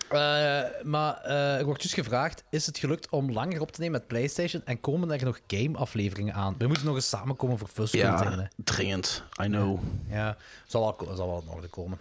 Eh, 0.09 0.83
maar 0.83 1.21
eh, 1.23 1.57
er 1.57 1.65
wordt 1.65 1.81
dus 1.81 1.93
gevraagd: 1.93 2.43
is 2.49 2.65
het 2.65 2.77
gelukt 2.77 3.09
om 3.09 3.31
langer 3.31 3.61
op 3.61 3.71
te 3.71 3.79
nemen 3.79 3.99
met 3.99 4.07
PlayStation 4.07 4.61
en 4.65 4.79
komen 4.79 5.11
er 5.11 5.23
nog 5.25 5.39
game-afleveringen 5.47 6.33
aan? 6.33 6.55
We 6.57 6.67
moeten 6.67 6.85
nog 6.85 6.95
eens 6.95 7.09
samenkomen 7.09 7.57
voor 7.57 7.67
Fuzzcon. 7.67 7.99
Ja, 7.99 8.49
dringend. 8.55 9.23
I 9.41 9.45
know. 9.45 9.79
Ja, 10.09 10.37
zal 10.65 10.81
wel, 10.81 11.15
zal 11.15 11.27
wel 11.27 11.43
in 11.47 11.53
orde 11.55 11.67
komen. 11.67 11.97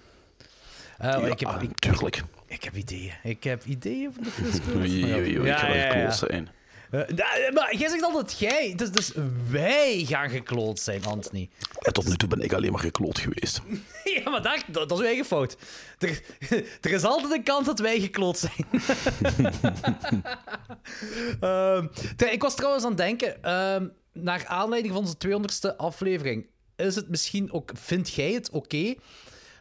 Eh, 0.99 1.11
Ja, 1.11 1.17
ik, 1.27 1.41
heb, 1.41 1.63
ik, 1.63 1.79
tuurlijk. 1.79 2.23
ik 2.47 2.65
heb 2.65 2.75
ideeën. 2.75 3.13
Ik 3.23 3.45
heb 3.45 3.65
ideeën 3.65 4.13
voor 4.13 4.23
de 4.23 4.31
ik 5.49 5.57
ga 5.57 5.67
wel 5.73 5.91
gekloot 5.91 6.17
zijn. 6.17 6.49
Eh, 6.91 7.01
da- 7.15 7.51
maar 7.53 7.77
jij 7.77 7.89
zegt 7.89 8.03
altijd 8.03 8.39
jij. 8.39 8.73
Dus, 8.77 8.91
dus 8.91 9.13
wij 9.51 10.05
gaan 10.09 10.31
gekloot 10.31 10.79
zijn, 10.81 11.05
Anthony. 11.05 11.51
En 11.81 11.93
tot 11.93 12.09
nu 12.09 12.17
toe 12.17 12.29
ben 12.29 12.41
ik 12.41 12.53
alleen 12.53 12.73
maar 12.73 12.81
gekloot 12.81 13.19
geweest. 13.19 13.61
Ja, 14.25 14.31
maar 14.31 14.43
daar, 14.43 14.65
dat, 14.67 14.89
dat 14.89 14.99
is 14.99 15.05
uw 15.05 15.07
eigen 15.11 15.25
fout. 15.25 15.57
Er, 15.99 16.23
er 16.81 16.91
is 16.91 17.03
altijd 17.05 17.33
een 17.33 17.43
kans 17.43 17.67
dat 17.67 17.79
wij 17.79 18.01
gekloot 18.01 18.39
zijn. 18.39 18.67
Ehm, 21.41 21.87
ik 22.33 22.43
was 22.43 22.55
trouwens 22.55 22.85
aan 22.85 22.91
het 22.91 22.99
denken, 22.99 23.43
ehm, 23.43 23.89
naar 24.13 24.47
aanleiding 24.47 24.95
van 24.95 25.03
onze 25.03 25.17
200ste 25.19 25.77
aflevering, 25.77 26.49
is 26.77 26.95
het 26.95 27.09
misschien 27.09 27.53
ook, 27.53 27.71
vind 27.75 28.13
jij 28.13 28.33
het 28.33 28.51
oké 28.51 28.95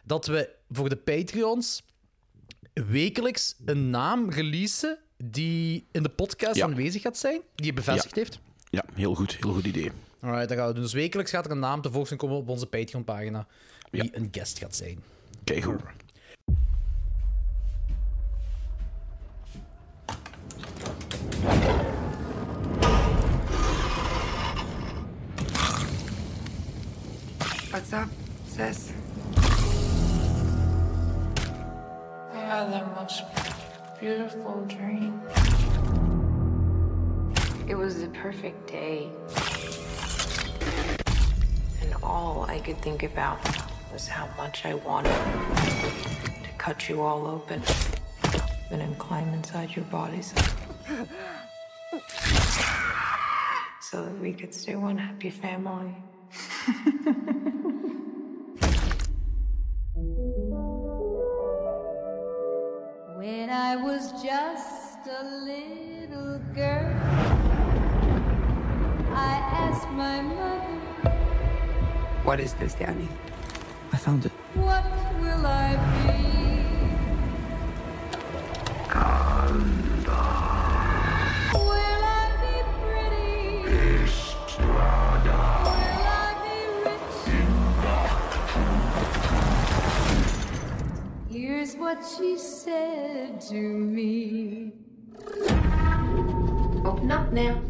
dat 0.04 0.26
we 0.26 0.54
voor 0.70 0.88
de 0.88 0.96
Patreons 0.96 1.82
wekelijks 2.72 3.54
een 3.64 3.90
naam 3.90 4.30
releasen 4.30 4.98
die 5.30 5.86
in 5.90 6.02
de 6.02 6.08
podcast 6.08 6.54
Ja. 6.56 6.64
aanwezig 6.64 7.02
gaat 7.02 7.18
zijn, 7.18 7.40
die 7.54 7.66
je 7.66 7.72
bevestigd 7.72 8.14
Ja. 8.14 8.20
heeft? 8.22 8.40
Ja, 8.70 8.84
heel 8.94 9.14
goed. 9.14 9.36
Heel 9.40 9.52
goed 9.52 9.64
idee. 9.66 9.90
Alright, 10.20 10.48
dat 10.48 10.58
gaan 10.58 10.66
we 10.66 10.72
doen. 10.72 10.82
Dus 10.82 10.92
wekelijks 10.92 11.30
gaat 11.30 11.44
er 11.44 11.50
een 11.50 11.58
naam 11.58 11.80
tevoorschijn 11.82 12.18
komen 12.20 12.36
op 12.36 12.48
onze 12.48 12.66
Patreon-pagina 12.66 13.46
wie 13.90 14.16
een 14.16 14.28
guest 14.30 14.58
gaat 14.58 14.76
zijn. 14.76 15.02
Kijk 15.44 15.64
goed. 15.64 15.80
What's 27.70 27.92
up, 27.92 28.08
sis? 28.56 28.90
I 32.34 32.82
most 32.96 33.22
beautiful 34.00 34.64
dream. 34.66 35.20
It 37.66 37.74
was 37.74 38.00
the 38.00 38.08
perfect 38.08 38.66
day. 38.66 39.08
And 41.80 41.94
all 42.02 42.44
I 42.48 42.58
could 42.58 42.78
think 42.82 43.02
about 43.04 43.38
was 43.92 44.06
how 44.06 44.28
much 44.36 44.66
I 44.66 44.74
wanted 44.74 45.14
to 46.42 46.50
cut 46.58 46.88
you 46.88 47.00
all 47.02 47.26
open 47.26 47.62
and 48.70 48.80
then 48.80 48.94
climb 48.96 49.28
inside 49.32 49.74
your 49.74 49.84
bodies. 49.86 50.34
so 53.80 54.04
that 54.04 54.18
we 54.20 54.32
could 54.32 54.52
stay 54.52 54.76
one 54.76 54.98
happy 54.98 55.30
family. 55.30 55.94
I 63.66 63.74
was 63.74 64.12
just 64.22 65.08
a 65.08 65.24
little 65.24 66.38
girl, 66.54 66.94
I 69.10 69.32
asked 69.64 69.90
my 69.90 70.22
mother, 70.22 71.10
What 72.22 72.38
is 72.38 72.52
this, 72.54 72.74
Danny? 72.74 73.08
I 73.92 73.96
found 73.96 74.24
it. 74.24 74.30
What 74.54 74.84
will 75.20 75.44
I 75.44 75.74
be? 76.06 76.35
Here's 91.66 91.78
what 91.78 91.98
she 92.16 92.38
said 92.38 93.40
to 93.48 93.54
me. 93.54 94.72
Open 96.84 97.10
up 97.10 97.32
now. 97.32 97.60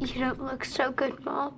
You 0.00 0.20
don't 0.20 0.40
look 0.40 0.64
so 0.64 0.90
good, 0.90 1.24
Mom. 1.24 1.52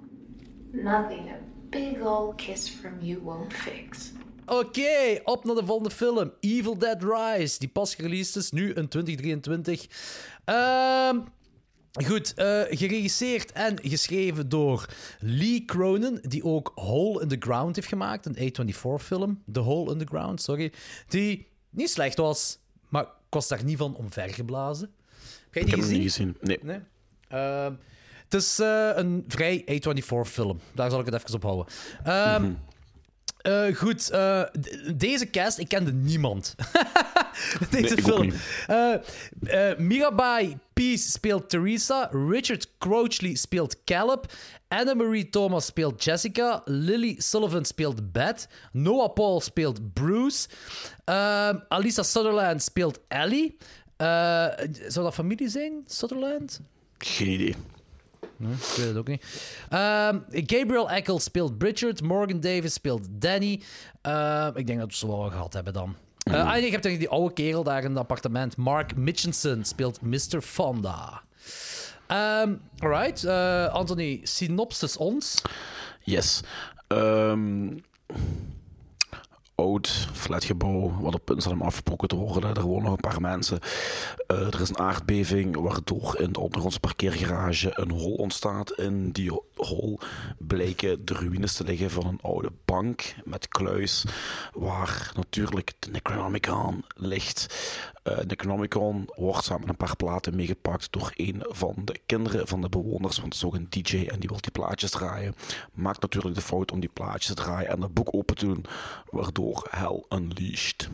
Nothing 0.73 1.31
a 1.31 1.39
big 1.71 2.03
old 2.03 2.37
kiss 2.37 2.69
from 2.69 3.01
you 3.01 3.21
won't 3.21 3.53
fix. 3.53 4.13
Oké, 4.47 5.21
op 5.25 5.45
naar 5.45 5.55
de 5.55 5.65
volgende 5.65 5.91
film. 5.91 6.33
Evil 6.41 6.79
Dead 6.79 7.03
Rise, 7.03 7.59
die 7.59 7.69
pas 7.69 7.95
gereleased 7.95 8.37
is, 8.37 8.51
nu 8.51 8.73
in 8.73 8.89
2023. 8.89 9.87
Ehm, 10.45 11.21
goed, 12.05 12.35
eh, 12.35 12.61
geregisseerd 12.69 13.53
en 13.53 13.79
geschreven 13.83 14.49
door 14.49 14.89
Lee 15.21 15.65
Cronin, 15.65 16.19
die 16.23 16.45
ook 16.45 16.73
Hole 16.75 17.23
in 17.23 17.29
the 17.29 17.37
Ground 17.39 17.77
heeft 17.77 17.89
gemaakt, 17.89 18.27
een 18.27 18.37
A24-film. 18.37 19.43
The 19.53 19.61
Hole 19.61 19.93
in 19.93 19.99
the 19.99 20.07
Ground, 20.07 20.43
sorry. 20.43 20.73
Die 21.09 21.53
niet 21.75 21.91
slecht 21.91 22.17
was, 22.17 22.59
maar 22.89 23.03
ik 23.03 23.09
was 23.31 23.49
daar 23.49 23.65
niet 23.65 23.79
van 23.79 23.95
omvergeblazen. 23.97 24.91
Heb 25.51 25.53
jij 25.55 25.63
Ik 25.63 25.69
die 25.69 25.77
heb 25.77 25.85
hem 25.85 25.95
niet 25.99 26.03
gezien. 26.03 26.37
Nee. 26.41 26.59
Nee. 26.63 26.81
Ehm, 27.29 27.73
het 28.25 28.35
is 28.35 28.59
eh, 28.59 28.91
een 28.95 29.25
vrij 29.29 29.65
A24-film. 29.71 30.61
Daar 30.75 30.91
zal 30.91 31.01
ik 31.01 31.07
het 31.07 31.15
even 31.15 31.35
op 31.35 31.43
houden. 31.43 31.67
Ehm, 32.05 32.43
Mhm. 32.43 32.53
Eh, 33.45 33.75
goed, 33.77 34.11
eh, 34.11 34.43
deze 34.95 35.31
cast, 35.31 35.59
ik 35.59 35.69
kende 35.69 35.93
niemand. 35.93 36.55
deze 37.71 37.95
Nee, 37.95 38.05
film. 38.05 38.33
eh, 38.67 39.79
Mirabai 39.79 40.57
Peace 40.73 41.11
speelt 41.11 41.49
Theresa. 41.51 42.09
Richard 42.29 42.69
Crouchley 42.79 43.35
speelt 43.35 43.85
Caleb. 43.85 44.33
Anna-Marie 44.69 45.31
Thomas 45.31 45.67
speelt 45.67 46.05
Jessica. 46.05 46.63
Lily 46.65 47.15
Sullivan 47.19 47.65
speelt 47.65 48.13
Beth. 48.13 48.49
Noah 48.73 49.13
Paul 49.13 49.41
speelt 49.41 49.93
Bruce. 49.93 50.49
Ehm, 51.05 51.57
Alisa 51.69 52.03
Sutherland 52.03 52.63
speelt 52.63 53.01
Ellie. 53.09 53.57
Zou 54.89 55.05
dat 55.05 55.15
familie 55.15 55.49
zijn, 55.49 55.73
Sutherland? 55.87 56.61
Geen 56.99 57.29
idee. 57.29 57.55
Nee, 58.37 58.53
ik 58.53 58.75
weet 58.77 58.87
het 58.87 58.97
ook 58.97 59.09
niet. 59.09 59.25
Ehm, 59.69 60.19
Gabriel 60.31 60.91
Eccles 60.91 61.25
speelt 61.25 61.59
Bridget. 61.59 62.03
Morgan 62.03 62.41
Davis 62.41 62.73
speelt 62.73 63.07
Danny. 63.11 63.63
Ehm, 64.03 64.57
ik 64.57 64.67
denk 64.67 64.79
dat 64.79 64.89
we 64.89 64.95
ze 64.97 65.07
wel 65.07 65.31
gehad 65.31 65.53
hebben 65.53 65.73
dan. 65.73 65.95
Eh, 66.25 66.35
ah, 66.47 66.53
nee, 66.53 66.71
hebt 66.71 66.83
tegen 66.83 66.99
die 66.99 67.09
oude 67.09 67.35
kerel 67.35 67.63
daar 67.63 67.83
in 67.83 67.91
het 67.91 67.99
appartement. 67.99 68.57
Mark 68.57 68.97
Mitchinson 68.97 69.65
speelt 69.65 70.01
Mr. 70.01 70.41
Fonda. 70.41 71.23
Ehm 72.07 72.55
alright. 72.79 73.25
eh, 73.25 73.67
Anthony, 73.69 74.21
synopsis 74.23 74.97
ons. 74.97 75.43
Yes. 76.03 76.41
Ehm 76.89 77.69
flatgebouw, 80.13 80.97
wat 81.01 81.15
op 81.15 81.25
punt 81.25 81.41
staat 81.43 81.53
om 81.53 81.63
afgebroken 81.63 82.09
te 82.09 82.17
worden. 82.17 82.55
Er 82.57 82.63
wonen 82.63 82.83
nog 82.83 82.93
een 82.93 83.11
paar 83.11 83.21
mensen. 83.21 83.59
Eh, 84.27 84.39
er 84.55 84.61
is 84.61 84.69
een 84.69 84.79
aardbeving, 84.79 85.57
waardoor 85.57 86.17
in 86.21 86.33
de 86.33 86.41
ondergrondse 86.41 86.81
parkeergarage 86.81 87.71
een 87.75 87.91
hol 87.91 88.15
ontstaat. 88.15 88.73
In 88.79 89.11
die 89.11 89.31
ho- 89.31 89.45
hol 89.55 89.99
blijken 90.39 91.05
de 91.05 91.15
ruïnes 91.15 91.53
te 91.53 91.65
liggen 91.65 91.91
van 91.91 92.07
een 92.07 92.19
oude 92.23 92.51
bank 92.65 93.15
met 93.25 93.49
kluis, 93.49 94.05
waar 94.53 95.13
natuurlijk 95.17 95.73
de 95.79 95.91
Necronomicon 95.91 96.85
ligt. 96.97 97.55
Eh 98.05 98.19
Necronomicon 98.27 99.09
wordt 99.15 99.45
samen 99.45 99.61
met 99.61 99.71
een 99.71 99.87
paar 99.87 99.97
platen 99.97 100.37
meegepakt 100.37 100.93
door 100.93 101.13
een 101.15 101.45
van 101.49 101.75
de 101.85 101.99
kinderen 102.07 102.49
van 102.49 102.61
de 102.61 102.69
bewoners, 102.69 103.19
want 103.19 103.33
het 103.33 103.43
is 103.43 103.45
ook 103.45 103.55
een 103.55 103.67
DJ 103.71 104.07
en 104.07 104.19
die 104.19 104.29
wil 104.29 104.41
die 104.41 104.51
plaatjes 104.51 104.91
draaien. 104.91 105.35
Maakt 105.73 106.01
natuurlijk 106.01 106.35
de 106.35 106.41
fout 106.41 106.73
om 106.73 106.81
die 106.81 106.91
plaatjes 106.93 107.27
te 107.27 107.35
draaien 107.35 107.69
en 107.69 107.81
dat 107.81 107.95
boek 107.95 108.15
open 108.15 108.37
te 108.37 108.47
doen, 108.47 108.65
waardoor 109.11 109.67
Hell 109.71 110.05
Unleashed. 110.09 110.89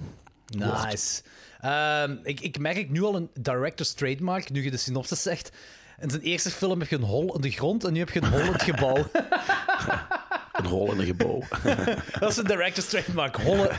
Nice. 0.46 1.22
Ehm, 1.60 2.16
ik, 2.22 2.40
ik 2.40 2.58
merk 2.58 2.90
nu 2.90 3.02
al 3.02 3.16
een 3.16 3.30
director's 3.40 3.92
trademark, 3.92 4.50
nu 4.50 4.64
je 4.64 4.70
de 4.70 4.76
synopsis 4.76 5.22
zegt. 5.22 5.52
In 6.00 6.10
zijn 6.10 6.22
eerste 6.22 6.50
film 6.50 6.80
heb 6.80 6.88
je 6.88 6.96
een 6.96 7.02
hol 7.02 7.34
in 7.34 7.40
de 7.40 7.50
grond 7.50 7.84
en 7.84 7.92
nu 7.92 7.98
heb 7.98 8.10
je 8.10 8.22
een 8.22 8.30
hol 8.30 8.40
in 8.40 8.52
het 8.52 8.62
gebouw. 8.62 9.06
Een 10.60 10.66
hol 10.66 10.92
in 10.92 10.98
een 10.98 11.06
gebouw. 11.06 11.42
Dat 12.20 12.30
is 12.30 12.36
een 12.36 12.44
director's 12.44 12.86
trademark. 12.86 13.36
Holle. 13.36 13.70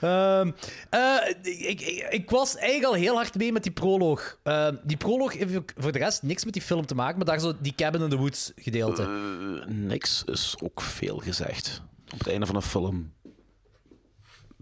Ehm, 0.00 0.50
eh, 0.90 1.16
ik, 1.42 1.80
ik, 1.80 2.06
ik 2.10 2.30
was 2.30 2.56
eigenlijk 2.56 2.84
al 2.84 2.94
heel 2.94 3.14
hard 3.14 3.34
mee 3.34 3.52
met 3.52 3.62
die 3.62 3.72
proloog. 3.72 4.38
Ehm, 4.42 4.76
die 4.82 4.96
proloog 4.96 5.32
heeft 5.32 5.72
voor 5.76 5.92
de 5.92 5.98
rest 5.98 6.22
niks 6.22 6.44
met 6.44 6.52
die 6.52 6.62
film 6.62 6.86
te 6.86 6.94
maken, 6.94 7.16
maar 7.16 7.26
daar 7.26 7.40
zo 7.40 7.52
die 7.60 7.74
Cabin 7.74 8.02
in 8.02 8.08
the 8.08 8.16
Woods 8.16 8.52
gedeelte. 8.56 9.02
Eh, 9.02 9.66
niks 9.66 10.22
is 10.24 10.56
ook 10.62 10.80
veel 10.80 11.18
gezegd. 11.18 11.82
Op 12.12 12.18
het 12.18 12.28
einde 12.28 12.46
van 12.46 12.56
een 12.56 12.62
film 12.62 13.12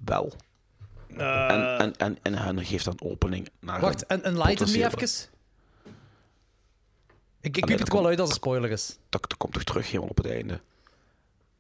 wel. 0.05 0.32
Eh, 1.16 1.51
en, 1.51 1.78
en, 1.78 1.93
en, 1.97 2.19
en 2.23 2.56
hij 2.56 2.65
geeft 2.65 2.86
een 2.86 3.02
opening 3.02 3.48
naar 3.61 3.81
Wacht, 3.81 4.06
en, 4.06 4.24
en 4.24 4.39
lighten 4.39 4.70
me 4.70 4.85
even. 4.85 5.32
Ik, 7.45 7.57
ik 7.57 7.69
het 7.79 7.93
wel 7.93 8.07
uit 8.07 8.21
als 8.21 8.29
een 8.29 8.35
spoiler 8.35 8.71
is. 8.71 8.99
Dat, 9.09 9.21
dat 9.23 9.37
komt 9.37 9.53
toch 9.53 9.62
terug 9.65 9.87
helemaal 9.87 10.09
op 10.09 10.16
het 10.16 10.27
einde. 10.27 10.61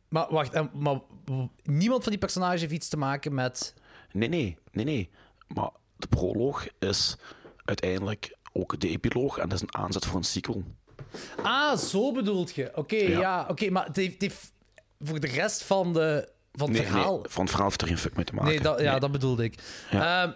Maar 0.08 0.26
wacht, 0.30 0.52
en- 0.52 0.70
maar 0.74 1.00
niemand 1.62 2.02
van 2.02 2.12
die 2.12 2.20
personages 2.20 2.60
heeft 2.60 2.72
iets 2.72 2.88
te 2.88 2.96
maken 2.96 3.34
met... 3.34 3.74
Nee, 4.12 4.28
nee, 4.28 4.58
nee, 4.72 4.84
nee. 4.84 5.10
Maar 5.48 5.70
de 5.96 6.06
proloog 6.06 6.66
is 6.78 7.16
uiteindelijk 7.64 8.36
ook 8.52 8.80
de 8.80 8.88
epiloog 8.88 9.38
en 9.38 9.48
dat 9.48 9.52
is 9.58 9.62
een 9.62 9.74
aanzet 9.74 10.06
voor 10.06 10.16
een 10.16 10.24
sequel. 10.24 10.64
Ah, 11.42 11.76
zo 11.78 12.12
bedoelt 12.12 12.54
je. 12.54 12.70
Oké, 12.74 12.96
ja. 12.96 13.18
Ja. 13.20 13.46
Oké, 13.48 13.70
maar 13.70 13.86
het 13.86 13.96
heeft, 13.96 14.12
het 14.12 14.22
heeft 14.22 14.52
voor 15.00 15.20
de 15.20 15.26
rest 15.26 15.62
van, 15.62 15.92
de, 15.92 16.28
van 16.52 16.68
het 16.68 16.76
Nee, 16.78 16.86
verhaal... 16.86 17.18
nee, 17.18 17.28
van 17.30 17.40
het 17.42 17.50
verhaal 17.50 17.68
heeft 17.68 17.80
er 17.82 17.88
geen 17.88 17.98
fuck 17.98 18.16
mee 18.16 18.24
te 18.24 18.34
maken. 18.34 18.50
Nee, 18.50 18.60
dat, 18.60 18.80
ja, 18.80 18.90
Nee. 18.90 19.00
dat 19.00 19.12
bedoelde 19.12 19.44
ik. 19.44 19.54
Ja. 19.90 20.22
Ehm, 20.22 20.32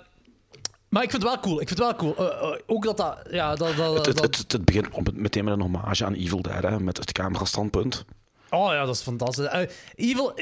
maar 0.88 1.02
ik 1.02 1.10
vind 1.10 1.22
het 1.22 1.32
wel 1.32 1.40
cool. 1.40 1.60
Ik 1.60 1.68
vind 1.68 1.78
het 1.80 1.88
wel 1.88 1.96
cool. 2.14 2.30
Eh, 2.30 2.52
eh, 2.52 2.58
ook 2.66 2.84
dat 2.84 2.96
dat... 2.96 3.18
Ja, 3.30 3.54
dat, 3.54 3.76
dat, 3.76 3.96
Het, 3.96 4.06
het, 4.06 4.16
dat- 4.16 4.36
het, 4.36 4.52
het 4.52 4.64
begint 4.64 4.90
op- 4.90 5.12
meteen 5.14 5.44
met 5.44 5.52
een 5.54 5.60
hommage 5.60 6.04
aan 6.04 6.14
Evil 6.14 6.42
Dead, 6.42 6.62
hè, 6.62 6.80
met 6.80 6.96
het 6.96 7.12
camerastandpunt. 7.12 8.04
Oh 8.50 8.72
ja, 8.72 8.84
dat 8.84 8.94
is 8.94 9.02
fantastisch. 9.02 9.44
Eh, 9.46 9.68
Evil, 9.94 10.34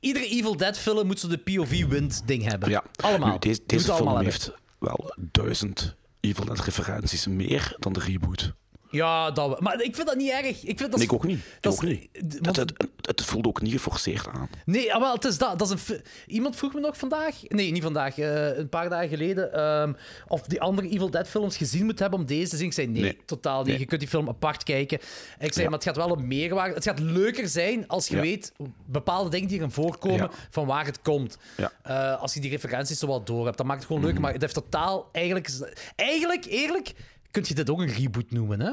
iedere 0.00 0.26
Evil 0.28 0.56
Dead 0.56 0.78
film 0.78 1.06
moet 1.06 1.20
zo 1.20 1.28
de 1.28 1.36
POV-wind 1.38 2.22
ding 2.26 2.44
hebben. 2.44 2.68
Ja. 2.68 2.82
Allemaal. 3.02 3.32
Nu, 3.32 3.38
deze 3.66 3.84
film 3.84 3.96
allemaal 3.96 4.18
heeft 4.18 4.52
wel 4.78 5.14
duizend 5.32 5.94
Evil 6.20 6.44
Dead 6.44 6.60
referenties 6.60 7.26
meer 7.26 7.76
dan 7.78 7.92
de 7.92 8.00
reboot. 8.00 8.52
Ja, 8.90 9.30
dat. 9.30 9.60
Maar 9.60 9.82
ik 9.82 9.94
vind 9.94 10.06
dat 10.06 10.16
niet 10.16 10.30
erg. 10.30 10.46
Ik 10.62 10.78
vind 10.78 10.78
dat 10.78 10.90
Nee, 10.96 11.02
ik 11.04 11.12
ook 11.12 11.24
niet. 11.24 11.38
Ik 11.38 11.44
dat 11.60 11.72
ook 11.72 11.82
is- 11.82 11.88
niet. 11.88 12.08
Het, 12.12 12.38
want- 12.40 12.56
het, 12.56 12.72
het, 12.76 12.88
het 13.06 13.22
voelde 13.22 13.48
ook 13.48 13.60
niet 13.60 13.72
geforceerd 13.72 14.26
aan. 14.28 14.48
Nee, 14.64 14.94
ah, 14.94 15.00
wel, 15.00 15.12
het 15.14 15.24
is 15.24 15.38
dat. 15.38 15.58
dat 15.58 15.70
is 15.72 15.88
een 15.88 16.00
Iemand 16.26 16.56
vroeg 16.56 16.74
me 16.74 16.80
nog 16.80 16.98
vandaag, 16.98 17.34
nee, 17.48 17.70
niet 17.72 17.82
vandaag, 17.82 18.18
eh, 18.18 18.56
een 18.56 18.68
paar 18.68 18.88
dagen 18.88 19.08
geleden, 19.08 19.52
ehm, 19.52 19.92
of 20.28 20.42
die 20.42 20.60
andere 20.60 20.88
Evil 20.88 21.10
Dead 21.10 21.28
films 21.28 21.56
gezien 21.56 21.84
moet 21.84 21.98
hebben 21.98 22.18
om 22.18 22.26
deze 22.26 22.50
te 22.50 22.56
zien. 22.56 22.66
Ik 22.66 22.72
zei 22.72 22.86
nee, 22.86 23.02
Nee. 23.02 23.18
totaal 23.24 23.58
niet. 23.58 23.66
Nee. 23.68 23.78
Je 23.78 23.84
kunt 23.86 24.00
die 24.00 24.08
film 24.08 24.28
apart 24.28 24.62
kijken. 24.62 24.98
En 25.38 25.46
ik 25.46 25.52
zei, 25.52 25.64
Ja. 25.64 25.70
maar 25.70 25.78
het 25.78 25.88
gaat 25.88 25.96
wel 25.96 26.16
een 26.16 26.26
meerwaarde. 26.26 26.74
Het 26.74 26.84
gaat 26.84 26.98
leuker 26.98 27.48
zijn 27.48 27.88
als 27.88 28.08
je 28.08 28.14
Ja. 28.16 28.22
weet 28.22 28.52
bepaalde 28.86 29.30
dingen 29.30 29.48
die 29.48 29.56
erin 29.58 29.70
voorkomen 29.70 30.16
Ja. 30.18 30.30
van 30.50 30.66
waar 30.66 30.84
het 30.84 31.02
komt. 31.02 31.38
Eh, 31.82 32.20
als 32.20 32.34
je 32.34 32.40
die 32.40 32.50
referenties 32.50 32.98
zo 32.98 33.06
wat 33.06 33.26
door 33.26 33.44
hebt, 33.44 33.56
dan 33.56 33.66
maakt 33.66 33.78
het 33.78 33.88
gewoon 33.88 34.02
leuker. 34.04 34.20
Maar 34.20 34.32
het 34.32 34.40
heeft 34.40 34.54
totaal 34.54 35.08
eigenlijk, 35.12 35.50
eigenlijk, 35.96 36.44
eerlijk, 36.44 36.92
kun 37.36 37.44
je 37.48 37.54
dit 37.54 37.70
ook 37.70 37.80
een 37.80 37.92
reboot 37.94 38.30
noemen, 38.30 38.60
hè? 38.60 38.72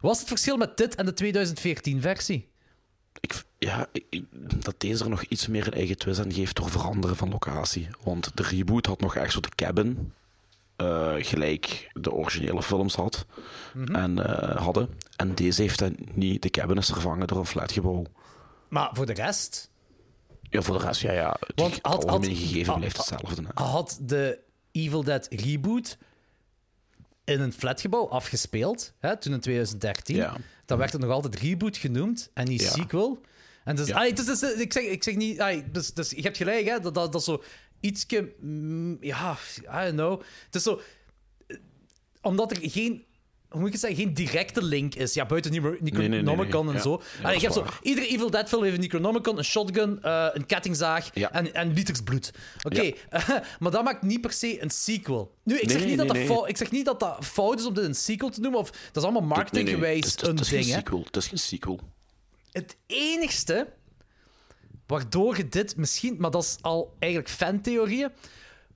Wat 0.00 0.12
is 0.12 0.18
het 0.18 0.28
verschil 0.28 0.56
met 0.56 0.76
dit 0.76 0.94
en 0.94 1.06
de 1.06 1.14
2014-versie? 1.14 2.50
Ik, 3.20 3.44
ja, 3.58 3.86
ik- 3.92 4.24
dat 4.64 4.74
deze 4.80 5.04
er 5.04 5.10
nog 5.10 5.22
iets 5.22 5.46
meer 5.46 5.66
een 5.66 5.72
eigen 5.72 5.96
twist 5.98 6.20
aan 6.20 6.32
geeft 6.32 6.56
door 6.56 6.70
veranderen 6.70 7.16
van 7.16 7.30
locatie. 7.30 7.88
Want 8.04 8.36
de 8.36 8.42
reboot 8.42 8.86
had 8.86 9.00
nog 9.00 9.16
echt 9.16 9.32
zo 9.32 9.40
de 9.40 9.48
cabin, 9.54 10.12
eh, 10.76 11.14
gelijk 11.18 11.90
de 11.92 12.12
originele 12.12 12.62
films 12.62 12.94
had, 12.94 13.26
Mhm. 13.74 13.94
en, 13.94 14.26
eh, 14.26 14.56
hadden. 14.56 14.88
En 15.16 15.34
deze 15.34 15.62
heeft 15.62 15.78
dan 15.78 15.96
niet. 16.14 16.42
De 16.42 16.50
cabin 16.50 16.76
is 16.76 16.86
vervangen 16.86 17.26
door 17.26 17.38
een 17.38 17.46
flatgebouw. 17.46 18.04
Maar 18.68 18.90
voor 18.92 19.06
de 19.06 19.12
rest... 19.12 19.70
Ja, 20.50 20.62
voor 20.62 20.78
de 20.78 20.84
rest, 20.84 21.00
ja, 21.00 21.12
ja. 21.12 21.36
Want 21.54 21.78
had- 21.82 22.04
had- 22.08 22.26
gegeven 22.26 22.66
had- 22.66 22.76
blijft 22.76 22.96
hetzelfde. 22.96 23.42
hè. 23.54 23.64
had 23.64 23.98
de 24.00 24.38
Evil 24.72 25.02
Dead 25.04 25.26
reboot 25.30 25.98
in 27.24 27.40
een 27.40 27.52
flatgebouw 27.52 28.08
afgespeeld, 28.08 28.92
hè, 28.98 29.16
toen 29.16 29.32
in 29.32 29.40
2013. 29.40 30.16
Ja. 30.16 30.36
Dan 30.66 30.78
werd 30.78 30.92
het 30.92 31.00
nog 31.00 31.10
altijd 31.10 31.36
reboot 31.38 31.76
genoemd 31.76 32.30
en 32.34 32.48
niet 32.48 32.62
Ja. 32.62 32.70
sequel. 32.70 33.20
En 33.64 33.76
dus, 33.76 33.88
Ja. 33.88 33.96
allee, 33.96 34.12
dus, 34.12 34.24
dus, 34.26 34.42
ik, 34.42 34.72
zeg, 34.72 34.84
ik 34.84 35.02
zeg 35.02 35.14
niet... 35.16 35.42
dus, 35.72 35.94
dus, 35.94 36.10
je 36.10 36.22
hebt 36.22 36.36
gelijk, 36.36 36.66
hè, 36.68 36.80
dat, 36.80 36.94
dat, 36.94 37.12
dat 37.12 37.20
is 37.20 37.24
zo 37.26 37.42
ietske... 37.80 38.32
mm, 38.40 38.96
Ja, 39.00 39.36
I 39.60 39.66
don't 39.84 39.92
know. 39.92 40.20
Het 40.46 40.54
is 40.54 40.62
zo... 40.62 40.80
eh, 41.46 41.56
Omdat 42.20 42.50
er 42.50 42.58
geen... 42.70 43.04
Hoe 43.52 43.58
moet 43.60 43.66
ik 43.66 43.72
het 43.72 43.82
zeggen? 43.82 44.00
Geen 44.04 44.14
directe 44.14 44.62
link 44.64 44.94
is. 44.94 45.14
Ja, 45.14 45.26
buiten 45.26 45.52
Necro- 45.52 45.76
Necronomicon 45.80 46.10
nee, 46.10 46.62
nee. 46.64 46.66
en 46.66 46.72
Ja. 46.72 46.80
zo. 46.80 47.02
Ja, 47.18 47.22
Allee, 47.22 47.32
dat 47.32 47.40
je 47.54 47.60
hebt 47.60 47.72
zo 47.72 47.78
iedere 47.82 48.06
Evil 48.06 48.30
Dead 48.30 48.48
film 48.48 48.62
heeft 48.62 48.74
een 48.74 48.80
Necronomicon, 48.80 49.38
een 49.38 49.44
shotgun, 49.44 50.02
eh, 50.02 50.26
een 50.32 50.46
kettingzaag 50.46 51.10
en, 51.12 51.54
en 51.54 51.72
liters 51.72 52.00
bloed. 52.02 52.30
Oké, 52.62 52.92
maar 53.60 53.70
dat 53.70 53.84
maakt 53.84 54.02
niet 54.02 54.20
per 54.20 54.32
se 54.32 54.62
een 54.62 54.70
sequel. 54.70 55.34
Nu, 55.44 55.58
ik, 55.58 55.70
zeg 55.70 55.84
niet 55.84 55.96
dat 55.98 56.06
dat 56.06 56.16
nee. 56.16 56.26
fou- 56.26 56.48
ik 56.48 56.56
zeg 56.56 56.70
niet 56.70 56.84
dat 56.84 57.00
dat 57.00 57.24
fout 57.24 57.58
is 57.58 57.66
om 57.66 57.74
dit 57.74 57.84
een 57.84 57.94
sequel 57.94 58.28
te 58.30 58.40
noemen, 58.40 58.60
of 58.60 58.70
dat 58.70 58.96
is 58.96 59.02
allemaal 59.02 59.22
marketinggewijs 59.36 60.04
een 60.04 60.18
geen 60.18 60.26
ding. 60.26 61.04
Het 61.04 61.16
is 61.16 61.26
geen 61.26 61.38
sequel. 61.38 61.80
Het 62.52 62.76
enigste 62.86 63.68
waardoor 64.86 65.36
je 65.36 65.48
dit 65.48 65.76
misschien, 65.76 66.16
maar 66.18 66.30
dat 66.30 66.42
is 66.42 66.56
al 66.60 66.94
eigenlijk 66.98 67.32
fantheorieën. 67.32 68.08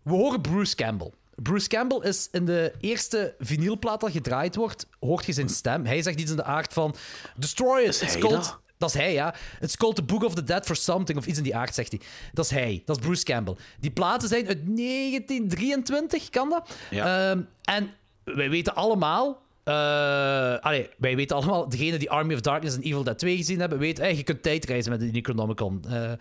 We 0.02 0.12
horen 0.12 0.40
Bruce 0.40 0.74
Campbell. 0.76 1.12
Bruce 1.36 1.68
Campbell 1.68 2.08
is 2.08 2.28
in 2.32 2.44
de 2.44 2.72
eerste 2.80 3.34
vinylplaat 3.38 4.00
dat 4.00 4.10
gedraaid 4.10 4.56
wordt, 4.56 4.86
hoort 5.00 5.26
je 5.26 5.32
zijn 5.32 5.48
stem. 5.48 5.86
Hij 5.86 6.02
zegt 6.02 6.20
iets 6.20 6.30
in 6.30 6.36
de 6.36 6.44
aard 6.44 6.72
van: 6.72 6.94
Destroy 7.36 7.80
it. 7.80 8.00
It's 8.02 8.18
called. 8.18 8.30
dat? 8.30 8.60
Dat 8.78 8.88
is 8.88 8.94
hij, 8.94 9.12
ja. 9.12 9.34
It's 9.60 9.76
called 9.76 9.96
the 9.96 10.02
Book 10.02 10.24
of 10.24 10.34
the 10.34 10.44
Dead 10.44 10.66
for 10.66 10.76
something, 10.76 11.18
of 11.18 11.26
iets 11.26 11.38
in 11.38 11.44
die 11.44 11.56
aard, 11.56 11.74
zegt 11.74 11.90
hij. 11.90 12.00
Dat 12.32 12.44
is 12.44 12.50
hij. 12.50 12.82
Dat 12.84 12.96
is 12.96 13.02
Bruce 13.04 13.24
Campbell. 13.24 13.56
Die 13.80 13.90
platen 13.90 14.28
zijn 14.28 14.46
uit 14.46 14.76
1923, 14.76 16.30
kan 16.30 16.50
dat? 16.50 16.70
Ja. 16.90 17.30
Ehm, 17.30 17.40
en 17.64 17.90
wij 18.24 18.50
weten 18.50 18.74
allemaal... 18.74 19.44
eh, 19.66 20.58
allee, 20.58 20.88
wij 20.98 21.16
weten 21.16 21.36
allemaal, 21.36 21.68
degene 21.68 21.98
die 21.98 22.10
Army 22.10 22.34
of 22.34 22.40
Darkness 22.40 22.76
en 22.76 22.82
Evil 22.82 23.02
Dead 23.02 23.18
2 23.18 23.36
gezien 23.36 23.60
hebben, 23.60 23.78
weten, 23.78 24.04
hey, 24.04 24.16
je 24.16 24.22
kunt 24.22 24.42
tijdreizen 24.42 24.90
met 24.90 25.00
de 25.00 25.06
Necronomicon. 25.06 25.84
Eh, 25.88 26.12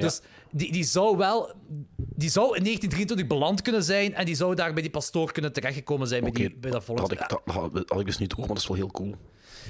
Dus 0.00 0.20
die, 0.50 0.72
die 0.72 0.84
zou 0.84 1.16
wel... 1.16 1.52
Die 1.96 2.30
zou 2.30 2.56
in 2.56 2.62
1923 2.64 3.26
beland 3.26 3.62
kunnen 3.62 3.82
zijn 3.84 4.14
en 4.14 4.24
die 4.24 4.34
zou 4.34 4.54
daar 4.54 4.72
bij 4.72 4.82
die 4.82 4.90
pastoor 4.90 5.32
kunnen 5.32 5.52
terechtgekomen 5.52 6.06
zijn 6.06 6.22
bij, 6.22 6.30
die, 6.30 6.56
bij 6.56 6.70
dat 6.70 6.84
volk. 6.84 6.98
dat, 6.98 7.18
had 7.18 7.20
ik, 7.22 7.28
dat, 7.28 7.72
dat 7.72 7.88
had 7.88 8.00
ik 8.00 8.06
dus 8.06 8.18
niet 8.18 8.30
door, 8.30 8.38
maar 8.38 8.48
dat 8.48 8.58
is 8.58 8.66
wel 8.66 8.76
heel 8.76 8.90
cool. 8.90 9.14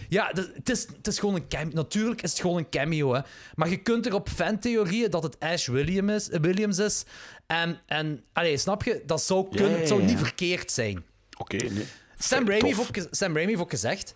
Ja, 0.09 0.31
het 0.55 0.69
is, 0.71 0.87
het 0.97 1.07
is 1.07 1.19
gewoon 1.19 1.35
een 1.35 1.49
cameo. 1.49 1.73
Natuurlijk 1.75 2.23
is 2.23 2.31
het 2.31 2.41
gewoon 2.41 2.59
een 2.59 2.69
cameo, 2.69 3.15
hè. 3.15 3.21
Maar 3.55 3.69
je 3.69 3.77
kunt 3.77 4.07
er 4.07 4.15
op 4.15 4.29
fantheorieën 4.29 5.11
dat 5.11 5.23
het 5.23 5.41
Ash 5.41 5.67
William 5.67 6.09
is, 6.09 6.29
Williams 6.29 6.79
is. 6.79 7.05
En, 7.47 7.81
en 7.87 8.25
allee, 8.33 8.57
snap 8.57 8.83
je? 8.83 9.03
Dat 9.07 9.23
zou, 9.23 9.49
kunnen, 9.51 9.71
ja, 9.71 9.77
het 9.77 9.89
zou 9.89 10.03
niet 10.03 10.19
verkeerd 10.19 10.71
zijn. 10.71 11.05
Oké, 11.39 11.57
nee. 11.57 11.85
Sam 12.29 12.49
Raimi, 12.49 12.75
heeft 12.75 13.09
Sam 13.11 13.35
Raimi 13.35 13.57
heeft 13.57 13.71
gezegd... 13.71 14.15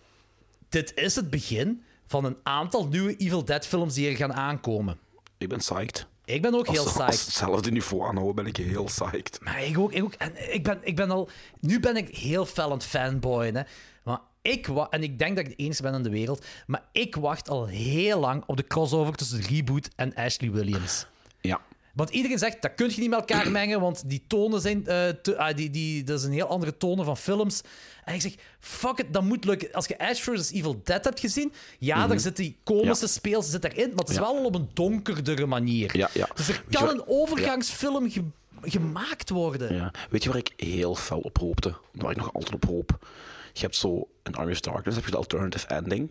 Dit 0.69 0.91
is 0.95 1.15
het 1.15 1.29
begin 1.29 1.83
van 2.07 2.25
een 2.25 2.37
aantal 2.43 2.87
nieuwe 2.87 3.15
Evil 3.15 3.45
Dead 3.45 3.65
films 3.65 3.93
die 3.93 4.09
er 4.09 4.15
gaan 4.15 4.33
aankomen. 4.33 4.99
Ik 5.37 5.49
ben 5.49 5.57
psyched. 5.57 6.07
Ik 6.25 6.41
ben 6.41 6.53
ook 6.53 6.67
Als, 6.67 6.77
heel 6.77 6.85
als 6.85 6.93
psyched. 6.93 7.25
hetzelfde 7.25 7.71
niveau 7.71 8.07
aanhouden, 8.07 8.35
ben 8.35 8.45
ik 8.45 8.57
heel 8.57 8.83
psyched. 8.83 9.39
Maar 9.41 9.63
ik 9.63 9.77
ook. 9.77 9.93
Ik, 9.93 10.03
ook 10.03 10.13
en 10.13 10.53
ik, 10.53 10.63
ben, 10.63 10.79
ik 10.81 10.95
ben 10.95 11.11
al... 11.11 11.29
Nu 11.59 11.79
ben 11.79 11.95
ik 11.95 12.17
heel 12.17 12.45
fel 12.45 12.65
aan 12.65 12.71
het 12.71 12.83
fanboyen, 12.83 13.55
hè. 13.55 13.61
Maar 14.03 14.19
ik 14.41 14.67
En 14.67 15.03
ik 15.03 15.19
denk 15.19 15.35
dat 15.35 15.45
ik 15.45 15.57
de 15.57 15.63
enige 15.63 15.81
ben 15.81 15.93
in 15.93 16.03
de 16.03 16.09
wereld. 16.09 16.45
Maar 16.67 16.83
ik 16.91 17.15
wacht 17.15 17.49
al 17.49 17.67
heel 17.67 18.19
lang 18.19 18.43
op 18.45 18.57
de 18.57 18.67
crossover 18.67 19.15
tussen 19.15 19.41
Reboot 19.41 19.89
en 19.95 20.13
Ashley 20.13 20.51
Williams. 20.51 21.05
Ja. 21.41 21.61
Want 21.99 22.09
iedereen 22.09 22.37
zegt, 22.39 22.61
dat 22.61 22.75
kun 22.75 22.89
je 22.89 22.99
niet 22.99 23.09
met 23.09 23.19
elkaar 23.19 23.51
mengen, 23.51 23.81
want 23.81 24.09
die 24.09 24.23
tonen 24.27 24.61
zijn... 24.61 24.83
te- 24.83 25.35
ah, 25.37 25.55
die, 25.55 25.69
die, 25.69 26.03
dat 26.03 26.19
is 26.19 26.25
een 26.25 26.31
heel 26.31 26.47
andere 26.47 26.77
tonen 26.77 27.05
van 27.05 27.17
films. 27.17 27.61
En 28.05 28.13
ik 28.13 28.21
zeg, 28.21 28.33
fuck 28.59 28.97
it, 28.97 29.13
dat 29.13 29.23
moet 29.23 29.45
lukken. 29.45 29.71
Als 29.73 29.85
je 29.87 29.97
Ash 29.99 30.19
vs. 30.21 30.51
Evil 30.51 30.81
Dead 30.83 31.03
hebt 31.03 31.19
gezien, 31.19 31.53
ja, 31.79 32.07
daar 32.07 32.19
zit 32.19 32.35
die 32.35 32.57
komische 32.63 33.05
Ja. 33.05 33.11
speels 33.11 33.49
zit 33.49 33.63
erin, 33.63 33.89
maar 33.89 33.97
het 33.97 34.09
is 34.09 34.15
Ja. 34.15 34.21
wel 34.21 34.37
al 34.37 34.45
op 34.45 34.55
een 34.55 34.69
donkerdere 34.73 35.45
manier. 35.45 35.97
Ja. 35.97 36.09
Dus 36.35 36.49
er 36.49 36.63
je 36.69 36.77
kan 36.77 36.89
een 36.89 37.03
overgangsfilm 37.07 38.11
ge- 38.11 38.23
gemaakt 38.61 39.29
worden. 39.29 39.91
Weet 40.09 40.23
je 40.23 40.29
waar 40.29 40.37
ik 40.37 40.53
heel 40.55 40.95
fel 40.95 41.19
op 41.19 41.37
hoopte? 41.37 41.73
Waar 41.91 42.11
ik 42.11 42.17
nog 42.17 42.33
altijd 42.33 42.53
op 42.53 42.65
hoop? 42.65 43.07
Je 43.53 43.61
hebt 43.61 43.75
zo 43.75 44.07
in 44.23 44.35
Army 44.35 44.51
of 44.51 44.59
Darkness 44.59 44.95
heb 44.95 45.05
je 45.05 45.11
de 45.11 45.17
alternative 45.17 45.67
ending. 45.67 46.09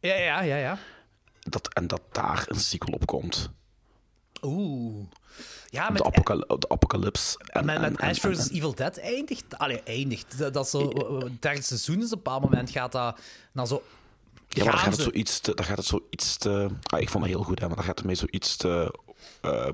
Ja, 0.00 0.14
ja, 0.14 0.40
ja, 0.42 0.56
ja. 0.56 0.78
Dat, 1.40 1.74
en 1.74 1.86
dat 1.86 2.00
daar 2.12 2.44
een 2.48 2.60
sequel 2.60 2.94
op 2.94 3.06
komt. 3.06 3.50
Oeh. 4.42 5.04
Ja, 5.68 5.86
de, 5.86 5.92
met, 5.92 6.02
de 6.60 6.68
apocalypse. 6.68 7.38
En, 7.46 7.64
met, 7.64 7.74
en- 7.74 7.80
met 7.80 8.00
en- 8.00 8.08
Ash 8.08 8.18
vs. 8.18 8.50
Evil 8.50 8.74
Dead 8.74 8.98
eindigt... 8.98 9.58
Allee, 9.58 9.82
eindigt. 9.82 10.38
Dat, 10.38 10.54
dat 10.54 10.68
zo... 10.68 10.88
Het 11.18 11.42
derde 11.42 11.62
seizoen 11.62 11.98
is 11.98 12.04
op 12.04 12.10
een 12.12 12.16
bepaald 12.22 12.42
moment 12.42 12.70
gaat 12.70 12.92
dat 12.92 13.18
naar 13.52 13.66
zo... 13.66 13.82
Ja, 14.48 14.64
maar 14.64 14.72
dan 14.72 14.82
gaat 14.82 14.92
het 14.92 15.02
zoiets 15.02 15.40
te... 15.40 15.54
Dan 15.54 15.64
gaat 15.64 15.76
het 15.76 15.86
zoiets 15.86 16.36
te 16.36 16.68
ah, 16.82 17.00
ik 17.00 17.08
vond 17.10 17.24
het 17.24 17.32
heel 17.32 17.42
goed, 17.42 17.60
hè, 17.60 17.66
maar 17.66 17.76
dan 17.76 17.84
gaat 17.84 17.98
het 17.98 18.06
mee 18.06 18.14
zoiets 18.14 18.56
te... 18.56 18.98
eh 19.40 19.68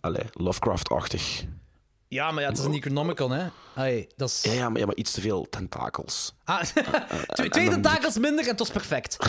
allee, 0.00 0.24
Lovecraft-achtig. 0.32 1.44
Ja, 2.12 2.30
maar 2.30 2.42
ja, 2.42 2.48
het 2.48 2.58
is 2.58 2.64
een 2.64 2.70
Necronomicon, 2.70 3.30
hè. 3.30 3.46
Ai, 3.74 4.06
dat 4.16 4.28
is... 4.28 4.42
Ja, 4.42 4.52
ja, 4.52 4.68
maar, 4.68 4.80
ja, 4.80 4.86
maar 4.86 4.94
iets 4.94 5.12
te 5.12 5.20
veel 5.20 5.46
tentakels. 5.50 6.34
Ah, 6.44 6.62
twee 7.34 7.48
twee 7.48 7.68
tentakels 7.68 8.18
minder 8.18 8.44
en 8.44 8.50
het 8.50 8.58
was 8.58 8.70
perfect. 8.70 9.16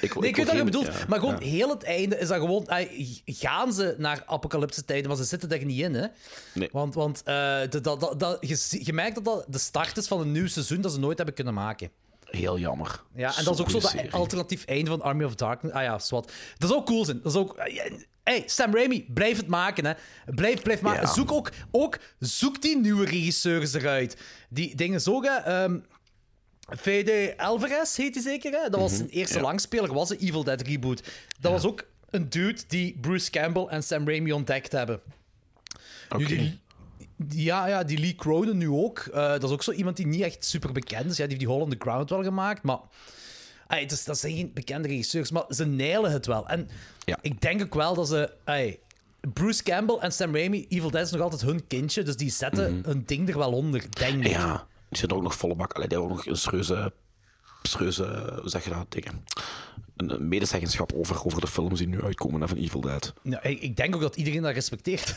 Ik, 0.00 0.14
Nee, 0.20 0.28
ik 0.30 0.36
weet 0.36 0.46
wat 0.46 0.56
je 0.56 0.64
bedoelt. 0.64 0.86
ja, 0.86 0.92
maar 1.08 1.18
gewoon 1.18 1.40
heel 1.40 1.68
het 1.68 1.82
einde 1.82 2.18
is 2.18 2.28
dat 2.28 2.40
gewoon... 2.40 2.70
ai, 2.70 3.22
gaan 3.24 3.72
ze 3.72 3.94
naar 3.98 4.22
apocalypse 4.26 4.84
tijden, 4.84 5.08
maar 5.08 5.16
ze 5.16 5.24
zitten 5.24 5.50
er 5.50 5.64
niet 5.64 5.80
in, 5.80 5.94
hè. 5.94 6.06
Nee. 6.54 6.68
Want, 6.72 6.94
want 6.94 7.22
eh, 7.22 7.58
de- 7.70 7.80
dat, 7.80 8.00
dat, 8.00 8.20
dat, 8.20 8.38
je, 8.40 8.78
je 8.84 8.92
merkt 8.92 9.14
dat 9.14 9.24
dat 9.24 9.44
de 9.48 9.58
start 9.58 9.96
is 9.96 10.06
van 10.06 10.20
een 10.20 10.32
nieuw 10.32 10.46
seizoen 10.48 10.80
dat 10.80 10.92
ze 10.92 10.98
nooit 10.98 11.16
hebben 11.16 11.34
kunnen 11.34 11.54
maken. 11.54 11.90
Heel 12.24 12.58
jammer. 12.58 13.02
Ja, 13.14 13.36
en 13.36 13.44
dat 13.44 13.54
is 13.54 13.60
ook 13.60 13.70
zo 13.70 13.80
dat 13.80 13.94
alternatief 14.12 14.64
einde 14.64 14.90
van 14.90 15.02
Army 15.02 15.24
of 15.24 15.34
Darkness. 15.34 15.74
Ah 15.76 15.82
ja, 15.82 15.98
zwart. 15.98 16.32
Dat 16.58 16.70
is 16.70 16.76
ook 16.76 16.86
cool 16.86 17.04
zijn. 17.04 17.20
Dat 17.22 17.32
is 17.32 17.38
ook... 17.38 17.56
Hey, 18.28 18.42
Sam 18.46 18.74
Raimi, 18.74 19.06
blijf 19.14 19.36
het 19.36 19.46
maken, 19.46 19.84
hè. 19.86 19.92
Blijf, 20.34 20.62
blijf 20.62 20.80
maken. 20.80 21.02
Ja. 21.02 21.12
Zoek 21.12 21.32
ook, 21.32 21.50
ook... 21.70 21.98
Zoek 22.18 22.62
die 22.62 22.78
nieuwe 22.78 23.04
regisseurs 23.04 23.74
eruit. 23.74 24.16
Die 24.48 24.74
dingen 24.76 25.00
zo... 25.00 25.22
hè, 25.22 25.30
ehm 25.36 25.78
Fede 26.78 27.34
Alvarez 27.36 27.96
heet 27.96 28.14
hij 28.14 28.22
zeker, 28.22 28.52
hè? 28.52 28.68
Dat 28.70 28.80
was 28.80 28.88
Mhm, 28.90 28.98
zijn 28.98 29.08
eerste 29.10 29.36
ja. 29.36 29.42
langspeler, 29.42 29.92
was 29.94 30.10
een 30.10 30.18
Evil 30.18 30.44
Dead 30.44 30.60
reboot. 30.60 31.02
Dat 31.40 31.52
was 31.52 31.64
ook 31.64 31.84
een 32.10 32.28
dude 32.30 32.60
die 32.68 32.98
Bruce 33.00 33.30
Campbell 33.30 33.64
en 33.66 33.82
Sam 33.82 34.08
Raimi 34.08 34.32
ontdekt 34.32 34.72
hebben. 34.72 35.00
Nu, 36.16 36.24
Oké. 36.24 36.34
die- 36.36 36.60
die- 37.16 37.44
ja, 37.44 37.66
ja, 37.66 37.84
die 37.84 37.98
Lee 37.98 38.14
Cronin 38.14 38.56
nu 38.58 38.68
ook. 38.68 38.98
Eh, 38.98 39.14
dat 39.28 39.42
is 39.42 39.50
ook 39.50 39.62
zo 39.62 39.72
iemand 39.72 39.96
die 39.96 40.06
niet 40.06 40.22
echt 40.22 40.44
super 40.44 40.72
bekend 40.72 41.10
is. 41.10 41.16
Ja, 41.16 41.26
die 41.26 41.36
heeft 41.36 41.38
die 41.38 41.48
Hole 41.48 41.64
in 41.64 41.70
the 41.70 41.76
Ground 41.78 42.10
wel 42.10 42.22
gemaakt, 42.22 42.62
maar... 42.62 42.78
Is, 43.68 44.04
dat 44.04 44.18
zijn 44.18 44.34
geen 44.34 44.50
bekende 44.54 44.88
regisseurs, 44.88 45.30
maar 45.30 45.44
ze 45.48 45.64
nailen 45.64 46.12
het 46.12 46.26
wel. 46.26 46.48
En 46.48 46.68
ik 47.20 47.40
denk 47.40 47.62
ook 47.62 47.74
wel 47.74 47.94
dat 47.94 48.08
ze... 48.08 48.30
Bruce 49.32 49.62
Campbell 49.62 49.96
en 49.96 50.12
Sam 50.12 50.34
Raimi, 50.34 50.66
Evil 50.68 50.90
Dead 50.90 51.06
is 51.06 51.10
nog 51.10 51.20
altijd 51.20 51.40
hun 51.40 51.66
kindje, 51.66 52.02
dus 52.02 52.16
die 52.16 52.30
zetten 52.30 52.82
hun 52.84 53.02
ding 53.06 53.28
er 53.28 53.38
wel 53.38 53.52
onder, 53.52 53.84
denk 53.90 54.24
ik. 54.24 54.30
Ja, 54.30 54.66
die 54.88 54.98
zit 54.98 55.12
ook 55.12 55.22
nog 55.22 55.34
volle 55.34 55.54
bak. 55.54 55.72
Allee, 55.72 55.88
die 55.88 55.98
hebben 55.98 56.16
ook 56.16 56.24
nog 56.24 56.32
een 56.34 56.40
serieuze, 56.40 56.92
serieuze 57.62 58.32
hoe 58.40 58.48
zeg 58.48 58.64
je 58.64 58.70
dat, 58.70 58.92
dingen? 58.92 59.24
Een, 59.96 60.28
medezeggenschap 60.28 60.92
over, 60.92 61.24
over 61.24 61.40
de 61.40 61.46
films 61.46 61.78
die 61.78 61.88
nu 61.88 62.02
uitkomen 62.02 62.48
van 62.48 62.58
Evil 62.58 62.80
Dead. 62.80 63.14
Nou, 63.22 63.48
ik, 63.48 63.60
ik 63.60 63.76
denk 63.76 63.94
ook 63.94 64.00
dat 64.00 64.16
iedereen 64.16 64.42
dat 64.42 64.54
respecteert. 64.54 65.16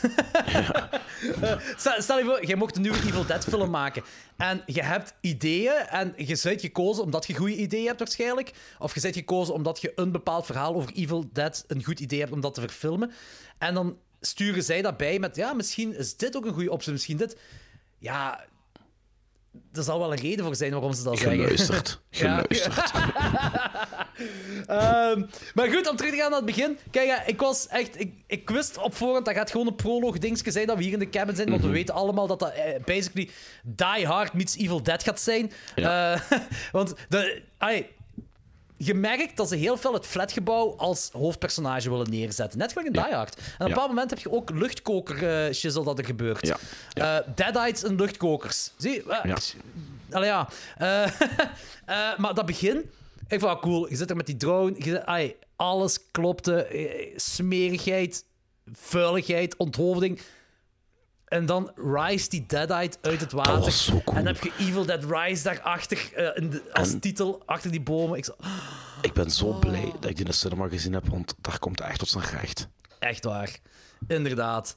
Stel, 1.76 2.02
stel 2.02 2.18
je 2.18 2.24
voor, 2.24 2.46
jij 2.46 2.56
mocht 2.56 2.76
een 2.76 2.82
nieuwe 2.82 2.96
Evil 2.96 3.26
Dead 3.26 3.44
film 3.44 3.70
maken. 3.70 4.02
En 4.36 4.62
je 4.66 4.82
hebt 4.82 5.14
ideeën 5.20 5.86
en 5.88 6.12
je 6.16 6.38
bent 6.42 6.60
gekozen 6.60 7.04
omdat 7.04 7.26
je 7.26 7.34
goede 7.34 7.56
ideeën 7.56 7.86
hebt 7.86 7.98
waarschijnlijk. 7.98 8.52
Of 8.78 8.94
je 8.94 9.00
bent 9.00 9.14
gekozen 9.14 9.54
omdat 9.54 9.80
je 9.80 9.92
een 9.94 10.12
bepaald 10.12 10.46
verhaal 10.46 10.74
over 10.74 10.92
Evil 10.92 11.28
Dead 11.32 11.64
een 11.66 11.84
goed 11.84 12.00
idee 12.00 12.20
hebt 12.20 12.32
om 12.32 12.40
dat 12.40 12.54
te 12.54 12.60
verfilmen. 12.60 13.12
En 13.58 13.74
dan 13.74 13.96
sturen 14.20 14.62
zij 14.62 14.82
dat 14.82 14.96
bij 14.96 15.18
met, 15.18 15.36
ja, 15.36 15.52
misschien 15.52 15.96
is 15.96 16.16
dit 16.16 16.36
ook 16.36 16.44
een 16.44 16.54
goede 16.54 16.70
optie, 16.70 16.92
misschien 16.92 17.16
dit. 17.16 17.36
Ja, 17.98 18.44
er 19.72 19.82
zal 19.82 19.98
wel 19.98 20.12
een 20.12 20.18
reden 20.18 20.44
voor 20.44 20.56
zijn 20.56 20.70
waarom 20.72 20.92
ze 20.92 21.02
dat 21.02 21.18
zeggen. 21.18 21.40
Geluisterd. 21.40 22.00
Ja. 22.10 22.44
Geluisterd. 22.48 22.92
Ehm, 24.66 25.22
maar 25.54 25.68
goed, 25.68 25.88
om 25.90 25.96
terug 25.96 26.10
te 26.12 26.16
gaan 26.18 26.30
naar 26.30 26.38
het 26.40 26.46
begin. 26.46 26.78
Kijk, 26.90 27.06
ja, 27.06 27.24
ik 27.26 27.40
was 27.40 27.66
echt... 27.68 28.00
Ik, 28.00 28.12
ik 28.26 28.50
wist 28.50 28.78
op 28.78 28.94
voorhand, 28.94 29.24
dat 29.24 29.34
gaat 29.34 29.50
gewoon 29.50 29.66
een 29.66 29.74
proloog 29.74 30.18
dingetje 30.18 30.50
zijn 30.50 30.66
dat 30.66 30.76
we 30.76 30.82
hier 30.82 30.92
in 30.92 30.98
de 30.98 31.08
cabin 31.08 31.36
zijn. 31.36 31.48
Want 31.48 31.60
we 31.60 31.66
Mhm. 31.66 31.76
weten 31.76 31.94
allemaal 31.94 32.26
dat 32.26 32.38
dat 32.38 32.52
eh, 32.52 32.84
basically 32.84 33.30
Die 33.62 34.06
Hard 34.06 34.32
meets 34.32 34.56
Evil 34.56 34.82
Dead 34.82 35.02
gaat 35.02 35.20
zijn. 35.20 35.52
Eh, 35.74 36.20
want 36.72 36.94
de, 37.08 37.42
je 38.76 38.94
merkt 38.94 39.36
dat 39.36 39.48
ze 39.48 39.56
heel 39.56 39.76
veel 39.76 39.92
het 39.94 40.06
flatgebouw 40.06 40.74
als 40.76 41.08
hoofdpersonage 41.12 41.90
willen 41.90 42.10
neerzetten. 42.10 42.58
Net 42.58 42.72
gelijk 42.72 42.86
in 42.96 43.02
Die 43.02 43.14
Hard. 43.14 43.36
En 43.36 43.42
op 43.42 43.46
een 43.58 43.66
Ja. 43.66 43.72
bepaald 43.72 43.88
moment 43.88 44.10
heb 44.10 44.18
je 44.18 44.32
ook 44.32 44.50
luchtkoker 44.50 45.46
eh 45.46 45.54
dat 45.84 45.98
er 45.98 46.04
gebeurt. 46.04 46.54
Ja. 46.94 47.24
Deadites 47.34 47.82
en 47.84 47.94
luchtkokers. 47.96 48.70
Zie 48.76 48.92
je? 48.92 49.20
Ja. 49.24 49.36
Allee, 50.10 50.28
ja. 50.28 50.48
Maar 52.16 52.34
dat 52.34 52.46
begin, 52.46 52.90
ik 53.30 53.40
vond 53.40 53.52
het 53.52 53.60
cool. 53.60 53.88
Je 53.88 53.96
zit 53.96 54.10
er 54.10 54.16
met 54.16 54.26
die 54.26 54.36
drone. 54.36 54.74
Je, 54.76 54.82
zit- 54.82 55.04
ai, 55.06 55.34
alles 55.56 55.98
klopte. 56.10 56.64
eh, 56.64 57.12
Smerigheid, 57.18 58.24
vuiligheid, 58.72 59.56
onthoofding. 59.56 60.20
En 61.24 61.46
dan 61.46 61.72
Rise 61.76 62.28
die 62.28 62.46
Deadite 62.46 62.98
uit 63.00 63.20
het 63.20 63.32
water. 63.32 63.72
cool. 64.04 64.16
En 64.16 64.24
dan 64.24 64.34
heb 64.34 64.42
je 64.42 64.52
Evil 64.58 64.84
Dead 64.86 65.04
Rise 65.04 65.42
daarachter 65.42 66.10
in 66.36 66.50
de- 66.50 66.62
als 66.72 66.92
En- 66.92 67.00
titel, 67.00 67.42
achter 67.46 67.70
die 67.70 67.80
bomen. 67.80 68.18
Ik 68.18 68.28
Ik 69.02 69.12
ben 69.12 69.30
zo 69.30 69.52
blij 69.52 69.84
dat 70.00 70.10
ik 70.10 70.16
die 70.16 70.24
in 70.24 70.30
de 70.30 70.36
cinema 70.36 70.68
gezien 70.68 70.92
heb, 70.92 71.08
want 71.08 71.34
daar 71.40 71.58
komt 71.58 71.80
echt 71.80 71.98
tot 71.98 72.08
zijn 72.08 72.24
recht. 72.24 72.68
Echt 72.98 73.24
waar. 73.24 73.58
Inderdaad. 74.08 74.74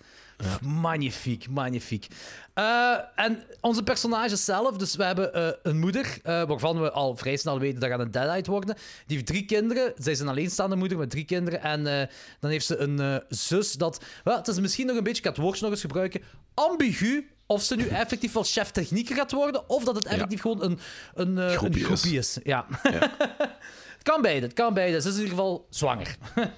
Magnifiek, 0.61 1.49
magnifiek. 1.49 2.07
Eh, 2.53 2.95
en 3.15 3.43
onze 3.61 3.83
personages 3.83 4.45
zelf, 4.45 4.77
dus 4.77 4.95
we 4.95 5.03
hebben 5.03 5.33
eh, 5.33 5.47
een 5.63 5.79
moeder, 5.79 6.17
eh, 6.23 6.43
waarvan 6.43 6.81
we 6.81 6.91
al 6.91 7.15
vrij 7.15 7.35
snel 7.35 7.59
weten 7.59 7.79
dat 7.79 7.89
gaat 7.89 7.99
een 7.99 8.11
deadite 8.11 8.51
worden. 8.51 8.75
Die 9.05 9.15
heeft 9.15 9.27
drie 9.27 9.45
kinderen. 9.45 9.93
Zij 9.97 10.11
is 10.11 10.19
een 10.19 10.27
alleenstaande 10.27 10.75
moeder 10.75 10.97
met 10.97 11.09
drie 11.09 11.25
kinderen. 11.25 11.61
En 11.61 12.09
dan 12.39 12.49
heeft 12.49 12.65
ze 12.65 12.77
een 12.77 13.21
zus 13.29 13.71
dat... 13.71 14.03
Wel, 14.23 14.37
het 14.37 14.47
is 14.47 14.59
misschien 14.59 14.87
nog 14.87 14.97
een 14.97 15.03
beetje, 15.03 15.17
ik 15.17 15.23
ga 15.23 15.29
het 15.29 15.39
woordje 15.39 15.63
nog 15.63 15.71
eens 15.71 15.81
gebruiken, 15.81 16.21
ambigu. 16.53 17.27
Of 17.45 17.63
ze 17.63 17.75
nu 17.75 17.87
effectief 17.87 18.33
wel 18.33 18.43
chef 18.43 18.71
technieker 18.71 19.15
gaat 19.15 19.31
worden, 19.31 19.69
of 19.69 19.83
dat 19.83 19.95
het 19.95 20.05
effectief 20.05 20.41
gewoon 20.41 20.63
een, 20.63 20.79
een, 21.13 21.37
een 21.37 21.57
Groepie 21.57 21.87
is. 21.87 22.11
is. 22.11 22.37
Ja. 22.43 22.65
het 23.93 24.03
kan 24.03 24.21
beide, 24.21 24.45
het 24.45 24.55
kan 24.55 24.73
beide. 24.73 25.01
Ze 25.01 25.07
is 25.07 25.15
in 25.15 25.21
ieder 25.21 25.35
geval 25.35 25.67
zwanger. 25.69 26.15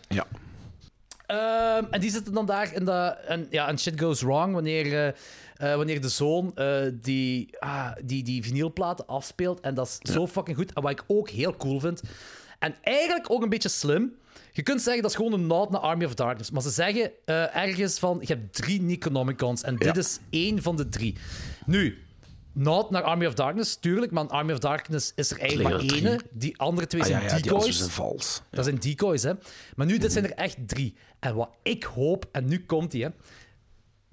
Ja. 0.07 0.25
Ehm, 1.27 1.83
en 1.89 1.99
die 1.99 2.11
zitten 2.11 2.33
dan 2.33 2.45
daar 2.45 2.73
in 2.73 2.85
de. 2.85 2.91
En, 3.27 3.47
ja, 3.49 3.67
en 3.67 3.79
shit 3.79 3.99
goes 4.01 4.21
wrong 4.21 4.53
wanneer, 4.53 4.85
eh, 4.93 5.07
eh, 5.71 5.77
wanneer 5.77 6.01
de 6.01 6.09
zoon 6.09 6.51
eh, 6.55 6.81
die, 6.93 7.49
ah, 7.59 7.91
die, 8.03 8.23
die 8.23 8.43
vinylplaten 8.43 9.07
afspeelt. 9.07 9.59
En 9.59 9.73
dat 9.73 9.99
is 10.03 10.13
zo 10.13 10.27
fucking 10.27 10.57
goed. 10.57 10.73
En 10.73 10.81
wat 10.81 10.91
ik 10.91 11.03
ook 11.07 11.29
heel 11.29 11.55
cool 11.55 11.79
vind. 11.79 12.01
En 12.59 12.75
eigenlijk 12.81 13.31
ook 13.31 13.43
een 13.43 13.49
beetje 13.49 13.69
slim. 13.69 14.13
Je 14.51 14.61
kunt 14.63 14.81
zeggen 14.81 15.01
dat 15.01 15.11
is 15.11 15.17
gewoon 15.17 15.33
een 15.33 15.47
nod 15.47 15.69
naar 15.69 15.81
Army 15.81 16.05
of 16.05 16.13
Darkness. 16.13 16.51
Maar 16.51 16.61
ze 16.61 16.69
zeggen 16.69 17.11
ergens 17.53 17.99
van: 17.99 18.17
je 18.21 18.33
hebt 18.33 18.53
drie 18.55 18.81
Necronomicons. 18.81 19.61
En 19.63 19.75
dit 19.75 19.87
Ja. 19.95 20.01
is 20.01 20.19
één 20.29 20.61
van 20.61 20.75
de 20.75 20.89
drie. 20.89 21.17
Nu. 21.65 22.04
Nod 22.57 22.89
naar 22.89 23.01
Army 23.01 23.25
of 23.25 23.33
Darkness, 23.33 23.75
tuurlijk, 23.75 24.11
maar 24.11 24.23
in 24.23 24.29
Army 24.29 24.51
of 24.51 24.59
Darkness 24.59 25.11
is 25.15 25.31
er 25.31 25.39
eigenlijk 25.39 25.69
maar 25.69 25.85
drie. 25.85 26.19
Die 26.31 26.57
andere 26.57 26.87
twee 26.87 27.01
Ah, 27.01 27.07
zijn 27.07 27.21
ja, 27.21 27.27
ja, 27.27 27.33
die 27.35 27.43
decoys. 27.43 27.81
vals. 27.81 28.41
Dat 28.51 28.63
zijn 28.65 28.79
decoys, 28.79 29.23
hè. 29.23 29.33
Maar 29.75 29.85
nu, 29.85 29.97
dit 29.97 30.11
zijn 30.11 30.23
er 30.25 30.31
echt 30.33 30.57
drie. 30.67 30.95
En 31.19 31.35
wat 31.35 31.49
ik 31.63 31.83
hoop, 31.83 32.25
en 32.31 32.45
nu 32.45 32.65
komt 32.65 32.91
die, 32.91 33.03
hè, 33.03 33.09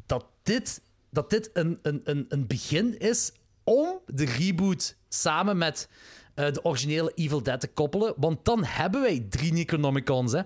dat 0.06 0.24
dit, 0.43 0.81
dat 1.10 1.31
dit 1.31 1.51
een, 1.52 1.78
een, 1.82 2.01
een, 2.05 2.27
een 2.28 2.47
begin 2.47 2.98
is 2.98 3.32
om 3.64 3.98
de 4.06 4.24
reboot 4.24 4.97
samen 5.09 5.59
met 5.59 5.89
eh, 6.35 6.52
de 6.52 6.64
originele 6.64 7.12
Evil 7.14 7.43
Dead 7.43 7.60
te 7.60 7.69
koppelen. 7.69 8.14
Want 8.16 8.44
dan 8.44 8.64
hebben 8.64 9.01
wij 9.01 9.27
drie 9.31 9.52
Necronomicons, 9.52 10.32
hè. 10.32 10.40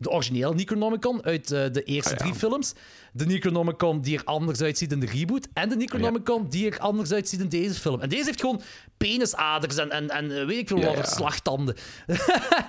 De 0.00 0.10
originele 0.10 0.54
Necronomicon 0.54 1.24
uit 1.24 1.50
eh, 1.50 1.64
de 1.72 1.82
eerste 1.82 2.10
Ah, 2.12 2.16
ja. 2.18 2.24
drie 2.24 2.34
films. 2.34 2.72
De 3.12 3.26
Necronomicon 3.26 4.00
die 4.00 4.16
er 4.18 4.24
anders 4.24 4.60
uitziet 4.60 4.92
in 4.92 5.00
de 5.00 5.06
reboot. 5.06 5.48
En 5.52 5.68
de 5.68 5.76
Necronomicon 5.76 6.48
die 6.48 6.70
er 6.70 6.78
anders 6.78 7.12
uitziet 7.12 7.40
in 7.40 7.48
deze 7.48 7.80
film. 7.80 8.00
En 8.00 8.08
deze 8.08 8.24
heeft 8.24 8.40
gewoon 8.40 8.60
penisaders 8.96 9.76
en, 9.76 9.90
en, 9.90 10.10
en 10.10 10.40
eh, 10.40 10.46
weet 10.46 10.58
ik 10.58 10.68
veel 10.68 10.80
wat 10.80 10.94
ja. 10.94 11.04
slagtanden. 11.04 11.76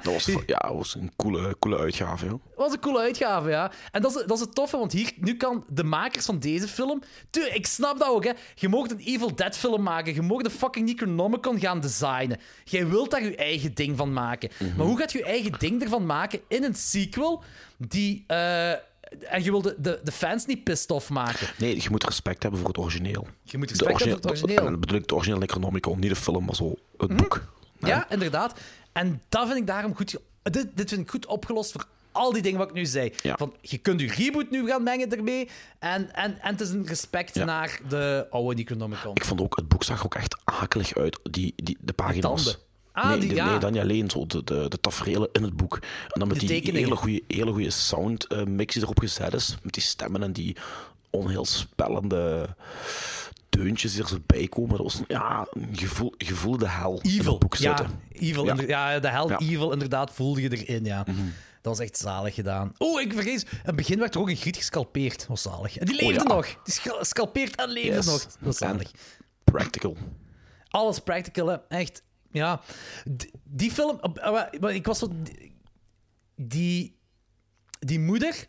Dat 0.03 0.14
was, 0.14 0.26
ja, 0.45 0.58
dat 0.58 0.74
was 0.74 0.95
een 0.95 1.12
coole, 1.16 1.56
coole 1.60 1.78
uitgave, 1.78 2.26
joh. 2.26 2.40
was 2.56 2.72
een 2.72 2.80
coole 2.80 2.99
uitgave, 2.99 3.49
ja. 3.49 3.72
En 3.91 4.02
dat 4.02 4.16
is, 4.16 4.24
dat 4.26 4.38
is 4.38 4.44
het 4.44 4.56
toffe, 4.56 4.78
want 4.78 4.91
hier, 4.91 5.12
nu 5.16 5.38
kan 5.38 5.64
de 5.74 5.84
makers 5.84 6.26
van 6.26 6.40
deze 6.40 6.68
film... 6.68 7.02
Tuurlijk, 7.30 7.56
ik 7.56 7.66
snap 7.66 7.99
dat 7.99 8.08
ook, 8.08 8.24
hè. 8.24 8.32
Je 8.56 8.68
mocht 8.68 8.91
een 8.91 8.99
Evil 8.99 9.36
Dead 9.36 9.58
film 9.58 9.84
maken. 9.84 10.14
Je 10.14 10.22
mocht 10.22 10.45
een 10.45 10.52
fucking 10.52 10.86
Necronomicon 10.88 11.60
gaan 11.60 11.80
designen. 11.80 12.40
Jij 12.64 12.88
wilt 12.88 13.12
daar 13.12 13.24
je 13.24 13.36
eigen 13.36 13.74
ding 13.74 13.98
van 13.98 14.14
maken. 14.14 14.49
Mhm. 14.60 14.78
Maar 14.78 14.86
hoe 14.86 14.98
gaat 14.98 15.12
je 15.12 15.18
je 15.18 15.24
eigen 15.26 15.52
ding 15.60 15.82
ervan 15.82 16.06
maken 16.06 16.40
in 16.48 16.64
een 16.64 16.76
sequel 16.76 17.20
die... 17.77 18.23
eh, 18.27 18.69
en 18.72 19.43
je 19.43 19.52
wil 19.52 19.61
de, 19.61 19.76
de, 19.77 19.99
de 20.03 20.11
fans 20.11 20.45
niet 20.45 20.64
pissed 20.64 20.91
off 20.91 21.10
maken. 21.10 21.48
Nee, 21.57 21.81
je 21.81 21.89
moet 21.89 22.03
respect 22.03 22.41
hebben 22.41 22.60
voor 22.60 22.69
het 22.69 22.77
origineel. 22.77 23.27
Je 23.43 23.57
moet 23.57 23.69
respect 23.69 23.99
hebben 23.99 24.22
voor 24.22 24.31
het 24.31 24.41
origineel. 24.41 24.65
En 24.65 24.72
dan 24.72 24.80
bedoel 24.80 24.98
ik 24.98 25.07
de 25.07 25.14
originele 25.15 25.41
Necronomicon, 25.41 25.99
niet 25.99 26.10
de 26.10 26.15
film, 26.15 26.45
maar 26.45 26.56
zo 26.56 26.76
het 26.98 27.15
boek. 27.15 27.43
Ja, 27.80 28.10
inderdaad. 28.10 28.60
En 28.91 29.22
dat 29.30 29.45
vind 29.48 29.60
ik 29.60 29.68
daarom 29.68 29.95
goed... 29.95 30.18
Dit, 30.43 30.68
dit 30.73 30.89
vind 30.89 31.02
ik 31.02 31.10
goed 31.10 31.26
opgelost 31.26 31.72
voor 31.72 31.85
al 32.11 32.34
die 32.34 32.41
dingen 32.41 32.57
wat 32.60 32.69
ik 32.69 32.73
nu 32.76 32.85
zei. 32.85 33.14
Ja. 33.22 33.35
Van, 33.38 33.56
je 33.61 33.77
kunt 33.77 34.02
je 34.02 34.07
reboot 34.07 34.49
nu 34.49 34.68
gaan 34.68 34.84
mengen 34.84 35.11
ermee. 35.11 35.49
En, 35.80 36.14
en, 36.15 36.41
en 36.41 36.52
het 36.52 36.61
is 36.61 36.69
een 36.69 36.88
respect 36.88 37.35
Ja. 37.35 37.45
naar 37.45 37.80
de 37.89 38.27
oude 38.30 38.56
Necronomicon. 38.56 39.15
Ik 39.15 39.26
vond 39.26 39.41
ook, 39.41 39.56
het 39.56 39.68
boek 39.68 39.84
zag 39.84 40.06
ook 40.06 40.15
echt 40.15 40.38
akelig 40.43 40.95
uit, 40.98 41.19
die, 41.31 41.53
die, 41.56 41.77
de 41.80 41.93
pagina's. 41.93 42.57
Ah, 42.94 43.10
nee, 43.10 43.34
ja. 43.34 43.50
nee, 43.50 43.58
dan 43.60 43.72
niet 43.72 43.82
alleen 43.82 44.10
zo 44.10 44.26
de, 44.26 44.44
de, 44.44 44.66
de 44.70 44.80
tafereelen 44.80 45.30
in 45.32 45.44
het 45.44 45.56
boek. 45.56 45.76
En 46.08 46.20
dan 46.20 46.28
met 46.28 46.40
De 46.40 46.46
die 46.46 46.72
hele 46.72 46.96
goede 46.96 47.24
hele 47.28 47.52
goede 47.52 47.70
sound 47.70 48.28
eh, 48.28 48.44
mix 48.44 48.74
die 48.74 48.84
erop 48.84 49.00
gezet 49.00 49.34
is. 49.34 49.58
Met 49.64 49.74
die 49.74 49.84
stemmen 49.84 50.24
en 50.24 50.34
die 50.34 50.56
onheilspellende 51.10 52.56
deuntjes 53.50 53.94
die 53.94 54.02
er 54.02 54.08
zo 54.08 54.18
bij 54.26 54.48
komen. 54.48 54.70
Dat 54.70 54.84
was 54.86 54.96
een, 54.96 55.06
ja, 55.08 55.48
een 55.52 55.70
gevoel, 55.78 56.14
je 56.18 56.34
voelde 56.36 56.58
de 56.58 56.70
hel 56.70 57.00
in 57.02 57.18
het 57.18 57.40
boek 57.40 57.56
ja, 57.56 57.78
zitten. 57.78 58.00
evil 58.12 58.46
Ja. 58.46 58.56
ja, 58.68 59.00
de 59.00 59.08
Ja. 59.08 59.24
Mhm. 59.26 59.34
evil, 59.44 59.72
inderdaad, 59.72 60.12
voelde 60.14 60.42
je 60.42 60.58
erin, 60.66 60.84
ja. 60.86 61.04
Dat 61.62 61.78
was 61.78 61.80
echt 61.80 61.98
zalig 61.98 62.34
gedaan. 62.34 62.74
Oh, 62.78 63.02
ik 63.02 63.14
vergeet. 63.14 63.42
In 63.42 63.58
het 63.64 63.76
begin 63.76 64.00
werd 64.00 64.16
er 64.16 64.22
ook 64.22 64.30
een 64.30 64.36
griet 64.36 64.58
gescalpeerd. 64.58 65.18
Dat 65.20 65.28
was 65.28 65.42
zalig. 65.42 65.78
En 65.78 65.86
die 65.86 65.96
Oh, 66.00 66.02
leefde 66.08 66.24
ja. 66.28 66.34
nog. 66.36 66.46
Die 66.64 66.76
scalpeert 67.02 67.56
en 67.56 67.70
leefde 67.70 67.94
Yes. 67.96 68.06
nog. 68.06 68.24
Dat 68.24 68.38
was 68.40 68.58
zalig. 68.58 68.92
Practical. 69.44 69.98
Alles 70.70 71.00
practical, 71.00 71.48
hè. 71.48 71.56
Echt. 71.68 72.02
Ja. 72.32 72.62
Die 73.44 73.72
film... 73.72 73.99
maar 74.60 74.74
ik 74.74 74.86
was 74.86 74.99
zo... 74.99 75.12
Die... 76.36 76.95
Die 77.80 77.99
moeder... 77.99 78.48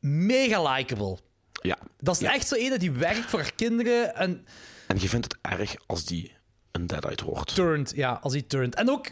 Mega 0.00 0.72
likable. 0.74 1.18
Ja. 1.62 1.78
Dat 1.98 2.20
is 2.20 2.28
echt 2.28 2.48
zo 2.48 2.54
ene 2.54 2.78
die 2.78 2.90
werkt 2.90 3.30
voor 3.30 3.40
haar 3.40 3.52
kinderen 3.52 4.14
en 4.14 4.46
En 4.86 5.00
je 5.00 5.08
vindt 5.08 5.24
het 5.24 5.38
erg 5.40 5.74
als 5.86 6.04
die 6.04 6.32
een 6.72 6.86
deadite 6.86 7.24
wordt. 7.24 7.54
turned. 7.54 7.92
Ja, 7.94 8.18
als 8.22 8.32
hij 8.32 8.42
turned. 8.42 8.74
En 8.74 8.90
ook, 8.90 9.06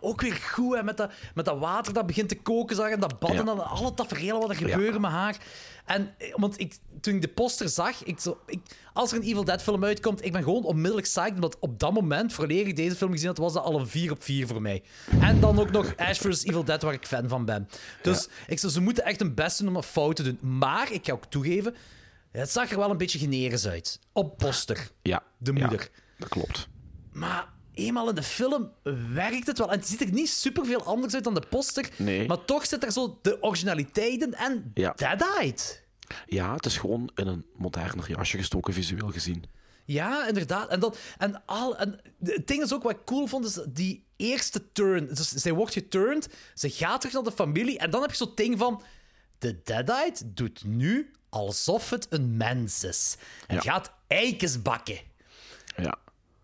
ook 0.00 0.20
weer 0.20 0.32
goed, 0.32 0.76
hè, 0.76 0.82
met, 0.82 0.96
dat, 0.96 1.10
met 1.34 1.44
dat 1.44 1.58
water 1.58 1.92
dat 1.92 2.06
begint 2.06 2.28
te 2.28 2.40
koken, 2.40 2.76
zag, 2.76 2.88
en 2.90 3.00
dat 3.00 3.18
bad 3.18 3.32
Ja. 3.32 3.38
en 3.38 3.44
dan 3.44 3.66
alle 3.66 3.94
tafereelen 3.94 4.40
wat 4.40 4.48
er 4.50 4.56
gebeuren 4.56 5.00
met 5.00 5.10
haar. 5.10 5.36
En, 5.84 6.14
eh, 6.18 6.34
want 6.36 6.60
ik, 6.60 6.74
toen 7.00 7.14
ik 7.14 7.20
de 7.20 7.28
poster 7.28 7.68
zag, 7.68 8.04
ik 8.04 8.20
zo, 8.20 8.38
ik, 8.46 8.60
als 8.92 9.12
er 9.12 9.16
een 9.18 9.24
Evil 9.24 9.44
Dead 9.44 9.62
film 9.62 9.84
uitkomt, 9.84 10.24
ik 10.24 10.32
ben 10.32 10.42
gewoon 10.42 10.64
onmiddellijk 10.64 11.06
psyched, 11.06 11.34
omdat 11.34 11.56
op 11.58 11.78
dat 11.78 11.92
moment, 11.92 12.32
voordat 12.32 12.56
ik 12.56 12.76
deze 12.76 12.96
film 12.96 13.12
gezien 13.12 13.28
had, 13.28 13.38
was 13.38 13.52
dat 13.52 13.64
al 13.64 13.80
een 13.80 13.86
4 13.88 14.10
op 14.10 14.22
4 14.22 14.46
voor 14.46 14.62
mij. 14.62 14.82
En 15.20 15.40
dan 15.40 15.58
ook 15.58 15.70
nog 15.70 15.96
Ash 15.96 16.18
vs. 16.20 16.44
Evil 16.44 16.64
Dead, 16.64 16.82
waar 16.82 16.92
ik 16.92 17.06
fan 17.06 17.28
van 17.28 17.44
ben. 17.44 17.68
Dus 18.02 18.28
ik 18.46 18.58
zo, 18.58 18.68
ze 18.68 18.80
moeten 18.80 19.04
echt 19.04 19.20
hun 19.20 19.34
best 19.34 19.58
doen 19.58 19.68
om 19.68 19.76
een 19.76 19.82
fout 19.82 20.16
te 20.16 20.22
doen. 20.22 20.38
Maar, 20.58 20.92
ik 20.92 21.06
ga 21.06 21.12
ook 21.12 21.24
toegeven, 21.24 21.74
het 22.30 22.50
zag 22.50 22.70
er 22.70 22.78
wel 22.78 22.90
een 22.90 22.96
beetje 22.96 23.18
generisch 23.18 23.66
uit. 23.66 23.98
Op 24.12 24.38
poster. 24.38 24.90
Ja. 25.02 25.22
De 25.38 25.52
ja, 25.52 25.60
moeder. 25.60 25.88
dat 26.18 26.28
klopt. 26.28 26.68
Maar 27.12 27.48
eenmaal 27.74 28.08
in 28.08 28.14
de 28.14 28.22
film 28.22 28.72
werkt 29.12 29.46
het 29.46 29.58
wel. 29.58 29.70
En 29.72 29.78
het 29.78 29.88
ziet 29.88 30.00
er 30.00 30.12
niet 30.12 30.28
superveel 30.30 30.84
anders 30.84 31.14
uit 31.14 31.24
dan 31.24 31.34
de 31.34 31.42
poster. 31.48 31.88
Nee. 31.96 32.26
Maar 32.26 32.44
toch 32.44 32.66
zit 32.66 32.84
er 32.84 32.92
zo 32.92 33.18
de 33.22 33.42
originaliteit 33.42 34.22
in 34.22 34.34
en 34.34 34.70
Ja. 34.74 34.92
deadite. 34.96 35.80
Ja, 36.26 36.54
het 36.54 36.66
is 36.66 36.76
gewoon 36.76 37.10
in 37.14 37.26
een 37.26 37.46
moderner 37.56 38.08
jasje 38.08 38.36
gestoken, 38.36 38.74
visueel 38.74 39.08
gezien. 39.10 39.44
Ja, 39.84 40.26
inderdaad. 40.26 40.68
En, 40.68 40.80
dat, 40.80 40.98
en, 41.18 41.42
al, 41.46 41.76
en 41.76 42.00
het 42.22 42.46
ding 42.46 42.62
is 42.62 42.72
ook 42.72 42.82
wat 42.82 42.92
ik 42.92 43.04
cool 43.04 43.26
vond, 43.26 43.44
is 43.44 43.58
die 43.68 44.04
eerste 44.16 44.72
turn. 44.72 45.06
Dus 45.06 45.28
zij 45.28 45.52
wordt 45.52 45.72
geturned, 45.72 46.28
ze 46.54 46.70
gaat 46.70 47.00
terug 47.00 47.14
naar 47.14 47.22
de 47.24 47.32
familie. 47.32 47.78
En 47.78 47.90
dan 47.90 48.00
heb 48.00 48.10
je 48.10 48.16
zo'n 48.16 48.32
ding 48.34 48.58
van... 48.58 48.82
De 49.38 49.60
deadite 49.64 50.32
doet 50.32 50.64
nu 50.64 51.10
alsof 51.28 51.90
het 51.90 52.06
een 52.10 52.36
mens 52.36 52.84
is. 52.84 53.16
En 53.46 53.60
gaat 53.62 53.92
eikens 54.06 54.62
bakken. 54.62 54.98
Ja. 55.76 55.98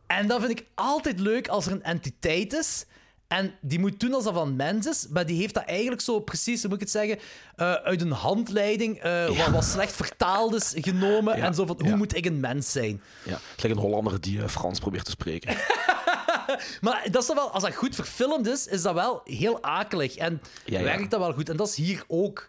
En 0.09 0.27
dat 0.27 0.41
vind 0.41 0.59
ik 0.61 0.67
altijd 0.75 1.21
leuk 1.21 1.49
als 1.49 1.67
er 1.67 1.73
een 1.73 1.83
entiteit 1.83 2.53
is. 2.53 2.85
En 3.29 3.55
die 3.61 3.79
moet 3.79 4.01
doen 4.01 4.15
alsof 4.15 4.35
dat 4.35 4.47
een 4.47 4.57
mens 4.57 4.87
is, 4.87 5.07
maar 5.11 5.27
die 5.27 5.41
heeft 5.41 5.55
dat 5.55 5.65
eigenlijk 5.65 6.01
zo 6.01 6.21
precies, 6.21 6.61
hoe 6.61 6.69
moet 6.71 6.81
ik 6.83 6.89
het 6.89 6.91
zeggen, 6.93 7.19
eh, 7.57 7.73
uit 7.73 8.01
een 8.01 8.11
handleiding, 8.11 8.99
eh, 9.01 9.27
wat, 9.39 9.49
wat 9.49 9.65
slecht 9.65 9.93
vertaald 9.93 10.55
is, 10.55 10.73
genomen. 10.77 11.37
Ja, 11.37 11.45
En 11.47 11.55
zo 11.55 11.67
van, 11.67 11.77
hoe 11.81 11.89
ja. 11.89 11.97
moet 11.97 12.17
ik 12.17 12.27
een 12.27 12.41
mens 12.41 12.73
zijn? 12.73 13.03
Ja. 13.25 13.33
Het 13.33 13.63
lijkt 13.63 13.77
een 13.77 13.83
Hollander 13.83 14.21
die 14.21 14.43
eh, 14.43 14.49
Frans 14.49 14.79
probeert 14.79 15.05
te 15.05 15.11
spreken. 15.11 15.57
Maar 16.81 17.07
dat 17.11 17.21
is 17.23 17.27
dan 17.29 17.37
wel, 17.37 17.51
als 17.51 17.63
dat 17.63 17.75
goed 17.75 17.95
verfilmd 17.95 18.47
is, 18.47 18.67
is 18.67 18.83
dat 18.83 18.95
wel 18.95 19.21
heel 19.25 19.63
akelig. 19.63 20.17
En 20.17 20.43
werkt 20.65 21.11
dat 21.11 21.21
wel 21.21 21.33
goed. 21.33 21.49
En 21.49 21.57
dat 21.57 21.69
is 21.69 21.75
hier 21.75 22.05
ook. 22.07 22.49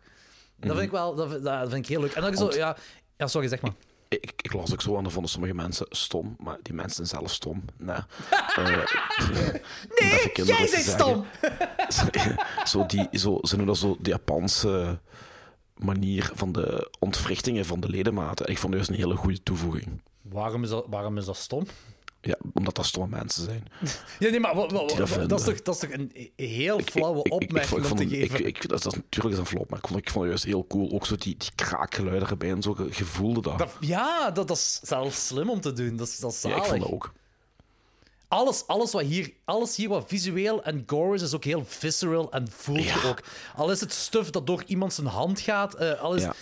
Dat 0.55 0.71
vind 0.71 0.81
ik 0.85 0.91
wel, 0.91 1.15
dat, 1.15 1.29
vind- 1.29 1.43
dat 1.43 1.59
vind 1.69 1.73
ik 1.83 1.87
heel 1.87 2.01
leuk. 2.01 2.13
En 2.13 2.21
dan 2.21 2.31
is 2.31 2.37
zo, 2.37 2.43
Want- 2.43 2.55
ja, 2.55 2.77
ja, 3.17 3.27
sorry, 3.27 3.47
zeg 3.47 3.61
maar. 3.61 3.71
Ik, 4.09 4.33
ik 4.41 4.53
las 4.53 4.73
ook 4.73 4.81
zo 4.81 4.95
en 4.97 5.03
dan 5.03 5.11
vonden 5.11 5.31
sommige 5.31 5.53
mensen 5.53 5.85
stom, 5.89 6.35
maar 6.39 6.57
die 6.61 6.73
mensen 6.73 7.05
zijn 7.05 7.19
zelf 7.19 7.33
stom. 7.33 7.63
Nee, 7.77 7.95
Eh, 8.55 8.65
Nee, 9.99 10.31
jij 10.33 10.69
bent 10.71 10.85
stom! 10.85 11.25
zo 12.71 12.85
die, 12.85 13.07
zo, 13.11 13.39
ze 13.41 13.55
noemen 13.55 13.65
dat 13.73 13.77
zo 13.77 13.97
de 13.99 14.09
Japanse 14.09 14.99
manier 15.77 16.31
van 16.33 16.51
de 16.51 16.91
ontwrichtingen 16.99 17.65
van 17.65 17.79
de 17.79 17.89
ledematen. 17.89 18.47
Ik 18.47 18.57
vond 18.57 18.73
het 18.73 18.85
juist 18.85 18.89
een 18.89 19.05
hele 19.07 19.15
goede 19.19 19.43
toevoeging. 19.43 20.01
Waarom 20.21 20.63
is 20.63 20.69
dat, 20.69 20.85
waarom 20.89 21.17
is 21.17 21.25
dat 21.25 21.37
stom? 21.37 21.65
Ja, 22.21 22.37
omdat 22.53 22.75
dat 22.75 22.85
stomme 22.85 23.17
mensen 23.17 23.43
zijn. 23.43 23.63
Ja, 24.19 24.29
nee, 24.29 24.39
maar 24.39 24.55
wa- 24.55 24.67
wa- 24.67 24.85
Die 24.85 24.97
wa- 24.97 25.05
dat 25.17 25.29
dat, 25.29 25.39
is 25.39 25.45
toch, 25.45 25.61
dat 25.61 25.75
is 25.75 25.81
toch 25.81 25.91
een 25.91 26.31
heel 26.35 26.79
flauwe 26.79 27.23
opmerking 27.23 27.85
om 27.91 27.95
te 27.97 28.07
geven? 28.07 28.39
Ik, 28.39 28.45
ik, 28.45 28.69
dat, 28.69 28.83
dat 28.83 28.93
is 28.93 28.99
natuurlijk 29.09 29.37
een 29.37 29.45
flop, 29.45 29.69
maar 29.69 29.79
ik 29.79 29.87
vond, 29.87 29.99
ik 29.99 30.09
vond 30.09 30.19
het 30.23 30.27
juist 30.27 30.43
heel 30.43 30.67
cool. 30.67 30.91
Ook 30.91 31.05
zo 31.05 31.15
die, 31.15 31.35
die 31.37 31.49
kraakgeluiden 31.55 32.29
erbij 32.29 32.49
en 32.51 32.61
zo, 32.61 32.75
je 32.77 32.89
je 32.97 33.05
voelde 33.05 33.41
dat. 33.41 33.57
Dat- 33.57 33.75
ja, 33.79 34.31
dat, 34.31 34.47
dat 34.47 34.57
is 34.57 34.79
zelfs 34.83 35.27
slim 35.27 35.49
om 35.49 35.61
te 35.61 35.73
doen. 35.73 35.95
Dat 35.95 36.07
is, 36.07 36.19
dat 36.19 36.31
is 36.31 36.41
ja, 36.41 36.49
ik 36.49 36.55
zalig. 36.55 36.69
vond 36.69 36.81
dat 36.81 36.91
ook. 36.91 37.13
Alles, 38.27 38.67
alles, 38.67 38.91
wat 38.91 39.01
hier, 39.01 39.33
alles 39.45 39.75
hier 39.75 39.89
wat 39.89 40.03
visueel 40.07 40.63
en 40.63 40.83
gore 40.87 41.15
is, 41.15 41.21
is 41.21 41.33
ook 41.33 41.43
heel 41.43 41.63
visceral 41.65 42.31
en 42.31 42.47
voelt 42.51 43.05
ook. 43.05 43.23
Al 43.55 43.71
is 43.71 43.79
het 43.79 43.93
stuf 43.93 44.29
dat 44.29 44.47
door 44.47 44.63
iemand 44.67 44.93
zijn 44.93 45.07
hand 45.07 45.39
gaat, 45.39 45.99
al 45.99 46.15
is, 46.15 46.21
Ja. 46.21 46.33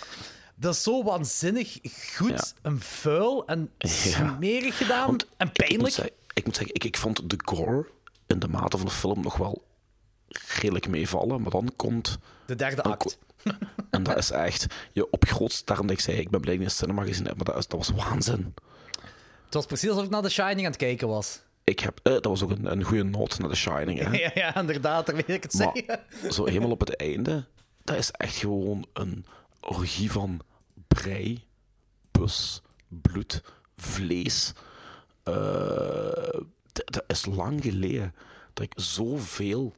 Dat 0.59 0.73
is 0.73 0.83
zo 0.83 1.03
waanzinnig 1.03 1.77
goed 2.15 2.53
en 2.61 2.79
vuil 2.79 3.47
en 3.47 3.71
smerig 3.77 4.77
gedaan 4.77 5.09
en 5.09 5.15
Ik 5.15 5.39
moet 5.47 5.53
pijnlijk. 5.53 5.93
zeggen, 5.93 6.13
ik, 6.33 6.45
moet 6.45 6.55
zeggen 6.55 6.75
ik, 6.75 6.83
ik 6.83 6.97
vond 6.97 7.29
de 7.29 7.39
gore 7.45 7.85
in 8.27 8.39
de 8.39 8.47
mate 8.47 8.77
van 8.77 8.85
de 8.85 8.91
film 8.91 9.21
nog 9.21 9.37
wel 9.37 9.63
redelijk 10.59 10.87
meevallen, 10.87 11.41
maar 11.41 11.51
dan 11.51 11.73
komt... 11.75 12.17
De 12.45 12.55
derde 12.55 12.81
act. 12.81 13.17
En 13.89 14.03
dat 14.03 14.17
is 14.17 14.31
echt... 14.31 14.65
Je 14.93 15.09
op 15.09 15.25
grootst, 15.25 15.67
daarom 15.67 15.87
dat 15.87 15.95
ik 15.97 16.01
zei, 16.03 16.17
ik 16.17 16.29
ben 16.29 16.41
blij 16.41 16.53
dat 16.53 16.61
ik 16.63 16.69
het 16.69 16.77
cinema 16.77 17.03
gezien 17.03 17.25
heb, 17.25 17.35
maar 17.35 17.45
dat, 17.45 17.57
is, 17.57 17.67
dat 17.67 17.79
was 17.87 18.05
waanzin. 18.05 18.53
Het 19.45 19.53
was 19.53 19.65
precies 19.65 19.89
alsof 19.89 20.03
ik 20.03 20.09
naar 20.09 20.21
The 20.21 20.29
Shining 20.29 20.59
aan 20.59 20.65
het 20.65 20.75
kijken 20.75 21.07
was. 21.07 21.41
Ik 21.63 21.79
heb, 21.79 21.99
eh, 22.03 22.13
dat 22.13 22.25
was 22.25 22.43
ook 22.43 22.49
een, 22.51 22.71
een 22.71 22.83
goede 22.83 23.03
noot 23.03 23.39
naar 23.39 23.49
The 23.49 23.55
Shining. 23.55 23.99
Hè? 23.99 24.09
Ja, 24.17 24.31
ja, 24.33 24.55
inderdaad, 24.55 25.05
daar 25.05 25.15
weet 25.15 25.29
ik 25.29 25.43
het 25.43 25.53
Maar 25.53 25.71
zeggen. 25.73 26.33
zo 26.33 26.45
helemaal 26.45 26.71
op 26.71 26.79
het 26.79 26.95
einde, 26.95 27.45
dat 27.83 27.97
is 27.97 28.11
echt 28.11 28.35
gewoon 28.35 28.85
een 28.93 29.25
orgie 29.61 30.11
van 30.11 30.41
brei, 30.87 31.43
pus, 32.11 32.61
bloed, 32.87 33.43
vlees. 33.75 34.53
Eh, 35.23 36.39
dat 36.71 37.03
is 37.07 37.25
lang 37.25 37.61
geleden 37.61 38.15
dat 38.53 38.65
ik 38.65 38.73
zoveel 38.75 39.75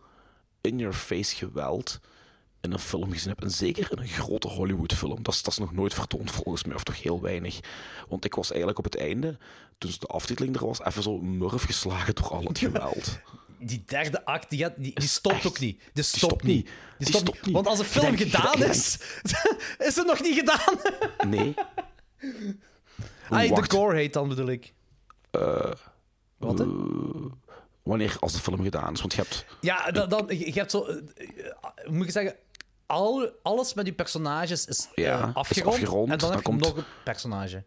in-your-face 0.61 1.35
geweld 1.35 1.99
in 2.61 2.71
een 2.71 2.79
film 2.79 3.11
gezien 3.11 3.29
heb. 3.29 3.41
En 3.41 3.51
zeker 3.51 3.91
in 3.91 3.97
een 3.97 4.07
grote 4.07 4.47
Hollywood-film. 4.47 5.23
Dat 5.23 5.33
is, 5.33 5.41
dat 5.41 5.53
is 5.53 5.59
nog 5.59 5.71
nooit 5.71 5.93
vertoond 5.93 6.31
volgens 6.31 6.63
mij, 6.63 6.75
of 6.75 6.83
toch 6.83 7.01
heel 7.01 7.21
weinig. 7.21 7.59
Want 8.07 8.25
ik 8.25 8.35
was 8.35 8.49
eigenlijk 8.49 8.77
op 8.77 8.83
het 8.83 8.97
einde, 8.97 9.37
toen 9.77 9.91
de 9.99 10.07
aftiteling 10.07 10.55
er 10.55 10.65
was, 10.65 10.81
even 10.81 11.03
zo 11.03 11.17
murf 11.17 11.63
geslagen 11.63 12.15
door 12.15 12.29
al 12.29 12.43
het 12.43 12.59
geweld. 12.59 13.19
Die 13.59 13.83
derde 13.85 14.25
act, 14.25 14.49
die, 14.49 14.67
die, 14.77 14.93
die 14.99 15.07
stopt 15.07 15.35
echt- 15.35 15.47
ook 15.47 15.59
niet. 15.59 15.81
Die 15.93 16.03
stopt, 16.03 16.23
stopt 16.23 16.43
niet. 16.43 16.65
Die 16.65 16.73
Die 16.97 17.07
stopt 17.07 17.23
stopt 17.27 17.45
niet. 17.45 17.55
Want 17.55 17.67
als 17.67 17.79
een 17.79 17.85
Je 17.85 17.91
film 17.91 18.17
gedaan 18.17 18.63
is, 18.63 18.99
is 19.87 19.95
het 19.95 20.05
nog 20.05 20.21
niet 20.21 20.35
gedaan. 20.39 20.77
Nee. 21.27 21.53
Ah, 23.29 23.55
de 23.55 23.63
gore 23.69 23.95
heet 23.95 24.13
dan, 24.13 24.27
bedoel 24.29 24.47
ik. 24.47 24.73
Eh, 25.31 25.71
Wat, 26.37 26.59
eh, 26.59 26.67
wanneer 27.83 28.17
als 28.19 28.33
de 28.33 28.39
film 28.39 28.63
gedaan 28.63 28.93
is. 28.93 28.99
Want 28.99 29.13
je 29.13 29.21
hebt. 29.21 29.45
Ja, 29.61 29.91
dan, 29.91 30.09
dan, 30.09 30.25
je 30.27 30.51
hebt 30.53 30.71
zo... 30.71 30.83
eh, 30.85 30.95
moet 31.89 32.05
ik 32.05 32.11
zeggen? 32.11 32.35
Al, 32.85 33.29
alles 33.43 33.73
met 33.73 33.85
die 33.85 33.93
personages 33.93 34.65
is, 34.65 34.87
Ja, 34.95 35.31
afgerond, 35.33 35.73
afgerond. 35.75 36.11
En 36.11 36.17
dan 36.17 36.29
Dan 36.29 36.29
heb 36.29 36.39
je 36.39 36.45
komt- 36.45 36.61
nog 36.61 36.77
een 36.77 36.83
personage. 37.03 37.63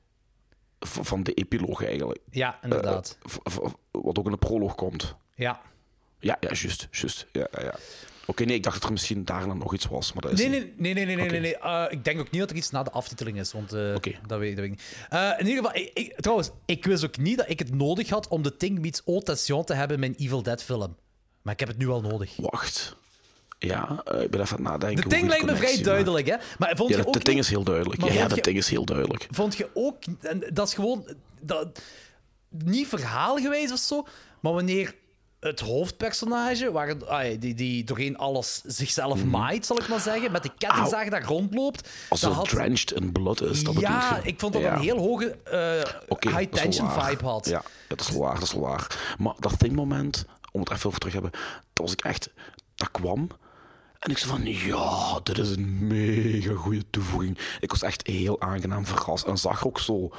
van 0.81 1.23
de 1.23 1.35
epiloog 1.35 1.85
eigenlijk. 1.85 2.21
Ja, 2.31 2.59
inderdaad. 2.63 3.19
Wat 3.91 4.19
ook 4.19 4.25
in 4.25 4.31
de 4.33 4.37
proloog 4.39 4.75
komt. 4.75 5.15
Ja. 5.35 5.61
Ja, 6.23 6.37
ja, 6.41 6.49
juist. 6.53 6.89
juist. 6.91 7.27
Ja, 7.33 7.47
ja. 7.61 7.75
Oké, 8.27 8.45
nee, 8.45 8.57
ik 8.57 8.63
dacht 8.63 8.75
dat 8.77 8.85
er 8.85 8.93
misschien 8.93 9.25
daarna 9.25 9.55
nog 9.55 9.75
iets 9.75 9.87
was, 9.87 10.13
maar 10.13 10.23
dat 10.23 10.33
is 10.33 10.39
Nee, 10.39 10.49
nee, 10.49 10.73
nee, 10.77 10.95
nee, 10.95 11.05
nee, 11.05 11.17
nee, 11.17 11.31
nee, 11.31 11.41
nee. 11.41 11.57
Eh, 11.59 11.85
ik 11.89 12.05
denk 12.05 12.21
ook 12.21 12.31
niet 12.31 12.41
dat 12.41 12.51
er 12.51 12.57
iets 12.57 12.71
na 12.71 12.83
de 12.83 12.91
aftiteling 12.91 13.39
is, 13.39 13.53
want 13.53 13.73
eh, 13.73 13.93
dat, 13.93 14.05
weet, 14.05 14.17
dat 14.27 14.39
weet 14.39 14.59
ik 14.59 14.71
niet. 14.71 14.83
Eh, 15.09 15.31
in 15.39 15.47
ieder 15.47 15.65
geval, 15.65 15.81
ik, 15.81 15.91
ik- 15.95 16.21
trouwens, 16.21 16.51
ik 16.65 16.85
wist 16.85 17.05
ook 17.05 17.17
niet 17.17 17.37
dat 17.37 17.49
ik 17.51 17.59
het 17.59 17.75
nodig 17.75 18.09
had 18.09 18.29
om 18.29 18.43
de 18.43 18.57
Thing 18.57 18.79
meets 18.79 19.03
Tension 19.25 19.65
te 19.65 19.75
hebben 19.75 19.95
in 19.95 20.01
mijn 20.01 20.15
Evil 20.19 20.43
Dead 20.43 20.63
film. 20.63 20.97
Maar 21.43 21.53
ik 21.53 21.61
heb 21.61 21.69
het 21.69 21.79
nu 21.79 21.89
al 21.89 22.01
nodig. 22.01 22.37
Wacht. 22.37 22.97
Ja, 23.59 24.03
ik 24.21 24.31
ben 24.31 24.41
even 24.41 24.57
aan 24.57 24.63
het 24.63 24.73
nadenken. 24.73 25.09
De 25.09 25.17
die 25.17 25.27
lijkt 25.27 25.45
me 25.45 25.57
vrij 25.57 25.83
duidelijk, 25.83 26.27
hè? 26.27 26.37
Maar 26.59 26.77
vond 26.77 26.91
Ja, 26.91 26.97
je 26.97 27.03
de, 27.03 27.09
ook 27.09 27.15
de 27.15 27.19
ding 27.21 27.37
niet- 27.37 27.45
is 27.45 27.51
heel 27.51 27.65
duidelijk. 27.65 28.01
Maar 28.01 28.13
Ja, 28.13 28.29
de 28.29 28.35
je- 28.35 28.41
ding 28.41 28.57
is 28.57 28.69
heel 28.69 28.85
duidelijk. 28.85 29.27
Vond 29.31 29.57
je 29.57 29.69
ook, 29.75 29.97
en 30.21 30.45
dat 30.53 30.67
is 30.69 30.75
gewoon 30.75 31.07
dat, 31.41 31.81
niet 32.49 32.87
verhaalgewijs 32.89 33.73
of 33.73 33.79
zo, 33.79 34.07
maar 34.41 34.53
wanneer 34.53 34.95
het 35.49 35.61
hoofdpersonage, 35.61 36.73
waar 36.73 36.95
die, 37.39 37.55
die 37.55 37.85
doorheen 37.85 38.17
alles 38.17 38.63
zichzelf 38.67 39.25
maait, 39.25 39.67
zal 39.67 39.79
ik 39.79 39.89
maar 39.89 40.01
zeggen, 40.01 40.33
met 40.33 40.43
de 40.43 40.51
kettingzaag 40.59 41.09
daar 41.09 41.25
rondloopt. 41.25 41.83
Mhm. 41.83 41.91
Als 42.09 42.21
dat 42.21 42.33
had- 42.33 42.49
drenched 42.49 42.93
in 42.93 43.13
blood 43.13 43.41
is, 43.43 43.65
dat 43.65 43.81
ja, 43.81 44.21
ik 44.23 44.41
vond 44.41 44.53
dat 44.53 44.63
Ja. 44.63 44.75
een 44.75 44.81
heel 44.81 44.99
hoge 44.99 45.31
eh, 45.45 45.93
dat 46.09 46.25
high-tension 46.25 46.91
vibe 46.91 47.25
had. 47.25 47.47
Ja, 47.49 47.63
dat 47.89 48.01
is 48.01 48.09
waar, 48.11 48.35
dat 48.35 48.43
is 48.43 48.53
waar. 48.53 49.15
Maar 49.19 49.35
dat 49.39 49.59
thingmoment, 49.59 50.25
om 50.53 50.61
het 50.61 50.71
even 50.71 50.87
over 50.87 50.99
terug 50.99 51.15
te 51.15 51.21
hebben, 51.21 51.41
dat 51.73 51.85
was 51.87 51.93
ik 51.93 52.01
echt... 52.05 52.31
Dat 52.75 52.91
kwam 52.91 53.29
en 53.99 54.11
ik 54.11 54.19
zei 54.19 54.31
van, 54.31 54.45
ja, 54.47 55.21
dit 55.23 55.39
is 55.39 55.51
een 55.51 55.87
mega 55.87 56.55
goede 56.55 56.85
toevoeging. 56.91 57.39
Ik 57.61 57.71
was 57.71 57.83
echt 57.83 58.07
heel 58.07 58.41
aangenaam 58.41 58.87
verrast 58.87 59.27
en 59.27 59.37
zag 59.39 59.61
er 59.61 59.67
ook 59.67 59.81
zo 59.81 60.11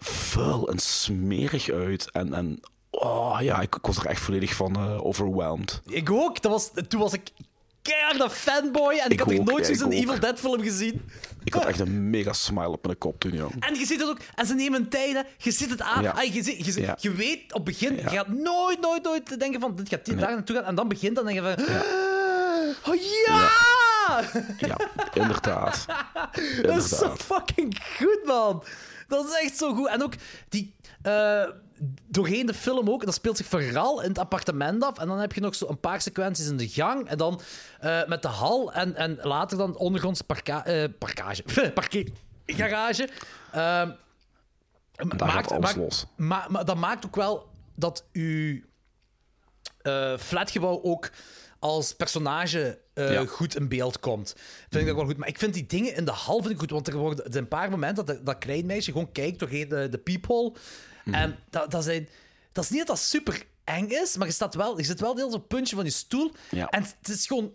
vuil 0.00 0.68
en 0.68 0.78
smerig 0.78 1.70
uit. 1.70 2.10
En, 2.10 2.34
en 2.34 2.60
oh 2.90 3.38
ja, 3.40 3.60
ik, 3.60 3.74
ik 3.74 3.86
was 3.86 3.96
er 3.96 4.06
echt 4.06 4.20
volledig 4.20 4.54
van 4.54 4.76
eh, 4.76 5.04
overwhelmed. 5.06 5.80
Ik 5.86 6.10
ook. 6.10 6.42
Dat 6.42 6.52
was, 6.52 6.70
toen 6.88 7.00
was 7.00 7.12
ik 7.12 7.30
keiharde 7.82 8.30
fanboy 8.30 8.92
en 8.92 9.04
ik, 9.04 9.12
Ik 9.12 9.18
had 9.20 9.32
nog 9.32 9.44
nooit 9.46 9.66
zo'n. 9.76 9.90
Evil 9.92 10.20
Dead 10.20 10.38
film 10.38 10.60
gezien. 10.62 11.10
Ik 11.44 11.54
had 11.54 11.64
echt 11.64 11.80
een 11.80 12.10
mega 12.10 12.32
smile 12.32 12.68
op 12.68 12.84
mijn 12.86 12.98
kop 12.98 13.20
toen, 13.20 13.32
jong. 13.32 13.52
En 13.64 13.74
je 13.74 13.86
ziet 13.86 14.00
het 14.00 14.08
ook, 14.08 14.18
en 14.34 14.46
ze 14.46 14.54
nemen 14.54 14.88
tijd, 14.88 15.12
hè. 15.14 15.20
je 15.38 15.50
zit 15.50 15.70
het 15.70 15.80
aan. 15.82 16.02
Ja. 16.02 16.10
Ah, 16.10 16.22
je, 16.34 16.42
ziet- 16.42 16.64
je, 16.64 16.72
ziet- 16.72 16.84
Ja. 16.84 16.96
je 17.00 17.12
weet 17.12 17.42
op 17.42 17.54
het 17.54 17.64
begin, 17.64 17.96
je 17.96 18.08
gaat 18.08 18.28
nooit, 18.28 18.80
nooit, 18.80 19.02
nooit 19.02 19.38
denken 19.40 19.60
van, 19.60 19.74
dit 19.76 19.88
gaat 19.88 20.04
die 20.04 20.14
Nee. 20.14 20.24
daar 20.24 20.32
naartoe 20.34 20.56
gaan. 20.56 20.64
En 20.64 20.74
dan 20.74 20.88
begint 20.88 21.16
dan 21.16 21.24
denk 21.26 21.36
je 21.38 21.54
van, 21.54 21.64
oh 22.94 23.00
ja! 23.26 23.48
Ja, 24.58 24.76
inderdaad. 25.14 25.84
Dat 26.62 26.76
is 26.76 26.88
zo 26.88 27.14
fucking 27.16 27.78
goed, 27.98 28.20
man. 28.24 28.62
Dat 29.08 29.26
is 29.28 29.32
echt 29.44 29.56
zo 29.56 29.74
goed. 29.74 29.88
En 29.88 30.02
ook 30.02 30.12
die... 30.48 30.74
eh, 31.02 31.44
doorheen 32.06 32.46
de 32.46 32.54
film 32.54 32.90
ook, 32.90 33.04
dat 33.04 33.14
speelt 33.14 33.36
zich 33.36 33.46
vooral 33.46 34.02
in 34.02 34.08
het 34.08 34.18
appartement 34.18 34.82
af. 34.84 34.98
En 34.98 35.08
dan 35.08 35.18
heb 35.18 35.32
je 35.32 35.40
nog 35.40 35.54
zo 35.54 35.66
een 35.68 35.80
paar 35.80 36.00
sequenties 36.00 36.48
in 36.48 36.56
de 36.56 36.68
gang. 36.68 37.08
En 37.08 37.18
dan 37.18 37.40
eh, 37.80 38.06
met 38.06 38.22
de 38.22 38.28
hal. 38.28 38.72
En, 38.72 38.94
en 38.94 39.18
later 39.22 39.58
dan 39.58 39.76
ondergronds 39.76 40.22
parka 40.22 40.64
eh, 40.64 40.84
parkage. 40.98 41.42
Parkeergarage. 41.74 43.08
Ehm 43.52 43.90
daar 45.16 45.28
gaat 45.28 45.50
alles 45.50 45.64
maakt, 45.64 45.76
los. 45.76 46.06
Maar, 46.16 46.46
maar 46.48 46.64
dat 46.64 46.76
maakt 46.76 47.06
ook 47.06 47.16
wel 47.16 47.48
dat 47.74 48.04
uw 48.12 48.60
eh, 49.82 50.18
flatgebouw 50.18 50.82
ook 50.82 51.10
als 51.58 51.92
personage 51.92 52.78
Ja. 52.94 53.24
goed 53.26 53.56
in 53.56 53.68
beeld 53.68 54.00
komt. 54.00 54.34
Vind 54.68 54.82
ik 54.82 54.86
dat 54.86 54.96
wel 54.96 55.04
goed. 55.04 55.16
Maar 55.16 55.28
ik 55.28 55.38
vind 55.38 55.54
die 55.54 55.66
dingen 55.66 55.94
in 55.94 56.04
de 56.04 56.10
hal 56.10 56.40
vind 56.40 56.50
ik 56.50 56.58
goed. 56.58 56.70
Want 56.70 56.88
er, 56.88 56.96
worden, 56.96 57.24
er 57.24 57.32
zijn 57.32 57.42
een 57.42 57.48
paar 57.48 57.70
momenten 57.70 58.06
dat 58.06 58.26
dat 58.26 58.38
klein 58.38 58.66
meisje 58.66 58.92
gewoon 58.92 59.12
kijkt 59.12 59.38
doorheen 59.38 59.68
de, 59.68 59.88
de 59.88 59.98
peephole. 59.98 60.52
Mhm. 61.10 61.20
En 61.20 61.38
dat, 61.50 61.70
dat, 61.70 61.84
zijn, 61.84 62.08
dat 62.52 62.64
is 62.64 62.70
niet 62.70 62.78
dat 62.78 62.88
dat 62.88 62.98
super 62.98 63.42
eng 63.64 63.88
is, 63.88 64.16
maar 64.16 64.26
je, 64.26 64.32
staat 64.32 64.54
wel, 64.54 64.78
je 64.78 64.84
zit 64.84 65.00
wel 65.00 65.14
deels 65.14 65.34
op 65.34 65.38
het 65.40 65.48
puntje 65.48 65.76
van 65.76 65.84
je 65.84 65.90
stoel. 65.90 66.32
Ja. 66.50 66.68
En 66.68 66.82
het 66.82 67.08
is 67.08 67.26
gewoon 67.26 67.52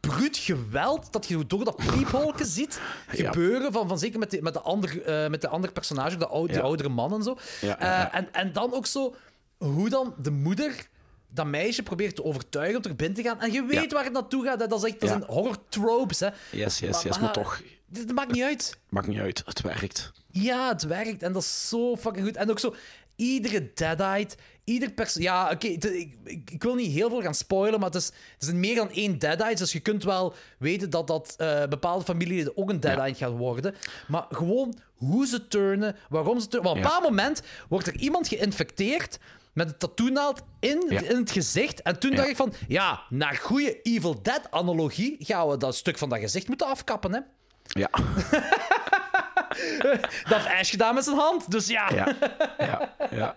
bruut 0.00 0.36
geweld 0.36 1.12
dat 1.12 1.26
je 1.26 1.46
door 1.46 1.64
dat 1.64 1.76
peepholke 1.76 2.44
ziet 2.58 2.80
Ja. 3.12 3.30
gebeuren. 3.30 3.72
Van, 3.72 3.88
van 3.88 3.98
zeker 3.98 4.18
met, 4.18 4.30
de, 4.30 4.42
met, 4.42 4.52
de 4.52 4.60
ander, 4.60 5.02
eh, 5.02 5.30
met 5.30 5.40
de 5.40 5.48
andere 5.48 5.72
personage, 5.72 6.16
de 6.16 6.26
oude, 6.26 6.52
die 6.52 6.62
oudere 6.62 6.88
man 6.88 7.12
en 7.12 7.22
zo. 7.22 7.38
Eh, 7.60 8.14
en, 8.14 8.32
en 8.32 8.52
dan 8.52 8.72
ook 8.74 8.86
zo 8.86 9.14
hoe 9.58 9.88
dan 9.88 10.14
de 10.18 10.30
moeder 10.30 10.88
dat 11.32 11.46
meisje 11.46 11.82
probeert 11.82 12.16
te 12.16 12.24
overtuigen 12.24 12.76
om 12.84 12.90
erbij 12.90 13.08
te 13.08 13.22
gaan. 13.22 13.40
En 13.40 13.52
je 13.52 13.64
weet 13.64 13.90
Ja. 13.90 13.94
waar 13.96 14.04
het 14.04 14.12
naartoe 14.12 14.44
gaat. 14.44 14.58
Dat 14.58 14.72
is 14.84 14.90
echt 14.90 15.00
dat 15.00 15.08
Ja. 15.08 15.16
zijn 15.18 15.30
horror 15.30 15.56
tropes. 15.68 16.20
Hè. 16.20 16.26
Yes, 16.26 16.78
yes, 16.78 16.80
Maar- 16.80 16.90
yes, 16.90 17.04
maar 17.04 17.20
maar- 17.20 17.32
toch, 17.32 17.62
Dat 17.86 18.10
maakt 18.14 18.32
niet 18.32 18.42
uit. 18.42 18.78
maakt 18.88 19.06
niet 19.06 19.18
uit. 19.20 19.42
Het 19.44 19.60
werkt. 19.60 20.12
Ja, 20.32 20.68
het 20.68 20.82
werkt. 20.82 21.22
En 21.22 21.32
dat 21.32 21.42
is 21.42 21.68
zo 21.68 21.96
fucking 21.96 22.26
goed. 22.26 22.36
En 22.36 22.50
ook 22.50 22.58
zo, 22.58 22.74
iedere 23.16 23.70
Deadite, 23.74 24.36
ieder 24.64 24.90
persoon... 24.90 25.22
Ja, 25.22 25.50
oké, 25.50 25.66
ik, 25.66 25.84
ik, 25.84 26.50
ik 26.50 26.62
wil 26.62 26.74
niet 26.74 26.92
heel 26.92 27.08
veel 27.08 27.22
gaan 27.22 27.34
spoilen, 27.34 27.80
maar 27.80 27.88
het 27.88 27.98
is, 27.98 28.06
het 28.38 28.42
is 28.42 28.52
meer 28.52 28.74
dan 28.74 28.90
één 28.90 29.18
Deadite. 29.18 29.54
Dus 29.54 29.72
je 29.72 29.80
kunt 29.80 30.04
wel 30.04 30.34
weten 30.58 30.90
dat 30.90 31.06
dat 31.06 31.34
eh, 31.36 31.66
bepaalde 31.66 32.04
familieleden 32.04 32.56
ook 32.56 32.70
een 32.70 32.80
Deadite 32.80 33.18
gaan 33.24 33.36
worden. 33.36 33.74
Maar 34.08 34.24
gewoon 34.30 34.78
hoe 34.94 35.26
ze 35.26 35.48
turnen, 35.48 35.96
waarom 36.08 36.40
ze 36.40 36.48
turnen. 36.48 36.64
Want 36.66 36.78
op 36.78 36.82
een 36.84 36.88
Ja. 36.90 36.96
bepaald 36.98 37.12
moment 37.14 37.42
wordt 37.68 37.86
er 37.86 37.96
iemand 37.96 38.28
geïnfecteerd 38.28 39.18
met 39.52 39.68
een 39.68 39.78
tattoo-naald 39.78 40.42
in, 40.60 40.86
Ja. 40.88 41.00
in 41.00 41.16
het 41.16 41.30
gezicht. 41.30 41.82
En 41.82 41.98
toen 41.98 42.10
Ja. 42.10 42.16
dacht 42.16 42.28
ik 42.28 42.36
van, 42.36 42.52
ja, 42.68 43.00
naar 43.10 43.34
goede 43.36 43.82
Evil 43.82 44.22
Dead-analogie 44.22 45.16
gaan 45.18 45.48
we 45.48 45.56
dat 45.56 45.74
stuk 45.76 45.98
van 45.98 46.08
dat 46.08 46.18
gezicht 46.18 46.48
moeten 46.48 46.66
afkappen, 46.66 47.12
hè. 47.12 47.20
Ja. 47.62 47.88
Dat 50.28 50.38
heeft 50.38 50.46
Ash 50.46 50.70
gedaan 50.70 50.94
met 50.94 51.04
zijn 51.04 51.16
hand, 51.16 51.50
dus 51.50 51.66
ja. 51.66 51.90
Ja. 51.94 52.16
Ja. 52.58 52.94
ja. 53.10 53.36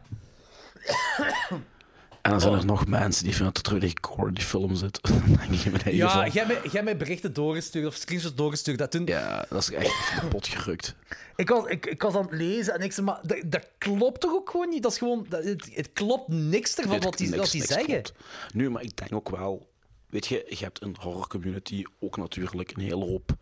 En 2.21 2.31
dan 2.31 2.41
zijn 2.41 2.53
er 2.53 2.65
nog 2.65 2.87
mensen 2.87 3.23
die 3.23 3.35
vinden 3.35 3.53
dat 3.53 3.65
er 3.65 3.73
really 3.73 3.95
gore 4.01 4.31
die 4.31 4.43
film 4.43 4.75
zit. 4.75 4.99
In 5.85 5.95
Ja, 5.95 6.27
jij 6.27 6.45
mij, 6.45 6.59
jij 6.71 6.83
mij 6.83 6.97
berichten 6.97 7.33
doorgestuurd 7.33 7.85
of 7.85 7.95
screenshots 7.95 8.35
doorgestuurd. 8.35 8.77
Dat 8.77 8.91
toen, 8.91 9.05
ja, 9.05 9.45
dat 9.49 9.61
is 9.61 9.71
echt 9.71 10.05
van 10.05 10.19
de 10.23 10.27
pot 10.27 10.47
gerukt. 10.47 10.95
ik, 11.35 11.49
was, 11.49 11.65
ik, 11.65 11.85
ik 11.85 12.01
was 12.01 12.15
aan 12.15 12.21
het 12.21 12.31
lezen 12.31 12.73
en 12.73 12.81
ik 12.81 12.91
zei, 12.93 13.05
maar 13.05 13.19
dat, 13.23 13.41
dat 13.45 13.67
klopt 13.77 14.21
toch 14.21 14.31
ook 14.31 14.49
gewoon 14.49 14.69
niet? 14.69 14.83
Dat 14.83 14.91
is 14.91 14.97
gewoon, 14.97 15.25
dat, 15.29 15.43
het, 15.43 15.69
het 15.73 15.89
klopt 15.93 16.27
niks 16.27 16.75
ervan 16.75 16.99
wat 16.99 17.17
die, 17.17 17.27
niks- 17.27 17.39
wat 17.39 17.51
die 17.51 17.63
zeggen. 17.65 17.87
klopt. 17.87 18.13
Nu, 18.53 18.69
maar 18.69 18.83
ik 18.83 18.97
denk 18.97 19.13
ook 19.13 19.29
wel... 19.29 19.67
Weet 20.09 20.27
je, 20.27 20.45
je 20.49 20.63
hebt 20.63 20.81
een 20.81 20.95
horror 20.99 21.27
community 21.27 21.83
ook 21.99 22.17
natuurlijk 22.17 22.71
een 22.71 22.81
hele 22.83 23.05
hoop 23.05 23.35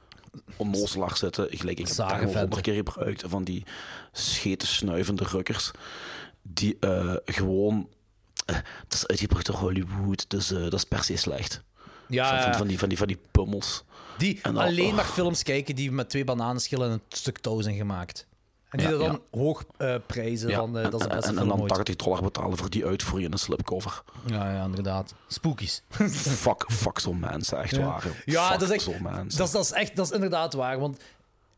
onnozelaars 0.55 1.19
zitten. 1.19 1.47
Gelijk, 1.49 1.79
ik 1.79 1.87
heb 1.87 2.19
het 2.21 2.33
honderd 2.33 2.61
keer 2.61 2.73
gebruikt. 2.73 3.23
Van 3.27 3.43
die 3.43 3.63
schete 4.11 4.67
snuivende 4.67 5.23
rukkers. 5.23 5.71
Die 6.41 6.77
eh, 6.79 7.15
gewoon... 7.25 7.89
het 8.45 8.93
is 8.93 9.07
uitgebracht 9.07 9.45
door 9.45 9.55
Hollywood, 9.55 10.25
dus 10.29 10.51
eh, 10.51 10.61
dat 10.61 10.73
is 10.73 10.83
per 10.83 11.03
se 11.03 11.15
slecht. 11.15 11.61
Ja, 12.07 12.43
van, 12.43 12.53
van, 12.55 12.67
die, 12.67 12.79
van, 12.79 12.89
die, 12.89 12.97
van 12.97 13.07
die 13.07 13.19
pummels. 13.31 13.83
Die 14.17 14.39
dan- 14.41 14.57
alleen 14.57 14.89
oh. 14.89 14.95
maar 14.95 15.05
films 15.05 15.43
kijken 15.43 15.75
die 15.75 15.91
met 15.91 16.09
twee 16.09 16.23
bananenschillen 16.23 16.87
en 16.87 16.93
een 16.93 17.01
stuk 17.09 17.37
touw 17.37 17.61
zijn 17.61 17.75
gemaakt. 17.75 18.27
En 18.71 18.77
die 18.77 18.87
Ja, 18.87 18.97
dat 18.97 19.07
dan 19.07 19.21
hoog 19.31 19.63
eh, 19.77 19.95
prijzen 20.07 20.49
Ja, 20.49 20.57
van, 20.57 20.77
eh, 20.77 20.83
dat 20.83 20.93
is 20.93 20.99
de 20.99 21.09
en, 21.09 21.15
beste 21.15 21.31
en, 21.31 21.37
en 21.37 21.47
dan 21.47 21.59
ooit. 21.61 21.69
80 21.73 21.95
dollar 21.95 22.21
betalen 22.21 22.57
voor 22.57 22.69
die 22.69 22.85
uitvoering 22.85 23.27
in 23.27 23.33
een 23.33 23.39
slipcover. 23.39 24.03
Ja, 24.25 24.51
ja, 24.51 24.63
inderdaad. 24.63 25.13
Spookies. 25.27 25.83
fuck, 26.45 26.65
fuck 26.71 26.99
zo'n 26.99 27.19
mensen, 27.19 27.61
echt 27.61 27.75
Ja. 27.75 27.85
waar. 27.85 28.03
Ja, 28.25 28.49
Fuck 28.49 28.59
dat 28.59 28.69
is 28.69 28.75
echt... 28.75 28.83
zo'n 28.83 29.01
mensen. 29.03 29.37
Dat 29.37 29.47
is, 29.47 29.53
dat 29.53 29.63
is 29.63 29.71
echt... 29.71 29.95
Dat 29.95 30.05
is 30.05 30.11
inderdaad 30.11 30.53
waar, 30.53 30.79
want... 30.79 31.01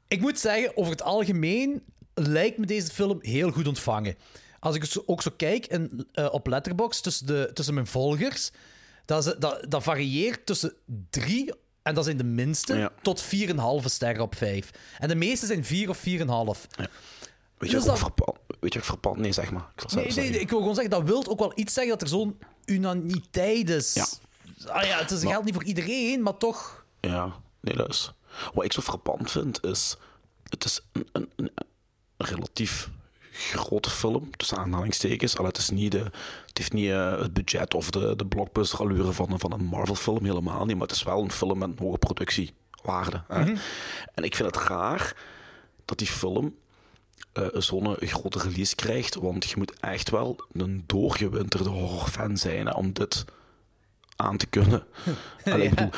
Ik 0.08 0.22
moet 0.22 0.40
zeggen, 0.40 0.78
over 0.78 0.92
het 0.92 1.02
algemeen 1.04 1.84
lijkt 2.14 2.58
me 2.58 2.66
deze 2.66 2.92
film 2.92 3.18
heel 3.22 3.52
goed 3.52 3.68
ontvangen. 3.68 4.16
Als 4.60 4.76
ik 4.76 5.04
ook 5.06 5.22
zo 5.22 5.32
kijk 5.38 5.66
in, 5.68 6.08
eh, 6.12 6.28
op 6.34 6.48
Letterboxd 6.48 7.04
tussen, 7.04 7.26
de, 7.26 7.52
tussen 7.54 7.74
mijn 7.74 7.88
volgers, 7.88 8.52
dat, 9.06 9.26
is, 9.26 9.34
dat, 9.40 9.66
dat 9.70 9.84
varieert 9.84 10.46
tussen 10.46 10.74
drie, 11.10 11.54
en 11.84 11.94
dat 11.96 12.04
zijn 12.04 12.18
de 12.18 12.24
minste, 12.24 12.76
Ja. 12.76 12.92
tot 13.02 13.22
4,5 13.22 13.90
sterren 13.90 14.22
op 14.24 14.36
5. 14.36 14.70
En 15.00 15.08
de 15.08 15.16
meeste 15.16 15.46
zijn 15.46 15.66
4 15.66 15.90
of 15.90 15.98
4,5. 15.98 16.68
Weet 17.58 17.72
je, 17.72 17.78
Dus 17.78 17.86
dat- 17.86 17.98
verpand, 18.00 18.38
weet 18.60 18.74
je 18.74 18.80
ook 18.80 18.86
verpand? 18.86 19.18
Nee, 19.18 19.32
zeg 19.32 19.52
maar. 19.52 19.72
Ik 19.76 19.92
Nee, 19.92 20.12
nee, 20.30 20.40
ik 20.40 20.50
wil 20.50 20.60
gewoon 20.60 20.76
zeggen, 20.76 20.92
dat 20.94 21.04
wil 21.04 21.28
ook 21.28 21.40
wel 21.40 21.52
iets 21.56 21.74
zeggen 21.74 21.92
dat 21.94 22.02
er 22.02 22.08
zo'n 22.08 22.40
unanimiteit 22.66 23.70
is. 23.70 23.94
Ja. 23.94 24.06
Ah 24.68 24.86
ja, 24.86 24.98
het 24.98 25.12
is, 25.12 25.22
Maar- 25.22 25.32
geldt 25.32 25.46
niet 25.46 25.54
voor 25.56 25.64
iedereen, 25.64 26.22
maar 26.24 26.38
toch... 26.38 26.86
Ja, 27.00 27.34
nee, 27.62 27.76
dat 27.76 27.90
is... 27.90 28.12
Wat 28.54 28.64
ik 28.66 28.74
zo 28.74 28.82
frappant 28.82 29.32
vind, 29.32 29.64
is... 29.66 29.96
Het 30.44 30.66
is 30.66 30.82
een, 30.92 31.08
een, 31.12 31.30
een 31.36 31.52
relatief 32.18 32.90
grote 33.36 33.90
film, 33.90 34.36
tussen 34.38 34.58
aanhalingstekens. 34.58 35.38
Al 35.38 35.46
het, 35.46 35.58
is 35.58 35.70
niet 35.70 35.92
de, 35.92 35.98
het 36.46 36.58
heeft 36.58 36.74
niet 36.74 36.90
eh, 36.90 37.20
het 37.20 37.34
budget 37.34 37.74
of 37.74 37.90
de, 37.90 38.16
de 38.16 38.26
blockbuster-allure 38.26 39.12
van, 39.12 39.32
een- 39.32 39.40
van 39.40 39.52
een 39.52 39.64
Marvel-film, 39.66 40.26
helemaal 40.26 40.66
niet. 40.66 40.78
Maar 40.78 40.88
het 40.88 40.96
is 40.96 41.04
wel 41.04 41.22
een 41.24 41.32
film 41.32 41.58
met 41.58 41.70
een 41.70 41.78
hoge 41.80 41.98
productiewaarde. 41.98 43.24
Hè? 43.28 43.40
Mhm. 43.42 43.56
En 44.14 44.24
ik 44.24 44.36
vind 44.36 44.56
het 44.56 44.64
raar 44.68 45.16
dat 45.86 45.98
die 45.98 46.08
film 46.08 46.56
eh, 47.34 47.48
zo'n 47.54 47.96
grote 48.00 48.40
release 48.40 48.76
krijgt. 48.76 49.16
Want 49.16 49.50
je 49.50 49.58
moet 49.58 49.80
echt 49.80 50.10
wel 50.10 50.46
een 50.54 50.84
doorgewinterde 50.86 51.70
horrorfan 51.70 52.38
zijn 52.38 52.66
hè, 52.68 52.74
om 52.74 52.94
dit 52.94 53.26
aan 54.16 54.38
te 54.38 54.46
kunnen. 54.46 54.84
Allee, 55.46 55.64
ik 55.68 55.70
bedoel, 55.76 55.92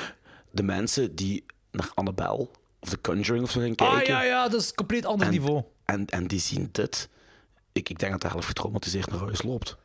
de 0.51 0.63
mensen 0.63 1.15
die 1.15 1.45
naar 1.71 1.91
Annabelle 1.93 2.47
of 2.79 2.89
The 2.89 3.01
Conjuring 3.01 3.43
of 3.45 3.51
zo 3.51 3.59
gaan 3.59 3.75
kijken. 3.75 3.97
Ah 3.97 4.05
ja, 4.07 4.23
ja, 4.23 4.47
dat 4.49 4.61
is 4.61 4.67
een 4.69 4.75
compleet 4.75 5.05
ander 5.05 5.27
en, 5.27 5.33
niveau. 5.33 5.63
En, 5.85 6.05
en 6.05 6.27
die 6.27 6.39
zien 6.39 6.69
dit. 6.71 7.09
Ik, 7.75 7.89
ik 7.89 7.99
denk 7.99 8.11
dat 8.11 8.21
de 8.21 8.27
helft 8.27 8.47
getraumatiseerd 8.47 9.09
naar 9.11 9.19
huis 9.19 9.43
loopt. 9.43 9.77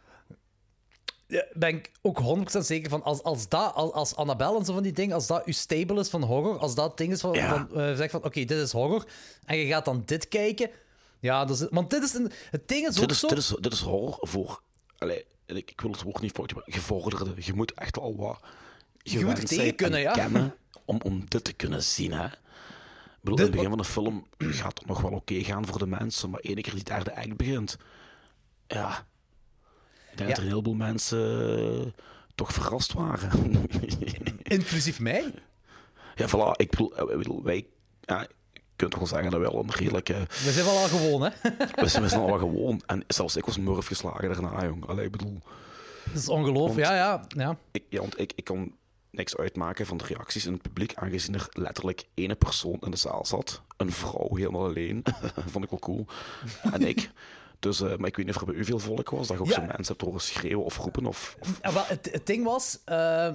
Ja, 1.27 1.45
ben 1.53 1.75
ik 1.75 1.91
ook 2.03 2.21
100% 2.59 2.59
zeker 2.59 2.91
van. 2.91 3.03
Als, 3.03 3.23
als, 3.23 3.49
dat, 3.49 3.75
als, 3.75 3.93
als 3.93 4.17
Annabelle 4.17 4.59
en 4.59 4.65
zo 4.65 4.73
van 4.73 4.83
die 4.83 4.93
dingen, 4.93 5.15
als 5.15 5.27
dat 5.27 5.45
uw 5.45 5.53
stable 5.53 6.01
is 6.01 6.09
van 6.09 6.23
horror, 6.23 6.59
als 6.59 6.75
dat 6.75 6.99
ding 6.99 7.13
is 7.13 7.21
van, 7.21 7.33
Ja. 7.33 7.49
van 7.49 7.81
eh, 7.81 7.97
zeg 7.97 8.11
van, 8.11 8.25
oké, 8.25 8.45
dit 8.45 8.59
is 8.59 8.73
horror, 8.73 9.07
en 9.45 9.57
je 9.57 9.67
gaat 9.67 9.85
dan 9.85 10.03
dit 10.05 10.29
kijken, 10.29 10.71
ja, 11.21 11.47
want 11.71 11.91
dit 11.91 12.03
is 12.03 12.15
een, 12.15 12.33
het 12.51 12.69
ding 12.69 12.89
is 12.89 13.01
ook 13.01 13.11
is, 13.11 13.19
zo... 13.19 13.29
dit, 13.29 13.39
is, 13.39 13.55
dit 13.61 13.73
is 13.73 13.81
horror 13.81 14.19
voor. 14.21 14.63
Ik, 15.47 15.71
ik 15.71 15.81
wil 15.81 15.91
het 15.91 16.03
woord 16.03 16.21
niet 16.21 16.33
fout 16.33 16.55
maar 16.55 16.63
gevorderde. 16.67 17.35
Je 17.37 17.55
moet 17.55 17.73
echt 17.75 17.97
wel 17.97 18.17
wat. 18.17 18.41
Je 19.03 19.19
moet 19.25 19.31
gewend 19.31 19.49
tegen 19.49 19.75
kunnen, 19.75 19.99
en 19.99 20.05
ja. 20.05 20.13
kennen 20.13 20.55
om, 20.85 21.01
om 21.03 21.25
dit 21.29 21.45
te 21.45 21.53
kunnen 21.53 21.83
zien. 21.83 22.13
Hè. 22.13 22.27
Ik 23.23 23.27
bedoel, 23.27 23.39
in 23.39 23.43
het 23.45 23.53
begin 23.53 23.69
van 23.69 23.79
de 23.79 23.85
film 23.85 24.27
gaat 24.39 24.79
het 24.79 24.87
nog 24.89 25.01
wel 25.01 25.11
oké 25.11 25.35
gaan 25.45 25.67
voor 25.67 25.79
de 25.79 25.87
mensen, 25.87 26.31
maar 26.31 26.41
ene 26.41 26.61
keer 26.61 26.75
die 26.75 26.85
derde 26.85 27.17
act 27.17 27.37
begint. 27.37 27.77
Ja. 28.67 29.07
Ik 30.11 30.17
denk 30.17 30.19
Ja. 30.19 30.27
dat 30.27 30.37
er 30.37 30.43
een 30.43 30.49
heleboel 30.49 30.75
mensen 30.75 31.19
eh, 31.81 31.87
toch 32.35 32.53
verrast 32.53 32.93
waren. 32.93 33.31
Inclusief 34.43 35.01
mij. 35.01 35.35
Ja, 36.15 36.29
voilà. 36.29 36.57
Ik 36.57 36.71
bedoel, 36.71 36.95
eh, 36.97 37.43
wij. 37.45 37.67
Ja, 38.01 38.21
je 38.53 38.61
kunt 38.77 38.91
toch 38.91 39.01
wel 39.01 39.09
zeggen 39.09 39.31
dat 39.31 39.41
we 39.41 39.47
wel 39.51 39.63
een 39.63 39.71
redelijke. 39.71 40.15
We 40.29 40.51
zijn 40.53 40.65
wel 40.65 40.79
al 40.79 40.89
gewoon, 40.89 41.23
hè. 41.23 41.31
We 41.75 41.89
zijn, 41.89 42.03
we 42.03 42.09
zijn 42.09 42.21
al 42.21 42.27
wel 42.27 42.39
gewoon. 42.39 42.83
En 42.87 43.05
zelfs 43.07 43.37
ik 43.37 43.45
was 43.45 43.59
murf 43.59 43.87
geslagen 43.87 44.29
daarna, 44.29 44.65
jong. 44.65 44.87
Allee, 44.87 45.05
ik 45.05 45.11
bedoel. 45.11 45.39
Dat 46.05 46.23
is 46.23 46.29
ongelooflijk. 46.29 46.87
Ja, 46.87 46.95
ja, 46.95 47.25
ja. 47.29 47.57
Ik, 47.71 47.85
ja, 47.89 48.01
want 48.01 48.21
ik, 48.21 48.33
ik 48.37 48.45
kan 48.45 48.73
niks 49.11 49.37
uitmaken 49.37 49.87
van 49.87 49.97
de 49.97 50.05
reacties 50.05 50.47
in 50.47 50.53
het 50.53 50.63
publiek, 50.63 50.95
aangezien 50.95 51.35
er 51.35 51.47
letterlijk 51.51 52.05
ene 52.15 52.35
persoon 52.35 52.77
in 52.81 52.91
de 52.91 52.97
zaal 52.97 53.25
zat. 53.27 53.63
Een 53.77 53.93
vrouw, 53.93 54.29
helemaal 54.35 54.65
alleen. 54.65 55.03
Vond 55.53 55.65
ik 55.65 55.71
wel 55.71 55.79
cool. 55.79 56.07
En 56.73 56.83
ik. 56.83 57.11
Dus, 57.59 57.81
eh, 57.81 57.97
maar 57.97 58.09
ik 58.09 58.17
weet 58.17 58.27
niet 58.27 58.35
of 58.35 58.41
er 58.41 58.47
bij 58.47 58.55
u 58.57 58.65
veel 58.65 58.79
volk 58.79 59.11
was, 59.11 59.27
dat 59.27 59.37
je 59.37 59.43
ook 59.43 59.49
Ja. 59.49 59.55
zo 59.55 59.61
mensen 59.61 59.85
hebt 59.87 60.01
horen 60.01 60.21
schreeuwen 60.21 60.65
of 60.65 60.77
roepen. 60.77 61.07
Of, 61.07 61.37
of... 61.41 61.59
Ja, 61.63 61.85
het, 61.87 62.09
het 62.13 62.27
ding 62.27 62.45
was, 62.45 62.79
eh, 62.85 63.33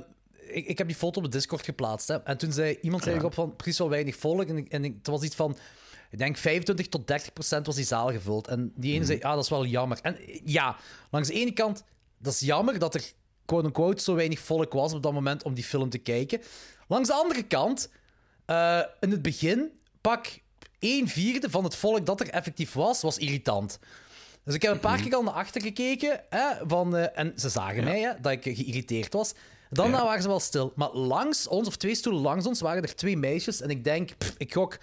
ik, 0.47 0.65
ik 0.67 0.77
heb 0.77 0.87
die 0.87 0.95
foto 0.95 1.17
op 1.19 1.25
de 1.25 1.31
Discord 1.31 1.65
geplaatst. 1.65 2.07
Hè, 2.07 2.15
en 2.23 2.37
toen 2.37 2.51
zei 2.51 2.77
iemand 2.81 3.03
zei 3.03 3.15
Ja. 3.15 3.21
erop 3.21 3.33
van 3.33 3.55
precies 3.55 3.77
wel 3.77 3.89
weinig 3.89 4.15
volk. 4.15 4.43
En, 4.47 4.67
en 4.67 4.83
het 4.83 5.07
was 5.07 5.21
iets 5.23 5.35
van. 5.35 5.57
Ik 6.11 6.17
denk 6.17 6.37
25 6.37 6.87
tot 6.87 7.07
30 7.07 7.33
procent 7.33 7.65
was 7.65 7.75
die 7.75 7.85
zaal 7.85 8.11
gevuld. 8.11 8.47
En 8.47 8.71
die 8.75 8.89
ene 8.89 8.97
Mhm. 8.99 9.07
zei, 9.07 9.19
ja, 9.19 9.33
dat 9.35 9.43
is 9.43 9.49
wel 9.49 9.65
jammer. 9.65 9.99
En 10.01 10.17
ja, 10.45 10.75
langs 11.09 11.27
de 11.27 11.33
ene 11.33 11.51
kant, 11.51 11.83
dat 12.17 12.33
is 12.33 12.39
jammer 12.39 12.79
dat 12.79 12.95
er 12.95 13.11
quote-unquote 13.45 14.01
zo 14.03 14.15
weinig 14.15 14.39
volk 14.39 14.73
was 14.73 14.93
op 14.93 15.03
dat 15.03 15.13
moment 15.13 15.43
om 15.43 15.53
die 15.53 15.63
film 15.63 15.89
te 15.89 15.97
kijken. 15.97 16.41
Langs 16.87 17.07
de 17.07 17.13
andere 17.13 17.43
kant, 17.43 17.89
eh, 18.45 18.81
in 18.99 19.11
het 19.11 19.21
begin, 19.21 19.71
pak 20.01 20.27
1 20.79 21.07
vierde 21.07 21.49
van 21.49 21.63
het 21.63 21.75
volk 21.75 22.05
dat 22.05 22.19
er 22.19 22.29
effectief 22.29 22.73
was, 22.73 23.01
was 23.01 23.17
irritant. 23.17 23.79
Dus 24.43 24.55
ik 24.55 24.61
heb 24.61 24.71
een 24.71 24.79
paar 24.79 25.01
keer 25.01 25.15
al 25.15 25.23
naar 25.23 25.33
achter 25.33 25.61
gekeken. 25.61 26.21
Hè, 26.29 26.47
van, 26.67 26.95
eh, 26.95 27.19
en 27.19 27.33
ze 27.35 27.49
zagen 27.49 27.83
mij, 27.83 27.99
hè, 28.01 28.11
dat 28.21 28.31
ik 28.31 28.43
geïrriteerd 28.43 29.13
was. 29.13 29.33
Dan 29.69 29.89
Ja. 29.89 30.03
waren 30.03 30.21
ze 30.21 30.27
wel 30.27 30.39
stil. 30.39 30.73
Maar 30.75 30.91
langs 30.93 31.47
ons, 31.47 31.67
of 31.67 31.75
twee 31.75 31.95
stoelen 31.95 32.21
langs 32.21 32.45
ons, 32.45 32.61
waren 32.61 32.83
er 32.83 32.95
twee 32.95 33.17
meisjes. 33.17 33.61
En 33.61 33.69
ik 33.69 33.83
denk, 33.83 34.17
pff, 34.17 34.33
ik 34.37 34.53
gok 34.53 34.77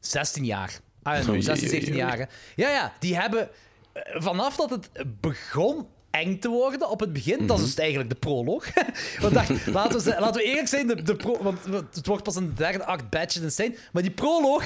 16 0.00 0.44
jaar. 0.44 0.80
Oei, 1.08 1.16
16, 1.16 1.32
oei, 1.32 1.42
17 1.42 1.88
oei. 1.88 1.96
jaar. 1.98 2.18
hè. 2.18 2.24
Ja, 2.56 2.68
ja, 2.70 2.92
die 2.98 3.16
hebben 3.16 3.48
eh, 3.92 4.02
vanaf 4.22 4.56
dat 4.56 4.70
het 4.70 4.90
begon 5.20 5.86
eng 6.10 6.38
te 6.38 6.48
worden 6.48 6.90
op 6.90 7.00
het 7.00 7.12
begin, 7.12 7.46
dat 7.46 7.58
is 7.58 7.64
dus 7.64 7.74
eigenlijk 7.74 8.10
de 8.10 8.16
proloog. 8.16 8.66
want 9.20 9.34
dacht, 9.34 9.66
laten, 9.66 10.00
we, 10.04 10.16
laten 10.18 10.40
we 10.40 10.46
eerlijk 10.46 10.68
zijn, 10.68 10.86
de, 10.86 11.02
de 11.02 11.16
pro, 11.16 11.42
want 11.42 11.58
het 11.94 12.06
wordt 12.06 12.22
pas 12.22 12.36
een 12.36 12.46
de 12.46 12.52
derde 12.54 12.84
act 12.84 13.10
Badget 13.10 13.42
Insane. 13.42 13.74
Maar 13.92 14.02
die 14.02 14.10
proloog 14.10 14.64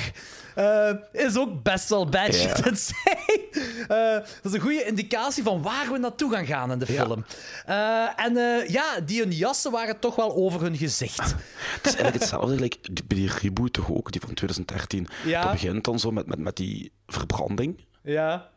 eh, 0.54 0.90
is 1.12 1.36
ook 1.36 1.62
best 1.62 1.88
wel 1.88 2.08
Badget 2.08 2.58
Ja. 2.58 2.64
Insane. 2.64 3.42
Eh, 3.88 4.12
dat 4.14 4.44
is 4.44 4.52
een 4.52 4.60
goede 4.60 4.84
indicatie 4.84 5.42
van 5.42 5.62
waar 5.62 5.92
we 5.92 5.98
naartoe 5.98 6.32
gaan 6.32 6.46
gaan 6.46 6.72
in 6.72 6.78
de 6.78 6.92
Ja. 6.92 7.04
film. 7.04 7.24
Eh, 7.66 8.24
en 8.24 8.34
ja, 8.68 9.00
die 9.00 9.20
hun 9.20 9.30
jassen 9.30 9.70
waren 9.70 9.98
toch 9.98 10.16
wel 10.16 10.34
over 10.34 10.60
hun 10.60 10.76
gezicht. 10.76 11.18
Het 11.76 11.86
is 11.86 11.94
eigenlijk 11.94 12.14
hetzelfde 12.14 12.54
like, 12.54 12.78
bij 12.92 13.16
die 13.16 13.30
reboot 13.42 13.72
toch 13.72 13.90
ook, 13.90 14.12
die 14.12 14.20
van 14.20 14.34
2013. 14.34 15.08
Ja. 15.24 15.42
Dat 15.42 15.52
begint 15.52 15.84
dan 15.84 15.98
zo 15.98 16.10
met, 16.10 16.26
met, 16.26 16.38
met 16.38 16.56
die 16.56 16.92
verbranding. 17.06 17.84
Ja. 18.02 18.48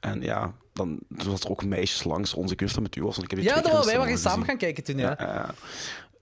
En 0.00 0.22
ja, 0.22 0.52
dan 0.78 0.98
was 1.08 1.40
er 1.40 1.50
ook 1.50 1.64
meisjes 1.64 2.04
langs 2.04 2.34
ons. 2.34 2.52
Ik 2.52 2.60
wist 2.60 2.74
dat 2.74 2.82
met 2.82 2.96
u 2.96 3.02
was, 3.02 3.16
want 3.16 3.32
ik 3.32 3.38
heb 3.38 3.46
Ja, 3.46 3.60
dat 3.60 3.84
wij 3.84 3.98
waren 3.98 4.18
samen 4.18 4.46
gaan 4.46 4.56
kijken 4.56 4.84
toen, 4.84 4.98
ja. 4.98 5.54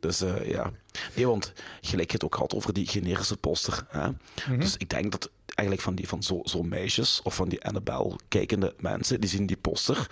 Dus 0.00 0.20
eh, 0.20 0.48
ja. 0.48 0.70
Nee, 1.14 1.26
want 1.26 1.52
gelijk 1.80 2.10
je 2.10 2.14
het 2.14 2.24
ook 2.24 2.34
had 2.34 2.54
over 2.54 2.72
die 2.72 2.86
generische 2.86 3.36
poster. 3.36 3.86
Hè? 3.88 4.08
Mhm. 4.48 4.60
Dus 4.60 4.76
ik 4.76 4.88
denk 4.88 5.12
dat 5.12 5.30
eigenlijk 5.44 5.80
van, 5.80 5.94
die, 5.94 6.08
van 6.08 6.22
zo'n 6.22 6.40
zo 6.44 6.62
meisjes 6.62 7.20
of 7.22 7.34
van 7.34 7.48
die 7.48 7.64
Annabelle 7.64 8.18
kijkende 8.28 8.74
mensen, 8.78 9.20
die 9.20 9.30
zien 9.30 9.46
die 9.46 9.56
poster, 9.56 10.10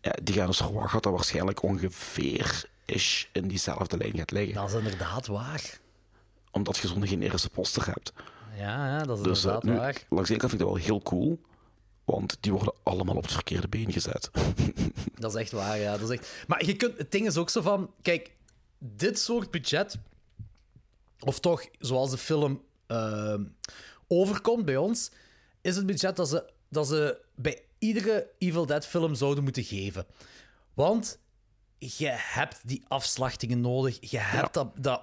ja, 0.00 0.12
die 0.22 0.34
gaan 0.34 0.46
dus 0.46 0.56
verwachten 0.56 0.92
dat 0.92 1.02
dat 1.02 1.12
waarschijnlijk 1.12 1.62
ongeveer 1.62 2.64
is 2.84 3.28
in 3.32 3.48
diezelfde 3.48 3.96
lijn 3.96 4.16
gaat 4.16 4.30
liggen. 4.30 4.54
Dat 4.54 4.68
is 4.68 4.74
inderdaad 4.74 5.26
waar. 5.26 5.80
Omdat 6.50 6.76
je 6.76 6.88
zo'n 6.88 7.06
generische 7.06 7.50
poster 7.50 7.86
hebt. 7.86 8.12
Ja, 8.56 8.86
ja 8.86 9.04
dat 9.04 9.18
is 9.18 9.24
Dus 9.24 9.44
eh, 9.44 9.44
inderdaad 9.44 9.62
nu, 9.62 9.76
waar. 9.76 10.04
langs 10.08 10.28
de 10.28 10.34
ene 10.34 10.40
kant 10.40 10.50
vind 10.50 10.52
ik 10.52 10.58
dat 10.58 10.76
wel 10.76 10.86
heel 10.86 11.02
cool, 11.02 11.40
want 12.04 12.36
die 12.40 12.52
worden 12.52 12.74
allemaal 12.82 13.16
op 13.16 13.22
het 13.22 13.32
verkeerde 13.32 13.68
been 13.68 13.92
gezet. 13.92 14.30
Dat 15.14 15.34
is 15.34 15.40
echt 15.40 15.52
waar, 15.52 15.78
ja. 15.78 15.98
Dat 15.98 16.10
is 16.10 16.18
echt... 16.18 16.44
Maar 16.46 16.64
je 16.64 16.76
kunt, 16.76 16.98
het 16.98 17.10
ding 17.10 17.26
is 17.26 17.36
ook 17.36 17.50
zo 17.50 17.60
van... 17.60 17.94
Kijk, 18.02 18.30
dit 18.78 19.18
soort 19.18 19.50
budget... 19.50 19.98
Of 21.18 21.40
toch, 21.40 21.68
zoals 21.78 22.10
de 22.10 22.18
film 22.18 22.62
ehm, 22.86 23.44
overkomt 24.08 24.64
bij 24.64 24.76
ons... 24.76 25.10
Is 25.60 25.76
het 25.76 25.86
budget 25.86 26.16
dat 26.16 26.28
ze, 26.28 26.50
dat 26.68 26.86
ze 26.86 27.20
bij 27.34 27.62
iedere 27.78 28.30
Evil 28.38 28.66
Dead 28.66 28.86
film 28.86 29.14
zouden 29.14 29.44
moeten 29.44 29.64
geven. 29.64 30.06
Want 30.74 31.18
je 31.78 32.08
hebt 32.10 32.60
die 32.64 32.82
afslachtingen 32.88 33.60
nodig. 33.60 34.10
Je 34.10 34.18
hebt 34.18 34.54
dat, 34.54 34.72
dat, 34.76 35.02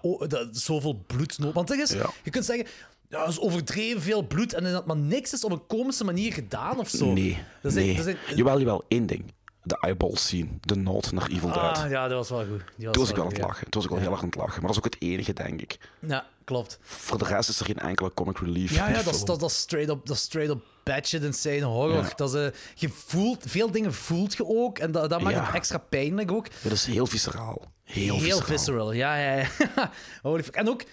zoveel 0.52 1.04
bloed 1.08 1.38
nodig. 1.38 1.54
Want 1.54 1.70
er 1.70 1.80
is, 1.80 1.90
Ja. 1.92 2.10
je 2.24 2.30
kunt 2.30 2.46
zeggen... 2.46 2.68
Ja, 3.10 3.20
dat 3.20 3.28
is 3.30 3.40
overdreven 3.40 4.02
veel 4.02 4.22
bloed 4.28 4.54
en 4.54 4.64
dat 4.72 4.86
maar 4.86 4.98
niks 4.98 5.34
is 5.34 5.44
op 5.44 5.52
een 5.52 5.66
komische 5.68 6.04
manier 6.04 6.34
gedaan 6.34 6.80
of 6.80 6.90
zo. 6.90 7.12
Nee, 7.14 7.44
Dat 7.62 7.72
is 7.72 7.78
nee. 7.78 7.88
echt- 7.90 7.98
dat 7.98 8.08
is 8.08 8.14
echt- 8.28 8.38
Jawel, 8.38 8.60
jawel, 8.60 8.84
één 8.88 9.06
ding. 9.06 9.34
De 9.64 9.78
eyeball 9.80 10.16
scene, 10.16 10.48
de 10.62 10.76
nod 10.76 11.12
naar 11.12 11.28
Evil 11.30 11.52
Dead. 11.52 11.78
Ah, 11.78 11.90
ja, 11.90 12.08
dat 12.08 12.18
was 12.18 12.30
wel 12.30 12.40
goed. 12.48 12.62
Die 12.78 12.86
was 12.86 12.94
Toen 12.94 13.02
was 13.02 13.10
ik 13.10 13.16
wel 13.16 13.26
aan 13.26 13.32
het 13.32 13.40
ja. 13.40 13.46
lachen. 13.48 13.70
Toen 13.70 13.82
was 13.82 13.84
ik 13.84 13.90
wel 13.90 14.00
heel 14.00 14.12
erg 14.12 14.20
aan 14.22 14.26
het 14.26 14.36
lachen. 14.36 14.54
Maar 14.62 14.62
dat 14.62 14.72
is 14.72 14.78
ook 14.78 14.94
het 14.94 15.02
enige, 15.02 15.34
denk 15.34 15.62
ik. 15.62 15.78
Ja, 16.00 16.26
klopt. 16.44 16.80
Voor 16.82 17.18
de 17.18 17.26
rest 17.26 17.50
is 17.50 17.60
er 17.60 17.66
geen 17.66 17.78
enkele 17.78 18.14
comic 18.14 18.38
relief. 18.40 18.76
Ja, 18.76 18.88
ja 18.90 19.02
dat, 19.04 19.14
is, 19.16 19.24
dat, 19.24 19.52
straight 19.52 19.92
up, 19.92 20.06
dat 20.06 20.18
straight 20.18 20.54
up 20.56 20.64
batshit 20.84 21.24
insane 21.24 21.62
horror. 21.62 22.04
Ja. 22.04 22.10
Dat 22.16 22.34
is, 22.36 22.42
eh, 22.42 22.60
je 22.76 22.90
voelt, 22.90 23.44
veel 23.48 23.72
dingen 23.72 23.94
voelt 23.94 24.34
je 24.36 24.46
ook 24.48 24.78
en 24.80 24.92
dat, 24.92 25.10
dat 25.10 25.22
maakt 25.22 25.36
Ja. 25.36 25.46
het 25.46 25.56
extra 25.56 25.78
pijnlijk 25.78 26.32
ook. 26.32 26.48
Dat 26.64 26.72
is 26.72 26.86
heel 26.86 27.06
visceraal. 27.08 27.62
Heel, 27.84 28.20
Heel 28.20 28.42
visceraal. 28.42 28.92
ja, 28.92 29.16
ja, 29.16 29.36
ja. 29.76 29.92
En 30.52 30.70
ook 30.70 30.84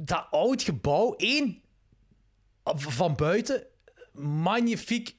dat 0.00 0.26
oud 0.30 0.62
gebouw, 0.62 1.14
één, 1.16 1.60
van 2.74 3.14
buiten, 3.16 3.62
magnifiek 4.12 5.16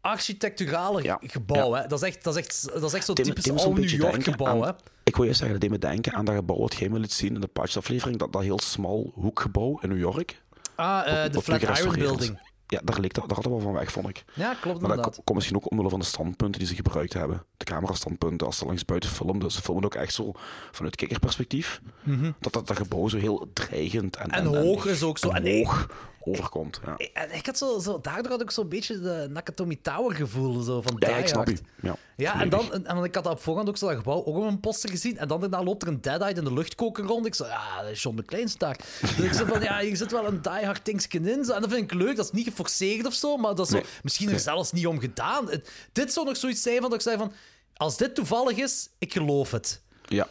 architecturale 0.00 1.02
Ja, 1.02 1.18
gebouw. 1.22 1.74
ja. 1.74 1.82
Hè? 1.82 1.86
Dat, 1.88 2.02
is 2.02 2.08
echt, 2.08 2.24
dat, 2.24 2.36
is 2.36 2.44
echt, 2.44 2.68
dat 2.72 2.82
is 2.82 2.92
echt 2.92 3.04
zo'n 3.04 3.14
typisch 3.14 3.50
oud 3.50 3.74
New 3.74 3.88
York 3.88 4.22
gebouw. 4.24 4.46
aan- 4.46 4.62
Hè? 4.68 4.70
Ik 5.04 5.16
wil 5.16 5.24
je 5.24 5.32
zeggen, 5.32 5.50
dat 5.52 5.60
deed 5.60 5.70
me 5.70 5.78
denken 5.78 6.12
aan 6.12 6.24
dat 6.24 6.34
gebouw 6.34 6.58
dat 6.58 6.74
jij 6.74 6.88
me 6.88 6.98
liet 6.98 7.12
zien 7.12 7.34
in 7.34 7.40
de 7.40 7.46
patch-aflevering. 7.46 8.18
Dat, 8.18 8.32
dat 8.32 8.42
heel 8.42 8.60
smal 8.60 9.10
hoekgebouw 9.14 9.78
in 9.82 9.88
New 9.88 9.98
York. 9.98 10.42
Ah, 10.74 10.96
Wat- 11.22 11.32
de 11.32 11.40
wat 11.44 11.58
gerestaureerd 11.58 11.96
is. 11.96 12.06
Building. 12.08 12.40
Ja, 12.66 12.80
daar, 12.84 13.00
leek, 13.00 13.14
dat- 13.14 13.24
daar 13.28 13.34
hadden 13.34 13.52
we 13.56 13.58
wel 13.62 13.72
van 13.72 13.80
weg, 13.80 13.92
vond 13.92 14.08
ik. 14.08 14.24
Ja, 14.34 14.54
klopt 14.60 14.80
Maar 14.80 14.96
dat 14.96 15.14
komt 15.24 15.34
misschien 15.34 15.56
ook 15.56 15.70
omwille 15.70 15.88
van 15.90 15.98
de 16.00 16.04
standpunten 16.04 16.58
die 16.58 16.68
ze 16.68 16.74
gebruikt 16.74 17.12
hebben. 17.12 17.42
De 17.56 17.64
camerastandpunten, 17.64 18.46
als 18.46 18.56
ze 18.58 18.64
langs 18.66 18.84
buiten 18.84 19.10
filmen. 19.10 19.38
Dus 19.38 19.54
ze 19.54 19.62
filmen 19.62 19.84
ook 19.84 19.94
echt 19.94 20.14
zo 20.14 20.32
vanuit 20.72 20.96
kijkerperspectief. 20.96 21.80
Mhm. 22.02 22.30
Dat, 22.40 22.52
dat 22.52 22.66
dat 22.66 22.76
gebouw 22.76 23.08
zo 23.08 23.16
heel 23.18 23.50
dreigend 23.52 24.16
en, 24.16 24.30
En 24.30 24.44
hoog 24.44 24.86
is 24.86 25.02
ook 25.02 25.18
zo. 25.18 25.28
En 25.30 25.56
hoog 25.56 25.90
overkomt. 26.26 26.80
Ja, 26.84 26.96
En 27.12 27.34
ik 27.34 27.46
had 27.46 27.58
zo, 27.58 27.78
zo, 27.78 28.00
daardoor 28.00 28.30
had 28.32 28.40
ik 28.40 28.50
zo'n 28.50 28.68
beetje 28.68 29.00
de 29.00 29.26
Nakatomi 29.30 29.80
Tower 29.80 30.16
gevoel 30.16 30.60
zo 30.62 30.82
van 30.82 30.96
ja, 30.98 31.06
Die 31.08 31.16
ik 31.16 31.28
snap 31.28 31.48
je. 31.48 31.56
Ja, 31.82 31.96
Ja, 32.16 32.40
en, 32.40 32.48
dan, 32.48 32.72
en, 32.72 32.86
en 32.86 33.04
ik 33.04 33.14
had 33.14 33.24
dat 33.24 33.32
op 33.32 33.40
voorhand 33.40 33.68
ook 33.68 33.76
zo 33.76 33.86
dat 33.88 33.96
gebouw 33.96 34.24
ook 34.24 34.36
op 34.36 34.42
een 34.42 34.60
poster 34.60 34.90
gezien. 34.90 35.18
En 35.18 35.28
dan 35.28 35.40
daarna 35.40 35.62
loopt 35.62 35.82
er 35.82 35.88
een 35.88 36.00
Deadite 36.00 36.38
in 36.38 36.44
de 36.44 36.52
luchtkoker 36.52 37.04
rond. 37.04 37.26
Ik 37.26 37.34
zo, 37.34 37.44
ja, 37.46 37.82
dat 37.82 37.90
is 37.90 38.02
John 38.02 38.18
McClane 38.18 38.48
daar. 38.58 38.78
Dus 39.00 39.18
ik 39.26 39.32
zo 39.32 39.44
van, 39.44 39.60
ja, 39.62 39.78
hier 39.80 39.96
zit 39.96 40.12
wel 40.12 40.26
een 40.26 40.42
Die 40.42 40.64
Hard 40.64 40.84
dingetje 40.84 41.20
in. 41.20 41.44
Zo. 41.44 41.52
En 41.52 41.60
dat 41.60 41.70
vind 41.70 41.92
ik 41.92 41.98
leuk. 41.98 42.16
Dat 42.16 42.24
is 42.24 42.30
niet 42.30 42.46
geforceerd 42.48 43.06
of 43.06 43.14
zo, 43.14 43.36
maar 43.36 43.54
dat 43.54 43.66
is 43.66 43.72
zo, 43.78 43.82
misschien 44.02 44.30
er 44.30 44.40
zelfs 44.40 44.72
niet 44.72 44.86
om 44.86 45.00
gedaan. 45.00 45.50
Het- 45.50 45.70
dit 45.92 46.12
zou 46.12 46.26
nog 46.26 46.36
zoiets 46.36 46.62
zijn 46.62 46.80
van 46.80 46.90
dat 46.90 46.94
ik 46.94 47.00
zei 47.00 47.16
van, 47.16 47.32
als 47.76 47.96
dit 47.96 48.14
toevallig 48.14 48.56
is, 48.56 48.88
ik 48.98 49.12
geloof 49.12 49.50
het. 49.50 49.82
Ja, 50.08 50.28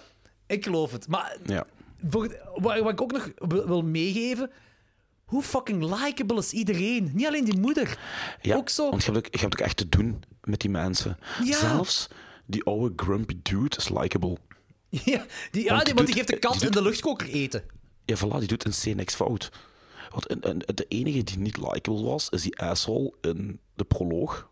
Ik 0.47 0.63
geloof 0.63 0.91
het. 0.91 1.07
Maar 1.07 1.37
ja. 1.45 1.65
voor, 2.09 2.35
wat, 2.55 2.79
wat 2.79 2.91
ik 2.91 3.01
ook 3.01 3.11
nog 3.11 3.29
wil 3.65 3.81
meegeven... 3.81 4.51
Hoe 5.25 5.41
fucking 5.43 5.83
likable 5.83 6.37
is 6.37 6.51
iedereen? 6.51 7.11
Niet 7.13 7.27
alleen 7.27 7.45
die 7.45 7.59
moeder. 7.59 7.99
ja. 8.41 8.55
Ook 8.55 8.69
zo... 8.69 8.89
Want 8.89 9.03
je 9.03 9.11
hebt, 9.11 9.25
ook, 9.25 9.33
je 9.33 9.39
hebt 9.39 9.53
ook 9.53 9.65
echt 9.65 9.77
te 9.77 9.89
doen 9.89 10.23
met 10.43 10.59
die 10.59 10.69
mensen. 10.69 11.17
Ja. 11.43 11.57
Zelfs 11.57 12.07
die 12.45 12.63
oude 12.63 12.93
grumpy 12.95 13.39
dude 13.43 13.77
is 13.77 13.89
likable. 13.89 14.37
Ja, 15.03 15.25
die, 15.51 15.63
ja, 15.63 15.83
Want 15.93 16.05
die, 16.05 16.15
geeft 16.15 16.27
de 16.27 16.39
kat 16.39 16.61
in 16.61 16.71
de 16.71 16.81
luchtkoker 16.81 17.27
eten. 17.27 17.63
Ja, 18.05 18.15
voilà, 18.17 18.37
die 18.39 18.47
doet 18.47 18.65
een 18.65 18.93
C 18.93 18.95
niks 18.95 19.15
fout. 19.15 19.51
Want 20.09 20.27
de 20.77 20.85
enige 20.87 21.23
die 21.23 21.37
niet 21.37 21.57
likable 21.57 22.03
was, 22.03 22.29
is 22.29 22.41
die 22.41 22.59
asshole 22.59 23.13
in 23.21 23.59
de 23.73 23.83
proloog. 23.83 24.49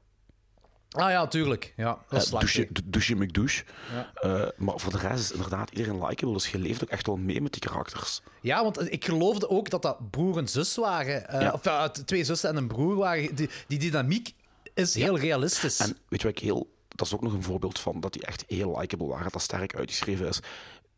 Ah 0.93 1.09
ja, 1.09 1.27
tuurlijk. 1.27 1.73
Ja, 1.75 1.99
dat 2.09 2.23
Eh, 2.25 2.29
douche, 2.39 2.67
douche 2.83 3.15
McDouche. 3.15 3.63
Ja. 3.93 4.11
Eh, 4.13 4.49
maar 4.57 4.79
voor 4.79 4.91
de 4.91 4.97
rest 4.97 5.19
is 5.23 5.31
inderdaad 5.31 5.69
iedereen 5.69 6.05
likable, 6.05 6.33
dus 6.33 6.47
je 6.49 6.57
leeft 6.57 6.83
ook 6.83 6.89
echt 6.89 7.05
wel 7.07 7.15
mee 7.17 7.41
met 7.41 7.51
die 7.51 7.61
karakters. 7.61 8.21
Ja, 8.41 8.63
want 8.63 8.91
ik 8.91 9.05
geloofde 9.05 9.49
ook 9.49 9.69
dat 9.69 9.81
dat 9.81 10.09
broer 10.11 10.37
en 10.37 10.47
zus 10.47 10.75
waren. 10.75 11.27
Eh, 11.29 11.41
Ja. 11.41 11.51
Of 11.51 11.63
ja, 11.63 11.89
twee 11.89 12.23
zussen 12.23 12.49
en 12.49 12.55
een 12.55 12.67
broer 12.67 12.95
waren. 12.95 13.35
Die, 13.35 13.49
die 13.67 13.79
dynamiek 13.79 14.33
is 14.73 14.93
heel 14.95 15.19
realistisch. 15.19 15.79
En 15.79 15.97
weet 16.07 16.21
je 16.21 16.27
wat 16.27 16.37
ik 16.37 16.43
heel... 16.43 16.71
Dat 16.87 17.07
is 17.07 17.13
ook 17.13 17.21
nog 17.21 17.33
een 17.33 17.43
voorbeeld 17.43 17.79
van 17.79 17.99
dat 17.99 18.13
die 18.13 18.25
echt 18.25 18.43
heel 18.47 18.79
likable 18.79 19.07
waren, 19.07 19.31
dat 19.31 19.41
sterk 19.41 19.75
uitgeschreven 19.75 20.27
is. 20.27 20.39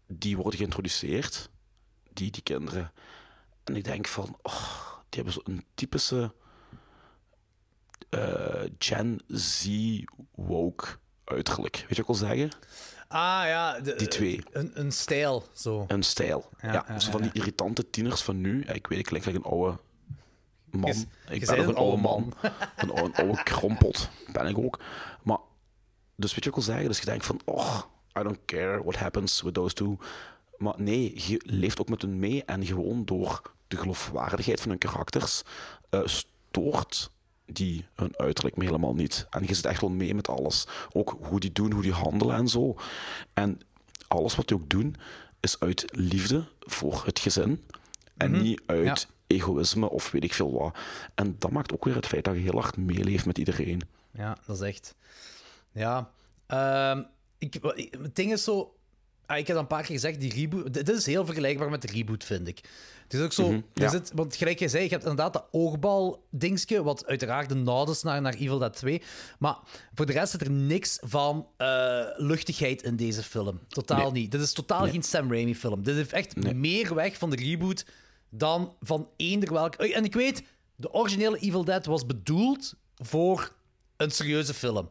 Die 0.07 0.35
worden 0.37 0.59
geïntroduceerd, 0.59 1.49
die, 2.13 2.31
die 2.31 2.41
kinderen. 2.43 2.91
En 3.63 3.75
ik 3.75 3.83
denk 3.83 4.07
van, 4.07 4.37
oh, 4.41 4.77
die 5.09 5.23
hebben 5.23 5.33
zo'n 5.45 5.65
typische 5.75 6.33
Gen 8.77 9.19
Z 9.27 9.67
woke 10.35 10.85
uiterlijk. 11.23 11.75
Weet 11.75 11.81
je 11.81 11.87
wat 11.87 11.97
ik 11.97 12.05
wil 12.05 12.15
zeggen? 12.29 12.49
Ah 13.07 13.41
ja, 13.45 13.79
de- 13.79 13.95
Die 13.95 14.07
twee. 14.07 14.41
Een, 14.51 14.71
een 14.79 14.91
stijl, 14.91 15.47
zo. 15.53 15.85
Een 15.87 16.03
stijl. 16.03 16.49
Ja, 16.61 16.73
Ja, 16.73 16.85
ja, 16.87 16.99
zo 16.99 17.11
van 17.11 17.21
die 17.21 17.31
irritante 17.33 17.89
tieners 17.89 18.21
van 18.21 18.41
nu. 18.41 18.61
Ik 18.61 18.87
weet, 18.87 18.99
ik 18.99 19.05
klink 19.05 19.25
like 19.25 19.37
een 19.37 19.43
oude 19.43 19.77
man. 20.69 20.93
Je- 20.93 21.05
ik 21.33 21.45
ben 21.45 21.59
ook 21.59 21.67
een 21.67 21.75
oude 21.75 22.01
man. 22.01 22.33
een, 22.75 22.89
oude, 22.91 23.03
een 23.21 23.25
oude 23.27 23.43
krompot 23.43 24.09
ben 24.31 24.45
ik 24.47 24.57
ook. 24.57 24.79
Maar, 25.23 25.37
dus 26.15 26.33
weet 26.35 26.43
je 26.43 26.49
wat 26.49 26.59
ik 26.59 26.65
wil 26.65 26.73
zeggen? 26.73 26.87
Dus 26.87 26.99
je 26.99 27.05
denkt 27.05 27.25
van, 27.25 27.41
oh, 27.45 27.79
I 28.19 28.23
don't 28.23 28.39
care 28.45 28.81
what 28.83 28.95
happens 28.95 29.41
with 29.41 29.53
those 29.53 29.73
two. 29.73 29.97
Maar 30.57 30.73
nee, 30.77 31.13
je 31.27 31.41
leeft 31.45 31.79
ook 31.81 31.89
met 31.89 32.01
hun 32.01 32.19
mee 32.19 32.43
en 32.45 32.65
gewoon 32.65 33.05
door 33.05 33.41
de 33.67 33.77
geloofwaardigheid 33.77 34.61
van 34.61 34.69
hun 34.69 34.79
karakters 34.79 35.41
eh, 35.89 36.01
stoort 36.05 37.11
die 37.45 37.85
hun 37.95 38.13
uiterlijk 38.17 38.57
me 38.57 38.63
helemaal 38.65 38.93
niet. 38.95 39.27
En 39.29 39.43
je 39.47 39.53
zit 39.53 39.65
echt 39.65 39.81
wel 39.81 39.89
mee 39.89 40.15
met 40.15 40.27
alles. 40.29 40.67
Ook 40.93 41.17
hoe 41.21 41.39
die 41.39 41.51
doen, 41.51 41.71
hoe 41.71 41.81
die 41.81 41.91
handelen 41.91 42.35
en 42.35 42.47
zo. 42.47 42.75
En 43.33 43.59
alles 44.07 44.35
wat 44.35 44.47
die 44.47 44.57
ook 44.57 44.69
doen, 44.69 44.95
is 45.39 45.59
uit 45.59 45.85
liefde 45.91 46.43
voor 46.59 47.01
het 47.05 47.19
gezin. 47.19 47.63
En 48.17 48.31
Mhm. 48.31 48.41
niet 48.41 48.61
uit 48.65 48.85
Ja. 48.85 48.97
egoïsme 49.27 49.89
of 49.89 50.11
weet 50.11 50.23
ik 50.23 50.33
veel 50.33 50.51
wat. 50.53 50.77
En 51.15 51.35
dat 51.39 51.51
maakt 51.51 51.73
ook 51.73 51.85
weer 51.85 51.95
het 51.95 52.05
feit 52.07 52.23
dat 52.23 52.35
je 52.35 52.41
heel 52.41 52.61
hard 52.61 52.77
meeleeft 52.77 53.25
met 53.25 53.37
iedereen. 53.37 53.81
Ja, 54.11 54.37
dat 54.45 54.55
is 54.61 54.67
echt. 54.67 54.95
Ja. 55.71 56.09
Ehm, 56.47 57.03
ik- 57.37 57.57
het 58.01 58.15
ding 58.15 58.31
is 58.31 58.43
zo. 58.43 58.74
Ah, 59.27 59.37
ik 59.37 59.47
heb 59.47 59.57
een 59.57 59.67
paar 59.67 59.81
keer 59.83 59.95
gezegd, 59.95 60.19
die 60.19 60.33
reboot. 60.33 60.73
Dit 60.73 60.89
is 60.89 61.05
heel 61.05 61.25
vergelijkbaar 61.25 61.69
met 61.69 61.81
de 61.81 61.87
reboot, 61.93 62.23
vind 62.23 62.47
ik. 62.47 62.59
Het 63.03 63.13
is 63.13 63.21
ook 63.21 63.33
zo. 63.33 63.47
Mhm, 63.51 63.61
ja. 63.73 63.89
zit, 63.89 64.11
want 64.15 64.35
gelijk 64.35 64.59
jij 64.59 64.67
zei, 64.67 64.83
je 64.83 64.89
hebt 64.89 65.01
inderdaad 65.01 65.33
dat 65.33 65.47
oogbal-dingetje, 65.51 66.83
wat 66.83 67.05
uiteraard 67.05 67.49
de 67.49 67.55
nod 67.55 67.89
is 67.89 68.01
naar, 68.03 68.21
naar 68.21 68.33
Evil 68.33 68.57
Dead 68.57 68.73
2. 68.75 69.01
Maar 69.39 69.55
voor 69.93 70.05
de 70.05 70.11
rest 70.11 70.31
zit 70.31 70.41
er 70.41 70.51
niks 70.51 70.97
van 71.01 71.47
eh, 71.57 72.03
luchtigheid 72.15 72.83
in 72.83 72.95
deze 72.95 73.23
film. 73.23 73.59
Totaal 73.67 74.11
Nee. 74.11 74.21
niet. 74.21 74.31
Dit 74.31 74.41
is 74.41 74.53
totaal 74.53 74.81
Nee. 74.81 74.91
geen 74.91 75.03
Sam 75.03 75.31
Raimi-film. 75.31 75.83
Dit 75.83 75.95
heeft 75.95 76.13
echt 76.13 76.35
Nee. 76.35 76.53
meer 76.53 76.95
weg 76.95 77.17
van 77.17 77.29
de 77.29 77.35
reboot 77.35 77.85
dan 78.29 78.75
van 78.81 79.09
eender 79.17 79.53
welk. 79.53 79.75
En 79.75 80.03
ik 80.03 80.13
weet, 80.13 80.43
de 80.75 80.93
originele 80.93 81.37
Evil 81.39 81.63
Dead 81.65 81.85
was 81.85 82.05
bedoeld 82.05 82.73
voor 82.95 83.51
een 83.97 84.11
serieuze 84.11 84.53
film. 84.53 84.89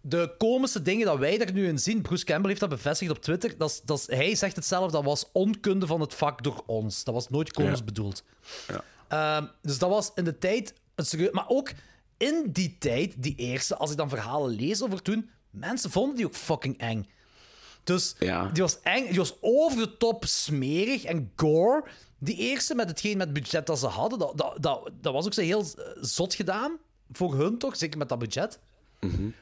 De 0.00 0.34
komische 0.38 0.82
dingen 0.82 1.06
dat 1.06 1.18
wij 1.18 1.40
er 1.40 1.52
nu 1.52 1.66
in 1.68 1.78
zien, 1.78 2.02
Bruce 2.02 2.24
Campbell 2.24 2.48
heeft 2.48 2.60
dat 2.60 2.68
bevestigd 2.70 3.10
op 3.10 3.22
Twitter. 3.22 3.54
Dat 3.58 3.70
is, 3.70 3.80
dat 3.84 3.98
is, 3.98 4.16
hij 4.16 4.34
zegt 4.34 4.56
het 4.56 4.64
zelf, 4.66 4.90
dat 4.90 5.04
was 5.04 5.24
onkunde 5.32 5.86
van 5.86 6.00
het 6.00 6.14
vak 6.14 6.42
door 6.42 6.62
ons. 6.66 7.04
Dat 7.04 7.14
was 7.14 7.28
nooit 7.28 7.52
komisch 7.52 7.78
Ja. 7.78 7.84
bedoeld. 7.84 8.22
Ja. 8.68 8.84
Ehm, 9.08 9.46
dus 9.62 9.78
dat 9.78 9.90
was 9.90 10.10
in 10.14 10.24
de 10.24 10.38
tijd 10.38 10.74
een 10.94 11.04
serieus. 11.06 11.30
Maar 11.30 11.48
ook 11.48 11.70
in 12.16 12.48
die 12.52 12.76
tijd, 12.78 13.22
die 13.22 13.34
eerste, 13.36 13.76
als 13.76 13.90
ik 13.90 13.96
dan 13.96 14.08
verhalen 14.08 14.50
lees 14.50 14.82
over 14.82 15.02
toen, 15.02 15.30
mensen 15.50 15.90
vonden 15.90 16.16
die 16.16 16.26
ook 16.26 16.34
fucking 16.34 16.78
eng. 16.78 17.08
Dus 17.84 18.14
Ja. 18.18 18.46
die 18.48 18.62
was 18.62 18.78
eng, 18.82 19.06
die 19.08 19.18
was 19.18 19.36
over 19.40 19.78
de 19.78 19.96
top 19.96 20.24
smerig 20.24 21.04
en 21.04 21.32
gore. 21.36 21.84
Die 22.18 22.36
eerste, 22.36 22.74
met 22.74 22.88
hetgeen 22.88 23.16
met 23.16 23.28
het 23.28 23.36
budget 23.38 23.66
dat 23.66 23.78
ze 23.78 23.86
hadden, 23.86 24.18
dat, 24.18 24.38
dat, 24.38 24.56
dat, 24.60 24.90
dat 25.00 25.12
was 25.12 25.26
ook 25.26 25.34
zo 25.34 25.40
heel 25.40 25.60
eh, 25.60 25.84
zot 26.00 26.34
gedaan. 26.34 26.76
Voor 27.12 27.34
hun 27.34 27.58
toch, 27.58 27.76
zeker 27.76 27.98
met 27.98 28.08
dat 28.08 28.18
budget. 28.18 28.58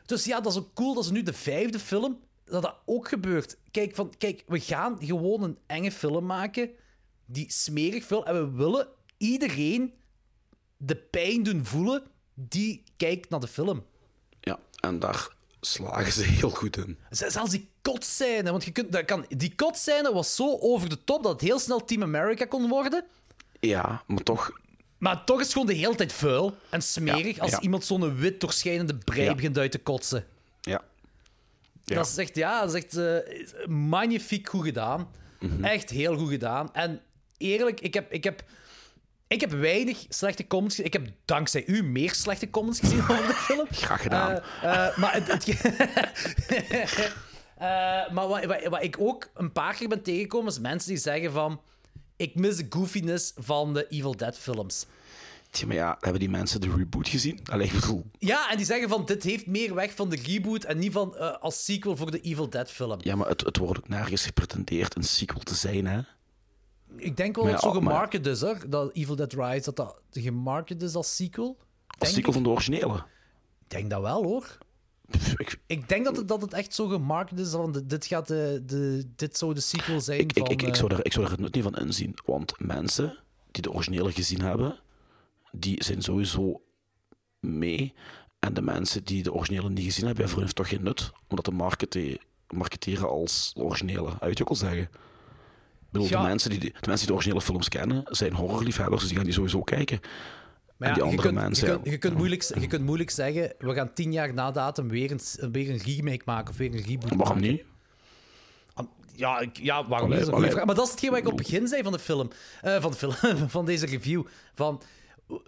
Dus 0.06 0.24
ja, 0.24 0.40
dat 0.40 0.52
is 0.52 0.58
ook 0.58 0.74
cool 0.74 0.94
dat 0.94 1.04
ze 1.04 1.12
nu 1.12 1.22
de 1.22 1.32
vijfde 1.32 1.78
film, 1.78 2.18
dat 2.44 2.62
dat 2.62 2.76
ook 2.84 3.08
gebeurt. 3.08 3.56
Kijk, 3.70 3.94
van, 3.94 4.12
kijk, 4.18 4.44
we 4.46 4.60
gaan 4.60 4.98
gewoon 5.00 5.42
een 5.42 5.58
enge 5.66 5.92
film 5.92 6.26
maken, 6.26 6.70
die 7.26 7.52
smerig 7.52 8.04
film, 8.04 8.24
en 8.24 8.34
we 8.34 8.56
willen 8.56 8.88
iedereen 9.16 9.92
de 10.76 10.96
pijn 10.96 11.42
doen 11.42 11.64
voelen 11.64 12.02
die 12.34 12.82
kijkt 12.96 13.30
naar 13.30 13.40
de 13.40 13.48
film. 13.48 13.84
Ja, 14.40 14.58
en 14.80 14.98
daar 14.98 15.36
slagen 15.60 16.12
ze 16.12 16.22
heel 16.22 16.50
goed 16.50 16.76
in. 16.76 16.98
Zelfs 17.10 17.50
die 17.50 17.68
kotscène, 17.82 18.50
want 18.50 18.64
je 18.64 18.70
kunt, 18.70 18.92
dat 18.92 19.04
kan, 19.04 19.26
die 19.28 19.54
kotscène 19.54 20.12
was 20.12 20.34
zo 20.34 20.58
over 20.58 20.88
de 20.88 21.04
top 21.04 21.22
dat 21.22 21.32
het 21.32 21.40
heel 21.40 21.58
snel 21.58 21.84
Team 21.84 22.02
America 22.02 22.44
kon 22.44 22.68
worden. 22.68 23.04
Ja, 23.60 24.02
maar 24.06 24.22
toch... 24.22 24.60
Maar 24.98 25.24
toch 25.24 25.36
is 25.38 25.42
het 25.44 25.52
gewoon 25.52 25.66
de 25.66 25.74
hele 25.74 25.94
tijd 25.94 26.12
vuil 26.12 26.56
en 26.70 26.82
smerig 26.82 27.36
Ja, 27.36 27.42
als 27.42 27.50
ja. 27.50 27.60
iemand 27.60 27.84
zo'n 27.84 28.16
wit 28.16 28.40
doorschijnende 28.40 28.94
brei 28.96 29.22
Ja. 29.22 29.34
begint 29.34 29.58
uit 29.58 29.70
te 29.70 29.78
kotsen. 29.78 30.24
Ja. 30.60 30.82
Ja. 31.84 31.94
Dat 31.94 32.06
is 32.06 32.16
echt, 32.16 32.34
ja, 32.36 32.60
dat 32.64 32.74
is 32.74 32.82
echt 32.84 32.96
eh, 32.96 33.66
magnifiek 33.68 34.48
goed 34.48 34.64
gedaan. 34.64 35.08
Mhm. 35.40 35.64
Echt 35.64 35.90
heel 35.90 36.16
goed 36.16 36.28
gedaan. 36.28 36.74
En 36.74 37.00
eerlijk, 37.36 37.80
ik 37.80 37.94
heb, 37.94 38.12
ik 38.12 38.24
heb, 38.24 38.42
ik 39.26 39.40
heb 39.40 39.50
weinig 39.50 40.04
slechte 40.08 40.46
comments 40.46 40.74
gezien. 40.74 40.92
Ik 40.92 41.00
heb 41.02 41.12
dankzij 41.24 41.64
u 41.66 41.82
meer 41.82 42.14
slechte 42.14 42.50
comments 42.50 42.80
gezien 42.80 43.00
over 43.00 43.26
de 43.26 43.34
film. 43.48 43.66
Graag 43.70 44.02
gedaan. 44.02 44.30
Eh, 44.62 44.86
eh, 44.86 44.96
maar 44.96 45.12
het, 45.14 45.26
het- 45.32 45.62
maar 48.14 48.28
wat, 48.28 48.44
wat, 48.44 48.64
wat 48.66 48.82
ik 48.82 48.96
ook 48.98 49.28
een 49.34 49.52
paar 49.52 49.74
keer 49.74 49.88
ben 49.88 50.02
tegengekomen, 50.02 50.48
is 50.52 50.58
mensen 50.58 50.88
die 50.88 50.98
zeggen 50.98 51.32
van... 51.32 51.60
Ik 52.18 52.34
mis 52.34 52.56
de 52.56 52.66
goofiness 52.70 53.32
van 53.36 53.74
de 53.74 53.86
Evil 53.88 54.16
Dead 54.16 54.38
films. 54.38 54.86
Tja, 55.50 55.66
maar 55.66 55.76
ja, 55.76 55.96
hebben 56.00 56.20
die 56.20 56.30
mensen 56.30 56.60
de 56.60 56.70
reboot 56.76 57.08
gezien? 57.08 57.40
Alleen 57.50 57.70
bedoel... 57.72 58.04
Ja, 58.18 58.50
en 58.50 58.56
die 58.56 58.66
zeggen 58.66 58.88
van 58.88 59.04
dit 59.04 59.22
heeft 59.22 59.46
meer 59.46 59.74
weg 59.74 59.94
van 59.94 60.08
de 60.10 60.16
reboot 60.16 60.64
en 60.64 60.78
niet 60.78 60.92
van 60.92 61.16
eh, 61.16 61.36
als 61.40 61.64
sequel 61.64 61.96
voor 61.96 62.10
de 62.10 62.20
Evil 62.20 62.50
Dead 62.50 62.70
film. 62.70 62.98
Ja, 63.00 63.16
maar 63.16 63.28
het, 63.28 63.40
het 63.44 63.56
wordt 63.56 63.78
ook 63.78 63.88
nergens 63.88 64.24
gepretendeerd 64.24 64.96
een 64.96 65.02
sequel 65.04 65.40
te 65.40 65.54
zijn, 65.54 65.86
hè? 65.86 66.00
Ik 66.96 67.16
denk 67.16 67.34
wel 67.36 67.44
dat 67.44 67.52
ja, 67.52 67.66
het 67.66 67.74
zo 67.74 67.80
maar- 67.80 67.92
gemarket 67.92 68.26
is, 68.26 68.40
hoor. 68.40 68.58
Dat 68.68 68.92
Evil 68.94 69.16
Dead 69.16 69.32
Rise, 69.32 69.64
dat 69.64 69.76
dat 69.76 70.00
gemarket 70.10 70.82
is 70.82 70.94
als 70.94 71.16
sequel. 71.16 71.56
Als 71.98 72.08
sequel 72.08 72.26
ik. 72.28 72.32
van 72.32 72.42
de 72.42 72.48
originele. 72.48 72.94
Ik 73.60 73.70
denk 73.70 73.90
dat 73.90 74.00
wel, 74.00 74.22
hoor. 74.22 74.58
Ik, 75.36 75.60
Ik 75.66 75.88
denk 75.88 76.04
dat 76.04 76.16
het, 76.16 76.28
dat 76.28 76.40
het 76.42 76.52
echt 76.52 76.74
zo 76.74 76.86
gemarket 76.88 77.38
is, 77.38 77.50
de- 77.50 77.86
dit, 77.86 78.06
gaat 78.06 78.26
de, 78.28 78.62
de, 78.66 79.04
dit 79.16 79.38
zou 79.38 79.54
de 79.54 79.60
sequel 79.60 80.00
zijn 80.00 80.20
ik, 80.20 80.30
van... 80.38 80.42
ik, 80.46 80.50
ik, 80.52 80.62
ik, 80.62 80.68
eh, 80.68 80.74
zou 80.74 80.94
er, 80.94 81.04
ik 81.04 81.12
zou 81.12 81.24
er 81.24 81.30
het 81.30 81.40
nut 81.40 81.54
niet 81.54 81.62
van 81.64 81.76
inzien. 81.76 82.14
Want 82.24 82.52
mensen 82.58 83.16
die 83.50 83.62
de 83.62 83.72
originele 83.72 84.12
gezien 84.12 84.40
hebben, 84.40 84.76
die 85.52 85.84
zijn 85.84 86.02
sowieso 86.02 86.60
mee. 87.40 87.94
En 88.38 88.54
de 88.54 88.62
mensen 88.62 89.04
die 89.04 89.22
de 89.22 89.32
originele 89.32 89.70
niet 89.70 89.84
gezien 89.84 90.06
hebben, 90.06 90.28
voor 90.28 90.42
hen 90.42 90.54
toch 90.54 90.68
geen 90.68 90.82
nut. 90.82 91.10
Omdat 91.28 91.44
de 91.44 91.50
markete- 91.50 92.20
marketeren 92.48 93.08
als 93.08 93.52
originele. 93.56 94.10
Uit 94.20 94.38
je 94.38 94.44
ook 94.44 94.50
al 94.50 94.56
zeggen. 94.56 94.82
Ik 94.82 95.94
bedoel, 95.94 96.08
Ja. 96.08 96.20
de, 96.22 96.26
mensen 96.28 96.50
die, 96.50 96.58
de 96.60 96.70
mensen 96.72 96.96
die 96.96 97.06
de 97.06 97.12
originele 97.12 97.40
films 97.42 97.68
kennen, 97.68 98.02
zijn 98.04 98.32
horrorliefhebbers, 98.32 98.98
dus 99.00 99.08
die 99.08 99.16
gaan 99.16 99.26
die 99.26 99.34
sowieso 99.34 99.62
kijken. 99.62 100.00
Maar 100.78 100.88
ja, 100.88 100.94
die 100.94 101.02
je 101.04 101.10
andere 101.10 101.28
kunt, 101.28 101.40
mensen... 101.40 101.66
Je 101.68 101.74
kunt, 101.74 101.86
je, 101.86 101.98
kunt 101.98 102.16
moeilijk, 102.16 102.42
je 102.42 102.66
kunt 102.66 102.84
moeilijk 102.84 103.10
zeggen, 103.10 103.54
we 103.58 103.74
gaan 103.74 103.92
tien 103.92 104.12
jaar 104.12 104.34
na 104.34 104.50
datum 104.50 104.88
weer 104.88 105.10
een, 105.10 105.50
weer 105.52 105.70
een 105.70 105.78
remake 105.78 106.22
maken 106.24 106.50
of 106.50 106.56
weer 106.56 106.74
een 106.74 106.82
reboot 106.82 107.14
Waarom 107.14 107.26
maken. 107.36 107.42
niet? 107.42 107.62
Ja, 109.14 109.38
ik, 109.40 109.56
ja 109.56 109.88
waarom 109.88 110.08
Allee? 110.08 110.18
Dat 110.24 110.28
is 110.28 110.34
allee. 110.34 110.50
vraag. 110.50 110.64
Maar 110.64 110.74
dat 110.74 110.84
is 110.84 110.90
hetgeen 110.90 111.10
wat 111.10 111.18
ik 111.18 111.26
op 111.26 111.38
het 111.38 111.46
begin 111.46 111.66
zei 111.68 111.82
van 111.82 111.92
de 111.92 111.98
film. 111.98 112.30
eh, 112.62 112.80
van 112.80 112.90
de 112.90 112.96
film, 112.96 113.14
van 113.48 113.64
deze 113.64 113.86
review. 113.86 114.24
Van, 114.54 114.82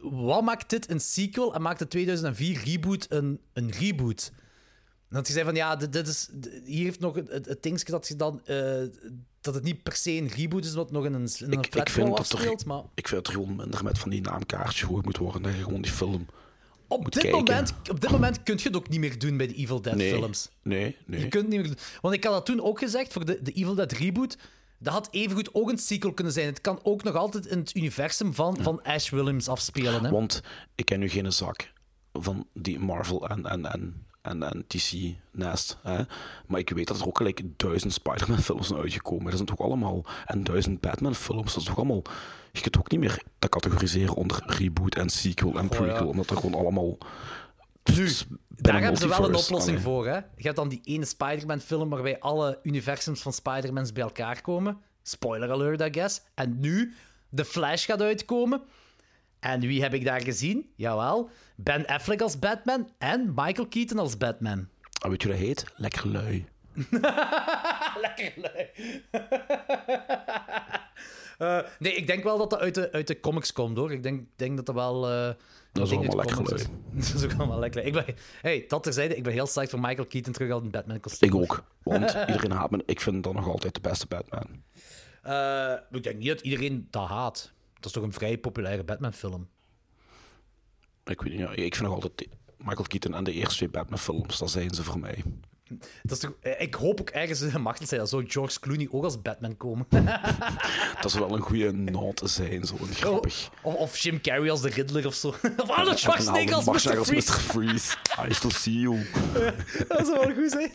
wat 0.00 0.42
maakt 0.42 0.70
dit 0.70 0.90
een 0.90 1.00
sequel 1.00 1.54
en 1.54 1.62
maakt 1.62 1.78
de 1.78 1.88
2004 1.88 2.62
reboot 2.64 3.06
een, 3.08 3.40
een 3.52 3.70
reboot? 3.70 4.32
En 5.08 5.16
dat 5.16 5.26
je 5.26 5.32
zei 5.32 5.44
van, 5.44 5.54
ja, 5.54 5.76
dit, 5.76 5.92
dit 5.92 6.06
is, 6.06 6.30
hier 6.64 6.84
heeft 6.84 7.00
nog 7.00 7.14
het, 7.14 7.28
het, 7.28 7.46
het 7.46 7.62
dingetje 7.62 7.92
dat 7.92 8.08
je 8.08 8.16
dan... 8.16 8.40
eh, 8.44 8.82
dat 9.40 9.54
het 9.54 9.62
niet 9.62 9.82
per 9.82 9.96
se 9.96 10.10
een 10.10 10.28
reboot 10.28 10.64
is, 10.64 10.74
wat 10.74 10.90
nog 10.90 11.04
in 11.04 11.14
een, 11.14 11.28
in 11.38 11.52
een 11.52 11.52
Ik, 11.52 11.74
ik, 11.74 11.88
vind 11.88 12.16
dat 12.16 12.32
er, 12.32 12.56
maar... 12.66 12.82
ik 12.94 13.08
vind 13.08 13.26
er 13.26 13.32
gewoon 13.32 13.56
minder 13.56 13.84
met 13.84 13.98
van 13.98 14.10
die 14.10 14.20
naamkaartjes 14.20 14.80
gegooid 14.80 15.04
moet 15.04 15.16
worden. 15.16 15.42
Dat 15.42 15.54
je 15.54 15.62
gewoon 15.62 15.82
die 15.82 15.92
film 15.92 16.26
Op 16.88 17.04
dit, 17.12 17.22
kijken. 17.22 17.38
moment, 17.38 17.74
op 17.90 18.00
dit 18.00 18.10
moment 18.10 18.42
kun 18.42 18.56
je 18.56 18.62
het 18.62 18.76
ook 18.76 18.88
niet 18.88 19.00
meer 19.00 19.18
doen 19.18 19.36
bij 19.36 19.46
de 19.46 19.54
Evil 19.54 19.80
Dead 19.82 19.96
Nee, 19.96 20.12
films. 20.12 20.50
nee, 20.62 20.96
nee. 21.06 21.20
Je 21.20 21.28
kunt 21.28 21.42
het 21.42 21.52
niet 21.52 21.60
meer 21.60 21.68
doen. 21.68 21.78
Want 22.00 22.14
ik 22.14 22.24
had 22.24 22.32
dat 22.32 22.46
toen 22.46 22.60
ook 22.60 22.78
gezegd 22.78 23.12
voor 23.12 23.24
de, 23.24 23.42
de 23.42 23.52
Evil 23.52 23.74
Dead 23.74 23.92
reboot. 23.92 24.36
Dat 24.78 24.92
had 24.92 25.08
evengoed 25.10 25.54
ook 25.54 25.70
een 25.70 25.78
sequel 25.78 26.12
kunnen 26.12 26.32
zijn. 26.32 26.46
Het 26.46 26.60
kan 26.60 26.80
ook 26.82 27.02
nog 27.02 27.14
altijd 27.14 27.46
in 27.46 27.58
het 27.58 27.74
universum 27.76 28.34
van, 28.34 28.56
van 28.62 28.82
Ash 28.82 29.10
Williams 29.10 29.48
afspelen. 29.48 30.04
Hè? 30.04 30.10
Want 30.10 30.42
ik 30.74 30.84
ken 30.84 31.00
nu 31.00 31.08
geen 31.08 31.32
zak 31.32 31.72
van 32.12 32.46
die 32.54 32.78
Marvel 32.78 33.28
en, 33.28 33.46
en, 33.46 33.72
en, 33.72 34.06
en, 34.22 34.42
en 34.42 34.64
DC 34.66 35.14
Nest. 35.32 35.78
Hè? 35.82 36.02
Maar 36.46 36.60
ik 36.60 36.70
weet 36.70 36.86
dat 36.86 37.00
er 37.00 37.06
ook 37.06 37.16
gelijk 37.16 37.42
duizend 37.56 37.92
Spider-Man 37.92 38.38
films 38.38 38.66
zijn 38.66 38.80
uitgekomen. 38.80 39.24
Dat 39.24 39.34
zijn 39.34 39.46
toch 39.46 39.60
allemaal... 39.60 40.04
En 40.26 40.44
duizend 40.44 40.80
Batman 40.80 41.14
films. 41.14 41.52
Dat 41.52 41.62
is 41.62 41.68
toch 41.68 41.76
allemaal... 41.76 42.02
Je 42.52 42.60
kunt 42.60 42.78
ook 42.78 42.90
niet 42.90 43.00
meer 43.00 43.22
dat 43.38 43.50
categoriseren 43.50 44.14
onder 44.14 44.42
reboot 44.46 44.94
en 44.94 45.08
sequel 45.08 45.58
en 45.58 45.62
ja. 45.62 45.68
prequel. 45.68 46.08
Omdat 46.08 46.30
er 46.30 46.36
gewoon 46.36 46.60
allemaal... 46.60 46.98
Nu, 47.94 48.08
daar 48.48 48.80
hebben 48.80 49.00
ze 49.00 49.08
wel 49.08 49.18
een 49.18 49.34
oplossing 49.34 49.62
allee. 49.62 49.78
voor. 49.78 50.06
Hè? 50.06 50.16
Je 50.16 50.22
hebt 50.42 50.56
dan 50.56 50.68
die 50.68 50.80
ene 50.84 51.04
Spider-Man 51.04 51.60
film 51.60 51.88
waarbij 51.88 52.20
alle 52.20 52.58
universums 52.62 53.22
van 53.22 53.32
Spider-Mans 53.32 53.92
bij 53.92 54.02
elkaar 54.02 54.40
komen. 54.40 54.78
Spoiler 55.02 55.50
alert, 55.50 55.80
I 55.80 55.88
guess. 56.00 56.22
En 56.34 56.60
nu 56.60 56.94
The 57.34 57.44
Flash 57.44 57.86
gaat 57.86 58.02
uitkomen. 58.02 58.62
En 59.40 59.60
wie 59.60 59.82
heb 59.82 59.94
ik 59.94 60.04
daar 60.04 60.20
gezien? 60.22 60.70
Jawel, 60.76 61.30
Ben 61.56 61.86
Affleck 61.86 62.20
als 62.20 62.38
Batman 62.38 62.88
en 62.98 63.32
Michael 63.34 63.66
Keaton 63.68 63.98
als 63.98 64.16
Batman. 64.16 64.68
Ah, 65.02 65.10
weet 65.10 65.22
je 65.22 65.28
hoe 65.28 65.36
dat 65.36 65.46
heet? 65.46 65.64
Lekker 65.76 66.08
lui. 66.08 66.46
Lekker 68.04 68.32
lui. 68.36 68.66
Eh, 71.38 71.58
nee, 71.78 71.92
ik 71.94 72.06
denk 72.06 72.24
wel 72.24 72.38
dat 72.38 72.50
dat 72.50 72.58
uit 72.60 72.74
de, 72.74 72.92
uit 72.92 73.06
de 73.06 73.20
comics 73.20 73.52
komt, 73.52 73.76
hoor. 73.76 73.92
Ik 73.92 74.02
denk, 74.02 74.26
denk 74.36 74.56
dat 74.56 74.66
dat 74.66 74.74
wel... 74.74 75.08
eh, 75.10 75.30
Dat 75.72 75.86
is 75.86 75.96
allemaal 75.96 76.16
lekker 76.16 76.54
is. 76.54 76.66
dat 77.12 77.14
is 77.14 77.24
ook 77.24 77.38
allemaal 77.38 77.58
lekker 77.58 77.82
lui. 77.82 77.96
Ik 77.96 78.06
ben, 78.06 78.14
hey, 78.40 78.64
dat 78.68 78.82
terzijde, 78.82 79.16
ik 79.16 79.22
ben 79.22 79.32
heel 79.32 79.46
sterk 79.46 79.70
voor 79.70 79.80
Michael 79.80 80.06
Keaton 80.06 80.32
terug 80.32 80.50
al 80.50 80.60
een 80.60 80.70
Batman-kostuum. 80.70 81.28
Ik 81.28 81.34
ook. 81.34 81.64
Want 81.82 82.16
iedereen 82.28 82.50
haat 82.50 82.70
me. 82.70 82.82
Ik 82.86 83.00
vind 83.00 83.24
dat 83.24 83.32
nog 83.34 83.46
altijd 83.48 83.74
de 83.74 83.80
beste 83.80 84.06
Batman. 84.06 84.62
Eh, 85.22 85.72
ik 85.90 86.02
denk 86.02 86.16
niet 86.18 86.28
dat 86.28 86.40
iedereen 86.40 86.86
dat 86.90 87.08
haat. 87.08 87.52
Dat 87.80 87.88
is 87.88 87.92
toch 87.92 88.02
een 88.02 88.12
vrij 88.12 88.38
populaire 88.38 88.84
Batman-film. 88.84 89.48
Ik 91.04 91.20
weet 91.22 91.38
niet, 91.38 91.48
ik 91.50 91.74
vind 91.74 91.88
nog 91.88 91.94
altijd 91.94 92.28
Michael 92.56 92.86
Keaton 92.86 93.14
en 93.14 93.24
de 93.24 93.32
eerste 93.32 93.56
twee 93.56 93.68
Batman 93.68 93.98
films, 93.98 94.38
dat 94.38 94.50
zijn 94.50 94.74
ze 94.74 94.84
voor 94.84 94.98
mij. 94.98 95.22
Dat 96.02 96.12
is 96.12 96.18
toch, 96.18 96.32
eh, 96.40 96.60
ik 96.60 96.74
hoop 96.74 97.00
ook 97.00 97.10
ergens 97.10 97.40
in 97.40 97.48
de 97.50 97.58
macht 97.58 97.88
zijn 97.88 98.00
dat 98.00 98.08
zou 98.08 98.24
George 98.28 98.60
Clooney 98.60 98.88
ook 98.90 99.04
als 99.04 99.22
Batman 99.22 99.56
komen. 99.56 99.86
Dat 101.02 101.10
zou 101.10 101.24
wel 101.26 101.36
een 101.36 101.42
goede 101.42 101.72
noot 101.72 102.20
zijn, 102.24 102.64
zo 102.64 102.74
grappig. 102.90 103.48
of, 103.62 103.74
of 103.74 103.96
Jim 103.98 104.20
Carrey 104.20 104.50
als 104.50 104.60
de 104.60 104.68
Riddler 104.68 105.06
of 105.06 105.14
zo. 105.14 105.28
Of 105.62 105.70
Arnold 105.70 105.98
Schwarzenegger 105.98 106.54
als 106.54 106.64
Mr. 106.64 106.98
als. 106.98 107.10
Mr. 107.10 107.20
Freeze. 107.22 107.96
I 108.28 108.34
still 108.34 108.50
see 108.50 108.78
you. 108.80 109.06
Dat 109.88 110.06
zou 110.06 110.26
wel 110.26 110.34
goed 110.34 110.50
zijn. 110.50 110.72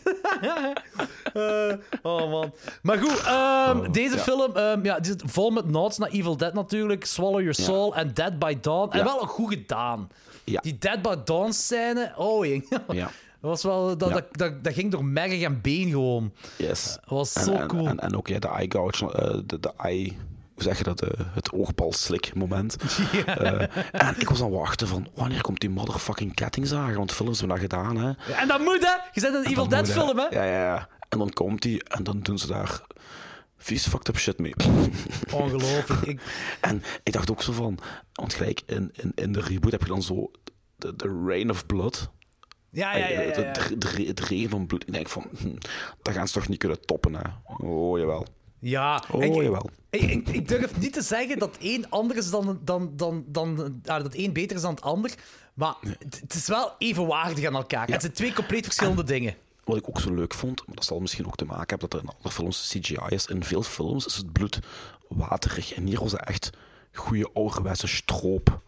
Eh, 1.32 1.74
oh 2.02 2.30
man. 2.30 2.52
Maar 2.82 2.98
goed, 2.98 3.18
ehm, 3.20 3.92
deze 3.92 4.10
Oh, 4.10 4.16
ja. 4.16 4.22
film 4.22 4.56
ehm, 4.56 4.84
ja, 4.84 4.96
die 5.00 5.10
zit 5.12 5.22
vol 5.26 5.50
met 5.50 5.66
nods 5.70 5.98
naar 5.98 6.08
Evil 6.08 6.36
Dead 6.36 6.54
natuurlijk. 6.54 7.04
Swallow 7.04 7.38
Your 7.40 7.54
Soul 7.54 7.94
en 7.96 8.14
Dead 8.14 8.38
by 8.38 8.58
Dawn. 8.60 8.90
En 8.92 8.98
Ja. 8.98 9.04
wel 9.04 9.18
goed 9.18 9.52
gedaan. 9.52 10.08
Die 10.44 10.78
Dead 10.78 11.02
by 11.02 11.14
Dawn 11.24 11.50
scène, 11.52 12.12
oh 12.16 12.46
jong. 12.46 12.68
Ja. 12.92 13.10
Dat, 13.46 13.62
was 13.62 13.72
wel, 13.72 13.96
dat, 13.98 14.08
Ja. 14.08 14.14
dat, 14.14 14.24
dat, 14.30 14.64
dat 14.64 14.72
ging 14.72 14.90
door 14.90 15.04
merg 15.04 15.40
en 15.42 15.60
been 15.60 15.88
gewoon. 15.90 16.32
Yes. 16.58 16.84
Dat 17.00 17.08
was 17.10 17.32
En- 17.34 17.44
zo 17.44 17.52
en, 17.52 17.66
cool. 17.66 17.86
En, 17.86 17.98
en 17.98 18.16
ook 18.16 18.28
ja, 18.28 18.38
de 18.38 18.48
eye 18.48 18.70
gouge, 18.70 19.12
eh, 19.12 19.38
de, 19.46 19.60
de 19.60 19.72
eye... 19.76 20.16
Hoe 20.54 20.62
zeg 20.64 20.78
je 20.78 20.84
dat? 20.84 21.02
eh, 21.02 21.20
het 21.34 21.52
oogbal-slik 21.52 22.34
moment. 22.34 22.76
Eh, 23.26 23.60
en 23.92 24.14
ik 24.20 24.28
was 24.28 24.38
aan 24.42 24.50
het 24.50 24.58
wachten 24.58 24.88
van, 24.88 25.06
wanneer 25.14 25.40
komt 25.40 25.60
die 25.60 25.70
motherfucking 25.70 26.34
kettingzager? 26.34 26.96
Want 26.96 27.12
films 27.12 27.38
hebben 27.40 27.58
dat 27.60 27.70
gedaan, 27.70 27.96
hè. 27.96 28.06
Ja, 28.06 28.40
En 28.40 28.48
dat 28.48 28.60
moet, 28.60 28.78
hè? 28.84 28.92
Je 29.12 29.20
zet 29.20 29.34
een 29.34 29.44
En 29.44 29.50
Evil 29.50 29.68
Dead 29.68 29.90
film, 29.90 30.18
hè? 30.18 30.24
Ja, 30.24 30.44
ja, 30.44 30.62
ja. 30.64 30.88
En 31.08 31.18
dan 31.18 31.30
komt 31.30 31.62
die 31.62 31.84
en 31.84 32.04
dan 32.04 32.20
doen 32.20 32.38
ze 32.38 32.46
daar 32.46 32.80
vies 33.56 33.86
fucked 33.86 34.08
up 34.08 34.18
shit 34.18 34.38
mee. 34.38 34.54
Ongelooflijk. 35.32 36.00
Ik... 36.02 36.20
En 36.60 36.82
ik 37.02 37.12
dacht 37.12 37.30
ook 37.30 37.42
zo 37.42 37.52
van, 37.52 37.78
want 38.12 38.34
gelijk 38.34 38.62
in, 38.66 38.90
in, 38.92 39.12
in 39.14 39.32
de 39.32 39.40
reboot 39.40 39.72
heb 39.72 39.80
je 39.82 39.88
dan 39.88 40.02
zo 40.02 40.30
de, 40.76 40.96
de 40.96 41.22
Rain 41.26 41.50
of 41.50 41.66
Blood. 41.66 42.10
Ja, 42.76 42.96
ja, 42.96 43.06
ja. 43.08 43.20
ja, 43.20 43.26
Het, 43.26 43.36
ja. 43.36 43.42
het, 43.42 43.68
het, 43.68 44.06
het 44.06 44.20
regen 44.20 44.50
van 44.50 44.66
bloed. 44.66 44.86
Ik 44.86 44.92
denk 44.92 45.08
van, 45.08 45.24
hm, 45.38 45.54
dat 46.02 46.14
gaan 46.14 46.28
ze 46.28 46.34
toch 46.34 46.48
niet 46.48 46.58
kunnen 46.58 46.86
toppen, 46.86 47.14
hè? 47.14 47.22
Oh, 47.66 47.98
jawel. 47.98 48.26
Ja, 48.58 49.04
Oh, 49.12 49.24
ik, 49.24 49.34
jawel. 49.34 49.70
Ik, 49.90 50.02
ik, 50.02 50.28
ik 50.28 50.48
durf 50.48 50.78
niet 50.78 50.92
te 50.92 51.02
zeggen 51.02 51.38
dat 51.38 51.56
één 51.60 51.90
anders 51.90 52.18
is 52.18 52.30
dan, 52.30 52.60
dan, 52.62 52.92
dan, 52.96 53.24
dan 53.26 53.80
ah, 53.84 54.02
dat 54.02 54.14
één 54.14 54.32
beter 54.32 54.56
is 54.56 54.62
dan 54.62 54.74
het 54.74 54.82
ander. 54.82 55.14
Maar 55.54 55.74
het, 55.98 56.20
het 56.20 56.34
is 56.34 56.46
wel 56.46 56.72
evenwaardig 56.78 57.44
aan 57.44 57.54
elkaar. 57.54 57.88
Het 57.88 58.00
zijn 58.00 58.12
twee 58.12 58.32
compleet 58.32 58.64
verschillende 58.64 59.04
dingen. 59.04 59.34
Wat 59.64 59.76
ik 59.76 59.88
ook 59.88 60.00
zo 60.00 60.14
leuk 60.14 60.34
vond, 60.34 60.66
maar 60.66 60.74
dat 60.74 60.84
zal 60.84 61.00
misschien 61.00 61.26
ook 61.26 61.36
te 61.36 61.44
maken 61.44 61.68
hebben 61.68 61.88
dat 61.88 62.00
er 62.00 62.06
in 62.06 62.12
andere 62.14 62.34
films 62.34 62.68
CGI 62.68 62.96
is. 63.08 63.26
In 63.26 63.44
veel 63.44 63.62
films 63.62 64.06
is 64.06 64.16
het 64.16 64.32
bloed 64.32 64.58
waterig. 65.08 65.72
En 65.74 65.86
hier 65.86 66.00
was 66.00 66.12
het 66.12 66.24
echt 66.24 66.50
goede 66.92 67.30
ouderwetse 67.34 67.86
stroop. 67.86 68.60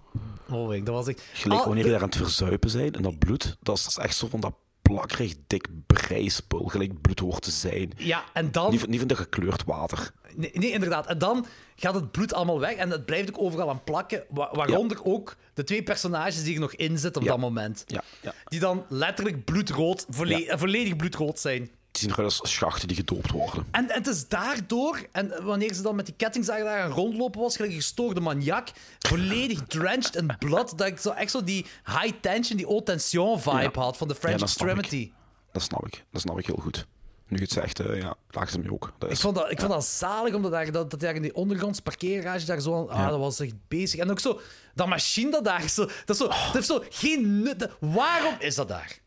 Oh, 0.51 0.69
dat 0.85 0.95
was 0.95 1.07
ik. 1.09 1.19
Gelijk 1.33 1.61
Ah, 1.61 1.67
wanneer 1.67 1.85
je 1.85 1.91
daar 1.91 2.01
aan 2.03 2.07
het 2.09 2.17
verzuipen 2.17 2.71
zijn 2.71 2.95
en 2.95 3.03
dat 3.03 3.19
bloed, 3.19 3.57
dat 3.63 3.77
is, 3.79 3.97
echt 3.97 4.17
zo 4.17 4.29
van 4.29 4.41
dat 4.41 4.55
plakkerig, 4.83 5.35
dik 5.47 5.67
breispul. 5.87 6.65
Gelijk 6.65 7.01
bloed 7.01 7.19
hoort 7.21 7.43
te 7.43 7.51
zijn. 7.51 7.93
Ja, 7.97 8.25
en 8.33 8.53
dan... 8.53 8.71
Niet, 8.71 8.81
van- 8.81 8.91
niet 8.91 8.99
van 8.99 9.09
de 9.09 9.17
gekleurd 9.17 9.65
water. 9.65 10.13
Nee, 10.37 10.51
nee, 10.55 10.71
inderdaad. 10.71 11.07
En 11.07 11.19
dan 11.19 11.47
gaat 11.77 11.95
het 11.95 12.11
bloed 12.11 12.35
allemaal 12.35 12.61
weg 12.61 12.75
en 12.75 12.91
het 12.91 13.05
blijft 13.07 13.29
ook 13.29 13.41
overal 13.41 13.69
aan 13.69 13.85
plakken. 13.85 14.25
wa- 14.29 14.51
Waaronder 14.53 15.05
ook 15.05 15.37
de 15.55 15.65
twee 15.65 15.83
personages 15.83 16.43
die 16.43 16.55
er 16.55 16.61
nog 16.61 16.75
in 16.75 16.99
zitten 16.99 17.21
op 17.23 17.27
Ja. 17.27 17.33
dat 17.35 17.41
moment. 17.41 17.85
Ja, 17.87 18.03
ja. 18.21 18.35
Die 18.45 18.61
dan 18.61 18.85
letterlijk 18.89 19.45
bloedrood, 19.45 20.07
volle- 20.09 20.55
volledig 20.59 20.97
bloedrood 20.97 21.39
zijn. 21.39 21.71
Die 21.99 22.09
zien 22.09 22.17
eruit 22.19 22.41
als 22.41 22.53
schachten 22.53 22.89
die 22.89 22.97
gedoopt 22.97 23.31
worden. 23.31 23.67
En, 23.71 23.91
en 23.91 23.99
het 23.99 24.07
is 24.07 24.29
daardoor, 24.29 25.07
en 25.13 25.45
wanneer 25.45 25.75
ze 25.75 25.83
dan 25.83 25.97
met 25.97 26.07
die 26.07 26.15
kettingzager 26.15 26.65
daar 26.65 26.83
aan 26.83 26.91
rondlopen 26.91 27.41
was, 27.41 27.57
gelijk 27.57 27.73
een 27.73 27.81
gestoorde 27.81 28.21
maniak, 28.21 28.69
volledig 28.99 29.63
drenched 29.67 30.17
in 30.17 30.37
blood, 30.39 30.79
dat 30.79 30.87
ik 30.87 30.99
zo 30.99 31.11
echt 31.11 31.31
zo 31.31 31.45
die 31.45 31.67
high 31.85 32.13
tension, 32.21 32.57
die 32.57 32.67
haute 32.67 32.85
tension 32.85 33.41
vibe 33.41 33.61
Ja. 33.63 33.71
had 33.73 33.97
van 33.97 34.09
de 34.09 34.15
French 34.15 34.35
Ja, 34.41 34.47
dat. 34.47 34.49
Extremity. 34.49 35.13
Dat 35.53 35.63
snap 35.63 35.87
ik. 35.87 36.05
Dat 36.13 36.21
snap 36.21 36.39
ik 36.39 36.47
heel 36.47 36.59
goed. 36.61 36.87
Nu 37.29 37.39
het 37.39 37.51
zegt, 37.51 37.81
eh, 37.81 38.01
ja, 38.01 38.15
laagt 38.31 38.53
het 38.53 38.65
me 38.65 38.73
ook. 38.73 38.93
Dat 38.99 39.11
Ik 39.11 39.17
vond 39.17 39.35
dat, 39.37 39.51
ik 39.51 39.59
vond 39.59 39.73
dat 39.73 39.85
zalig, 39.85 40.35
omdat 40.35 40.51
daar, 40.51 40.73
dat, 40.73 40.91
dat 40.91 41.01
daar 41.01 41.15
in 41.15 41.23
die 41.23 41.35
ondergronds 41.35 41.81
parkeergarage 41.81 42.47
daar 42.47 42.61
zo 42.61 42.75
aan, 42.75 42.89
ah, 42.89 43.09
dat 43.09 43.19
was 43.19 43.41
echt 43.41 43.55
bezig. 43.69 44.01
En 44.01 44.11
ook 44.11 44.21
zo, 44.21 44.41
dat 44.75 44.87
machine 44.87 45.31
dat 45.31 45.45
daar 45.45 45.69
zo, 45.69 45.89
dat, 46.05 46.17
zo, 46.17 46.27
dat 46.29 46.37
heeft 46.53 46.67
zo 46.67 46.83
geen 46.89 47.43
nut. 47.43 47.69
Waarom 47.81 48.35
is 48.39 48.55
dat 48.55 48.69
daar? 48.69 48.99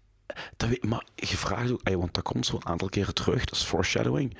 Dat 0.57 0.83
maar 0.83 1.05
je 1.15 1.37
vraagt 1.37 1.71
ook, 1.71 1.81
want 1.83 2.13
dat 2.13 2.23
komt 2.23 2.45
zo'n 2.45 2.65
aantal 2.65 2.89
keren 2.89 3.13
terug, 3.13 3.45
dat 3.45 3.55
is 3.55 3.63
foreshadowing. 3.63 4.37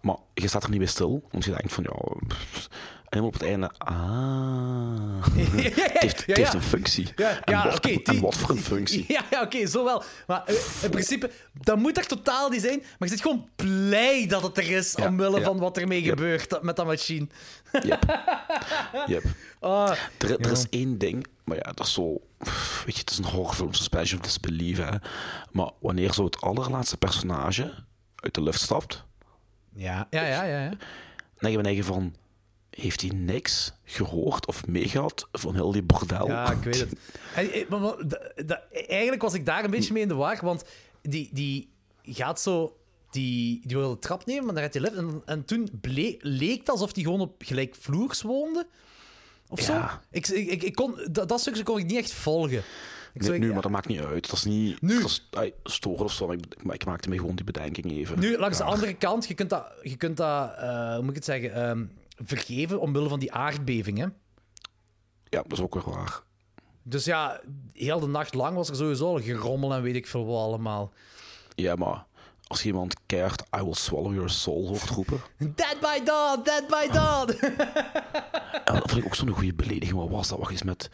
Maar 0.00 0.16
je 0.34 0.48
staat 0.48 0.62
er 0.62 0.70
niet 0.70 0.78
bij 0.78 0.88
stil, 0.88 1.28
want 1.30 1.44
je 1.44 1.50
denkt 1.50 1.72
van, 1.72 1.84
ja... 1.84 2.36
helemaal 3.10 3.26
op 3.34 3.38
het 3.40 3.42
einde, 3.48 3.70
ah... 3.78 5.24
het 5.34 5.92
heeft, 6.00 6.26
het 6.26 6.54
een 6.54 6.62
functie. 6.62 7.08
Ja, 7.16 7.44
en, 7.44 7.52
ja, 7.54 7.64
wat, 7.64 7.76
oké, 7.76 7.88
en 7.88 8.00
die- 8.12 8.20
wat 8.20 8.36
voor 8.36 8.50
een 8.50 8.60
functie. 8.62 9.04
Ja, 9.08 9.24
ja 9.30 9.42
oké, 9.42 9.66
zo 9.66 9.84
wel. 9.84 10.02
Maar 10.26 10.44
eh, 10.44 10.54
in 10.82 10.90
principe, 10.90 11.30
dat 11.60 11.76
moet 11.78 11.96
er 11.98 12.06
totaal 12.06 12.48
niet 12.48 12.60
zijn. 12.60 12.78
Maar 12.78 13.08
je 13.08 13.14
zit 13.14 13.20
gewoon 13.20 13.48
blij 13.56 14.26
dat 14.26 14.42
het 14.42 14.58
er 14.58 14.70
is, 14.70 14.94
Ja, 14.96 15.06
omwille 15.06 15.38
ja. 15.38 15.44
van 15.44 15.58
wat 15.58 15.76
ermee 15.78 16.02
Yep. 16.02 16.08
gebeurt 16.18 16.62
met 16.62 16.76
dat 16.76 16.86
machine. 16.86 17.26
Yep. 17.82 18.04
Ah, 19.60 19.90
Er, 20.18 20.30
er 20.30 20.46
ja. 20.46 20.50
is 20.50 20.66
één 20.70 20.98
ding, 20.98 21.26
maar 21.44 21.56
ja, 21.56 21.72
dat 21.72 21.86
is 21.86 21.92
zo... 21.92 22.20
Weet 22.84 22.94
je, 22.94 23.00
het 23.00 23.10
is 23.10 23.18
een 23.18 23.24
horrorfilm, 23.24 23.72
suspension 23.74 24.20
of 24.20 24.26
disbelief, 24.26 24.78
hè. 24.78 24.96
Maar 25.50 25.70
wanneer 25.80 26.12
zo 26.12 26.24
het 26.24 26.40
allerlaatste 26.40 26.96
personage 26.96 27.74
uit 28.16 28.34
de 28.34 28.42
lift 28.42 28.60
stapt, 28.60 29.04
Ja, 29.74 30.06
ja, 30.10 30.22
ja, 30.26 30.42
ja. 30.44 30.62
ja. 30.62 30.70
dan 31.38 31.62
denk 31.62 31.76
je 31.76 31.84
van... 31.84 32.14
Heeft 32.70 33.00
hij 33.00 33.10
niks 33.14 33.72
gehoord 33.84 34.46
of 34.46 34.66
meegehad 34.66 35.28
van 35.32 35.54
heel 35.54 35.72
die 35.72 35.82
bordel? 35.82 36.26
Ja, 36.26 36.52
ik 36.52 36.62
weet 36.62 36.80
het. 36.80 36.92
En, 37.34 37.52
eh, 37.52 37.68
maar, 37.68 37.80
maar, 37.80 37.94
eigenlijk 38.72 39.22
was 39.22 39.34
ik 39.34 39.46
daar 39.46 39.64
een 39.64 39.70
beetje 39.70 39.92
mee 39.92 40.02
in 40.02 40.08
de 40.08 40.14
war, 40.14 40.38
want 40.42 40.64
die, 41.02 41.30
die 41.32 41.68
gaat 42.02 42.40
zo... 42.40 42.74
Die, 43.10 43.60
die 43.66 43.76
wil 43.76 43.90
de 43.90 43.98
trap 43.98 44.26
nemen, 44.26 44.44
maar 44.44 44.54
dan 44.54 44.62
gaat 44.62 44.72
hij 44.72 44.82
lift. 44.82 44.94
En, 44.94 45.22
en 45.24 45.44
toen 45.44 45.68
leek 46.20 46.58
het 46.58 46.68
alsof 46.68 46.94
hij 46.94 47.02
gewoon 47.02 47.20
op 47.20 47.34
gelijkvloers 47.38 48.22
woonde. 48.22 48.66
Of 49.48 49.60
zo. 49.60 49.72
Ja. 49.72 50.00
Ik, 50.10 50.28
ik, 50.28 50.48
ik, 50.48 50.62
ik 50.62 50.74
kon, 50.74 50.94
dat, 51.10 51.28
dat 51.28 51.40
stukje 51.40 51.62
kon 51.62 51.78
ik 51.78 51.86
niet 51.86 51.96
echt 51.96 52.12
volgen. 52.12 52.62
Ik 53.14 53.22
Nee, 53.22 53.38
nu, 53.38 53.52
maar 53.52 53.62
dat 53.62 53.70
maakt 53.70 53.86
niet 53.86 54.00
uit. 54.00 54.30
Dat 54.30 54.36
is 54.36 54.44
niet 54.44 54.78
Dat 54.80 55.20
is, 55.42 55.52
storen 55.64 56.04
of 56.04 56.12
zo, 56.12 56.26
maar 56.26 56.36
ik, 56.36 56.62
maar 56.62 56.74
ik 56.74 56.84
maakte 56.84 57.08
me 57.08 57.16
gewoon 57.16 57.34
die 57.34 57.44
bedenking 57.44 57.90
even. 57.90 58.18
Nu, 58.18 58.38
langs 58.38 58.58
de 58.58 58.64
andere 58.64 58.94
kant, 58.94 59.26
je 59.26 59.34
kunt 59.34 59.50
dat, 59.50 59.66
je 59.82 59.96
kunt 59.96 60.16
dat 60.16 60.54
eh, 60.58 60.94
hoe 60.94 61.00
moet 61.00 61.10
ik 61.10 61.14
het 61.14 61.24
zeggen, 61.24 61.54
ehm, 61.54 61.84
vergeven 62.24 62.80
omwille 62.80 63.08
van 63.08 63.18
die 63.18 63.32
aardbeving. 63.32 63.98
Hè? 63.98 64.04
Ja, 65.24 65.42
dat 65.42 65.52
is 65.52 65.60
ook 65.60 65.74
weer 65.74 65.94
waar. 65.94 66.22
Dus 66.82 67.04
ja, 67.04 67.40
heel 67.72 68.00
de 68.00 68.06
nacht 68.06 68.34
lang 68.34 68.56
was 68.56 68.68
er 68.68 68.76
sowieso 68.76 69.06
al 69.06 69.20
gerommel 69.20 69.74
en 69.74 69.82
weet 69.82 69.94
ik 69.94 70.06
veel 70.06 70.26
wat 70.26 70.42
allemaal. 70.42 70.92
Ja, 71.54 71.74
maar 71.74 72.04
als 72.46 72.64
iemand 72.64 72.94
keert 73.06 73.42
I 73.56 73.62
will 73.62 73.74
swallow 73.74 74.14
your 74.14 74.30
soul 74.30 74.66
hoort 74.68 74.88
roepen... 74.88 75.20
Dead 75.38 75.76
by 75.80 76.04
dawn, 76.04 76.42
dead 76.42 76.66
by 76.66 76.88
dawn. 76.92 77.30
En 78.64 78.74
dat 78.74 78.90
vond 78.90 79.00
ik 79.00 79.06
ook 79.06 79.14
zo'n 79.14 79.28
goede 79.28 79.54
belediging. 79.54 79.98
Wat 79.98 80.08
was 80.08 80.28
dat? 80.28 80.38
Wacht 80.38 80.50
eens 80.50 80.62
met... 80.62 80.90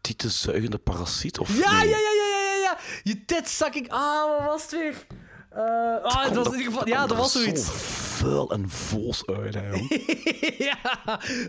Tietenzuigende 0.00 0.78
parasiet? 0.78 1.38
Of 1.38 1.58
Ja, 1.58 1.78
nee? 1.78 1.88
ja, 1.88 1.96
ja, 1.96 2.12
ja, 2.12 2.26
ja, 2.28 2.54
ja, 2.54 2.60
ja. 2.62 2.78
Je 3.02 3.24
titsucking. 3.24 3.90
Ah, 3.90 4.38
wat 4.38 4.46
was 4.46 4.62
het 4.62 4.70
weer? 4.70 5.06
Eh, 5.54 6.02
ah, 6.02 6.24
het 6.24 6.34
was 6.34 6.46
in 6.46 6.52
ieder 6.58 6.72
geval... 6.72 6.88
Ja, 6.88 7.06
dat 7.06 7.16
was 7.16 7.32
Zo 7.32 7.38
zoiets. 7.38 7.68
vuil 7.70 8.50
en 8.52 8.68
vols 8.70 9.26
uit, 9.26 9.54
hè, 9.54 9.68
jong. 9.70 9.88
ja, 10.70 10.78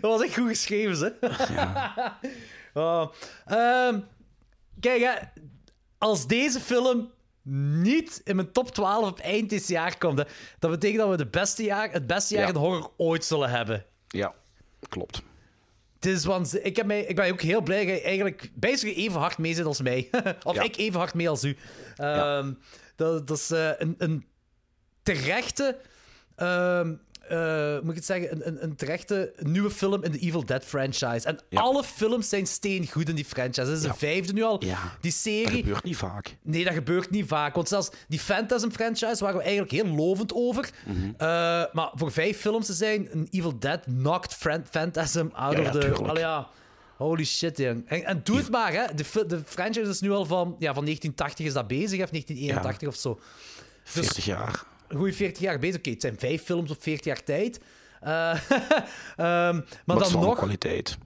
was 0.00 0.22
echt 0.22 0.34
goed 0.34 0.48
geschreven, 0.48 1.16
hè. 1.20 1.28
Oh. 2.82 3.12
Ehm, 3.46 4.00
kijk, 4.80 5.02
hè, 5.02 5.12
als 5.98 6.26
deze 6.26 6.60
film 6.60 7.10
niet 7.82 8.20
in 8.24 8.36
mijn 8.36 8.52
top 8.52 8.70
12 8.70 9.08
op 9.08 9.18
eind 9.18 9.50
dit 9.50 9.68
jaar 9.68 9.98
komt, 9.98 10.18
hè, 10.18 10.24
dat 10.58 10.70
betekent 10.70 11.00
dat 11.00 11.08
we 11.10 11.16
de 11.16 11.26
beste 11.26 11.62
jaar, 11.64 11.92
het 11.92 12.06
beste 12.06 12.34
jaar 12.34 12.42
Ja. 12.42 12.48
in 12.48 12.56
horror 12.56 12.90
ooit 12.96 13.24
zullen 13.24 13.50
hebben. 13.50 13.84
Ja, 14.08 14.34
klopt. 14.88 15.22
Het 15.94 16.06
is 16.12 16.24
waanzin- 16.24 16.64
ik, 16.64 16.76
heb 16.76 16.86
mij, 16.86 17.00
ik 17.04 17.16
ben 17.16 17.32
ook 17.32 17.40
heel 17.40 17.60
blij 17.62 17.86
dat 17.86 17.94
je 17.96 18.02
eigenlijk 18.02 18.50
bijna 18.54 18.78
even 18.82 19.20
hard 19.20 19.38
mee 19.38 19.54
zit 19.54 19.64
als 19.66 19.80
mij. 19.82 20.08
of 20.42 20.54
Ja. 20.54 20.62
ik 20.62 20.76
even 20.76 20.98
hard 20.98 21.14
mee 21.14 21.28
als 21.28 21.44
u. 21.44 21.56
Ehm, 21.96 22.52
dat, 22.96 23.26
dat 23.26 23.36
is 23.36 23.50
eh, 23.50 23.70
een, 23.78 23.94
een 23.98 24.24
terechte... 25.02 25.78
ehm, 26.36 26.94
eh, 27.28 27.74
moet 27.80 27.90
ik 27.90 27.96
het 27.96 28.04
zeggen? 28.04 28.32
Een, 28.32 28.46
een, 28.48 28.62
een 28.62 28.76
terechte 28.76 29.32
nieuwe 29.38 29.70
film 29.70 30.04
in 30.04 30.12
de 30.12 30.18
Evil 30.18 30.44
Dead 30.44 30.64
franchise. 30.64 31.26
En 31.26 31.38
alle 31.54 31.84
films 31.84 32.28
zijn 32.28 32.46
steengoed 32.46 33.08
in 33.08 33.14
die 33.14 33.24
franchise. 33.24 33.60
Dat 33.66 33.76
is 33.76 33.82
de 33.82 33.94
vijfde 33.94 34.32
nu 34.32 34.42
al. 34.42 34.64
Ja. 34.64 34.78
Die 35.00 35.10
Dat 35.10 35.20
serie... 35.20 35.62
gebeurt 35.62 35.84
niet 35.84 35.96
vaak. 35.96 36.36
Nee, 36.42 36.64
dat 36.64 36.74
gebeurt 36.74 37.10
niet 37.10 37.26
vaak. 37.26 37.54
Want 37.54 37.68
zelfs 37.68 37.90
die 38.08 38.20
Phantasm 38.20 38.70
franchise 38.70 39.24
waren 39.24 39.36
we 39.36 39.42
eigenlijk 39.42 39.72
heel 39.72 39.94
lovend 39.94 40.32
over. 40.34 40.70
Mhm. 40.86 41.04
Eh, 41.16 41.26
maar 41.72 41.90
voor 41.94 42.12
vijf 42.12 42.38
films 42.40 42.66
te 42.66 42.72
zijn, 42.72 43.08
een 43.12 43.28
Evil 43.30 43.58
Dead 43.58 43.84
knocked 43.84 44.34
Phantasm 44.70 45.26
out 45.32 45.52
Ja, 45.56 45.60
of 45.60 45.64
ja, 45.66 45.70
the... 45.72 45.94
Allee, 45.94 46.22
ja. 46.22 46.48
Holy 46.96 47.24
shit, 47.24 47.56
jong. 47.58 47.88
En, 47.88 48.04
en 48.04 48.20
doe 48.24 48.36
het 48.36 48.50
maar, 48.50 48.72
hè. 48.72 48.94
De, 48.94 49.24
de 49.26 49.42
franchise 49.46 49.88
is 49.88 50.00
nu 50.00 50.10
al 50.10 50.24
van... 50.24 50.56
Ja, 50.58 50.74
van 50.74 50.84
1980 50.84 51.46
is 51.46 51.52
dat 51.52 51.66
bezig, 51.66 52.02
of 52.02 52.10
1981 52.10 52.88
of 52.88 52.96
zo. 52.96 53.20
40 53.84 54.24
jaar. 54.24 54.64
Een 54.88 54.96
goede 54.96 55.12
40 55.12 55.42
jaar 55.42 55.58
bezig. 55.58 55.76
Oké, 55.78 55.90
het 55.90 56.00
zijn 56.00 56.18
vijf 56.18 56.42
films 56.42 56.70
op 56.70 56.82
40 56.82 57.04
jaar 57.04 57.22
tijd. 57.24 57.60
Eh, 58.00 58.10
ehm, 58.50 58.76
maar 59.16 59.64
Maar 59.84 59.96
het 59.96 60.06
is 60.06 60.12
dan 60.12 60.20
nog... 60.22 60.36
kwaliteit. 60.36 60.98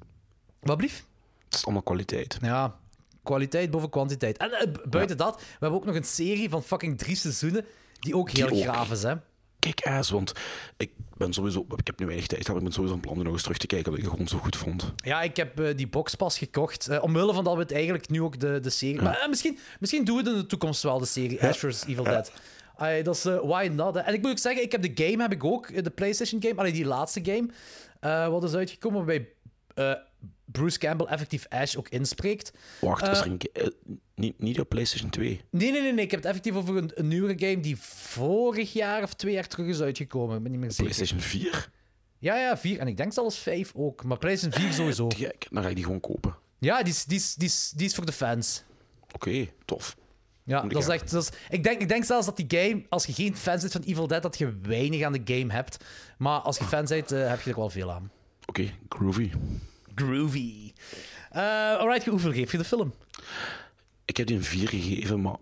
Wat 0.61 0.77
blief? 0.77 1.05
Het 1.45 1.55
is 1.55 1.65
allemaal 1.65 1.83
kwaliteit. 1.83 2.39
Ja, 2.43 2.77
kwaliteit 3.23 3.71
boven 3.71 3.91
kwantiteit. 3.91 4.37
En 4.39 4.53
eh, 4.53 4.73
bu- 4.73 4.89
buiten 4.89 5.17
dat, 5.17 5.37
we 5.41 5.47
hebben 5.51 5.79
ook 5.79 5.85
nog 5.85 5.95
een 5.95 6.05
serie 6.05 6.49
van 6.49 6.63
fucking 6.63 6.99
drie 6.99 7.17
seizoenen 7.17 7.65
die 8.01 8.17
ook 8.17 8.35
Die 8.35 8.45
heel 8.47 8.63
graaf 8.63 8.91
is, 8.91 9.03
hè. 9.03 9.15
Kijk 9.59 9.85
eens, 9.87 10.11
want 10.11 10.33
ik 10.77 10.91
ben 11.19 11.33
sowieso... 11.33 11.67
Ik 11.77 11.87
heb 11.87 11.99
nu 11.99 12.07
weinig 12.07 12.27
tijd, 12.27 12.49
maar 12.49 12.57
ik 12.57 12.63
ben 12.63 12.73
sowieso 12.73 12.95
van 12.95 13.03
plan 13.03 13.17
om 13.17 13.23
nog 13.23 13.33
eens 13.33 13.43
terug 13.43 13.59
te 13.59 13.67
kijken 13.67 13.91
dat 13.91 13.99
ik 13.99 14.05
het 14.05 14.13
gewoon 14.13 14.29
zo 14.29 14.39
goed 14.39 14.57
vond. 14.57 14.93
Ja, 14.97 15.23
ik 15.23 15.37
heb 15.37 15.61
eh, 15.61 15.77
die 15.77 15.89
box 15.89 16.15
pas 16.15 16.39
gekocht. 16.39 16.89
eh, 16.89 17.03
omwille 17.03 17.35
van 17.35 17.45
dat 17.45 17.55
we 17.55 17.61
het 17.61 17.73
eigenlijk 17.73 18.09
nu 18.09 18.23
ook 18.23 18.41
de, 18.41 18.61
de 18.61 18.71
serie... 18.71 19.03
Maar 19.03 19.21
eh, 19.21 19.29
misschien, 19.29 19.59
misschien 19.81 20.05
doen 20.05 20.17
we 20.17 20.23
het 20.23 20.33
in 20.33 20.39
de 20.39 20.47
toekomst 20.47 20.83
wel, 20.83 20.99
de 20.99 21.07
serie 21.07 21.43
Ash 21.43 21.59
vs. 21.59 21.85
Evil 21.87 22.05
Dead. 22.05 22.33
Allee, 22.77 23.03
dat 23.03 23.15
is 23.15 23.23
why 23.23 23.71
not. 23.73 23.95
hè. 23.95 24.01
En 24.01 24.15
ik 24.15 24.23
moet 24.23 24.31
ook 24.31 24.39
zeggen, 24.39 24.63
ik 24.63 24.73
heb 24.73 24.83
de 24.83 25.05
game 25.05 25.23
heb 25.23 25.33
ik 25.33 25.45
ook, 25.45 25.85
de 25.85 25.91
PlayStation 25.91 26.43
game, 26.43 26.55
allee, 26.55 26.73
die 26.73 26.87
laatste 26.87 27.21
game, 27.25 28.31
wat 28.31 28.45
is 28.45 28.55
uitgekomen 28.55 29.27
eh, 29.79 29.93
Bruce 30.53 30.79
Campbell 30.79 31.07
effectief 31.07 31.47
Ash 31.49 31.77
ook 31.77 31.89
inspreekt. 31.89 32.53
Wacht, 32.81 33.03
Eh, 33.03 33.11
is 33.13 33.19
er 33.21 33.27
een... 33.27 33.41
ga- 33.53 33.61
eh, 33.63 33.69
niet, 34.15 34.39
niet 34.41 34.61
op 34.61 34.69
PlayStation 34.69 35.11
2. 35.11 35.41
Nee, 35.51 35.71
nee, 35.73 35.83
nee, 35.83 35.93
nee. 35.93 36.05
Ik 36.05 36.11
heb 36.11 36.21
het 36.21 36.29
effectief 36.29 36.55
over 36.55 36.77
een, 36.77 36.91
een 36.95 37.09
nieuwere 37.09 37.47
game 37.49 37.61
die 37.61 37.77
vorig 37.81 38.73
jaar 38.73 39.03
of 39.03 39.15
twee 39.15 39.33
jaar 39.35 39.47
terug 39.49 39.67
is 39.67 39.81
uitgekomen. 39.81 40.37
Ik 40.37 40.43
ben 40.43 40.51
niet 40.51 40.61
meer 40.61 40.71
zeker. 40.73 40.85
PlayStation 40.95 41.21
4? 41.21 41.71
Ja, 42.19 42.37
ja, 42.37 42.57
vier. 42.59 42.79
En 42.79 42.87
ik 42.87 42.97
denk 42.97 43.13
zelfs 43.13 43.39
vijf 43.39 43.73
ook. 43.75 44.05
Maar 44.05 44.19
PlayStation 44.19 44.63
4 44.63 44.73
sowieso. 44.73 45.07
Kijk, 45.07 45.47
dan 45.51 45.63
ga 45.63 45.69
ik 45.69 45.75
die 45.75 45.85
gewoon 45.85 46.01
kopen. 46.01 46.37
Ja, 46.59 46.83
die 46.83 46.93
is, 46.93 47.05
die 47.05 47.17
is, 47.19 47.35
die 47.35 47.49
is, 47.49 47.73
die 47.77 47.87
is 47.87 47.95
voor 47.95 48.07
de 48.07 48.13
fans. 48.13 48.63
Oké, 49.15 49.47
tof. 49.65 49.97
Ja, 50.45 50.63
dat 50.63 50.83
is 50.83 50.89
echt... 50.89 51.11
Dat 51.11 51.23
is, 51.23 51.31
ik, 51.49 51.63
denk, 51.63 51.81
ik 51.81 51.89
denk 51.89 52.05
zelfs 52.05 52.27
dat 52.27 52.37
die 52.37 52.47
game, 52.61 52.83
als 52.89 53.07
je 53.07 53.13
geen 53.13 53.37
fan 53.37 53.59
bent 53.61 53.73
van 53.73 53.83
Evil 53.83 54.07
Dead, 54.07 54.23
dat 54.23 54.39
je 54.39 54.59
weinig 54.63 55.03
aan 55.03 55.13
de 55.13 55.21
game 55.25 55.53
hebt. 55.53 55.85
Maar 56.19 56.41
als 56.41 56.59
je 56.59 56.65
fan 56.65 56.85
bent, 56.85 57.13
eh, 57.13 57.29
heb 57.29 57.41
je 57.41 57.51
er 57.51 57.57
wel 57.57 57.71
veel 57.71 57.93
aan. 57.93 58.11
Oké, 58.47 58.71
groovy. 58.89 59.31
Groovy. 59.99 60.73
Eh 61.31 61.43
alright, 61.77 62.07
hoeveel 62.07 62.33
geef 62.33 62.53
je 62.53 62.59
de 62.59 62.65
film? 62.65 62.95
Ik 64.05 64.17
heb 64.17 64.27
die 64.27 64.37
een 64.37 64.45
4 64.45 64.69
gegeven, 64.69 65.21
maar 65.23 65.37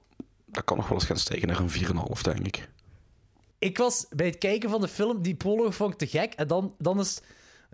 dat 0.44 0.64
kan 0.64 0.76
nog 0.76 0.88
wel 0.88 0.98
eens 0.98 1.06
gaan 1.06 1.16
stijgen 1.18 1.48
naar 1.48 1.58
een 1.60 1.70
4,5, 2.16 2.20
denk 2.22 2.46
ik. 2.46 2.68
Ik 3.58 3.78
was 3.78 4.06
bij 4.10 4.26
het 4.26 4.38
kijken 4.38 4.70
van 4.70 4.80
de 4.80 4.88
film, 4.88 5.22
die 5.22 5.34
proloog 5.34 5.74
vond 5.74 5.92
ik 5.92 5.98
te 5.98 6.18
gek. 6.18 6.32
En 6.32 6.46
dan, 6.46 6.74
dan, 6.78 7.00
is, 7.00 7.20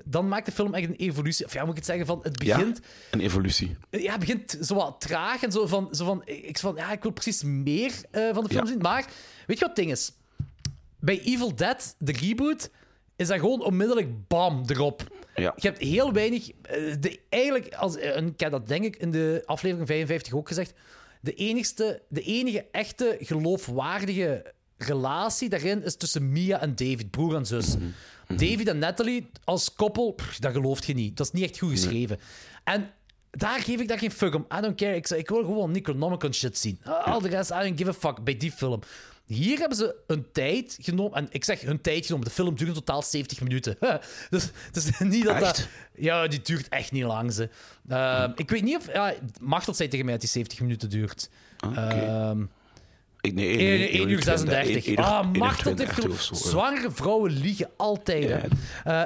dan 0.05 0.29
maakt 0.29 0.47
de 0.47 0.53
film 0.53 0.75
echt 0.75 0.89
een 0.89 0.95
evolutie. 0.97 1.47
Of 1.47 1.53
ja, 1.53 1.61
moet 1.61 1.71
ik 1.71 1.77
het 1.77 1.87
zeggen, 1.87 2.07
van 2.07 2.21
het 2.23 2.39
begint... 2.39 2.79
Ja, 2.83 2.89
een 3.11 3.21
evolutie. 3.21 3.77
Ja, 3.91 4.11
het 4.11 4.21
begint 4.21 4.59
zo 4.63 4.75
wat 4.75 5.01
traag 5.01 5.43
en 5.43 5.53
zo 5.53 5.67
van... 5.67 5.89
Zo 5.95 6.05
van 6.05 6.23
ik, 6.25 6.59
van 6.59 6.75
ja, 6.77 6.93
ik 6.93 7.03
wil 7.03 7.13
precies 7.13 7.43
meer 7.43 7.93
eh, 8.11 8.35
van 8.35 8.43
de 8.43 8.49
film 8.49 8.65
Ja. 8.65 8.71
zien. 8.71 8.79
Maar, 8.79 9.05
weet 9.47 9.59
je 9.59 9.67
wat 9.67 9.77
het 9.77 9.77
ding 9.77 9.91
is? 9.91 10.13
Bij 11.01 11.21
Evil 11.21 11.55
Dead, 11.55 11.95
de 11.99 12.13
reboot, 12.13 12.71
is 13.17 13.29
dat 13.29 13.39
gewoon 13.39 13.63
onmiddellijk 13.63 14.29
bam, 14.29 14.63
erop. 14.67 15.03
Ja. 15.35 15.53
Je 15.57 15.69
hebt 15.69 15.81
heel 15.81 16.13
weinig... 16.13 16.51
eh, 16.63 16.95
De, 17.01 17.21
eigenlijk, 17.29 17.75
als, 17.75 17.97
eh, 17.97 18.17
en 18.17 18.27
ik 18.27 18.41
heb 18.41 18.51
dat 18.51 18.69
denk 18.69 18.85
ik 18.85 18.97
in 18.97 19.11
de 19.11 19.43
aflevering 19.47 19.87
55 19.89 20.33
ook 20.35 20.49
gezegd, 20.49 20.73
de, 21.21 21.33
enigste, 21.35 22.03
de 22.09 22.23
enige 22.23 22.67
echte 22.73 23.17
geloofwaardige 23.21 24.53
relatie 24.77 25.49
daarin 25.49 25.83
is 25.85 25.97
tussen 25.97 26.33
Mia 26.33 26.61
en 26.61 26.75
David, 26.75 27.11
broer 27.11 27.35
en 27.35 27.47
zus. 27.47 27.75
David 28.29 28.69
en 28.69 28.79
Natalie 28.79 29.31
als 29.45 29.75
koppel, 29.75 30.13
pff, 30.13 30.39
dat 30.39 30.53
gelooft 30.53 30.85
je 30.85 30.95
niet. 30.95 31.17
Dat 31.17 31.27
is 31.27 31.33
niet 31.33 31.51
echt 31.51 31.59
goed 31.59 31.71
geschreven. 31.71 32.19
En 32.65 32.91
daar 33.31 33.61
geef 33.61 33.81
ik 33.81 33.89
daar 33.89 33.99
geen 33.99 34.11
fuck 34.11 34.35
om. 34.35 34.47
I 34.59 34.61
don't 34.61 34.77
care. 34.77 34.95
Ik, 34.95 35.09
ik 35.11 35.29
wil 35.29 35.45
gewoon 35.45 35.71
Necronomicon 35.71 36.35
shit 36.35 36.59
zien. 36.59 36.81
Al 37.05 37.21
de 37.21 37.29
rest, 37.29 37.51
I 37.51 37.55
don't 37.59 37.79
give 37.79 37.91
a 37.91 37.93
fuck 37.93 38.25
bij 38.25 38.37
die 38.37 38.53
film. 38.53 38.81
Hier 39.33 39.59
hebben 39.59 39.79
ze 39.79 39.95
een 40.07 40.27
tijd 40.33 40.79
genomen. 40.81 41.19
En 41.19 41.27
ik 41.31 41.45
zeg 41.45 41.61
hun 41.61 41.81
tijd 41.81 42.07
genomen. 42.07 42.27
De 42.27 42.33
film 42.33 42.55
duurt 42.55 42.69
in 42.69 42.75
totaal 42.75 43.03
70 43.03 43.41
minuten. 43.41 43.77
dus 44.31 44.51
het 44.67 44.77
is 44.77 44.99
niet 44.99 45.25
dat 45.25 45.41
dat... 45.41 45.69
Ja, 45.95 46.27
die 46.27 46.41
duurt 46.43 46.69
echt 46.69 46.93
niet 46.93 47.05
lang. 47.05 47.33
Ze. 47.33 47.49
Ehm, 47.89 48.33
Ik 48.37 48.51
weet 48.51 48.63
niet 48.63 48.77
of... 48.77 48.93
Ja, 48.93 49.15
Machtel 49.41 49.75
zei 49.75 49.89
tegen 49.89 50.05
mij 50.05 50.15
dat 50.15 50.23
die 50.23 50.31
70 50.33 50.61
minuten 50.61 50.91
duurt. 50.91 51.29
Ehm, 51.75 52.41
Ik, 52.41 52.47
nee, 53.23 53.49
1, 53.49 53.57
nee, 53.57 53.89
1 53.91 54.09
uur 54.09 54.23
36. 54.23 54.87
één 54.87 54.93
uur- 54.99 55.05
Ah, 55.05 55.25
één 55.25 55.33
uur 55.35 55.39
Machtel 55.39 55.75
32 55.75 56.05
heeft 56.05 56.31
of 56.31 56.39
zo, 56.39 56.45
ja. 56.45 56.51
Zwangere 56.51 56.91
vrouwen 56.91 57.31
liegen 57.33 57.71
altijd. 57.77 58.29
hè. 58.29 58.39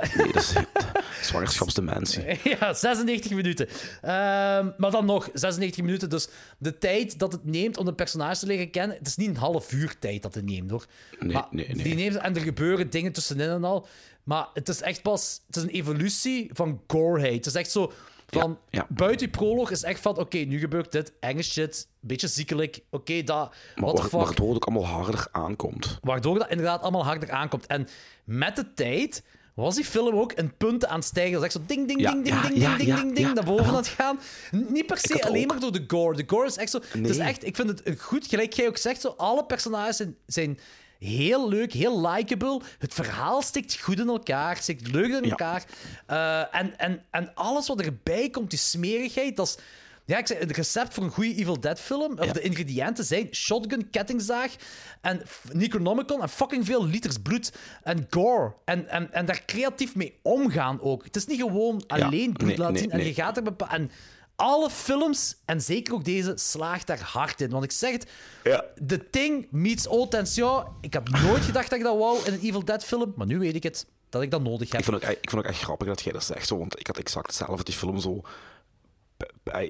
Eh, 0.01 0.15
Nee, 0.17 0.33
dat 0.33 0.43
is 0.43 0.53
zwangerschapsdementie. 1.29 2.23
ja, 2.61 2.73
96 2.75 3.31
minuten. 3.31 3.69
Ehm, 4.03 4.71
maar 4.77 4.91
dan 4.91 5.05
nog, 5.05 5.29
96 5.33 5.85
minuten. 5.85 6.11
Dus 6.11 6.29
de 6.59 6.79
tijd 6.79 7.19
dat 7.19 7.33
het 7.33 7.45
neemt 7.45 7.77
om 7.77 7.85
de 7.85 7.95
personage 7.95 8.39
te 8.39 8.47
leren 8.47 8.71
kennen, 8.71 8.97
het 8.97 9.07
is 9.07 9.17
niet 9.17 9.29
een 9.29 9.37
half 9.37 9.73
uur 9.73 9.95
tijd 9.99 10.23
dat 10.23 10.35
het 10.35 10.45
neemt, 10.45 10.71
hoor. 10.71 10.87
Nee, 11.21 11.33
maar 11.33 11.47
nee, 11.51 11.67
nee. 11.75 11.83
Die 11.83 11.95
neemt, 11.95 12.17
en 12.17 12.35
er 12.37 12.41
gebeuren 12.43 12.91
dingen 12.91 13.13
tussenin 13.13 13.49
en 13.49 13.65
al. 13.65 13.87
Maar 14.25 14.47
het 14.55 14.69
is 14.69 14.81
echt 14.83 15.03
pas... 15.03 15.41
Het 15.47 15.57
is 15.57 15.63
een 15.63 15.69
evolutie 15.69 16.51
van 16.53 16.81
goreheid. 16.87 17.35
Het 17.35 17.47
is 17.47 17.55
echt 17.55 17.71
zo... 17.71 17.93
Van, 18.27 18.59
ja. 18.71 18.87
Buiten 18.89 19.19
die 19.19 19.37
proloog 19.37 19.71
is 19.71 19.83
echt 19.83 20.01
van... 20.01 20.19
Oké, 20.19 20.37
nu 20.39 20.59
gebeurt 20.59 20.93
dit. 20.93 21.13
Enge 21.21 21.43
shit. 21.43 21.89
Beetje 22.01 22.29
ziekelijk. 22.29 22.81
Oké, 22.91 23.23
dat... 23.23 23.55
Maar 23.75 23.93
waar- 23.93 24.03
fuck. 24.03 24.11
waardoor 24.11 24.47
het 24.47 24.57
ook 24.57 24.65
allemaal 24.65 24.87
harder 24.87 25.29
aankomt. 25.33 25.99
Waardoor 26.03 26.39
dat 26.39 26.51
inderdaad 26.51 26.83
allemaal 26.83 27.05
harder 27.05 27.31
aankomt. 27.31 27.67
En 27.67 27.89
met 28.25 28.57
de 28.57 28.75
tijd 28.75 29.23
was 29.55 29.75
die 29.75 29.85
film 29.85 30.15
ook 30.17 30.33
in 30.33 30.57
punten 30.57 30.89
aan 30.89 30.97
het 30.99 31.05
stijgen. 31.05 31.33
Dat 31.33 31.41
is 31.41 31.47
echt 31.47 31.57
zo 31.57 31.75
ding, 31.75 31.87
ding, 31.89 32.01
Ja, 32.01 32.11
ding, 32.13 32.25
ding, 32.25 32.37
ja, 32.37 32.43
ding, 32.49 32.61
ja, 32.61 32.77
ding, 32.77 32.87
ding, 33.03 33.15
ding, 33.17 33.35
naar 33.35 33.45
boven 33.45 33.67
aan 33.67 33.75
het 33.77 33.89
gaan. 33.89 34.19
Niet 34.51 34.87
per 34.87 34.99
se 34.99 35.23
alleen 35.23 35.43
ook. 35.43 35.51
maar 35.51 35.61
door 35.61 35.73
de 35.73 35.85
gore. 35.87 36.17
De 36.17 36.25
gore 36.27 36.47
is 36.47 36.57
echt 36.57 36.71
zo... 36.71 36.79
Het 36.93 37.09
is 37.09 37.17
Nee. 37.17 37.29
echt, 37.29 37.47
ik 37.47 37.57
vind 37.57 37.69
het 37.69 38.01
goed, 38.01 38.27
gelijk 38.27 38.53
jij 38.53 38.67
ook 38.69 38.77
zegt, 38.77 39.01
zo, 39.01 39.15
alle 39.17 39.45
personages 39.45 39.97
zijn, 39.97 40.17
zijn 40.27 40.59
heel 40.99 41.49
leuk, 41.49 41.73
heel 41.73 42.09
likable. 42.09 42.61
Het 42.79 42.95
verhaal 42.95 43.43
stikt 43.43 43.81
goed 43.81 43.99
in 44.01 44.09
elkaar, 44.09 44.57
stikt 44.57 44.93
leuk 44.93 45.13
in 45.13 45.25
Ja. 45.25 45.31
elkaar. 45.31 45.65
Eh, 46.07 46.61
en, 46.61 46.79
en, 46.79 47.03
en 47.11 47.35
alles 47.35 47.69
wat 47.69 47.81
erbij 47.81 48.31
komt, 48.31 48.51
die 48.51 48.59
smerigheid, 48.59 49.37
dat 49.37 49.47
is... 49.47 49.57
Ja, 50.05 50.19
ik 50.19 50.27
zeg, 50.27 50.39
het 50.39 50.51
recept 50.57 50.95
voor 50.95 51.05
een 51.05 51.11
goede 51.11 51.35
Evil 51.35 51.61
Dead 51.61 51.81
film, 51.81 52.19
of 52.19 52.33
de 52.33 52.41
ingrediënten 52.41 53.05
zijn 53.05 53.29
shotgun, 53.33 53.91
kettingzaag 53.91 54.55
en 55.01 55.23
Necronomicon 55.53 56.23
en 56.23 56.29
fucking 56.29 56.67
veel 56.67 56.87
liters 56.87 57.17
bloed 57.23 57.53
en 57.83 58.07
gore. 58.11 58.55
En, 58.65 58.89
en, 58.89 59.13
en 59.13 59.27
daar 59.27 59.43
creatief 59.47 59.95
mee 59.95 60.19
omgaan 60.23 60.81
ook. 60.81 61.05
Het 61.05 61.17
is 61.17 61.27
niet 61.27 61.41
gewoon 61.41 61.85
alleen 61.87 62.33
bloed 62.33 62.49
nee, 62.49 62.59
laten 62.59 62.73
nee, 62.73 62.83
zien 62.83 62.91
en 62.91 62.99
nee. 62.99 63.07
je 63.07 63.15
gaat 63.15 63.37
er 63.37 63.43
bepa- 63.43 63.71
En 63.73 63.91
alle 64.37 64.71
films, 64.71 65.37
en 65.45 65.61
zeker 65.61 65.95
ook 65.95 66.05
deze, 66.05 66.33
slaagt 66.35 66.87
daar 66.87 67.01
hard 67.01 67.41
in. 67.41 67.51
Want 67.51 67.65
ik 67.65 67.71
zeg 67.73 67.93
het, 67.93 68.07
Ja. 68.45 68.65
The 68.87 69.11
Thing 69.11 69.47
meets 69.51 69.87
Old 69.87 70.11
Tension. 70.11 70.65
Ik 70.81 70.95
had 70.95 71.09
nooit 71.09 71.43
gedacht 71.45 71.71
dat 71.71 71.79
ik 71.79 71.85
dat 71.85 71.99
wou 71.99 72.25
in 72.25 72.33
een 72.33 72.41
Evil 72.41 72.65
Dead 72.65 72.85
film, 72.85 73.13
maar 73.17 73.27
nu 73.27 73.39
weet 73.39 73.55
ik 73.55 73.63
het, 73.63 73.87
dat 74.09 74.23
ik 74.23 74.31
dat 74.31 74.43
nodig 74.43 74.71
heb. 74.71 74.79
Ik 74.79 74.85
vond, 74.87 75.05
ook, 75.05 75.11
ik 75.11 75.31
vond 75.31 75.45
ook 75.45 75.51
echt 75.51 75.63
grappig 75.63 75.89
dat 75.89 76.03
jij 76.03 76.13
dat 76.13 76.25
zegt, 76.25 76.49
zo, 76.49 76.59
want 76.59 76.79
ik 76.81 76.87
had 76.87 76.99
exact 76.99 77.27
hetzelfde. 77.27 77.65
Die 77.65 77.75
film 77.75 77.99
zo... 77.99 78.21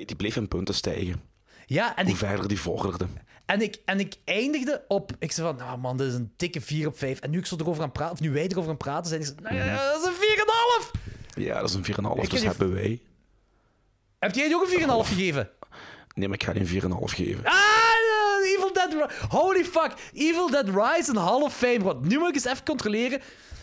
Die 0.06 0.16
bleef 0.16 0.36
in 0.36 0.48
punten 0.48 0.74
stijgen. 0.74 1.22
Ja, 1.66 1.96
en 1.96 2.04
Hoe 2.04 2.12
ik, 2.12 2.18
verder 2.18 2.48
die 2.48 2.60
vorderde. 2.60 3.06
En 3.46 3.60
ik, 3.62 3.78
en 3.84 4.00
ik 4.00 4.14
eindigde 4.24 4.84
op... 4.88 5.12
Ik 5.18 5.32
zei 5.32 5.46
van, 5.46 5.56
nou 5.56 5.78
man, 5.78 5.96
dit 5.96 6.06
is 6.06 6.14
een 6.14 6.32
dikke 6.36 6.60
4 6.60 6.86
op 6.86 6.98
5. 6.98 7.20
En 7.20 7.30
nu 7.30 7.38
ik 7.38 7.46
zo 7.46 7.56
erover 7.58 7.82
aan 7.82 7.92
praten, 7.92 8.12
of 8.12 8.20
nu 8.20 8.30
wij 8.30 8.46
erover 8.48 8.70
aan 8.70 8.76
praten 8.76 9.08
zijn, 9.08 9.20
ik 9.20 9.26
zei, 9.26 9.38
nou 9.42 9.54
ja, 9.54 9.92
dat 9.92 10.00
is 10.00 10.06
een 10.06 10.14
4,5! 10.86 11.00
Ja, 11.34 11.60
dat 11.60 11.68
is 11.68 11.74
een 11.74 11.84
4,5, 11.84 12.22
Ik 12.22 12.30
dus 12.30 12.42
hebben 12.42 12.74
wij. 12.74 13.02
Heb 14.26 14.34
jij 14.34 14.46
die 14.46 14.56
ook 14.56 14.62
een 14.72 15.04
4,5 15.04 15.08
gegeven? 15.08 15.48
Nee, 16.14 16.28
maar 16.28 16.36
ik 16.36 16.44
ga 16.44 16.52
die 16.52 16.60
een 16.62 16.68
4,5 16.68 17.14
geven. 17.14 17.44
Ah, 17.44 17.52
eh, 17.54 18.52
Evil 18.52 18.72
Dead 18.72 18.92
Ri- 18.92 19.26
Holy 19.28 19.64
fuck. 19.64 19.92
Evil 20.12 20.50
Dead 20.50 20.64
Rise 20.68 21.10
in 21.10 21.16
Hall 21.16 21.40
of 21.42 21.56
Fame. 21.56 21.82
Want 21.82 22.08
nu 22.08 22.18
moet 22.18 22.28
ik 22.28 22.34
eens 22.34 22.44
even 22.44 22.64
controleren 22.64 23.20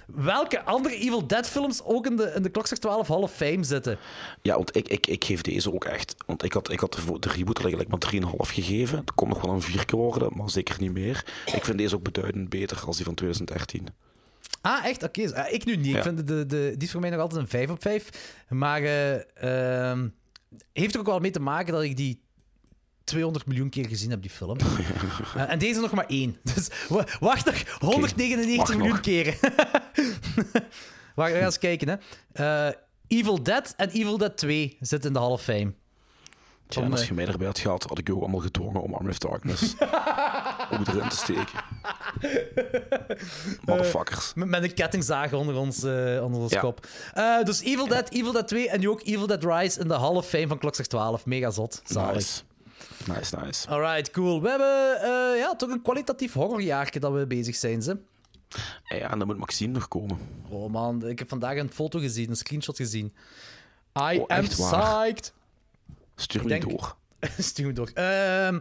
welke 0.07 0.63
andere 0.63 0.95
Evil 0.95 1.27
Dead 1.27 1.47
films 1.49 1.83
ook 1.83 2.05
in 2.05 2.15
de, 2.15 2.31
in 2.35 2.41
de 2.43 2.49
Klokslag 2.49 2.79
12 2.79 3.07
Hall 3.07 3.21
of 3.21 3.33
Fame 3.33 3.63
zitten. 3.63 3.97
Ja, 4.41 4.55
want 4.55 4.75
ik, 4.75 4.87
ik, 4.87 5.07
ik 5.07 5.23
geef 5.25 5.41
deze 5.41 5.73
ook 5.73 5.85
echt. 5.85 6.15
Want 6.25 6.43
ik 6.43 6.53
had, 6.53 6.71
ik 6.71 6.79
had 6.79 6.93
de, 6.93 7.01
vo- 7.01 7.19
de 7.19 7.29
reboot 7.29 7.59
eigenlijk 7.59 7.89
maar 7.89 8.11
3,5 8.13 8.53
gegeven. 8.53 8.97
Het 8.97 9.13
kon 9.13 9.29
nog 9.29 9.41
wel 9.41 9.53
een 9.53 9.61
4 9.61 9.85
worden, 9.89 10.31
maar 10.35 10.49
zeker 10.49 10.75
niet 10.79 10.93
meer. 10.93 11.25
Ik 11.53 11.65
vind 11.65 11.77
deze 11.77 11.95
ook 11.95 12.03
beduidend 12.03 12.49
beter 12.49 12.83
als 12.85 12.95
die 12.95 13.05
van 13.05 13.13
2013. 13.15 13.87
Ah, 14.61 14.85
echt? 14.85 15.03
Oké. 15.03 15.35
Ah, 15.35 15.53
ik 15.53 15.65
nu 15.65 15.75
niet. 15.75 15.85
Ik 15.87 15.95
Ja. 15.95 16.01
vind 16.01 16.17
de, 16.17 16.23
de, 16.23 16.45
de, 16.45 16.71
die 16.77 16.83
is 16.87 16.91
voor 16.91 17.01
mij 17.01 17.09
nog 17.09 17.19
altijd 17.19 17.41
een 17.41 17.47
5 17.47 17.69
op 17.69 17.81
5. 17.81 18.09
Maar 18.49 18.81
eh, 18.83 19.89
ehm, 19.91 20.07
heeft 20.73 20.93
er 20.93 20.99
ook 20.99 21.05
wel 21.05 21.19
mee 21.19 21.31
te 21.31 21.39
maken 21.39 21.73
dat 21.73 21.83
ik 21.83 21.97
die 21.97 22.21
200 23.03 23.45
miljoen 23.45 23.69
keer 23.69 23.87
gezien 23.87 24.09
heb, 24.09 24.21
die 24.21 24.31
film. 24.31 24.57
Eh, 25.35 25.51
en 25.51 25.59
deze 25.59 25.79
nog 25.79 25.91
maar 25.91 26.05
één. 26.05 26.37
Dus 26.55 26.69
wa- 26.89 27.05
wacht 27.19 27.45
nog 27.45 27.55
199 27.79 28.57
wacht 28.57 28.69
miljoen 28.69 28.89
nog. 28.89 28.99
keren. 28.99 29.33
Wacht, 31.15 31.31
we 31.31 31.37
gaan 31.37 31.45
eens 31.45 31.57
kijken. 31.59 31.87
Hè. 32.33 32.67
Eh, 32.67 32.73
Evil 33.07 33.43
Dead 33.43 33.73
en 33.77 33.89
Evil 33.89 34.17
Dead 34.17 34.37
2 34.37 34.77
zitten 34.79 35.07
in 35.07 35.13
de 35.13 35.19
Hall 35.21 35.31
of 35.31 35.41
Fame. 35.43 35.73
Tja, 36.67 36.81
als 36.89 37.01
eh, 37.01 37.07
je 37.07 37.13
mij 37.13 37.27
erbij 37.27 37.47
had 37.47 37.59
gehad, 37.59 37.83
had 37.83 37.97
ik 37.97 38.07
je 38.07 38.15
ook 38.15 38.21
allemaal 38.21 38.39
gedwongen 38.39 38.81
om 38.81 38.93
Arm 38.93 39.09
of 39.09 39.17
Darkness 39.17 39.75
ook 40.71 40.87
erin 40.87 41.09
te 41.09 41.15
steken. 41.15 41.63
Motherfuckers. 43.65 44.33
Met, 44.33 44.47
met 44.47 44.63
een 44.63 44.73
kettingzaag 44.73 45.33
onder 45.33 45.55
ons, 45.55 45.83
eh, 45.83 46.23
onder 46.23 46.41
ons 46.41 46.51
Ja. 46.51 46.59
kop. 46.59 46.87
Eh, 47.13 47.43
dus 47.43 47.61
Evil 47.61 47.87
Dead, 47.87 48.09
Evil 48.09 48.31
Dead 48.31 48.47
2 48.47 48.69
en 48.69 48.79
nu 48.79 48.89
ook 48.89 49.01
Evil 49.03 49.27
Dead 49.27 49.43
Rise 49.43 49.79
in 49.79 49.87
de 49.87 49.93
Hall 49.93 50.15
of 50.15 50.27
Fame 50.27 50.47
van 50.47 50.57
Klokslag 50.57 50.87
12. 50.87 51.25
Mega 51.25 51.49
zot. 51.51 51.81
Zalig. 51.85 52.13
Nice. 52.15 52.41
Nice, 53.07 53.35
nice. 53.37 53.67
Alright, 53.69 54.11
cool. 54.11 54.41
We 54.41 54.49
hebben 54.49 55.01
eh, 55.01 55.39
ja, 55.39 55.55
toch 55.55 55.69
een 55.69 55.81
kwalitatief 55.81 56.33
horrorjaartje 56.33 56.99
dat 56.99 57.11
we 57.13 57.27
bezig 57.27 57.55
zijn. 57.55 57.81
Ze. 57.81 57.97
Ja, 58.83 59.11
en 59.11 59.17
dan 59.19 59.27
moet 59.27 59.37
Maxime 59.37 59.73
nog 59.73 59.87
komen. 59.87 60.17
Oh 60.49 60.69
man, 60.71 61.07
ik 61.07 61.19
heb 61.19 61.29
vandaag 61.29 61.57
een 61.57 61.71
foto 61.73 61.99
gezien, 61.99 62.29
een 62.29 62.35
screenshot 62.35 62.75
gezien. 62.75 63.13
I 64.11 64.17
Oh, 64.19 64.27
am 64.27 64.47
psyched. 64.47 65.33
Stuur 66.15 66.41
me 66.43 66.47
denk- 66.49 66.69
door. 66.69 66.95
Stuur 67.37 67.65
me 67.67 67.73
door. 67.73 67.89
Ehm, 67.93 68.59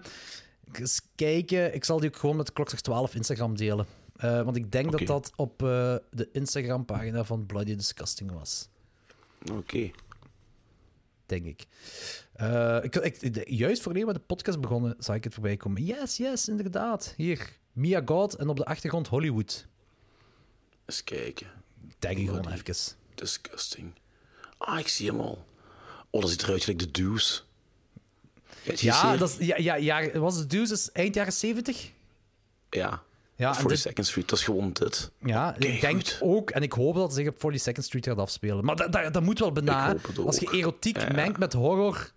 eens 0.79 1.01
kijken. 1.15 1.75
Ik 1.75 1.85
zal 1.85 2.01
die 2.01 2.09
ook 2.11 2.17
gewoon 2.17 2.37
met 2.37 2.53
Klokslag 2.53 2.81
12 2.81 3.15
Instagram 3.15 3.57
delen. 3.57 3.87
Eh, 4.17 4.43
want 4.43 4.57
ik 4.57 4.73
denk 4.73 4.91
dat 4.93 5.07
dat 5.07 5.33
op 5.37 5.63
eh, 5.63 5.97
de 6.11 6.29
Instagram-pagina 6.33 7.25
van 7.25 7.47
Bloody 7.47 7.75
Disgusting 7.77 8.33
was. 8.33 8.69
Oké. 9.53 9.91
Denk 11.27 11.47
ik. 11.47 11.67
Eh, 12.33 12.79
ik, 12.83 12.95
ik 12.97 13.35
de- 13.35 13.55
juist 13.55 13.83
voordat 13.83 14.03
we 14.03 14.07
met 14.09 14.17
de 14.17 14.23
podcast 14.27 14.61
begonnen, 14.61 14.95
zag 14.99 15.17
ik 15.17 15.25
het 15.25 15.35
voorbij 15.35 15.57
komen. 15.57 15.85
Yes, 15.85 16.17
yes, 16.17 16.49
inderdaad. 16.49 17.15
Hier, 17.17 17.59
Mia 17.73 18.03
God 18.05 18.35
en 18.35 18.49
op 18.49 18.57
de 18.57 18.65
achtergrond 18.65 19.09
Hollywood. 19.09 19.67
Eens 20.87 21.05
kijken. 21.05 21.47
Tag 21.99 22.13
je 22.13 22.25
gewoon 22.27 22.51
even. 22.53 22.75
Disgusting. 23.15 23.93
Ah, 24.59 24.79
ik 24.79 24.89
zie 24.89 25.07
hem 25.11 25.21
al. 25.21 25.45
Oh, 26.11 26.21
dat 26.21 26.31
ziet 26.31 26.43
eruit 26.43 26.63
gelijk 26.65 26.79
de 26.81 26.91
Deuce. 26.91 27.43
Ja, 28.63 29.17
dat 29.17 29.37
is, 29.39 29.47
ja, 29.47 29.57
ja, 29.57 29.75
ja, 29.75 30.19
was 30.19 30.37
het 30.37 30.53
is 30.53 30.93
eind 30.93 31.15
jaren 31.15 31.33
70? 31.33 31.91
Ja. 32.71 33.03
Ja, 33.37 33.59
en 33.59 33.65
42nd 33.69 33.93
dit- 33.95 34.07
Street, 34.07 34.29
dat 34.29 34.39
is 34.39 34.45
gewoon 34.45 34.73
dit. 34.73 35.11
Ja, 35.25 35.55
ik 35.59 35.81
denk 35.81 35.97
goed. 36.09 36.19
ook, 36.21 36.51
en 36.51 36.63
ik 36.63 36.73
hoop 36.73 36.95
dat 36.95 37.15
ze 37.15 37.17
zich 37.23 37.29
op 37.29 37.35
42nd 37.53 37.83
Street 37.85 38.07
gaat 38.07 38.19
afspelen. 38.19 38.65
Maar 38.65 38.77
dat, 38.77 38.93
dat, 38.93 39.13
dat 39.13 39.23
moet 39.23 39.39
wel 39.39 39.53
bijna. 39.53 39.97
Als 40.27 40.39
je 40.39 40.51
erotiek 40.51 41.01
Ja, 41.01 41.13
mengt 41.13 41.39
met 41.39 41.53
horror, 41.53 42.13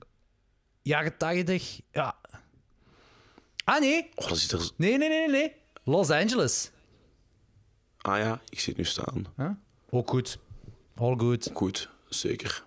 jaren 0.81 1.17
80, 1.17 1.79
ja. 1.91 2.15
Ah 3.63 3.79
nee, 3.79 4.09
Oh, 4.15 4.27
dat 4.27 4.51
er... 4.51 4.69
nee, 4.75 4.97
nee, 4.97 5.09
nee, 5.09 5.19
nee, 5.19 5.29
nee. 5.29 5.53
Los 5.83 6.09
Angeles. 6.09 6.71
Ah 8.01 8.17
ja, 8.17 8.41
ik 8.49 8.59
zie 8.59 8.73
het 8.73 8.77
nu 8.77 8.83
staan. 8.87 9.25
Huh? 9.37 9.49
Ook 9.89 10.09
goed. 10.09 10.37
All 10.95 11.15
good. 11.17 11.49
Goed, 11.53 11.89
zeker. 12.09 12.64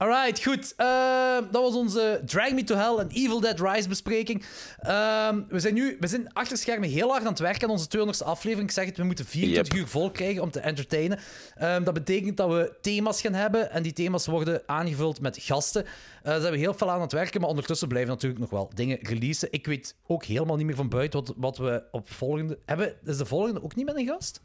Alright, 0.00 0.42
goed. 0.42 0.74
Ehm, 0.76 1.42
dat 1.50 1.62
was 1.62 1.74
onze 1.74 2.22
Drag 2.24 2.52
Me 2.52 2.64
to 2.64 2.76
Hell 2.76 2.96
en 2.96 3.08
Evil 3.12 3.40
Dead 3.40 3.60
Rise 3.60 3.88
bespreking. 3.88 4.44
Ehm, 4.78 5.40
we 5.48 5.60
zijn 5.60 5.74
nu 5.74 5.96
we 6.00 6.06
zijn 6.06 6.32
achter 6.32 6.56
schermen 6.56 6.88
heel 6.88 7.08
hard 7.08 7.22
aan 7.22 7.28
het 7.28 7.38
werken 7.38 7.62
aan 7.62 7.70
onze 7.70 7.88
200ste 7.88 8.24
aflevering. 8.24 8.68
Ik 8.68 8.74
zeg 8.74 8.84
het, 8.84 8.96
we 8.96 9.04
moeten 9.04 9.24
24 9.24 9.72
Yep. 9.72 9.82
uur 9.82 9.88
vol 9.88 10.10
krijgen 10.10 10.42
om 10.42 10.50
te 10.50 10.60
entertainen. 10.60 11.18
Ehm, 11.54 11.84
dat 11.84 11.94
betekent 11.94 12.36
dat 12.36 12.48
we 12.48 12.72
thema's 12.80 13.20
gaan 13.20 13.34
hebben 13.34 13.70
en 13.70 13.82
die 13.82 13.92
thema's 13.92 14.26
worden 14.26 14.62
aangevuld 14.66 15.20
met 15.20 15.38
gasten. 15.40 15.84
Eh 15.84 15.90
daar 16.22 16.40
zijn 16.40 16.52
we 16.52 16.58
heel 16.58 16.74
veel 16.74 16.90
aan 16.90 17.00
het 17.00 17.12
werken, 17.12 17.40
maar 17.40 17.50
ondertussen 17.50 17.88
blijven 17.88 18.10
natuurlijk 18.10 18.40
nog 18.40 18.50
wel 18.50 18.70
dingen 18.74 18.98
releasen. 19.02 19.48
Ik 19.50 19.66
weet 19.66 19.96
ook 20.06 20.24
helemaal 20.24 20.56
niet 20.56 20.66
meer 20.66 20.76
van 20.76 20.88
buiten 20.88 21.20
wat, 21.24 21.34
wat 21.36 21.58
we 21.58 21.82
op 21.90 22.10
volgende... 22.10 22.58
Hebben, 22.66 22.94
is 23.04 23.16
de 23.16 23.26
volgende 23.26 23.62
ook 23.62 23.74
niet 23.74 23.86
met 23.86 23.96
een 23.96 24.06
gast? 24.06 24.40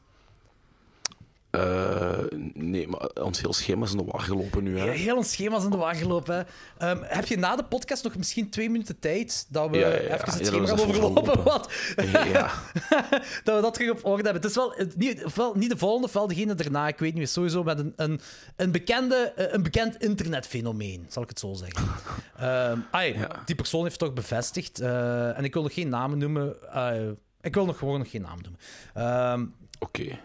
Eh, 1.57 2.38
nee, 2.53 2.88
maar 2.88 3.10
ons 3.23 3.41
heel 3.41 3.53
schema 3.53 3.86
is 3.86 3.91
in 3.91 3.98
de 3.98 4.03
war 4.03 4.19
gelopen 4.22 4.64
nu, 4.64 4.80
hè. 4.80 4.90
Heel 4.91 5.15
ons 5.18 5.32
schema 5.32 5.57
is 5.57 5.64
in 5.64 5.69
de 5.69 5.77
war 5.77 5.95
gelopen. 5.95 6.36
hè. 6.36 6.44
Ehm, 6.90 6.98
heb 7.03 7.26
je 7.26 7.38
na 7.38 7.56
de 7.56 7.64
podcast 7.64 8.03
nog 8.03 8.15
misschien 8.18 8.49
twee 8.49 8.69
minuten 8.69 8.99
tijd 8.99 9.45
dat 9.49 9.69
we 9.69 9.77
Ja, 9.77 9.88
ja, 9.88 9.94
ja. 9.94 9.99
even 9.99 10.19
het 10.30 10.40
Ja, 10.40 10.45
schema 10.45 10.68
gaan 10.68 10.80
overlopen? 10.80 11.23
verlopen. 11.26 11.44
Wat? 11.44 11.72
Ja. 12.11 12.52
dat 13.44 13.56
we 13.56 13.61
dat 13.61 13.73
terug 13.73 13.90
op 13.91 14.06
orde 14.06 14.23
hebben. 14.23 14.41
Het 14.41 14.45
is 14.52 14.56
wel, 14.56 14.73
niet, 14.95 15.26
niet 15.53 15.69
de 15.69 15.77
volgende, 15.77 16.07
ofwel 16.07 16.27
degene 16.27 16.56
daarna. 16.56 16.88
Ik 16.88 16.99
weet 16.99 17.14
niet. 17.14 17.30
Sowieso 17.30 17.64
met 17.64 17.80
een, 17.80 17.94
een, 17.95 18.19
een, 18.56 18.72
bekende, 18.72 19.15
eh, 19.15 19.53
een 19.53 19.64
bekend 19.64 19.95
internetfenomeen, 20.03 21.06
zal 21.10 21.23
ik 21.23 21.30
het 21.30 21.40
zo 21.40 21.53
zeggen. 21.53 21.88
Ehm, 22.40 22.80
ai, 22.91 23.15
Die 23.45 23.56
persoon 23.56 23.84
heeft 23.84 23.99
toch 23.99 24.14
bevestigd. 24.14 24.80
eh, 24.80 25.38
en 25.38 25.44
ik 25.44 25.53
wil 25.53 25.61
nog 25.64 25.73
geen 25.73 25.90
namen 25.90 26.18
noemen. 26.18 26.56
ik 27.41 27.53
wil 27.53 27.65
nog 27.65 27.77
gewoon 27.77 27.99
nog 27.99 28.10
geen 28.10 28.22
naam 28.22 28.40
noemen. 28.41 28.60
Ehm, 28.94 29.45
Oké. 29.80 30.18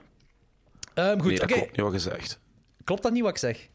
Ehm, 1.09 1.19
goed, 1.19 1.29
Nee, 1.29 1.39
dat 1.39 1.51
oké. 1.51 1.55
klopt 1.55 1.71
niet 1.77 1.81
wat 1.81 1.93
gezegd. 1.93 2.41
Klopt 2.85 3.03
dat 3.03 3.13
niet 3.13 3.23
wat 3.23 3.31
ik 3.31 3.39
zeg? 3.39 3.69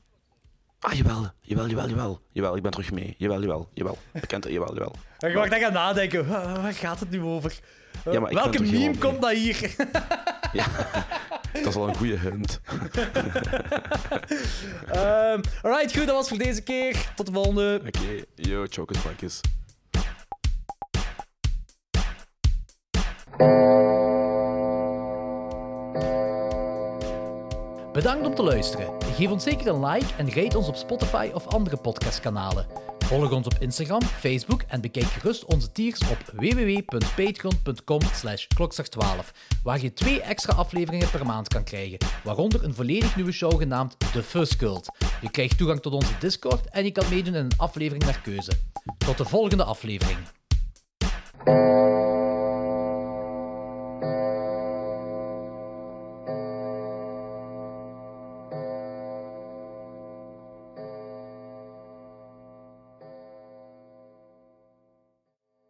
Ah, 0.80 0.94
jawel. 0.94 1.32
Jawel, 1.42 1.68
jawel, 1.68 1.90
jawel. 1.90 2.22
Jawel, 2.32 2.56
ik 2.56 2.62
ben 2.62 2.72
terug 2.72 2.92
mee. 2.92 3.16
Jawel, 3.18 3.42
jawel, 3.42 3.70
jawel. 3.74 3.98
Bekend, 4.12 4.44
jawel, 4.44 4.74
jawel. 4.74 4.96
Ik 5.20 5.34
wacht, 5.34 5.54
ik 5.54 5.62
ga 5.62 5.70
nadenken. 5.70 6.28
Waar 6.28 6.62
waar 6.62 6.74
gaat 6.74 7.00
het 7.00 7.10
nu 7.10 7.22
over? 7.22 7.60
Ja, 8.12 8.22
Welke 8.22 8.62
meme 8.62 8.98
komt 8.98 9.22
dat 9.22 9.32
hier? 9.32 9.76
Dat 11.54 11.66
is 11.66 11.76
al 11.76 11.88
een 11.88 11.96
goede 11.96 12.20
hint. 12.20 12.60
Ehm 14.88 15.42
alright, 15.62 15.98
goed, 15.98 16.06
dat 16.06 16.16
was 16.16 16.28
voor 16.28 16.38
deze 16.38 16.62
keer. 16.62 17.12
Tot 17.16 17.26
de 17.26 17.32
volgende. 17.32 17.82
Oké, 17.86 18.24
yo, 18.36 18.66
chokers, 18.70 19.00
Bedankt 27.96 28.28
om 28.28 28.36
te 28.36 28.44
luisteren. 28.44 28.94
Geef 29.14 29.32
ons 29.32 29.44
zeker 29.44 29.68
een 29.68 29.86
like 29.86 30.14
en 30.18 30.34
rate 30.34 30.58
ons 30.58 30.68
op 30.68 30.76
Spotify 30.76 31.30
of 31.34 31.48
andere 31.48 31.78
podcastkanalen. 31.78 32.66
Volg 33.00 33.32
ons 33.32 33.46
op 33.46 33.56
Instagram, 33.60 34.02
Facebook 34.02 34.62
en 34.62 34.82
bekijk 34.82 35.06
gerust 35.06 35.46
onze 35.46 35.72
tiers 35.72 36.02
op 36.02 36.18
www.patreon.com 36.34 38.00
slash 38.14 38.46
klokslag12, 38.60 39.32
waar 39.64 39.82
je 39.82 39.94
twee 39.94 40.22
extra 40.22 40.54
afleveringen 40.54 41.10
per 41.10 41.26
maand 41.26 41.48
kan 41.48 41.64
krijgen, 41.64 41.98
waaronder 42.24 42.64
een 42.64 42.74
volledig 42.74 43.16
nieuwe 43.16 43.32
show 43.32 43.58
genaamd 43.58 43.96
The 44.00 44.24
Fuzz 44.24 44.56
Cult. 44.56 44.90
Je 45.22 45.30
krijgt 45.30 45.58
toegang 45.58 45.82
tot 45.82 45.94
onze 45.94 46.14
Discord 46.20 46.70
en 46.70 46.84
je 46.84 46.92
kan 46.92 47.10
meedoen 47.10 47.36
in 47.36 47.44
een 47.44 47.58
aflevering 47.58 48.04
naar 48.04 48.22
keuze. 48.24 48.52
Tot 48.98 49.18
de 49.18 49.26
volgende 49.26 49.64
aflevering. 49.64 50.18